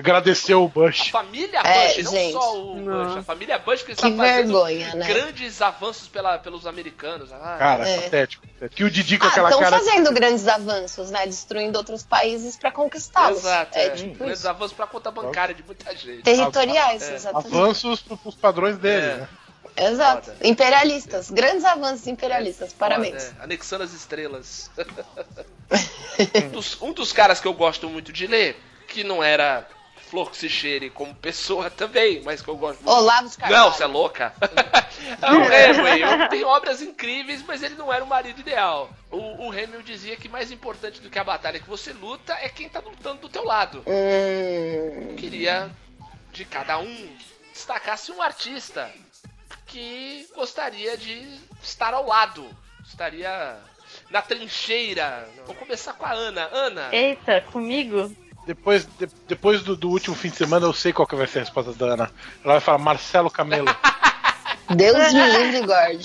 agradeceu 0.00 0.62
o 0.62 0.66
A 0.66 0.68
Bush. 0.68 1.08
família 1.08 1.60
É, 1.60 1.88
Bush, 1.94 2.04
não 2.04 2.12
gente. 2.12 2.32
só 2.32 2.56
o 2.60 2.76
Não. 2.80 3.04
Bush, 3.06 3.16
a 3.18 3.22
família 3.22 3.58
Bush 3.58 3.82
que 3.82 3.92
está 3.92 4.10
Que 4.10 4.16
fazendo 4.16 4.36
vergonha, 4.52 4.94
né? 4.96 5.06
grandes 5.06 5.62
avanços 5.62 6.08
pela, 6.08 6.38
pelos 6.38 6.66
americanos. 6.66 7.32
Ah, 7.32 7.56
Cara, 7.58 7.88
É. 7.88 8.00
patético. 8.02 8.46
Que 8.74 8.84
o 8.84 8.90
Didi 8.90 9.18
com 9.18 9.26
Ah, 9.26 9.28
aquela 9.30 9.48
estão 9.50 9.62
cara. 9.62 9.78
fazendo 9.78 10.12
grandes 10.12 10.46
avanços, 10.48 11.10
né? 11.10 11.24
Destruindo 11.26 11.78
outros 11.78 12.02
países 12.02 12.56
pra 12.56 12.70
conquistá-los. 12.70 13.38
Exato, 13.38 13.78
é, 13.78 13.86
é. 13.86 13.90
tipo 13.90 14.14
grandes 14.18 14.40
isso. 14.40 14.48
avanços 14.48 14.72
pra 14.74 14.86
conta 14.86 15.10
bancária 15.10 15.54
de 15.54 15.62
muita 15.62 15.96
gente. 15.96 16.22
Territoriais, 16.22 17.02
É. 17.02 17.14
exatamente. 17.14 17.54
Avanços 17.54 18.00
pro- 18.02 18.16
pros 18.18 18.34
padrões 18.34 18.76
dele, 18.76 19.06
É. 19.06 19.16
né? 19.16 19.28
Exato. 19.76 20.30
Foda. 20.32 20.46
Imperialistas. 20.46 21.30
Grandes 21.30 21.64
avanços 21.64 22.06
imperialistas. 22.06 22.72
Parabéns. 22.72 23.32
É, 23.38 23.44
anexando 23.44 23.84
as 23.84 23.92
estrelas. 23.94 24.70
um, 26.44 26.48
dos, 26.50 26.82
um 26.82 26.92
dos 26.92 27.12
caras 27.12 27.40
que 27.40 27.46
eu 27.48 27.54
gosto 27.54 27.88
muito 27.88 28.12
de 28.12 28.26
ler, 28.26 28.60
que 28.88 29.04
não 29.04 29.22
era 29.22 29.66
Flor 30.10 30.30
que 30.30 30.36
se 30.36 30.48
cheire 30.48 30.90
como 30.90 31.14
pessoa 31.14 31.70
também, 31.70 32.20
mas 32.24 32.42
que 32.42 32.48
eu 32.48 32.56
gosto 32.56 32.82
muito. 32.82 32.96
Olavo 32.98 33.28
de 33.28 33.36
Carvalho. 33.36 33.62
Não, 33.62 33.72
você 33.72 33.84
é 33.84 33.86
louca? 33.86 34.34
é 35.22 35.30
o 35.32 35.52
Hemingway. 35.52 36.02
Eu- 36.02 36.28
Tem 36.28 36.44
obras 36.44 36.82
incríveis, 36.82 37.44
mas 37.46 37.62
ele 37.62 37.76
não 37.76 37.92
era 37.92 38.02
o 38.02 38.06
marido 38.08 38.40
ideal. 38.40 38.90
O, 39.10 39.46
o 39.46 39.54
Hemingway 39.54 39.82
dizia 39.84 40.16
que 40.16 40.28
mais 40.28 40.50
importante 40.50 41.00
do 41.00 41.08
que 41.08 41.18
a 41.18 41.22
batalha 41.24 41.60
que 41.60 41.68
você 41.68 41.92
luta 41.92 42.32
é 42.40 42.48
quem 42.48 42.68
tá 42.68 42.80
lutando 42.80 43.20
do 43.20 43.28
teu 43.28 43.44
lado. 43.44 43.84
Hum, 43.86 45.10
Eu 45.10 45.16
queria, 45.16 45.70
de 46.32 46.44
cada 46.44 46.78
um, 46.78 47.16
destacasse 47.52 48.10
um 48.10 48.20
artista 48.20 48.90
que 49.66 50.26
gostaria 50.34 50.96
de 50.96 51.38
estar 51.62 51.94
ao 51.94 52.06
lado. 52.06 52.44
Estaria 52.84 53.56
na 54.10 54.20
trincheira. 54.22 55.28
Vou 55.46 55.54
começar 55.54 55.92
com 55.92 56.04
a 56.04 56.12
Ana. 56.12 56.48
Ana, 56.52 56.88
Eita, 56.92 57.40
comigo? 57.52 58.12
Depois, 58.50 58.84
de- 58.98 59.08
depois 59.28 59.62
do, 59.62 59.76
do 59.76 59.88
último 59.90 60.16
fim 60.16 60.28
de 60.28 60.34
semana, 60.34 60.66
eu 60.66 60.72
sei 60.72 60.92
qual 60.92 61.06
que 61.06 61.14
vai 61.14 61.28
ser 61.28 61.38
a 61.38 61.42
resposta 61.42 61.72
da 61.72 61.94
Ana. 61.94 62.10
Ela 62.44 62.54
vai 62.54 62.60
falar 62.60 62.78
Marcelo 62.78 63.30
Camelo. 63.30 63.68
Deus 64.74 65.12
me 65.12 65.22
livre 65.38 65.60
guarde. 65.66 66.04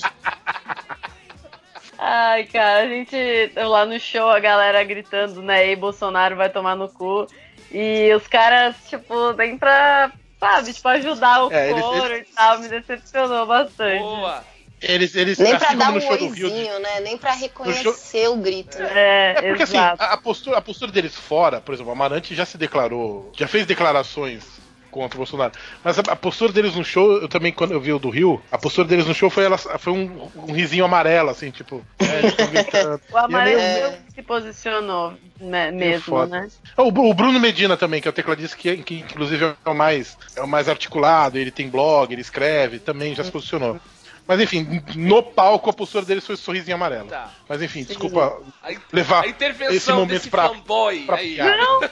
Ai, 1.98 2.44
cara, 2.44 2.84
a 2.84 2.86
gente 2.88 3.16
lá 3.56 3.84
no 3.84 3.98
show, 3.98 4.28
a 4.30 4.38
galera 4.38 4.84
gritando, 4.84 5.42
né? 5.42 5.72
E 5.72 5.74
Bolsonaro 5.74 6.36
vai 6.36 6.48
tomar 6.48 6.76
no 6.76 6.88
cu. 6.88 7.26
E 7.72 8.14
os 8.14 8.28
caras, 8.28 8.76
tipo, 8.88 9.32
nem 9.32 9.58
pra, 9.58 10.12
sabe, 10.38 10.72
tipo, 10.72 10.86
ajudar 10.88 11.46
o 11.46 11.52
É, 11.52 11.70
eles- 11.70 11.82
coro 11.82 12.16
e 12.16 12.22
tal, 12.26 12.60
me 12.60 12.68
decepcionou 12.68 13.44
bastante. 13.44 13.98
boa. 13.98 14.44
Eles, 14.88 15.14
eles 15.16 15.38
Nem 15.38 15.56
pra 15.56 15.68
assim 15.68 15.76
dar 15.76 15.90
um 15.92 15.94
oizinho, 15.96 16.78
né? 16.80 17.00
Nem 17.00 17.18
pra 17.18 17.32
reconhecer 17.32 18.28
o 18.28 18.36
grito, 18.36 18.78
né? 18.78 18.88
É, 18.94 19.34
É 19.38 19.42
porque 19.48 19.62
assim, 19.64 19.76
exato. 19.76 20.02
a, 20.02 20.12
a 20.12 20.16
postura, 20.16 20.58
a 20.58 20.62
postura 20.62 20.92
deles 20.92 21.14
fora, 21.14 21.60
por 21.60 21.74
exemplo, 21.74 21.90
o 21.90 21.94
Amarante 21.94 22.34
já 22.34 22.44
se 22.46 22.56
declarou, 22.56 23.30
já 23.36 23.48
fez 23.48 23.66
declarações 23.66 24.44
contra 24.90 25.16
o 25.16 25.18
Bolsonaro. 25.18 25.52
Mas 25.84 25.98
a, 25.98 26.02
a 26.08 26.16
postura 26.16 26.52
deles 26.52 26.74
no 26.74 26.82
show, 26.84 27.20
eu 27.20 27.28
também, 27.28 27.52
quando 27.52 27.72
eu 27.72 27.80
vi 27.80 27.92
o 27.92 27.98
do 27.98 28.08
Rio, 28.08 28.42
a 28.50 28.56
postura 28.56 28.88
deles 28.88 29.06
no 29.06 29.14
show 29.14 29.28
foi, 29.28 29.44
ela, 29.44 29.58
foi 29.58 29.92
um, 29.92 30.30
um 30.34 30.52
risinho 30.52 30.86
amarelo, 30.86 31.28
assim, 31.28 31.50
tipo. 31.50 31.84
é. 32.00 32.96
O 33.12 33.18
Amarelo 33.18 33.60
é 33.60 33.74
meio- 33.74 33.90
não 33.90 33.96
se 34.14 34.22
posicionou 34.22 35.12
né, 35.38 35.70
mesmo, 35.70 36.24
né? 36.26 36.48
O, 36.78 36.84
o 36.88 37.12
Bruno 37.14 37.38
Medina 37.38 37.76
também, 37.76 38.00
que 38.00 38.08
é 38.08 38.10
o 38.10 38.14
tecladista 38.14 38.56
que, 38.56 38.78
que 38.78 38.94
inclusive 39.00 39.44
é 39.64 39.68
o 39.70 39.74
mais 39.74 40.16
é 40.34 40.40
o 40.42 40.48
mais 40.48 40.66
articulado, 40.68 41.36
ele 41.38 41.50
tem 41.50 41.68
blog, 41.68 42.10
ele 42.12 42.22
escreve, 42.22 42.78
também 42.78 43.14
já 43.14 43.22
se 43.22 43.30
posicionou. 43.30 43.78
Mas 44.26 44.40
enfim, 44.40 44.82
no 44.96 45.22
palco 45.22 45.70
a 45.70 45.72
postura 45.72 46.04
deles 46.04 46.26
foi 46.26 46.36
sorrisinho 46.36 46.74
amarelo. 46.74 47.08
Tá. 47.08 47.30
Mas 47.48 47.62
enfim, 47.62 47.84
desculpa 47.84 48.40
A, 48.62 48.70
levar 48.92 49.24
a 49.24 49.28
intervenção 49.28 49.74
esse 49.76 49.92
momento 49.92 50.08
desse 50.10 50.30
pra- 50.30 50.48
fanboy 50.48 51.00
pra 51.06 51.16
aí. 51.16 51.34
piada. 51.34 51.90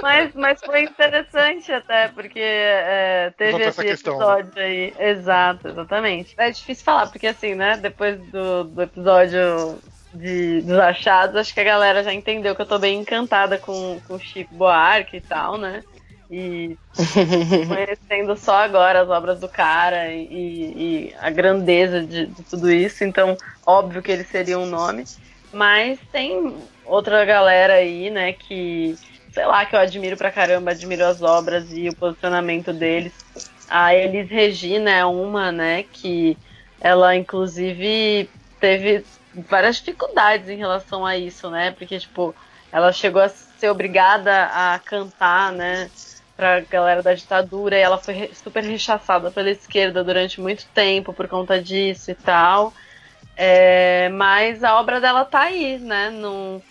Mas, 0.00 0.34
mas 0.34 0.60
foi 0.64 0.82
interessante 0.82 1.70
até, 1.72 2.08
porque 2.08 2.40
é, 2.40 3.32
teve 3.36 3.62
esse 3.64 3.82
questão, 3.82 4.14
episódio 4.14 4.52
aí. 4.62 4.94
Exato, 4.98 5.68
exatamente. 5.68 6.34
É 6.38 6.50
difícil 6.50 6.84
falar, 6.84 7.06
porque 7.08 7.26
assim, 7.26 7.54
né, 7.54 7.76
depois 7.76 8.18
do, 8.30 8.64
do 8.64 8.82
episódio 8.82 9.78
de, 10.12 10.62
dos 10.62 10.78
achados, 10.78 11.36
acho 11.36 11.52
que 11.52 11.60
a 11.60 11.64
galera 11.64 12.02
já 12.02 12.12
entendeu 12.14 12.54
que 12.54 12.62
eu 12.62 12.66
tô 12.66 12.78
bem 12.78 13.00
encantada 13.00 13.58
com, 13.58 14.00
com 14.06 14.14
o 14.14 14.20
Chico 14.20 14.54
Buarque 14.54 15.16
e 15.18 15.20
tal, 15.20 15.58
né? 15.58 15.82
E 16.30 16.76
conhecendo 17.68 18.36
só 18.36 18.56
agora 18.56 19.02
as 19.02 19.08
obras 19.08 19.40
do 19.40 19.48
cara 19.48 20.08
e, 20.12 20.26
e 20.30 21.14
a 21.20 21.30
grandeza 21.30 22.02
de, 22.02 22.26
de 22.26 22.42
tudo 22.44 22.70
isso, 22.70 23.04
então 23.04 23.36
óbvio 23.66 24.02
que 24.02 24.10
ele 24.10 24.24
seria 24.24 24.58
um 24.58 24.66
nome. 24.66 25.04
Mas 25.52 25.98
tem 26.10 26.56
outra 26.84 27.24
galera 27.24 27.74
aí, 27.74 28.10
né, 28.10 28.32
que, 28.32 28.96
sei 29.32 29.46
lá, 29.46 29.64
que 29.64 29.76
eu 29.76 29.80
admiro 29.80 30.16
pra 30.16 30.32
caramba, 30.32 30.72
admiro 30.72 31.04
as 31.04 31.22
obras 31.22 31.72
e 31.72 31.88
o 31.88 31.96
posicionamento 31.96 32.72
deles. 32.72 33.12
A 33.68 33.94
Elis 33.94 34.28
Regina 34.28 34.90
é 34.90 35.04
uma, 35.04 35.52
né, 35.52 35.84
que 35.84 36.36
ela 36.80 37.14
inclusive 37.14 38.28
teve 38.60 39.04
várias 39.48 39.76
dificuldades 39.76 40.48
em 40.48 40.56
relação 40.56 41.04
a 41.04 41.16
isso, 41.16 41.50
né, 41.50 41.70
porque, 41.72 41.98
tipo, 41.98 42.34
ela 42.72 42.92
chegou 42.92 43.22
a 43.22 43.28
ser 43.28 43.68
obrigada 43.70 44.46
a 44.46 44.78
cantar, 44.78 45.52
né, 45.52 45.88
pra 46.36 46.60
galera 46.60 47.02
da 47.02 47.14
ditadura 47.14 47.76
e 47.78 47.80
ela 47.82 47.98
foi 47.98 48.14
re- 48.14 48.34
super 48.34 48.62
rechaçada 48.64 49.30
pela 49.32 49.50
esquerda 49.50 50.04
durante 50.04 50.40
muito 50.40 50.70
tempo 50.72 51.14
por 51.14 51.28
conta 51.28 51.62
disso 51.62 52.10
e 52.10 52.14
tal. 52.14 52.74
É, 53.36 54.08
mas 54.10 54.62
a 54.64 54.78
obra 54.80 55.00
dela 55.00 55.24
tá 55.24 55.42
aí, 55.42 55.78
né? 55.78 56.10
Não, 56.10 56.64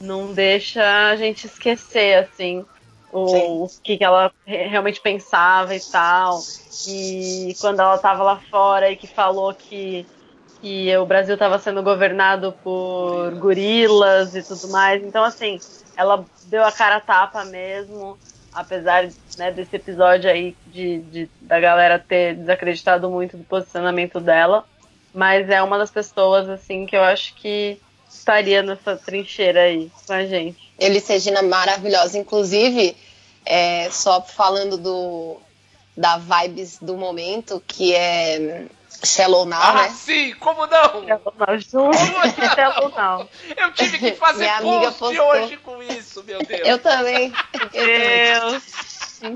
não 0.00 0.34
deixa 0.34 0.82
a 1.10 1.16
gente 1.16 1.46
esquecer, 1.46 2.18
assim, 2.18 2.66
o, 3.08 3.66
o 3.66 3.70
que, 3.84 3.98
que 3.98 4.04
ela 4.04 4.32
re- 4.46 4.66
realmente 4.68 5.00
pensava 5.00 5.74
e 5.74 5.80
tal. 5.80 6.48
E 6.84 7.56
quando 7.60 7.80
ela 7.80 7.98
tava 7.98 8.22
lá 8.22 8.40
fora 8.50 8.90
e 8.90 8.96
que 8.96 9.06
falou 9.08 9.54
que, 9.54 10.08
que 10.60 10.96
o 10.96 11.06
Brasil 11.06 11.34
estava 11.34 11.58
sendo 11.58 11.82
governado 11.82 12.52
por 12.62 13.34
gorilas 13.36 14.34
e 14.34 14.42
tudo 14.44 14.68
mais. 14.68 15.02
Então, 15.02 15.24
assim, 15.24 15.62
ela 15.96 16.28
deu 16.40 16.64
a 16.64 16.72
cara 16.72 16.96
a 16.96 17.00
tapa 17.00 17.44
mesmo, 17.44 18.20
apesar 18.52 19.08
né, 19.38 19.50
desse 19.52 19.76
episódio 19.76 20.30
aí 20.30 20.56
de, 20.66 20.98
de- 20.98 21.30
da 21.40 21.58
galera 21.60 21.98
ter 21.98 22.34
desacreditado 22.36 23.08
muito 23.10 23.36
do 23.36 23.44
posicionamento 23.44 24.20
dela. 24.20 24.64
Mas 25.12 25.48
é 25.50 25.60
uma 25.62 25.76
das 25.78 25.90
pessoas, 25.90 26.48
assim, 26.48 26.86
que 26.86 26.96
eu 26.96 27.02
acho 27.02 27.34
que 27.34 27.80
estaria 28.08 28.62
nessa 28.62 28.96
trincheira 28.96 29.62
aí 29.62 29.90
com 30.06 30.12
a 30.12 30.24
gente. 30.24 30.58
Elis 30.78 31.06
Regina 31.08 31.42
maravilhosa. 31.42 32.16
Inclusive, 32.18 32.96
é, 33.44 33.90
só 33.90 34.20
falando 34.22 34.76
do, 34.76 35.36
da 35.96 36.16
vibes 36.18 36.78
do 36.80 36.96
momento, 36.96 37.62
que 37.66 37.94
é 37.94 38.66
Shallow 39.04 39.46
Now, 39.46 39.58
Ah, 39.62 39.72
né? 39.74 39.88
sim, 39.90 40.34
como 40.34 40.66
não? 40.66 41.02
Não, 41.02 41.58
junto 41.58 41.98
com 41.98 42.54
Shallow 42.54 42.90
Now. 42.90 43.28
Eu 43.56 43.72
tive 43.72 43.98
que 43.98 44.12
fazer 44.12 44.40
Minha 44.40 44.56
amiga 44.58 44.92
post 44.92 44.98
postou. 44.98 45.26
hoje 45.30 45.56
com 45.58 45.82
isso, 45.82 46.22
meu 46.24 46.38
Deus. 46.44 46.68
Eu 46.68 46.78
também. 46.78 47.32
Eu 47.54 47.70
também. 47.70 48.50
Deus. 48.50 48.62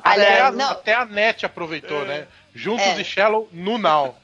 Até 0.03 0.51
não, 0.53 0.71
até 0.71 0.95
a 0.95 1.05
NET 1.05 1.45
aproveitou, 1.45 2.05
né? 2.05 2.27
Juntos 2.55 2.85
É. 2.87 3.01
e 3.01 3.05
Shallow 3.05 3.49
no 3.53 3.77
Now. 3.79 4.15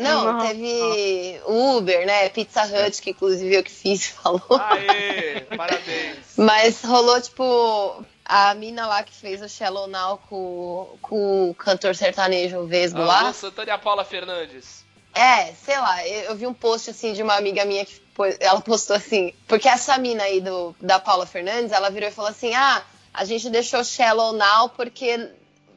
não, 0.00 0.32
Nossa. 0.32 0.48
teve 0.48 1.40
Uber, 1.46 2.06
né? 2.06 2.28
Pizza 2.30 2.62
Hut, 2.64 3.00
que 3.02 3.10
inclusive 3.10 3.54
eu 3.54 3.62
que 3.62 3.70
fiz, 3.70 4.06
falou. 4.22 4.42
Aê, 4.50 5.40
parabéns. 5.56 6.18
Mas 6.36 6.82
rolou, 6.82 7.20
tipo, 7.20 8.04
a 8.28 8.54
mina 8.54 8.86
lá 8.86 9.02
que 9.02 9.14
fez 9.14 9.40
o 9.40 9.48
Shallow 9.48 9.86
Now 9.86 10.18
com, 10.28 10.98
com 11.00 11.50
o 11.50 11.54
cantor 11.54 11.96
sertanejo 11.96 12.66
Vesgo 12.66 13.00
lá. 13.00 13.20
Alô, 13.20 13.32
Santana 13.32 13.78
Paula 13.78 14.04
Fernandes. 14.04 14.84
É, 15.14 15.54
sei 15.54 15.78
lá, 15.78 16.06
eu, 16.06 16.22
eu 16.24 16.36
vi 16.36 16.46
um 16.46 16.52
post 16.52 16.90
assim 16.90 17.14
de 17.14 17.22
uma 17.22 17.34
amiga 17.36 17.64
minha 17.64 17.86
que 17.86 18.00
ela 18.38 18.60
postou 18.60 18.94
assim, 18.96 19.32
porque 19.46 19.66
essa 19.66 19.96
mina 19.96 20.24
aí 20.24 20.40
do, 20.40 20.76
da 20.80 20.98
Paula 20.98 21.24
Fernandes, 21.24 21.72
ela 21.72 21.88
virou 21.88 22.10
e 22.10 22.12
falou 22.12 22.30
assim: 22.30 22.54
ah, 22.54 22.82
a 23.14 23.24
gente 23.24 23.48
deixou 23.48 23.82
Shallow 23.82 24.34
Now 24.34 24.68
porque 24.68 25.30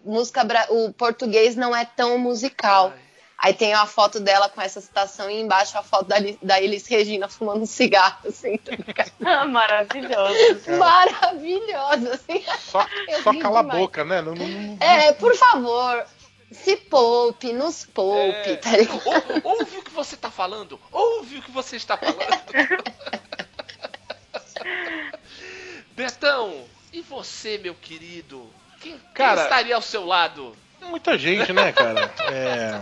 música 0.04 0.46
o 0.70 0.92
português 0.92 1.56
não 1.56 1.74
é 1.74 1.86
tão 1.86 2.18
musical. 2.18 2.92
Ai. 2.94 3.11
Aí 3.44 3.56
tem 3.56 3.74
a 3.74 3.88
foto 3.88 4.20
dela 4.20 4.48
com 4.50 4.62
essa 4.62 4.80
citação 4.80 5.28
e 5.28 5.42
embaixo 5.42 5.76
a 5.76 5.82
foto 5.82 6.06
da, 6.06 6.18
da 6.44 6.62
Elis 6.62 6.86
Regina 6.86 7.28
fumando 7.28 7.64
um 7.64 7.66
cigarro, 7.66 8.20
assim, 8.28 8.56
tá 8.60 8.70
ligado? 8.72 9.12
Maravilhoso. 9.50 10.78
Maravilhosa, 10.78 12.14
assim. 12.14 12.44
Só, 12.60 12.86
só 13.24 13.40
cala 13.40 13.60
a 13.60 13.62
demais. 13.64 13.80
boca, 13.80 14.06
né? 14.06 14.22
Não, 14.22 14.36
não- 14.36 14.48
não- 14.48 14.78
É, 14.80 15.12
por 15.14 15.36
favor, 15.36 16.06
se 16.52 16.76
poupe, 16.76 17.52
nos 17.52 17.84
poupe, 17.84 18.52
É. 18.52 18.56
tá 18.58 18.78
ligado? 18.78 19.02
Ou- 19.44 19.58
Ouve 19.58 19.78
o 19.78 19.84
que 19.84 19.92
você 19.92 20.16
tá 20.16 20.30
falando. 20.30 20.80
Ouve 20.92 21.40
o 21.40 21.42
que 21.42 21.50
você 21.52 21.78
está 21.78 21.98
falando. 21.98 22.20
Betão, 25.96 26.64
e 26.94 27.02
você, 27.02 27.58
meu 27.58 27.76
querido? 27.76 28.50
Quem, 28.80 28.94
quem 28.94 29.02
Cara- 29.14 29.44
estaria 29.44 29.76
ao 29.76 29.82
seu 29.82 30.06
lado? 30.06 30.56
Muita 30.82 31.18
gente, 31.18 31.52
né, 31.54 31.72
cara? 31.72 32.12
É, 32.32 32.82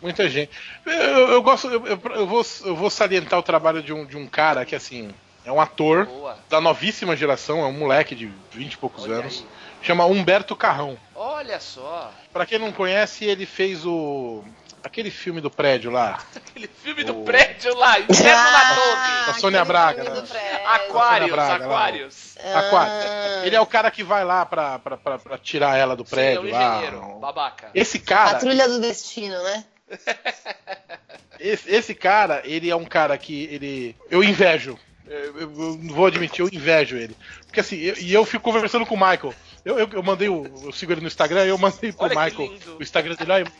muita 0.00 0.28
gente. 0.28 0.50
Eu, 0.86 0.92
eu 1.32 1.42
gosto, 1.42 1.68
eu, 1.68 1.86
eu- 1.86 2.00
eu 2.14 2.26
vou, 2.26 2.44
eu 2.64 2.74
vou 2.76 2.90
salientar 2.90 3.38
o 3.38 3.42
trabalho 3.42 3.82
de 3.82 3.92
um, 3.92 4.04
de 4.04 4.16
um 4.16 4.26
cara 4.26 4.64
que, 4.64 4.74
assim, 4.74 5.10
é 5.44 5.50
um 5.52 5.60
ator 5.60 6.06
Boa. 6.06 6.38
da 6.48 6.60
novíssima 6.60 7.16
geração, 7.16 7.60
é 7.60 7.66
um 7.66 7.72
moleque 7.72 8.14
de 8.14 8.30
20 8.52 8.72
e 8.72 8.76
poucos 8.78 9.04
Olha 9.04 9.16
anos. 9.16 9.40
aí. 9.40 9.60
Chama 9.86 10.04
Humberto 10.04 10.54
Carrão. 10.54 10.98
Olha 11.14 11.58
só. 11.58 12.12
Pra 12.32 12.44
quem 12.44 12.58
não 12.58 12.70
conhece, 12.70 13.24
ele 13.24 13.46
fez 13.46 13.86
o. 13.86 14.44
aquele 14.84 15.10
filme 15.10 15.40
do 15.40 15.50
prédio 15.50 15.90
lá. 15.90 16.18
Aquele 16.36 16.68
filme 16.68 17.02
do 17.04 17.20
O- 17.20 17.24
prédio 17.24 17.74
lá, 17.76 17.98
Inferno 17.98 18.50
na 18.52 18.74
Torre. 18.74 19.26
Da 19.28 19.34
Sônia 19.34 19.64
Braga, 19.64 20.04
né? 20.04 20.10
do. 20.10 20.20
Aquários, 20.66 21.30
Braga, 21.30 21.66
lá. 21.66 21.74
Aquários. 21.76 22.36
Aquário. 22.54 22.92
Ah. 22.92 23.46
Ele 23.46 23.56
é 23.56 23.60
o 23.60 23.64
cara 23.66 23.90
que 23.90 24.02
vai 24.04 24.22
lá 24.24 24.44
pra, 24.44 24.78
pra, 24.78 24.96
pra, 24.98 25.18
pra 25.18 25.38
tirar 25.38 25.78
ela 25.78 25.96
do 25.96 26.04
Sim, 26.04 26.10
prédio 26.10 26.48
é 26.48 26.52
um 26.52 26.52
lá. 26.58 26.72
engenheiro, 26.76 27.18
babaca. 27.18 27.70
Esse 27.74 27.98
cara. 27.98 28.32
Patrulha 28.34 28.68
do 28.68 28.80
Destino, 28.80 29.42
né? 29.44 29.64
Esse, 31.38 31.70
esse 31.70 31.94
cara, 31.94 32.42
ele 32.44 32.68
é 32.70 32.76
um 32.76 32.84
cara 32.84 33.16
que 33.16 33.44
ele. 33.50 33.96
Eu 34.10 34.22
invejo. 34.22 34.78
Eu, 35.06 35.18
eu- 35.40 35.40
eu 35.40 35.78
não 35.82 35.94
vou 35.94 36.06
admitir, 36.06 36.40
eu 36.42 36.48
invejo 36.52 36.96
ele. 36.96 37.16
Porque 37.46 37.60
assim, 37.60 37.76
eu- 37.78 37.96
e 37.98 38.12
eu 38.12 38.24
fico 38.24 38.44
conversando 38.44 38.84
com 38.86 38.94
o 38.94 38.98
Michael. 38.98 39.34
Eu, 39.64 39.78
eu, 39.78 39.88
eu 39.92 40.02
mandei 40.02 40.28
o. 40.28 40.44
Eu 40.64 40.72
sigo 40.72 40.92
ele 40.92 41.00
no 41.00 41.06
Instagram, 41.06 41.44
eu 41.44 41.58
mandei 41.58 41.92
pro 41.92 42.04
Olha 42.04 42.14
Michael 42.24 42.48
o 42.78 42.82
Instagram 42.82 43.14
dele. 43.14 43.32
Olha, 43.32 43.52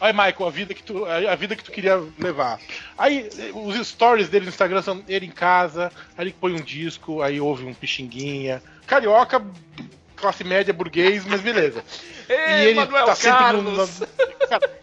olha, 0.00 0.12
Michael, 0.12 0.46
a 0.46 0.50
vida, 0.50 0.74
que 0.74 0.82
tu, 0.82 1.04
a 1.06 1.34
vida 1.34 1.56
que 1.56 1.64
tu 1.64 1.72
queria 1.72 2.00
levar. 2.18 2.60
Aí 2.96 3.28
os 3.54 3.86
stories 3.88 4.28
dele 4.28 4.44
no 4.44 4.50
Instagram 4.50 4.82
são 4.82 5.02
ele 5.08 5.26
em 5.26 5.30
casa, 5.30 5.90
aí 6.16 6.24
ele 6.26 6.34
põe 6.38 6.52
um 6.52 6.60
disco, 6.62 7.22
aí 7.22 7.40
ouve 7.40 7.64
um 7.64 7.74
pixinguinha. 7.74 8.62
Carioca, 8.86 9.44
classe 10.22 10.44
média, 10.44 10.72
burguês, 10.72 11.24
mas 11.26 11.40
beleza. 11.40 11.84
Ei, 12.28 12.72
Manuel 12.74 13.04
tá 13.06 13.16
Carlos. 13.16 14.00
Cara, 14.48 14.70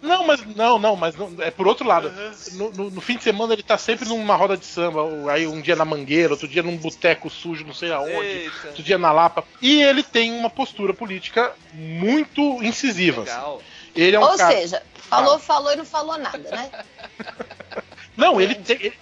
Não, 0.00 0.24
mas 0.24 0.40
não, 0.54 0.78
não, 0.78 0.94
mas 0.94 1.16
não- 1.16 1.34
é 1.40 1.50
por 1.50 1.66
outro 1.66 1.84
lado. 1.86 2.10
No, 2.52 2.70
no- 2.70 2.90
no 2.90 3.00
fim 3.00 3.16
de 3.16 3.24
semana 3.24 3.52
ele 3.52 3.64
tá 3.64 3.76
sempre 3.76 4.08
numa 4.08 4.36
roda 4.36 4.56
de 4.56 4.64
samba, 4.64 5.02
aí 5.30 5.44
um 5.46 5.60
dia 5.60 5.74
na 5.74 5.84
mangueira, 5.84 6.32
outro 6.32 6.46
dia 6.46 6.62
num 6.62 6.76
boteco 6.76 7.28
sujo, 7.28 7.66
não 7.66 7.74
sei 7.74 7.92
aonde, 7.92 8.14
Eita. 8.14 8.68
outro 8.68 8.82
dia 8.84 8.96
na 8.96 9.10
Lapa. 9.10 9.42
E 9.60 9.82
ele 9.82 10.04
tem 10.04 10.32
uma 10.32 10.48
postura 10.48 10.94
política 10.94 11.52
muito 11.74 12.62
incisiva. 12.62 13.22
assim. 13.22 13.32
Legal. 13.32 13.62
Ele 13.94 14.16
é 14.16 14.18
um 14.20 14.22
Ou 14.22 14.36
cara. 14.36 14.54
seja, 14.56 14.82
falou, 14.96 15.38
falou 15.40 15.72
e 15.72 15.76
não 15.76 15.84
falou 15.84 16.16
nada, 16.16 16.38
né? 16.48 16.70
Não, 18.16 18.40
ele 18.40 18.54
tem. 18.56 18.76
Ele, 18.76 18.92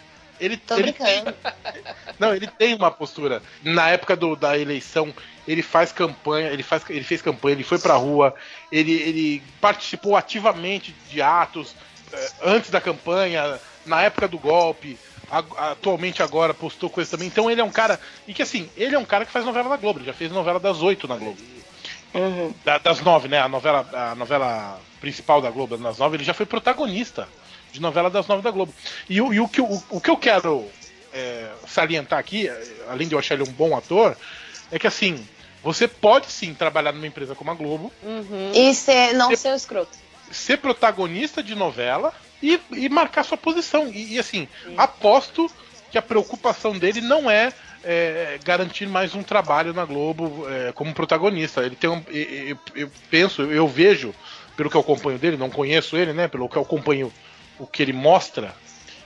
ele, 0.41 0.57
Tô 0.57 0.77
ele 0.77 0.93
tem, 0.93 1.23
brincando. 1.23 1.37
não, 2.19 2.35
ele 2.35 2.47
tem 2.47 2.75
uma 2.75 2.91
postura. 2.91 3.43
Na 3.63 3.89
época 3.91 4.17
do- 4.17 4.37
da 4.37 4.59
eleição, 4.59 5.13
ele 5.47 5.63
faz 5.63 5.93
campanha, 5.93 6.49
ele, 6.49 6.63
faz, 6.63 6.83
ele 6.89 7.05
fez 7.05 7.23
campanha, 7.23 7.55
ele 7.55 7.65
foi 7.65 7.79
pra 7.79 7.95
rua, 7.95 8.35
ele, 8.71 8.93
ele 8.93 9.43
participou 9.61 10.17
ativamente 10.17 10.95
de 11.11 11.21
atos 11.23 11.75
eh, 12.13 12.31
antes 12.45 12.71
da 12.71 12.81
campanha, 12.81 13.61
na 13.85 14.03
época 14.03 14.29
do 14.29 14.39
golpe, 14.39 14.99
atualmente 15.57 16.23
agora 16.23 16.55
postou 16.55 16.89
coisa 16.91 17.11
também. 17.11 17.29
Então 17.29 17.51
ele 17.51 17.61
é 17.61 17.65
um 17.65 17.71
cara. 17.71 17.99
E 18.27 18.35
que 18.35 18.43
assim, 18.43 18.69
ele 18.77 18.95
é 18.95 18.99
um 18.99 19.05
cara 19.05 19.25
que 19.25 19.33
faz 19.33 19.45
novela 19.45 19.69
da 19.69 19.77
Globo, 19.77 19.99
ele 19.99 20.07
já 20.07 20.13
fez 20.13 20.31
novela 20.31 20.61
das 20.61 20.83
oito 20.83 21.09
na 21.09 21.17
Globo. 21.17 21.39
Uhum. 22.15 22.55
Da- 22.65 22.79
das 22.79 23.01
nove, 23.01 23.29
né? 23.29 23.41
A 23.41 23.49
novela, 23.49 23.87
a 23.93 24.15
novela 24.15 24.81
principal 25.01 25.41
da 25.41 25.51
Globo, 25.51 25.77
das 25.77 25.99
nove, 25.99 26.17
ele 26.17 26.25
já 26.25 26.33
foi 26.35 26.47
protagonista 26.47 27.29
de 27.73 27.81
novela 27.81 28.11
das 28.11 28.27
nove 28.27 28.43
da 28.43 28.51
Globo. 28.51 28.73
E, 29.09 29.21
o- 29.21 29.33
e 29.33 29.41
o, 29.41 29.49
que, 29.49 29.61
eu- 29.61 29.67
o, 29.71 29.83
o 29.97 30.01
que 30.01 30.11
eu 30.11 30.17
quero 30.17 30.71
é, 31.13 31.49
salientar 31.67 32.19
aqui, 32.19 32.49
é, 32.49 32.59
além 32.89 33.09
de 33.09 33.15
eu 33.15 33.19
achar 33.19 33.35
ele 33.35 33.43
um 33.49 33.53
bom 33.53 33.77
ator, 33.77 34.17
é 34.71 34.79
que 34.79 34.87
assim, 34.87 35.27
você 35.63 35.87
pode 35.89 36.31
sim 36.31 36.55
trabalhar 36.55 36.93
numa 36.93 37.07
empresa 37.07 37.35
como 37.35 37.51
a 37.51 37.55
Globo, 37.55 37.93
E 38.55 38.75
ser, 38.75 39.13
não 39.15 39.35
ser 39.37 39.51
o 39.53 39.55
escroto. 39.57 39.97
ser 40.31 40.59
protagonista 40.59 41.43
de 41.43 41.55
novela 41.55 42.13
e, 42.43 42.61
e 42.73 42.89
marcar 42.89 43.25
sua 43.25 43.37
posição. 43.37 43.89
E, 43.89 44.15
e, 44.15 44.19
assim, 44.19 44.49
aposto 44.77 45.51
que 45.91 45.97
a 45.99 46.03
preocupação 46.03 46.77
dele 46.77 47.01
não 47.01 47.31
é, 47.31 47.53
é, 47.85 48.39
garantir 48.45 48.87
mais 48.87 49.15
um 49.15 49.23
trabalho 49.23 49.73
na 49.73 49.85
Globo 49.85 50.45
é, 50.49 50.73
como 50.73 50.93
protagonista. 50.93 51.63
Ele 51.65 51.77
tem 51.77 51.89
um. 51.89 52.03
Eu, 52.09 52.23
eu- 52.49 52.59
eu 52.75 52.91
penso, 53.09 53.43
eu 53.43 53.67
vejo, 53.69 54.13
pelo 54.57 54.69
que 54.69 54.77
eu 54.77 54.81
acompanho 54.81 55.19
dele, 55.19 55.37
não 55.37 55.49
conheço 55.49 55.97
ele, 55.97 56.13
né? 56.13 56.27
Pelo 56.29 56.49
que 56.49 56.57
eu 56.57 56.63
acompanho 56.63 57.13
o 57.59 57.67
que 57.67 57.83
ele 57.83 57.93
mostra, 57.93 58.55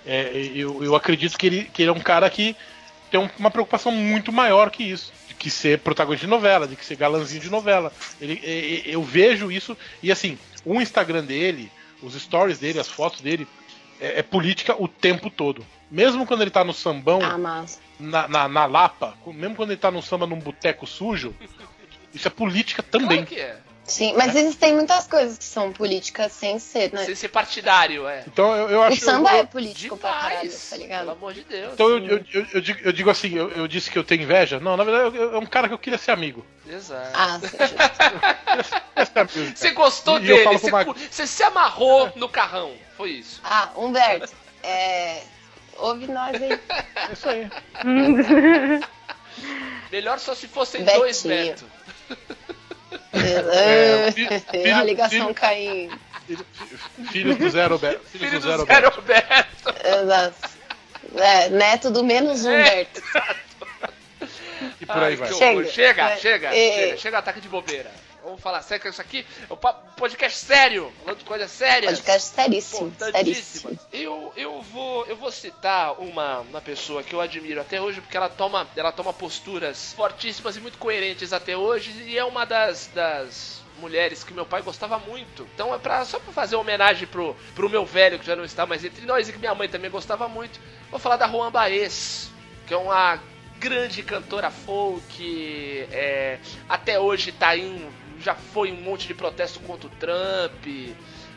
é, 0.06 0.30
eu, 0.54 0.82
eu 0.82 0.94
acredito 0.94 1.36
que 1.38 1.46
ele, 1.46 1.64
que 1.64 1.82
ele 1.82 1.90
é 1.90 1.92
um 1.92 2.00
cara 2.00 2.28
que 2.30 2.56
tem 3.10 3.18
um- 3.20 3.28
uma 3.38 3.50
preocupação 3.50 3.92
muito 3.92 4.32
maior 4.32 4.70
que 4.70 4.82
isso. 4.84 5.12
De 5.28 5.34
que 5.34 5.50
ser 5.50 5.78
protagonista 5.80 6.26
de 6.26 6.30
novela, 6.30 6.66
de 6.66 6.76
que 6.76 6.84
ser 6.84 6.96
galanzinho 6.96 7.40
de 7.40 7.50
novela. 7.50 7.92
Ele, 8.20 8.40
é, 8.42 8.90
é, 8.90 8.94
eu 8.94 9.02
vejo 9.02 9.50
isso, 9.50 9.76
e 10.02 10.10
assim, 10.12 10.38
o 10.64 10.80
Instagram 10.80 11.24
dele, 11.24 11.70
os 12.02 12.14
stories 12.14 12.58
dele, 12.58 12.78
as 12.80 12.88
fotos 12.88 13.20
dele, 13.20 13.46
é, 14.00 14.20
é 14.20 14.22
política 14.22 14.74
o 14.80 14.86
tempo 14.88 15.28
todo. 15.30 15.64
Mesmo 15.90 16.24
quando 16.26 16.42
ele 16.42 16.50
tá 16.50 16.62
no 16.64 16.72
sambão, 16.72 17.20
Ah, 17.22 17.36
na, 17.98 18.28
na, 18.28 18.48
na 18.48 18.66
Lapa, 18.66 19.16
mesmo 19.26 19.56
quando 19.56 19.70
ele 19.70 19.80
tá 19.80 19.90
no 19.90 20.00
samba 20.02 20.26
num 20.26 20.38
boteco 20.38 20.86
sujo, 20.86 21.34
isso 22.14 22.26
é 22.26 22.30
política 22.30 22.82
também. 22.82 23.24
Claro 23.24 23.26
que 23.26 23.40
é. 23.40 23.58
Sim, 23.86 24.14
mas 24.16 24.36
existem 24.36 24.74
muitas 24.74 25.08
coisas 25.08 25.36
que 25.36 25.44
são 25.44 25.72
políticas 25.72 26.30
sem 26.32 26.60
ser, 26.60 26.92
né? 26.92 27.04
Sem 27.04 27.14
ser 27.16 27.28
partidário, 27.28 28.06
é. 28.06 28.22
Então 28.26 28.54
eu, 28.54 28.68
eu 28.70 28.78
O 28.78 28.82
acho. 28.84 29.04
samba 29.04 29.30
eu- 29.32 29.38
é 29.38 29.46
político 29.46 29.96
pra 29.96 30.12
caralho, 30.12 30.40
Demais. 30.42 30.62
tá 30.68 30.76
Pelo 30.76 30.82
ligado? 30.82 31.10
amor 31.10 31.32
de 31.34 31.42
Deus. 31.42 31.72
Então 31.72 31.88
eu, 31.88 31.98
eu, 32.06 32.24
eu, 32.32 32.46
eu 32.54 32.60
digo, 32.60 32.78
eu 32.84 32.92
digo 32.92 33.10
assim, 33.10 33.34
eu, 33.34 33.50
eu 33.50 33.66
disse 33.66 33.90
que 33.90 33.98
eu 33.98 34.04
tenho 34.04 34.22
inveja. 34.22 34.60
Não, 34.60 34.76
na 34.76 34.84
verdade 34.84 35.18
é 35.18 35.36
um 35.38 35.46
cara 35.46 35.66
que 35.66 35.74
eu 35.74 35.78
queria 35.78 35.98
ser 35.98 36.12
amigo. 36.12 36.46
Exato. 36.68 37.10
Ah, 37.14 37.34
amigo, 37.34 37.48
Você 39.56 39.70
gostou 39.72 40.18
E 40.18 40.26
dele, 40.26 40.44
você, 40.58 40.70
cu- 40.84 40.94
você 41.10 41.26
se 41.26 41.42
amarrou 41.42 42.12
no 42.14 42.28
carrão. 42.28 42.72
Foi 42.96 43.10
isso. 43.10 43.40
Ah, 43.42 43.70
Humberto, 43.76 44.32
é... 44.62 45.22
ouve 45.78 46.06
nós 46.06 46.40
aí. 46.40 46.52
É 46.52 47.12
isso 47.12 47.28
aí. 47.28 47.50
Melhor 49.90 50.18
só 50.20 50.32
se 50.34 50.46
fossem 50.46 50.84
Betinho. 50.84 51.00
dois, 51.02 51.22
Beto. 51.24 51.64
É, 53.12 54.12
fi- 54.12 54.26
filho- 54.50 54.76
a 54.76 54.84
ligação 54.84 55.10
filho- 55.20 55.34
caindo. 55.34 55.98
Filho- 57.10 57.36
do 57.36 57.50
Zero 57.50 57.78
Beto. 57.78 58.00
Filhos 58.06 58.28
Filho 58.28 58.40
do 58.40 58.46
Zero 58.48 58.64
do 58.64 58.66
Zero 58.72 58.90
Beto. 58.90 59.02
Beto. 59.02 59.86
Exato. 60.02 60.50
É, 61.16 61.48
neto 61.48 61.90
do 61.90 62.04
menos 62.04 62.44
É. 62.44 62.48
Humberto. 62.50 63.02
E 64.80 64.86
por 64.86 64.96
aí 64.98 65.02
Ai, 65.04 65.16
vai. 65.16 65.32
Chega. 65.32 65.64
Chega, 65.68 66.02
É, 66.10 66.16
chega, 66.18 66.48
é. 66.48 66.72
chega. 66.74 66.96
Chega 66.98 67.18
ataque 67.18 67.40
de 67.40 67.48
bobeira. 67.48 67.90
Vamos 68.22 68.40
falar 68.40 68.62
sério, 68.62 68.82
que 68.82 68.88
isso 68.88 69.00
aqui 69.00 69.26
é 69.48 69.52
um 69.52 69.56
podcast 69.96 70.38
sério, 70.38 70.92
falando 71.00 71.18
de 71.18 71.24
coisa 71.24 71.48
séria. 71.48 71.88
Podcast 71.88 72.34
seríssimo, 72.34 72.92
seríssimo. 72.98 73.78
Eu, 73.92 74.32
eu, 74.36 74.62
vou, 74.62 75.06
eu 75.06 75.16
vou 75.16 75.30
citar 75.30 76.00
uma, 76.00 76.40
uma 76.40 76.60
pessoa 76.60 77.02
que 77.02 77.14
eu 77.14 77.20
admiro 77.20 77.60
até 77.60 77.80
hoje, 77.80 78.00
porque 78.00 78.16
ela 78.16 78.28
toma, 78.28 78.68
ela 78.76 78.92
toma 78.92 79.12
posturas 79.12 79.92
fortíssimas 79.92 80.56
e 80.56 80.60
muito 80.60 80.78
coerentes 80.78 81.32
até 81.32 81.56
hoje, 81.56 81.90
e 82.06 82.16
é 82.16 82.24
uma 82.24 82.44
das, 82.44 82.88
das 82.94 83.60
mulheres 83.80 84.22
que 84.22 84.32
meu 84.32 84.46
pai 84.46 84.62
gostava 84.62 84.98
muito. 84.98 85.46
Então 85.54 85.74
é 85.74 85.78
pra, 85.78 86.04
só 86.04 86.18
pra 86.18 86.32
fazer 86.32 86.56
homenagem 86.56 87.08
pro, 87.08 87.34
pro 87.54 87.70
meu 87.70 87.84
velho, 87.84 88.18
que 88.18 88.26
já 88.26 88.36
não 88.36 88.44
está 88.44 88.66
mais 88.66 88.84
entre 88.84 89.04
nós, 89.06 89.28
e 89.28 89.32
que 89.32 89.38
minha 89.38 89.54
mãe 89.54 89.68
também 89.68 89.90
gostava 89.90 90.28
muito, 90.28 90.60
vou 90.90 91.00
falar 91.00 91.16
da 91.16 91.28
Juan 91.28 91.50
Baez, 91.50 92.30
que 92.66 92.74
é 92.74 92.76
uma 92.76 93.18
grande 93.58 94.02
cantora 94.02 94.50
folk, 94.50 95.86
é, 95.92 96.38
até 96.68 96.98
hoje 96.98 97.30
tá 97.30 97.54
em, 97.56 97.90
já 98.20 98.34
foi 98.34 98.70
um 98.72 98.80
monte 98.80 99.06
de 99.06 99.14
protesto 99.14 99.60
contra 99.60 99.86
o 99.86 99.90
Trump, 99.90 100.66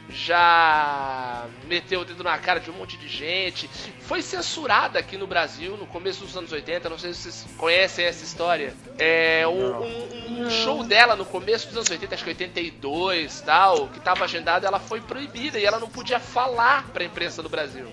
já 0.10 1.46
meteu 1.66 2.02
o 2.02 2.06
dedo 2.06 2.24
na 2.24 2.38
cara 2.38 2.60
de 2.60 2.70
um 2.70 2.74
monte 2.74 2.98
de 2.98 3.08
gente. 3.08 3.70
Foi 4.02 4.22
censurada 4.22 5.00
aqui 5.00 5.18
no 5.18 5.26
Brasil 5.26 5.78
no 5.78 5.86
começo 5.88 6.24
dos 6.26 6.36
anos 6.36 6.52
80, 6.52 6.90
não 6.90 6.98
sei 7.00 7.14
se 7.14 7.22
vocês 7.32 7.46
conhecem 7.58 8.06
essa 8.06 8.24
história. 8.24 8.74
É 8.98 9.46
um, 9.48 9.82
um- 9.82 10.42
um 10.46 10.50
show 10.50 10.84
dela 10.84 11.16
no 11.16 11.26
começo 11.26 11.68
dos 11.68 11.78
anos 11.78 11.90
80, 11.90 12.16
acho 12.16 12.24
que 12.24 12.30
82 12.32 13.42
tal, 13.42 13.88
que 13.88 14.00
tava 14.00 14.26
agendado, 14.26 14.66
ela 14.66 14.80
foi 14.80 15.02
proibida 15.02 15.58
e 15.60 15.66
ela 15.66 15.80
não 15.80 15.90
podia 15.90 16.20
falar 16.20 16.88
pra 16.92 17.04
imprensa 17.04 17.42
do 17.42 17.50
Brasil. 17.50 17.88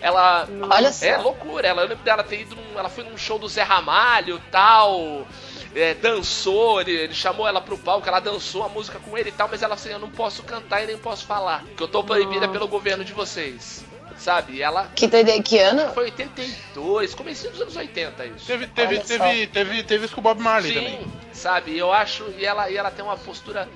Ela. 0.00 0.48
Olha 0.70 0.92
só. 0.92 1.04
É 1.06 1.16
loucura, 1.18 1.66
ela, 1.68 1.82
eu 1.82 1.88
lembro 1.88 2.04
dela 2.04 2.22
ter 2.24 2.40
ido 2.40 2.56
num, 2.56 2.78
Ela 2.78 2.88
foi 2.88 3.04
num 3.04 3.16
show 3.16 3.38
do 3.38 3.48
Zé 3.48 3.62
Ramalho 3.62 4.40
tal. 4.50 5.26
É, 5.74 5.94
dançou, 5.94 6.80
ele, 6.80 6.92
ele 6.92 7.14
chamou 7.14 7.46
ela 7.46 7.60
pro 7.60 7.76
palco, 7.76 8.06
ela 8.08 8.20
dançou 8.20 8.62
a 8.64 8.68
música 8.68 8.98
com 8.98 9.16
ele 9.18 9.28
e 9.30 9.32
tal, 9.32 9.48
mas 9.48 9.62
ela 9.62 9.74
assim, 9.74 9.90
eu 9.90 9.98
não 9.98 10.10
posso 10.10 10.42
cantar 10.42 10.82
e 10.82 10.86
nem 10.86 10.98
posso 10.98 11.26
falar. 11.26 11.64
Que 11.76 11.82
eu 11.82 11.88
tô 11.88 12.02
proibida 12.04 12.48
pelo 12.48 12.68
governo 12.68 13.04
de 13.04 13.12
vocês. 13.12 13.84
Sabe? 14.16 14.54
E 14.54 14.62
ela 14.62 14.88
Que, 14.94 15.08
que 15.42 15.58
ano? 15.58 15.92
foi 15.92 16.04
82, 16.04 17.14
comecinho 17.14 17.50
dos 17.50 17.60
anos 17.62 17.74
80 17.76 18.26
isso. 18.26 18.46
Teve, 18.46 18.66
teve, 18.68 19.00
teve, 19.00 19.46
teve, 19.48 19.82
teve 19.82 20.04
isso 20.04 20.14
com 20.14 20.20
o 20.20 20.24
Bob 20.24 20.40
Marley 20.40 20.72
Sim, 20.72 20.78
também. 20.78 21.06
sabe? 21.32 21.76
Eu 21.76 21.92
acho. 21.92 22.24
E 22.38 22.44
ela, 22.46 22.70
e 22.70 22.76
ela 22.76 22.92
tem 22.92 23.04
uma 23.04 23.16
postura 23.16 23.68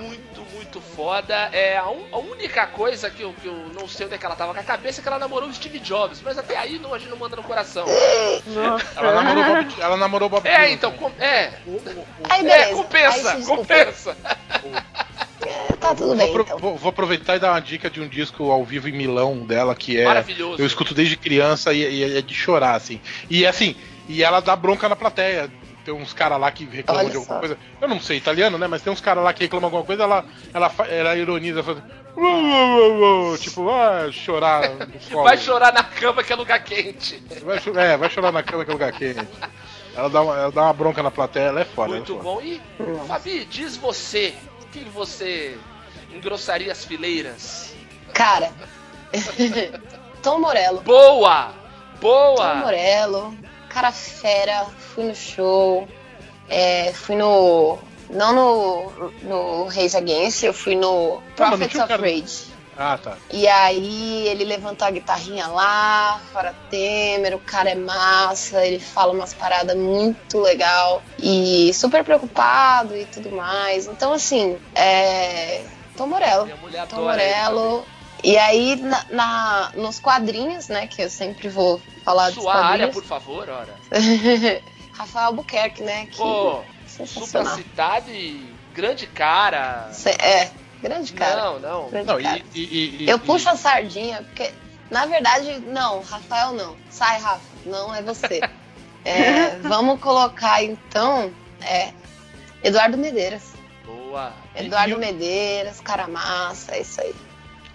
muito, 0.00 0.40
muito 0.54 0.80
foda. 0.80 1.34
É 1.52 1.76
a, 1.76 1.88
un- 1.88 2.04
a 2.12 2.18
única 2.18 2.66
coisa 2.66 3.10
que 3.10 3.22
eu, 3.22 3.32
que 3.34 3.46
eu 3.46 3.54
não 3.78 3.88
sei 3.88 4.06
onde 4.06 4.14
é 4.14 4.18
que 4.18 4.26
ela 4.26 4.36
tava 4.36 4.52
com 4.54 4.60
a 4.60 4.62
cabeça 4.62 5.00
é 5.00 5.02
que 5.02 5.08
ela 5.08 5.18
namorou 5.18 5.48
o 5.48 5.54
Steve 5.54 5.78
Jobs. 5.78 6.20
Mas 6.24 6.38
até 6.38 6.56
aí 6.56 6.78
não, 6.78 6.92
a 6.94 6.98
gente 6.98 7.10
não 7.10 7.16
manda 7.16 7.36
no 7.36 7.42
coração. 7.42 7.86
Nossa. 8.46 8.84
Ela 8.96 9.12
namorou 9.22 9.42
o 9.42 9.46
Bob, 9.64 9.74
ela 9.80 9.96
namorou 9.96 10.26
o 10.26 10.30
Bob 10.30 10.46
É, 10.48 10.70
então, 10.70 10.92
com- 10.92 11.10
é. 11.18 11.52
Aí 12.28 12.46
É, 12.46 12.66
compensa, 12.74 13.32
Aí 13.32 13.44
compensa. 13.44 14.16
Tá 15.80 15.94
tudo 15.94 16.08
Vou, 16.08 16.16
bem, 16.16 16.28
apro- 16.30 16.42
então. 16.42 16.58
vou- 16.58 16.76
vou 16.76 16.88
aproveitar 16.90 17.36
e 17.36 17.38
dar 17.38 17.52
uma 17.52 17.60
dica 17.60 17.88
de 17.90 18.00
um 18.00 18.08
disco 18.08 18.50
ao 18.50 18.64
vivo 18.64 18.88
em 18.88 18.92
Milão 18.92 19.38
dela, 19.46 19.74
que 19.74 19.98
é. 20.00 20.04
Maravilhoso. 20.04 20.60
Eu 20.60 20.66
escuto 20.66 20.94
desde 20.94 21.16
criança 21.16 21.72
e, 21.72 21.82
e 21.82 22.18
é 22.18 22.22
de 22.22 22.34
chorar, 22.34 22.74
assim. 22.74 23.00
E 23.30 23.46
assim, 23.46 23.76
e 24.08 24.24
ela 24.24 24.40
dá 24.40 24.56
bronca 24.56 24.88
na 24.88 24.96
plateia. 24.96 25.50
Tem 25.86 25.94
uns 25.94 26.12
caras 26.12 26.40
lá 26.40 26.50
que 26.50 26.64
reclamam 26.64 27.02
Olha 27.04 27.10
de 27.10 27.16
alguma 27.16 27.34
só. 27.34 27.38
coisa. 27.38 27.56
Eu 27.80 27.86
não 27.86 28.00
sei 28.00 28.16
italiano, 28.16 28.58
né? 28.58 28.66
Mas 28.66 28.82
tem 28.82 28.92
uns 28.92 29.00
caras 29.00 29.22
lá 29.22 29.32
que 29.32 29.44
reclamam 29.44 29.66
alguma 29.68 29.84
coisa, 29.84 30.02
ela, 30.02 30.24
ela, 30.52 30.74
ela 30.88 31.16
ironiza, 31.16 31.62
fala, 31.62 31.80
"Uh, 32.16 32.20
uh, 32.22 33.32
uh", 33.34 33.38
tipo, 33.38 33.70
ah, 33.70 34.10
chorar. 34.10 34.62
Vai 35.14 35.38
chorar 35.38 35.72
na 35.72 35.84
cama 35.84 36.24
que 36.24 36.32
é 36.32 36.36
lugar 36.36 36.58
quente. 36.64 37.22
Vai 37.44 37.60
é, 37.84 37.96
vai 37.96 38.10
chorar 38.10 38.32
na 38.32 38.42
cama 38.42 38.64
que 38.64 38.70
é 38.72 38.74
lugar 38.74 38.90
quente. 38.90 39.28
Ela 39.94 40.10
dá, 40.10 40.22
uma, 40.22 40.36
ela 40.36 40.50
dá 40.50 40.62
uma 40.64 40.72
bronca 40.72 41.04
na 41.04 41.10
plateia, 41.12 41.44
ela 41.44 41.60
é 41.60 41.64
foda. 41.64 41.90
Muito 41.94 42.14
ela 42.14 42.20
é 42.20 42.24
foda. 42.24 42.34
bom. 42.34 42.42
E, 42.42 42.60
Fabi, 43.06 43.44
diz 43.44 43.76
você, 43.76 44.34
quem 44.72 44.82
você 44.86 45.56
engrossaria 46.12 46.72
as 46.72 46.84
fileiras? 46.84 47.76
Cara. 48.12 48.50
Tom 50.20 50.40
Morello. 50.40 50.80
Boa! 50.80 51.54
Tom 52.00 52.34
Boa! 52.34 52.54
Morello. 52.56 53.32
Cara 53.76 53.92
fera. 53.92 54.64
Fui 54.94 55.04
no 55.04 55.14
show. 55.14 55.86
É, 56.48 56.94
fui 56.94 57.14
no. 57.14 57.78
Não 58.08 58.32
no, 58.32 59.10
no 59.22 59.64
Rage 59.64 59.94
Against, 59.94 60.44
eu 60.44 60.54
fui 60.54 60.74
no 60.74 61.20
Prophets 61.36 61.78
of 61.78 61.92
Rage. 61.92 62.46
Ah, 62.78 62.96
tá. 62.96 63.18
E 63.30 63.46
aí 63.46 64.28
ele 64.28 64.44
levantou 64.44 64.88
a 64.88 64.90
guitarrinha 64.90 65.46
lá, 65.48 66.18
fora 66.32 66.54
Temer, 66.70 67.34
o 67.34 67.38
cara 67.38 67.70
é 67.70 67.74
massa, 67.74 68.64
ele 68.64 68.78
fala 68.78 69.12
umas 69.12 69.34
paradas 69.34 69.76
muito 69.76 70.40
legal 70.40 71.02
e 71.18 71.70
super 71.74 72.02
preocupado 72.02 72.96
e 72.96 73.04
tudo 73.04 73.30
mais. 73.30 73.86
Então 73.86 74.14
assim, 74.14 74.58
é. 74.74 75.62
Tom 75.98 76.06
Morello. 76.06 76.46
Minha 76.46 76.56
mulher 76.56 76.86
Tom 76.86 77.02
Morello. 77.02 77.84
E 78.24 78.36
aí, 78.38 78.76
na, 78.76 79.04
na- 79.10 79.72
nos 79.74 79.98
quadrinhos, 80.00 80.68
né, 80.68 80.86
que 80.86 81.02
eu 81.02 81.10
sempre 81.10 81.48
vou 81.48 81.80
falar 82.04 82.30
dos 82.30 82.42
Sua 82.42 82.54
área, 82.54 82.68
quadrinhos. 82.88 82.94
por 82.94 83.04
favor, 83.04 83.48
ora. 83.48 83.74
Rafael 84.92 85.26
Albuquerque, 85.26 85.82
né, 85.82 86.06
que 86.06 86.16
Pô, 86.16 86.62
sensacional. 86.86 87.52
supracitado 87.54 88.10
e 88.10 88.54
grande 88.72 89.06
cara. 89.06 89.90
É, 90.18 90.50
grande 90.82 91.12
cara. 91.12 91.36
Não, 91.36 91.58
não. 91.60 91.90
grande 91.90 92.06
Não, 92.06 92.20
cara. 92.22 92.42
e, 92.54 92.60
e- 92.60 93.04
e- 93.04 93.08
Eu 93.10 93.16
e- 93.18 93.20
puxo 93.20 93.48
a 93.50 93.56
sardinha, 93.56 94.22
porque, 94.22 94.50
na 94.90 95.04
verdade, 95.06 95.58
não, 95.66 96.00
Rafael 96.00 96.52
não. 96.52 96.74
Sai, 96.90 97.18
Rafa, 97.20 97.40
não 97.64 97.94
é 97.94 98.02
você. 98.02 98.40
É, 99.08 99.58
vamos 99.60 100.00
colocar, 100.00 100.64
então, 100.64 101.32
é, 101.60 101.92
Eduardo 102.64 102.98
Medeiras. 102.98 103.52
Boa. 103.84 104.32
Eduardo 104.52 104.94
E- 104.94 104.96
e- 104.96 104.98
Medeiras, 104.98 105.80
cara 105.80 106.08
massa, 106.08 106.74
é 106.74 106.80
isso 106.80 107.00
aí. 107.00 107.14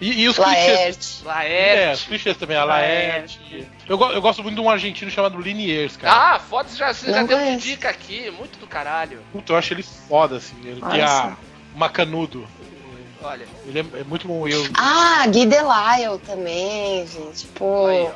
E, 0.02 0.22
e 0.22 0.28
os 0.28 0.36
clichês. 0.36 1.22
Laerte. 1.24 1.52
É, 1.52 1.76
Laerte. 1.84 1.94
os 1.94 2.04
clichês 2.08 2.36
também, 2.36 2.56
a 2.56 2.64
Laerte. 2.64 3.66
Eu, 3.88 3.96
go- 3.96 4.10
eu 4.10 4.20
gosto 4.20 4.42
muito 4.42 4.56
de 4.56 4.60
um 4.60 4.68
argentino 4.68 5.10
chamado 5.10 5.40
Liniers, 5.40 5.96
cara. 5.96 6.34
Ah, 6.34 6.38
foda, 6.40 6.68
você 6.68 6.76
já, 6.76 6.92
você 6.92 7.12
já 7.12 7.22
deu 7.22 7.56
dica 7.56 7.88
aqui, 7.88 8.30
muito 8.32 8.58
do 8.58 8.66
caralho. 8.66 9.20
Puta, 9.32 9.52
eu 9.52 9.56
acho 9.56 9.72
ele 9.72 9.82
foda, 9.82 10.36
assim. 10.36 10.56
Ele 10.64 10.80
a 10.82 11.06
só. 11.06 11.36
Macanudo. 11.76 12.46
Olha, 13.22 13.46
Ele 13.66 13.78
é, 13.78 13.84
é 14.00 14.04
muito 14.04 14.26
bom. 14.26 14.48
Eu, 14.48 14.66
Ah, 14.76 15.24
Gui 15.28 15.46
Delisle 15.46 16.18
também, 16.26 17.06
gente. 17.06 17.46
Pô, 17.54 17.86
aí, 17.86 18.08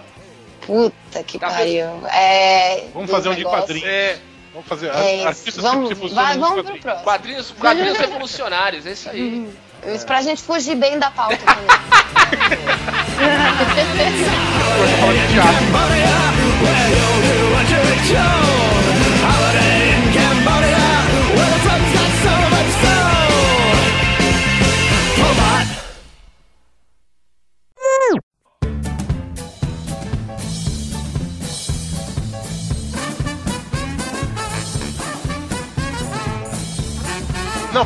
puta 0.63 1.23
que 1.23 1.39
Tá 1.39 1.49
pariu. 1.51 1.87
É, 2.09 2.87
Vamos 2.93 3.09
fazer 3.11 3.29
um 3.29 3.33
de 3.35 3.39
negócios. 3.39 3.61
quadrinho. 3.63 3.87
É, 3.87 4.19
Vamos 4.53 4.69
fazer. 4.69 4.87
É 4.89 5.25
artistas 5.27 5.57
Vamos, 5.63 5.89
que 5.91 6.09
vai, 6.15 6.39
vamos 6.39 6.55
pro 6.55 6.63
quadrinhos. 6.65 6.81
próximo. 6.83 7.05
quadrinhos, 7.05 7.51
quadrinhos 7.53 7.99
revolucionários, 7.99 8.87
é 8.87 8.91
isso 8.93 9.09
aí. 9.11 9.49
Isso 9.85 10.07
pra 10.07 10.23
gente 10.23 10.43
fugir 10.43 10.77
bem 10.77 10.99
da 10.99 11.11
pauta 11.11 11.37
também. 11.37 11.67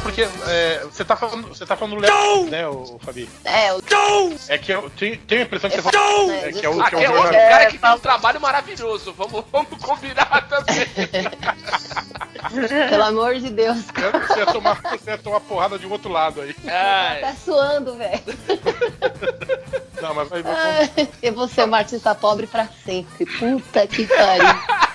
porque 0.01 0.23
é, 0.49 0.81
você 0.85 1.05
tá 1.05 1.17
falando, 1.17 1.49
você 1.49 1.65
tá 1.67 1.77
falando 1.77 1.97
do 1.97 2.03
Léo, 2.03 2.45
né, 2.51 2.67
o, 2.69 2.99
Fabi? 3.01 3.29
É, 3.45 3.73
o 3.73 3.81
É 4.49 4.59
que 4.59 4.73
eu 4.73 4.91
tenho, 4.91 5.17
tenho 5.19 5.43
a 5.43 5.45
impressão 5.45 5.71
que 5.71 5.81
você 5.81 5.89
Eu 5.89 5.93
fala. 5.93 6.05
falo, 6.17 6.33
É 6.33 6.53
que 6.53 6.67
é 6.67 6.69
o, 6.69 6.85
que 6.85 6.97
é 6.97 7.05
é 7.05 7.11
o 7.11 7.15
outro 7.17 7.33
cara 7.33 7.67
que 7.67 7.79
tem 7.79 7.91
um 7.91 7.99
trabalho 7.99 8.41
maravilhoso, 8.41 9.13
vamos, 9.13 9.45
vamos 9.53 9.69
combinar 9.83 10.47
também. 10.49 10.87
Pelo 12.89 13.03
amor 13.05 13.35
de 13.37 13.51
Deus, 13.51 13.79
Você 14.27 14.39
ia, 14.39 14.47
tomar, 14.47 14.81
você 14.83 15.11
ia 15.11 15.19
tomar 15.19 15.41
porrada 15.41 15.79
de 15.79 15.87
um 15.87 15.93
outro 15.93 16.11
lado 16.11 16.41
aí. 16.41 16.55
Ai, 16.67 17.21
tá 17.21 17.35
suando, 17.45 17.95
velho. 17.97 18.23
Não, 20.01 20.15
mas 20.15 20.29
vai, 20.29 20.43
Ai, 20.47 21.09
Eu 21.23 21.35
vou 21.35 21.47
ser 21.47 21.65
uma 21.65 21.79
artista 21.79 22.15
pobre 22.15 22.47
pra 22.47 22.69
sempre. 22.85 23.27
Puta 23.27 23.87
que 23.87 24.07
pariu. 24.07 24.90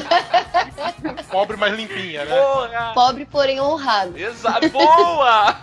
pobre, 1.30 1.56
mas 1.56 1.74
limpinha, 1.74 2.24
né? 2.24 2.36
porra! 2.40 2.92
Pobre, 2.94 3.24
porém 3.26 3.60
honrado. 3.60 4.18
Exato, 4.18 4.68
boa! 4.70 5.56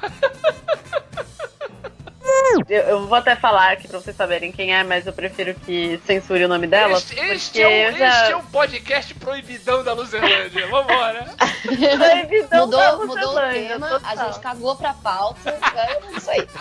Eu, 2.69 2.81
eu 2.83 3.07
vou 3.07 3.17
até 3.17 3.35
falar 3.35 3.71
aqui 3.73 3.87
pra 3.87 3.99
vocês 3.99 4.15
saberem 4.15 4.51
quem 4.51 4.73
é, 4.73 4.83
mas 4.83 5.05
eu 5.07 5.11
prefiro 5.13 5.53
que 5.55 5.99
censure 6.05 6.45
o 6.45 6.47
nome 6.47 6.67
dela. 6.67 6.93
Este, 6.97 7.19
este 7.19 7.61
é 7.61 7.67
o, 7.67 7.71
eu 7.71 7.97
já- 7.97 8.21
este 8.21 8.31
é 8.31 8.35
o 8.35 8.43
podcast 8.43 9.13
proibidão 9.15 9.83
da 9.83 9.93
Luzerlândia. 9.93 10.67
Vambora. 10.67 11.25
Proibidão 11.65 12.69
da 12.69 12.95
Mudou, 12.97 13.07
mudou 13.07 13.35
o 13.37 13.51
tema, 13.51 14.01
a 14.03 14.15
gente 14.15 14.39
cagou 14.39 14.75
pra 14.75 14.93
pauta. 14.93 15.49
É 15.75 16.17
isso 16.17 16.29
aí. 16.29 16.47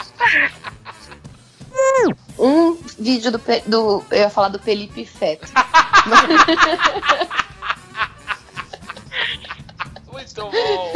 Um 2.36 2.74
vídeo 2.98 3.30
do, 3.30 3.38
do. 3.66 4.04
Eu 4.10 4.18
ia 4.18 4.30
falar 4.30 4.48
do 4.48 4.58
Felipe 4.58 5.04
Feto. 5.06 5.46
Muito 10.36 10.50
bom. 10.50 10.92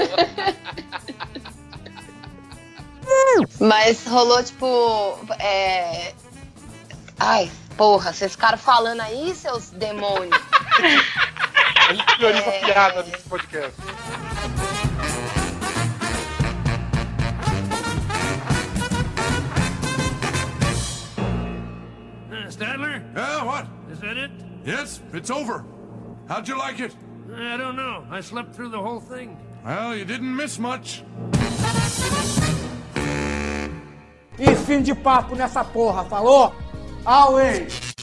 Mas 3.66 4.06
rolou, 4.06 4.42
tipo. 4.42 5.18
É... 5.38 6.14
Ai, 7.18 7.50
porra, 7.76 8.12
vocês 8.12 8.32
ficaram 8.32 8.58
falando 8.58 9.00
aí, 9.00 9.34
seus 9.34 9.70
demônios. 9.70 10.36
A 11.88 11.92
gente 11.92 12.16
prioriza 12.16 12.44
É. 12.50 12.60
piada 12.64 13.02
nesse 13.02 13.28
podcast. 13.28 13.74
Stadler, 22.48 23.02
Yeah, 23.14 23.44
what? 23.44 23.66
is 23.90 24.00
that 24.00 24.16
it? 24.16 24.30
Yes, 24.64 25.00
it's 25.12 25.30
over. 25.30 25.64
How'd 26.28 26.46
you 26.48 26.56
like 26.58 26.80
it? 26.80 26.94
I 27.36 27.56
don't 27.56 27.76
know. 27.76 28.04
I 28.10 28.20
slept 28.20 28.54
through 28.54 28.68
the 28.70 28.80
whole 28.80 29.00
thing. 29.00 29.36
Well, 29.64 29.96
you 29.96 30.04
didn't 30.04 30.34
miss 30.34 30.58
much. 30.58 31.02
E 34.38 34.54
fim 34.66 34.82
de 34.82 34.94
papo 34.94 35.34
nessa 35.34 35.64
porra, 35.64 36.04
falou? 36.04 36.52
Always! 37.04 37.94